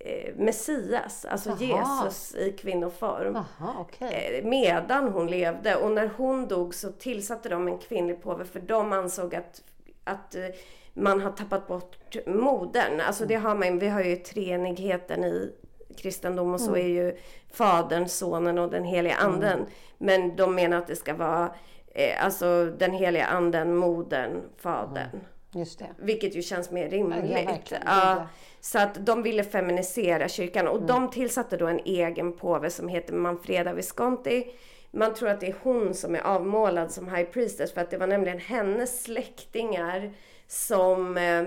eh, 0.00 0.34
Messias, 0.36 1.24
alltså 1.24 1.56
Jaha. 1.60 2.04
Jesus 2.04 2.34
i 2.34 2.52
kvinnoform. 2.52 3.34
Jaha, 3.34 3.74
okej. 3.80 4.38
Eh, 4.38 4.44
medan 4.44 5.08
hon 5.08 5.26
levde. 5.26 5.76
Och 5.76 5.90
när 5.90 6.10
hon 6.16 6.48
dog 6.48 6.74
så 6.74 6.92
tillsatte 6.92 7.48
de 7.48 7.68
en 7.68 7.78
kvinnlig 7.78 8.22
påve 8.22 8.44
för 8.44 8.60
de 8.60 8.92
ansåg 8.92 9.34
att, 9.34 9.62
att 10.04 10.34
eh, 10.34 10.46
man 10.94 11.20
har 11.20 11.30
tappat 11.30 11.66
bort 11.66 12.16
modern. 12.26 13.00
Alltså 13.00 13.26
det 13.26 13.34
har 13.34 13.54
man, 13.54 13.78
vi 13.78 13.88
har 13.88 14.02
ju 14.02 14.16
treenigheten 14.16 15.24
i 15.24 15.52
kristendom 15.96 16.54
och 16.54 16.60
så 16.60 16.76
är 16.76 16.88
ju 16.88 17.16
Fadern, 17.52 18.08
Sonen 18.08 18.58
och 18.58 18.70
den 18.70 18.84
heliga 18.84 19.14
Anden. 19.14 19.66
Men 19.98 20.36
de 20.36 20.54
menar 20.54 20.76
att 20.76 20.86
det 20.86 20.96
ska 20.96 21.14
vara 21.14 21.54
eh, 21.94 22.24
alltså 22.24 22.64
den 22.78 22.92
heliga 22.92 23.26
Anden, 23.26 23.76
modern, 23.76 24.40
Fadern. 24.56 25.20
Just 25.54 25.78
det. 25.78 25.86
Vilket 25.98 26.36
ju 26.36 26.42
känns 26.42 26.70
mer 26.70 26.88
rimligt. 26.88 27.70
Ja. 27.70 27.76
Ja, 27.84 28.26
så 28.60 28.78
att 28.78 29.06
de 29.06 29.22
ville 29.22 29.44
feminisera 29.44 30.28
kyrkan 30.28 30.68
och 30.68 30.82
de 30.82 31.10
tillsatte 31.10 31.56
då 31.56 31.66
en 31.66 31.80
egen 31.84 32.32
påve 32.32 32.70
som 32.70 32.88
heter 32.88 33.14
Manfreda 33.14 33.72
Visconti. 33.72 34.44
Man 34.90 35.14
tror 35.14 35.28
att 35.28 35.40
det 35.40 35.46
är 35.46 35.56
hon 35.62 35.94
som 35.94 36.14
är 36.14 36.20
avmålad 36.20 36.92
som 36.92 37.14
High 37.14 37.30
Priestess 37.30 37.72
för 37.72 37.80
att 37.80 37.90
det 37.90 37.98
var 37.98 38.06
nämligen 38.06 38.38
hennes 38.38 39.02
släktingar 39.02 40.12
som 40.46 41.16
eh, 41.16 41.42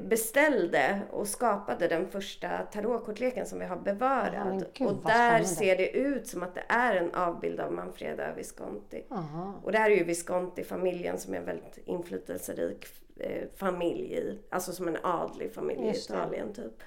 beställde 0.00 1.00
och 1.10 1.28
skapade 1.28 1.88
den 1.88 2.08
första 2.08 2.48
tarotkortleken 2.58 3.46
som 3.46 3.58
vi 3.58 3.64
har 3.64 3.76
bevarat. 3.76 4.64
Ja, 4.78 4.86
och 4.86 5.02
där 5.06 5.42
ser 5.42 5.76
det 5.76 5.90
ut 5.90 6.26
som 6.26 6.42
att 6.42 6.54
det 6.54 6.64
är 6.68 6.94
en 6.96 7.14
avbild 7.14 7.60
av 7.60 7.72
Manfreda 7.72 8.34
Visconti. 8.34 9.04
Aha. 9.10 9.60
Och 9.64 9.72
det 9.72 9.78
här 9.78 9.90
är 9.90 9.96
ju 9.96 10.04
Visconti-familjen 10.04 11.18
som 11.18 11.34
är 11.34 11.38
en 11.38 11.44
väldigt 11.44 11.78
inflytelserik 11.84 12.86
eh, 13.16 13.42
familj 13.56 14.14
i, 14.14 14.38
alltså 14.50 14.72
som 14.72 14.88
en 14.88 14.96
adlig 15.02 15.54
familj 15.54 15.86
Just 15.86 16.10
i. 16.10 16.12
Italien 16.12 16.52
typ. 16.52 16.82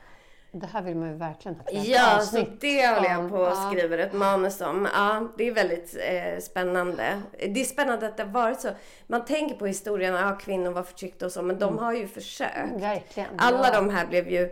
Det 0.54 0.66
här 0.66 0.82
vill 0.82 0.96
man 0.96 1.10
ju 1.10 1.16
verkligen 1.16 1.58
ha 1.58 1.66
Ja, 1.72 2.20
så 2.20 2.46
det 2.60 2.88
håller 2.88 3.10
jag 3.10 3.30
på 3.30 3.38
och 3.38 3.58
skriver 3.58 3.98
ett 3.98 4.14
manus 4.14 4.62
om. 4.62 4.88
Ja, 4.94 5.28
det 5.38 5.48
är 5.48 5.52
väldigt 5.52 5.98
eh, 6.00 6.40
spännande. 6.42 7.22
Det 7.40 7.62
är 7.62 7.66
spännande 7.66 8.08
att 8.08 8.18
det 8.18 8.24
har 8.24 8.32
varit 8.32 8.60
så. 8.60 8.70
Man 9.08 9.26
tänker 9.26 9.56
på 9.56 9.66
historien, 9.66 10.14
ja 10.14 10.38
kvinnor 10.42 10.72
var 10.72 10.84
förtryckta 10.84 11.26
och 11.26 11.32
så, 11.32 11.42
men 11.42 11.60
de 11.60 11.78
har 11.78 11.94
ju 11.94 12.08
försökt. 12.08 12.82
Verkligen. 12.82 13.30
Alla 13.38 13.68
ja. 13.68 13.74
de 13.74 13.90
här 13.90 14.08
blev 14.08 14.30
ju, 14.30 14.44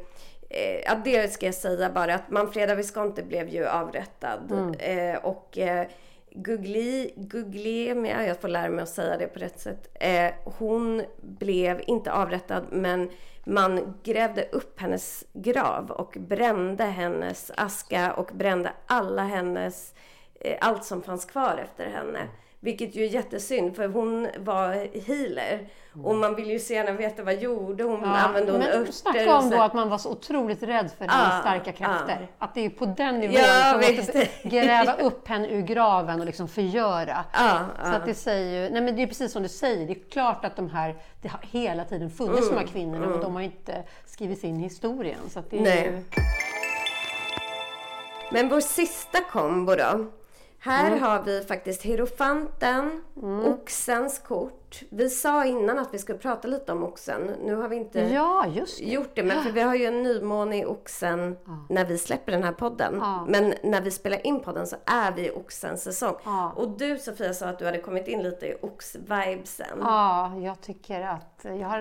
eh, 0.50 0.80
ja 0.86 0.96
det 1.04 1.34
ska 1.34 1.46
jag 1.46 1.56
säga 1.56 1.90
bara, 1.90 2.16
att 2.16 2.30
Manfreda 2.30 2.76
Visconti 2.76 3.24
blev 3.24 3.50
ju 3.50 3.68
avrättad. 3.68 4.52
Mm. 4.52 4.74
Eh, 4.74 5.26
och 5.26 5.58
eh, 5.58 5.88
Gugli, 6.32 7.14
Guglielmia, 7.16 8.28
jag 8.28 8.42
får 8.42 8.48
lära 8.48 8.70
mig 8.70 8.84
att 8.84 8.90
säga 8.90 9.18
det 9.18 9.28
på 9.28 9.40
rätt 9.40 9.60
sätt. 9.60 9.90
Eh, 9.94 10.32
hon 10.44 11.04
blev 11.22 11.82
inte 11.88 12.12
avrättad 12.12 12.66
men 12.70 13.10
man 13.50 14.00
grävde 14.04 14.50
upp 14.52 14.80
hennes 14.82 15.24
grav 15.34 15.92
och 15.92 16.18
brände 16.20 16.84
hennes 16.84 17.52
aska 17.58 18.14
och 18.14 18.30
brände 18.34 18.74
alla 18.86 19.24
hennes, 19.24 19.94
eh, 20.40 20.58
allt 20.62 20.86
som 20.86 21.02
fanns 21.02 21.26
kvar 21.26 21.58
efter 21.64 21.86
henne. 21.86 22.28
Vilket 22.62 22.96
ju 22.96 23.04
är 23.04 23.08
jättesynd 23.08 23.76
för 23.76 23.88
hon 23.88 24.28
var 24.38 24.88
healer. 25.08 25.68
Och 26.04 26.16
man 26.16 26.36
vill 26.36 26.50
ju 26.50 26.60
så 26.60 26.74
gärna 26.74 26.92
veta 26.92 27.24
vad 27.24 27.36
gjorde 27.42 27.84
hon? 27.84 28.00
Ja, 28.04 28.08
Använde 28.18 28.52
hon 28.52 28.60
men 28.60 28.70
örter? 28.82 28.92
snacka 28.92 29.36
om 29.38 29.50
då 29.50 29.62
att 29.62 29.74
man 29.74 29.90
var 29.90 29.98
så 29.98 30.12
otroligt 30.12 30.64
rädd 30.64 30.92
för 30.98 31.06
Ja, 31.06 31.12
hennes 31.12 31.40
starka 31.42 31.64
ja. 31.66 31.72
krafter. 31.74 32.28
Att 32.40 32.54
det 32.56 32.66
är 32.66 32.70
på 32.70 32.86
den 32.86 33.20
nivån 33.20 33.36
Ja, 33.36 33.80
som 33.82 33.96
måste 33.96 34.28
gräva 34.44 34.94
upp 34.94 35.28
henne 35.28 35.48
ur 35.50 35.62
graven 35.62 36.20
och 36.20 36.26
liksom 36.26 36.48
förgöra. 36.48 37.26
Ja, 37.34 37.60
Så 37.84 37.92
att 37.92 38.06
det 38.06 38.14
säger 38.14 38.64
ju, 38.64 38.74
nej 38.74 38.82
men 38.82 38.96
det 38.96 39.02
är 39.04 39.08
precis 39.08 39.32
som 39.32 39.44
du 39.44 39.50
säger, 39.50 39.88
det 39.88 39.94
är 39.94 40.10
klart 40.10 40.46
att 40.46 40.56
de 40.56 40.70
här, 40.70 40.96
det 41.22 41.28
har 41.28 41.40
hela 41.52 41.84
tiden 41.86 42.10
funnits 42.10 42.50
de 42.50 42.56
här 42.58 42.68
kvinnorna 42.68 43.08
men 43.08 43.22
de 43.22 43.36
har 43.36 43.42
inte 43.42 43.84
skrivits 44.06 44.44
in 44.44 44.60
i 44.60 44.64
historien. 44.64 45.20
Så 45.30 45.44
det 45.50 45.58
är 45.58 45.62
Nej. 45.62 45.84
ju, 45.86 46.04
Men 48.32 48.50
vår 48.50 48.62
sista 48.62 49.18
kombo 49.32 49.76
då. 49.76 50.06
Här 50.62 50.88
Mm. 50.88 51.04
har 51.04 51.22
vi 51.24 51.42
faktiskt 51.44 51.82
Hierofanten, 51.82 53.04
Oxens 53.46 54.20
kort. 54.20 54.82
Vi 54.90 55.10
sa 55.10 55.46
innan 55.46 55.80
att 55.80 55.94
vi 55.94 55.98
skulle 55.98 56.18
prata 56.18 56.48
lite 56.48 56.72
om 56.72 56.84
Oxen. 56.84 57.32
Nu 57.46 57.56
har 57.56 57.68
vi 57.68 57.76
inte 57.76 58.00
ja, 58.00 58.46
det. 58.54 58.84
gjort 58.86 59.12
det, 59.16 59.24
men 59.24 59.44
för 59.44 59.52
vi 59.52 59.62
har 59.62 59.76
ju 59.76 59.86
en 59.86 60.04
nymåne 60.04 60.58
i 60.58 60.66
Oxen 60.66 61.38
när 61.70 61.86
vi 61.86 61.98
släpper 61.98 62.32
den 62.32 62.44
här 62.44 62.52
podden. 62.52 62.98
Ja. 63.02 63.26
Men 63.28 63.54
när 63.64 63.82
vi 63.82 63.92
spelar 63.92 64.28
in 64.28 64.40
podden 64.40 64.68
så 64.68 64.76
är 64.86 65.12
vi 65.12 65.28
i 65.28 65.32
Oxens 65.32 65.84
säsong. 65.84 66.16
Ja. 66.24 66.52
Och 66.56 66.70
du 66.70 66.98
Sofia 66.98 67.34
sa 67.34 67.46
att 67.48 67.60
du 67.60 67.66
hade 67.66 67.82
kommit 67.82 68.08
in 68.08 68.24
lite 68.24 68.46
i 68.46 68.56
Ox-vibesen. 68.62 69.78
Ja, 69.82 70.36
jag 70.38 70.62
tycker 70.62 71.02
att 71.02 71.40
jag 71.60 71.68
har, 71.68 71.80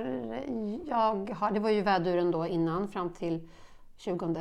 jag 0.87 1.31
har, 1.35 1.51
det 1.51 1.61
var 1.61 1.71
ju 1.71 1.83
väduren 1.83 2.31
då 2.31 2.47
innan 2.47 2.89
fram 2.89 3.11
till 3.11 3.49
20 3.97 4.37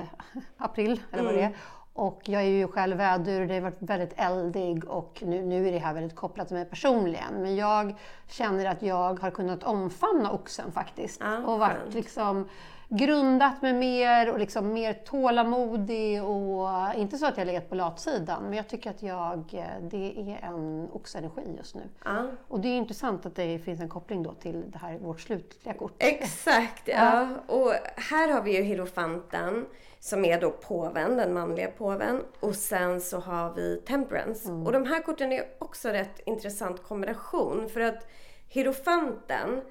april 0.58 1.02
eller 1.12 1.24
vad 1.24 1.34
det 1.34 1.42
är. 1.42 1.56
Och 1.98 2.22
jag 2.26 2.42
är 2.42 2.48
ju 2.48 2.68
själv 2.68 2.98
vädur, 2.98 3.48
det 3.48 3.54
har 3.54 3.62
varit 3.62 3.82
väldigt 3.82 4.14
eldig 4.16 4.86
och 4.86 5.24
nu, 5.26 5.42
nu 5.42 5.68
är 5.68 5.72
det 5.72 5.78
här 5.78 5.94
väldigt 5.94 6.16
kopplat 6.16 6.48
till 6.48 6.58
mig 6.58 6.66
personligen. 6.66 7.34
Men 7.42 7.56
jag 7.56 7.96
känner 8.28 8.66
att 8.66 8.82
jag 8.82 9.20
har 9.20 9.32
kunnat 9.32 9.64
omfamna 9.64 10.32
oxen 10.32 10.72
faktiskt. 10.72 11.22
Ja, 11.24 11.38
och 11.38 11.60
varit 11.60 11.78
skönt. 11.78 11.94
liksom 11.94 12.50
grundat 12.90 13.62
mig 13.62 13.74
mer 13.74 14.32
och 14.32 14.40
liksom 14.40 14.74
mer 14.74 14.94
tålamodig 14.94 16.24
och 16.24 16.70
inte 16.96 17.18
så 17.18 17.26
att 17.26 17.38
jag 17.38 17.46
har 17.46 17.46
legat 17.46 17.70
på 17.70 17.76
latsidan 17.76 18.44
men 18.44 18.54
jag 18.54 18.68
tycker 18.68 18.90
att 18.90 19.04
jag, 19.04 19.66
det 19.82 20.20
är 20.20 20.40
en 20.44 20.90
oxenergi 20.92 21.56
just 21.58 21.76
nu. 21.76 21.82
Ja. 22.06 22.26
Och 22.48 22.60
det 22.60 22.68
är 22.68 22.78
intressant 22.78 23.26
att 23.26 23.36
det 23.36 23.60
finns 23.60 23.80
en 23.80 23.90
koppling 23.90 24.24
då 24.24 24.34
till 24.34 24.72
det 24.72 24.78
här, 24.78 24.98
vårt 24.98 25.22
slutliga 25.22 25.74
kort. 25.74 25.94
Exakt, 25.98 26.88
ja. 26.88 27.28
Och 27.48 27.74
här 27.96 28.34
har 28.34 28.42
vi 28.42 28.58
ju 28.58 28.64
Hierofanten 28.64 29.66
som 30.08 30.26
är 30.26 30.42
då 30.42 30.52
påven, 30.52 31.18
den 31.18 31.34
manliga 31.34 31.68
påven. 31.68 32.24
Och 32.40 32.56
sen 32.56 33.02
så 33.02 33.20
har 33.20 33.54
vi 33.54 33.82
Temperance. 33.88 34.52
Och 34.52 34.72
de 34.72 34.86
här 34.86 35.02
korten 35.02 35.32
är 35.32 35.46
också 35.60 35.90
rätt 35.90 36.20
intressant 36.26 36.84
kombination. 36.84 37.70
För 37.70 37.80
att 37.82 38.08
Hierofanten, 38.48 39.62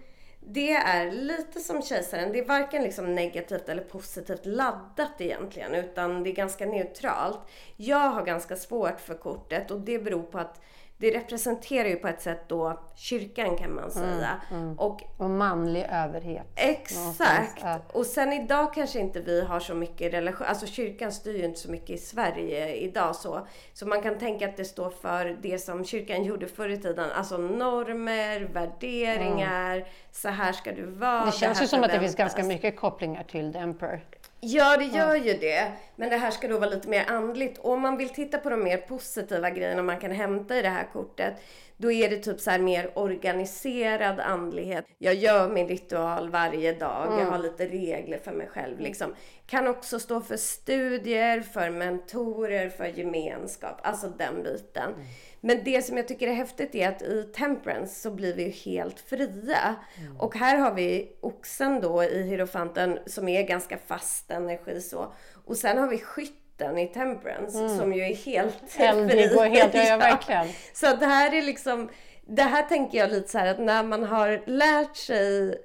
det 0.41 0.73
är 0.73 1.11
lite 1.11 1.61
som 1.61 1.83
kejsaren. 1.83 2.33
Det 2.33 2.39
är 2.39 2.45
varken 2.45 2.83
liksom 2.83 3.15
negativt 3.15 3.69
eller 3.69 3.83
positivt 3.83 4.47
laddat 4.47 5.21
egentligen. 5.21 5.75
Utan 5.75 6.23
det 6.23 6.31
är 6.31 6.35
ganska 6.35 6.67
neutralt. 6.67 7.41
Jag 7.77 8.11
har 8.11 8.23
ganska 8.23 8.57
svårt 8.57 9.01
för 9.01 9.15
kortet 9.15 9.71
och 9.71 9.81
det 9.81 9.99
beror 9.99 10.23
på 10.23 10.39
att 10.39 10.61
det 10.99 11.11
representerar 11.11 11.89
ju 11.89 11.97
på 11.97 12.09
ett 12.09 12.23
sätt 12.23 12.49
då 12.49 12.81
kyrkan 12.95 13.57
kan 13.57 13.75
man 13.75 13.91
säga. 13.91 14.41
Och 14.77 15.03
Och 15.17 15.31
manlig 15.31 15.87
överhet. 15.91 16.47
Exakt! 16.55 17.63
Ja. 17.63 17.81
Och 17.93 18.07
sen 18.07 18.33
idag 18.33 18.75
kanske 18.75 18.99
inte 18.99 19.21
vi 19.21 19.45
har 19.45 19.61
så 19.61 19.75
mycket 19.75 20.13
relation, 20.15 20.47
alltså 20.47 20.67
kyrkan 20.67 21.13
styr 21.13 21.39
ju 21.39 21.45
inte 21.45 21.61
så 21.61 21.71
mycket 21.71 21.91
i 21.91 21.99
Sverige 21.99 22.75
idag 22.75 23.17
så. 23.17 23.47
Så 23.73 23.87
man 23.87 24.03
kan 24.03 24.19
tänka 24.19 24.49
att 24.49 24.57
det 24.57 24.65
står 24.65 24.91
för 24.91 25.39
det 25.43 25.59
som 25.59 25.85
kyrkan 25.85 26.25
gjorde 26.25 26.47
förr 26.47 26.69
i 26.69 26.77
tiden, 26.77 27.11
alltså 27.11 27.39
normer, 27.39 28.41
värderingar, 28.41 29.89
så 30.13 30.29
här 30.29 30.53
ska 30.53 30.73
du 30.73 30.85
vara. 30.87 31.25
Det 31.25 31.33
känns 31.33 31.63
ju 31.63 31.67
som 31.67 31.83
att 31.83 31.91
det 31.91 32.01
finns 32.01 32.17
ganska 32.17 32.43
mycket 32.43 32.77
kopplingar 32.77 33.23
till 33.23 33.53
The 33.53 33.59
Emperor. 33.59 34.01
Ja, 34.49 34.77
det 34.77 34.85
gör 34.85 35.15
ju 35.15 35.35
det. 35.35 35.73
Men 35.97 36.11
det 36.11 36.17
här 36.17 36.31
ska 36.31 36.49
då 36.49 36.59
vara 36.59 36.71
lite 36.71 36.89
mer 36.89 37.05
andligt. 37.11 37.59
Om 37.59 37.83
man 37.83 37.97
vill 37.97 38.09
titta 38.09 38.39
på 38.39 38.51
de 38.51 38.65
mer 38.65 38.77
positiva 38.77 39.51
grejerna 39.51 39.83
man 39.83 40.01
kan 40.01 40.11
hämta 40.11 40.57
i 40.57 40.63
det 40.63 40.69
här 40.69 40.89
kortet. 40.93 41.35
då 41.77 41.93
är 41.93 42.11
det 42.11 42.17
typ 42.17 42.41
så 42.41 42.51
här 42.51 42.59
mer 42.59 42.99
organiserad 42.99 44.21
andlighet. 44.21 44.85
Jag 44.99 45.15
gör 45.15 45.49
min 45.49 45.69
ritual 45.69 46.31
varje 46.31 46.73
dag. 46.73 47.21
Jag 47.21 47.27
har 47.27 47.39
lite 47.39 47.67
regler 47.67 48.19
för 48.19 48.33
mig 48.33 48.49
själv 48.49 48.81
liksom. 48.81 49.15
Kan 49.47 49.69
också 49.69 49.99
stå 49.99 50.21
för 50.21 50.37
studier, 50.37 51.41
för 51.41 51.71
mentorer, 51.71 52.69
för 52.69 52.87
gemenskap. 52.87 53.81
Alltså 53.83 54.09
den 54.09 54.43
biten. 54.43 54.95
Men 55.41 55.65
det 55.65 55.83
som 55.83 55.97
jag 55.97 56.09
tycker 56.09 56.29
är 56.29 56.35
häftigt 56.35 56.75
är 56.75 56.89
att 56.89 57.03
i 57.03 57.23
temperance 57.23 58.01
så 58.01 58.11
blir 58.11 58.35
vi 58.35 58.43
ju 58.43 58.51
helt 58.51 59.01
fria. 59.01 59.75
Och 60.19 60.37
här 60.37 60.57
har 60.57 60.75
vi 60.75 61.17
oxen 61.21 61.81
då 61.81 62.05
i 62.05 62.23
hierofanten 62.23 62.99
som 63.07 63.29
är 63.29 63.43
ganska 63.43 63.79
fast 63.87 64.31
energi 64.31 64.81
så. 64.81 65.13
Och 65.45 65.57
sen 65.57 65.79
har 65.79 65.89
vi 65.89 65.99
skytten 65.99 66.79
i 66.79 66.89
temperance 66.89 67.69
som 67.69 67.93
ju 67.93 68.03
är 68.03 68.15
helt 68.15 68.63
Eldig 68.79 69.37
och 69.37 69.45
helt, 69.45 69.75
ja, 69.75 69.83
ja, 69.83 69.97
verkligen. 70.11 70.47
Så 70.73 70.97
det 70.97 71.07
här 71.07 71.35
är 71.35 71.43
liksom, 71.43 71.89
det 72.27 72.43
här 72.43 72.63
tänker 72.63 72.99
jag 72.99 73.11
lite 73.11 73.29
så 73.29 73.39
här 73.39 73.47
att 73.47 73.59
när 73.59 73.83
man 73.83 74.05
har 74.05 74.43
lärt 74.47 74.97
sig 74.97 75.59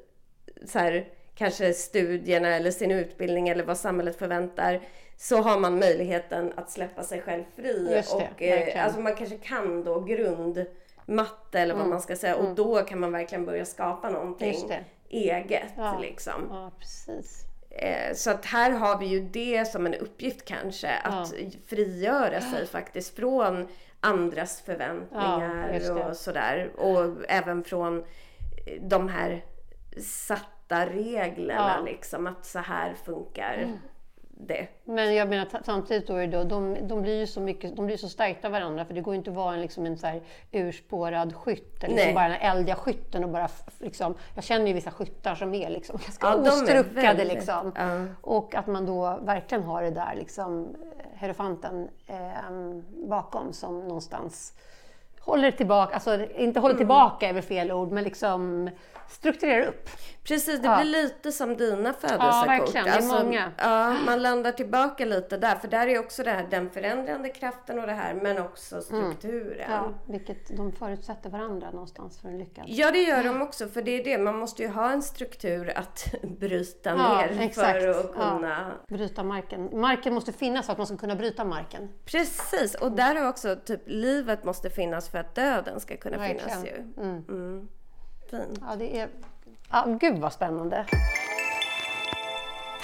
så 0.66 0.80
här, 0.80 1.08
kanske 1.36 1.74
studierna 1.74 2.56
eller 2.56 2.72
sin 2.72 2.92
utbildning 2.92 3.50
eller 3.50 3.64
vad 3.64 3.78
samhället 3.78 4.20
förväntar 4.20 4.82
så 5.24 5.38
har 5.42 5.60
man 5.60 5.80
möjligheten 5.80 6.54
att 6.56 6.70
släppa 6.72 7.04
sig 7.04 7.22
själv 7.22 7.44
fri. 7.56 8.04
Och 8.14 8.42
eh, 8.42 8.86
alltså 8.86 9.00
man 9.00 9.16
kanske 9.16 9.38
kan 9.38 9.84
då 9.84 10.00
grundmatte 10.00 11.60
eller 11.60 11.76
vad 11.76 11.88
man 11.88 12.02
ska 12.02 12.16
säga 12.16 12.36
och 12.36 12.56
då 12.56 12.82
kan 12.82 13.00
man 13.00 13.12
verkligen 13.12 13.46
börja 13.46 13.66
skapa 13.66 14.10
någonting 14.10 14.56
Mm. 14.66 14.84
Eget 15.10 15.64
Ja. 15.78 15.98
liksom. 16.02 16.48
Ja, 16.50 16.72
precis. 16.80 17.44
Eh, 17.70 18.14
Så 18.16 18.32
att 18.32 18.46
här 18.46 18.72
har 18.72 18.98
vi 19.00 19.06
ju 19.06 19.20
det 19.20 19.66
som 19.66 19.86
en 19.86 19.94
uppgift 19.96 20.46
kanske, 20.46 20.90
att 21.04 21.34
frigöra 21.68 22.42
sig 22.52 22.68
faktiskt 22.68 23.16
från 23.16 23.68
andras 24.00 24.64
Ja, 24.66 24.74
förväntningar 24.74 25.80
det. 25.80 25.90
och 25.92 26.18
sådär. 26.18 26.72
Och 26.78 27.16
även 27.30 27.64
från 27.64 27.98
eh, 28.00 28.82
de 28.82 29.08
här 29.10 29.46
satta 30.02 30.86
reglerna 30.86 31.74
Ja. 31.78 31.86
liksom, 31.86 32.28
att 32.28 32.46
så 32.46 32.60
här 32.60 32.94
funkar 33.06 33.78
det. 34.48 34.68
Men 34.84 35.16
jag 35.16 35.30
menar 35.30 35.48
samtidigt 35.64 36.08
då, 36.08 36.26
då 36.26 36.44
de, 36.44 36.88
de 36.88 37.02
blir 37.02 37.20
ju 37.20 37.28
så 37.28 37.42
mycket, 37.42 37.76
de 37.76 37.86
blir 37.86 37.98
så 37.98 38.10
stärkta 38.10 38.50
varandra 38.50 38.86
för 38.86 38.94
det 38.94 39.02
går 39.02 39.14
ju 39.14 39.18
inte 39.18 39.30
att 39.30 39.36
vara 39.36 39.54
en, 39.54 39.62
liksom 39.62 39.86
en 39.86 39.98
så 39.98 40.08
här 40.08 40.22
urspårad 40.52 41.36
skytt, 41.36 41.84
eller 41.84 41.96
liksom 41.96 42.14
bara 42.14 42.28
den 42.30 42.42
eldiga 42.42 42.76
skytten 42.76 43.24
och 43.24 43.30
bara 43.30 43.50
liksom, 43.80 44.16
jag 44.36 44.44
känner 44.44 44.68
ju 44.68 44.74
vissa 44.74 44.92
skyttar 44.92 45.36
som 45.36 45.54
är 45.54 45.70
liksom 45.70 46.00
ganska 46.06 46.28
Ja, 46.28 46.36
ostruckade 46.36 47.26
liksom. 47.26 47.72
ja. 47.76 48.06
Och 48.22 48.56
att 48.56 48.68
man 48.68 48.86
då 48.86 49.20
verkligen 49.22 49.64
har 49.64 49.82
det 49.84 49.92
där 49.92 50.16
liksom 50.16 50.76
hierofanten 51.14 51.90
eh, 52.08 52.18
bakom 53.08 53.54
som 53.54 53.80
någonstans 53.80 54.54
håller 55.20 55.52
tillbaka, 55.52 55.94
alltså 55.94 56.26
inte 56.36 56.60
håller 56.60 56.76
tillbaka 56.76 57.30
är 57.30 57.34
väl 57.34 57.44
fel 57.44 57.72
ord, 57.72 57.92
men 57.92 58.04
liksom 58.04 58.70
strukturerar 59.10 59.68
upp. 59.68 59.90
Precis, 60.24 60.60
det 60.62 60.68
Ja. 60.68 60.76
blir 60.82 60.92
lite 60.92 61.32
som 61.32 61.58
dina 61.58 61.94
födelsekort. 61.94 62.48
verkligen. 62.48 62.86
Det 62.86 62.92
är 62.92 63.24
många. 63.24 63.52
Ja, 63.58 63.94
man 64.06 64.22
landar 64.22 64.52
tillbaka 64.52 65.06
lite 65.06 65.38
där. 65.38 65.56
För 65.56 65.68
där 65.68 65.88
är 65.88 66.00
också 66.00 66.24
det 66.24 66.32
här, 66.32 66.48
den 66.50 66.70
förändrande 66.70 67.30
kraften 67.30 67.80
och 67.80 67.88
det 67.88 67.94
här, 67.94 68.14
men 68.14 68.38
också 68.38 68.82
strukturen. 68.82 69.72
Ja, 69.72 69.94
vilket 70.06 70.58
de 70.58 70.72
förutsätter 70.72 71.30
varandra 71.30 71.72
någonstans 71.72 72.20
för 72.22 72.28
en 72.28 72.38
lyckad. 72.38 72.64
Ja, 72.68 72.92
det 72.92 73.04
gör 73.04 73.24
de 73.24 73.42
också. 73.42 73.68
För 73.68 73.82
det 73.82 73.92
är 73.92 74.04
det, 74.04 74.18
man 74.18 74.36
måste 74.40 74.64
ju 74.64 74.70
ha 74.70 74.92
en 74.92 75.02
struktur 75.02 75.78
att 75.78 76.14
bryta 76.24 76.90
Ja, 76.90 77.16
ner 77.22 77.42
exakt. 77.42 77.82
för 77.82 77.88
att 77.90 78.14
kunna... 78.14 78.72
Bryta 78.88 79.24
marken. 79.24 79.70
Marken 79.80 80.14
måste 80.14 80.32
finnas 80.32 80.66
för 80.66 80.72
att 80.72 80.78
man 80.78 80.88
ska 80.88 80.98
kunna 80.98 81.16
bryta 81.16 81.44
marken. 81.46 81.90
Precis, 82.06 82.76
och 82.76 82.92
där 82.92 83.16
har 83.16 83.30
också 83.30 83.56
typ 83.66 83.82
livet 83.86 84.44
måste 84.44 84.70
finnas 84.70 85.10
för 85.10 85.18
att 85.18 85.36
döden 85.36 85.80
ska 85.80 85.98
kunna 85.98 86.28
finnas 86.28 86.48
ju. 86.48 86.72
Verkligen. 86.72 86.94
Mm. 86.98 87.24
Mm. 87.30 87.68
Fint. 88.32 88.60
Ja, 88.70 88.76
det 88.76 89.00
är... 89.00 89.10
Ja, 89.72 89.86
gud 90.00 90.20
vad 90.20 90.34
spännande. 90.34 90.86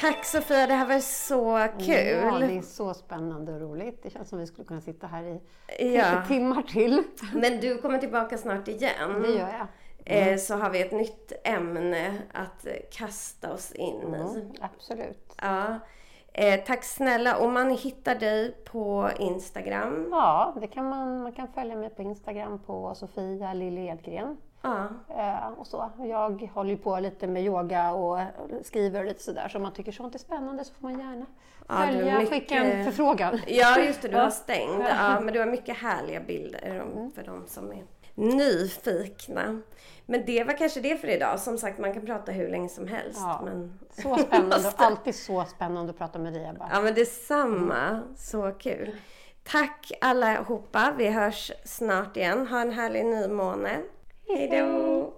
Tack 0.02 0.26
Sofia, 0.26 0.68
det 0.68 0.74
här 0.74 0.86
var 0.88 1.00
så 1.00 1.68
kul. 1.80 2.24
Ja, 2.24 2.40
det 2.48 2.58
är 2.58 2.62
så 2.62 2.94
spännande 2.94 3.54
och 3.54 3.62
roligt. 3.62 4.04
Det 4.04 4.10
känns 4.10 4.30
som 4.30 4.40
vi 4.40 4.48
skulle 4.48 4.66
kunna 4.68 4.82
sitta 4.82 5.08
här 5.08 5.24
i 5.80 5.96
Ja. 5.96 6.24
timmar 6.28 6.62
till. 6.62 7.04
Men 7.34 7.60
du 7.60 7.78
kommer 7.78 7.98
tillbaka 7.98 8.38
snart 8.38 8.68
igen. 8.68 9.22
Det 9.22 9.28
gör 9.30 9.50
jag. 9.58 9.68
Eh, 10.06 10.38
Så 10.38 10.56
har 10.56 10.70
vi 10.70 10.82
ett 10.82 10.92
nytt 10.92 11.32
ämne 11.44 12.14
att 12.34 12.68
kasta 12.92 13.54
oss 13.54 13.72
in 13.72 14.02
i. 14.16 14.20
Mm, 14.20 14.52
absolut. 14.62 15.34
Ja. 15.42 15.80
Eh, 16.34 16.60
tack 16.66 16.84
snälla. 16.84 17.38
Och 17.38 17.50
man 17.52 17.70
hittar 17.70 18.16
dig 18.16 18.52
på 18.66 19.10
Instagram. 19.20 20.08
Ja, 20.12 20.56
det 20.62 20.68
kan 20.68 20.90
man, 20.90 21.24
man 21.24 21.32
kan 21.32 21.48
följa 21.48 21.76
mig 21.76 21.90
på 21.90 22.02
Instagram 22.02 22.60
på 22.64 22.96
Sofia 22.96 23.54
Lilly 23.54 23.88
Edgren. 23.88 24.38
Ja. 24.62 24.88
Eh, 25.10 25.48
och 25.60 25.68
så. 25.68 25.90
Jag 26.00 26.50
håller 26.54 26.70
ju 26.70 26.78
på 26.78 27.00
lite 27.00 27.28
med 27.28 27.44
yoga 27.44 27.92
och 27.94 28.20
skriver 28.64 29.00
och 29.00 29.06
lite 29.06 29.24
sådär. 29.24 29.48
Så 29.50 29.58
om 29.58 29.64
man 29.64 29.74
tycker 29.74 29.92
sånt 29.92 30.16
är 30.16 30.20
spännande 30.20 30.64
så 30.66 30.74
får 30.74 30.84
man 30.90 31.00
gärna 31.00 31.26
Ja, 31.68 31.76
följa, 31.88 32.14
mycket- 32.20 32.30
skicka 32.30 32.56
en 32.56 32.86
förfrågan. 32.86 33.40
Ja, 33.48 33.80
just 33.80 34.02
det. 34.02 34.08
Du 34.08 34.16
Ja. 34.16 34.24
har 34.24 34.30
stängt. 34.30 34.84
Ja, 34.90 35.20
men 35.20 35.34
du 35.34 35.40
har 35.40 35.48
mycket 35.48 35.78
härliga 35.78 36.20
bilder 36.20 36.82
om- 36.82 37.12
för 37.12 37.24
de 37.24 37.44
som 37.48 37.72
är 37.72 37.84
nyfikna. 38.16 39.62
Men 40.06 40.26
det 40.26 40.44
var 40.44 40.54
kanske 40.58 40.80
det 40.82 40.98
för 40.98 41.08
idag. 41.08 41.40
Som 41.40 41.58
sagt, 41.58 41.80
man 41.80 41.94
kan 41.94 42.06
prata 42.06 42.32
hur 42.32 42.50
länge 42.50 42.70
som 42.70 42.88
helst. 42.88 43.20
Ja. 43.22 43.42
Men... 43.46 43.80
Så 43.92 44.18
spännande 44.18 44.56
och 44.76 44.82
alltid 44.82 45.16
så 45.16 45.44
spännande 45.46 45.90
att 45.92 45.98
prata 45.98 46.20
med 46.20 46.34
dig 46.34 46.46
Ebba. 46.50 46.70
Ja, 46.74 46.82
men 46.82 46.94
detsamma. 46.94 48.00
Så 48.18 48.52
kul. 48.52 48.96
Tack 49.44 49.92
allihopa. 50.02 50.94
Vi 50.98 51.10
hörs 51.10 51.52
snart 51.66 52.18
igen. 52.18 52.48
Ha 52.48 52.62
en 52.62 52.72
härlig 52.72 53.06
nymåne. 53.06 53.78
Hej 54.30 54.48
då! 54.48 55.14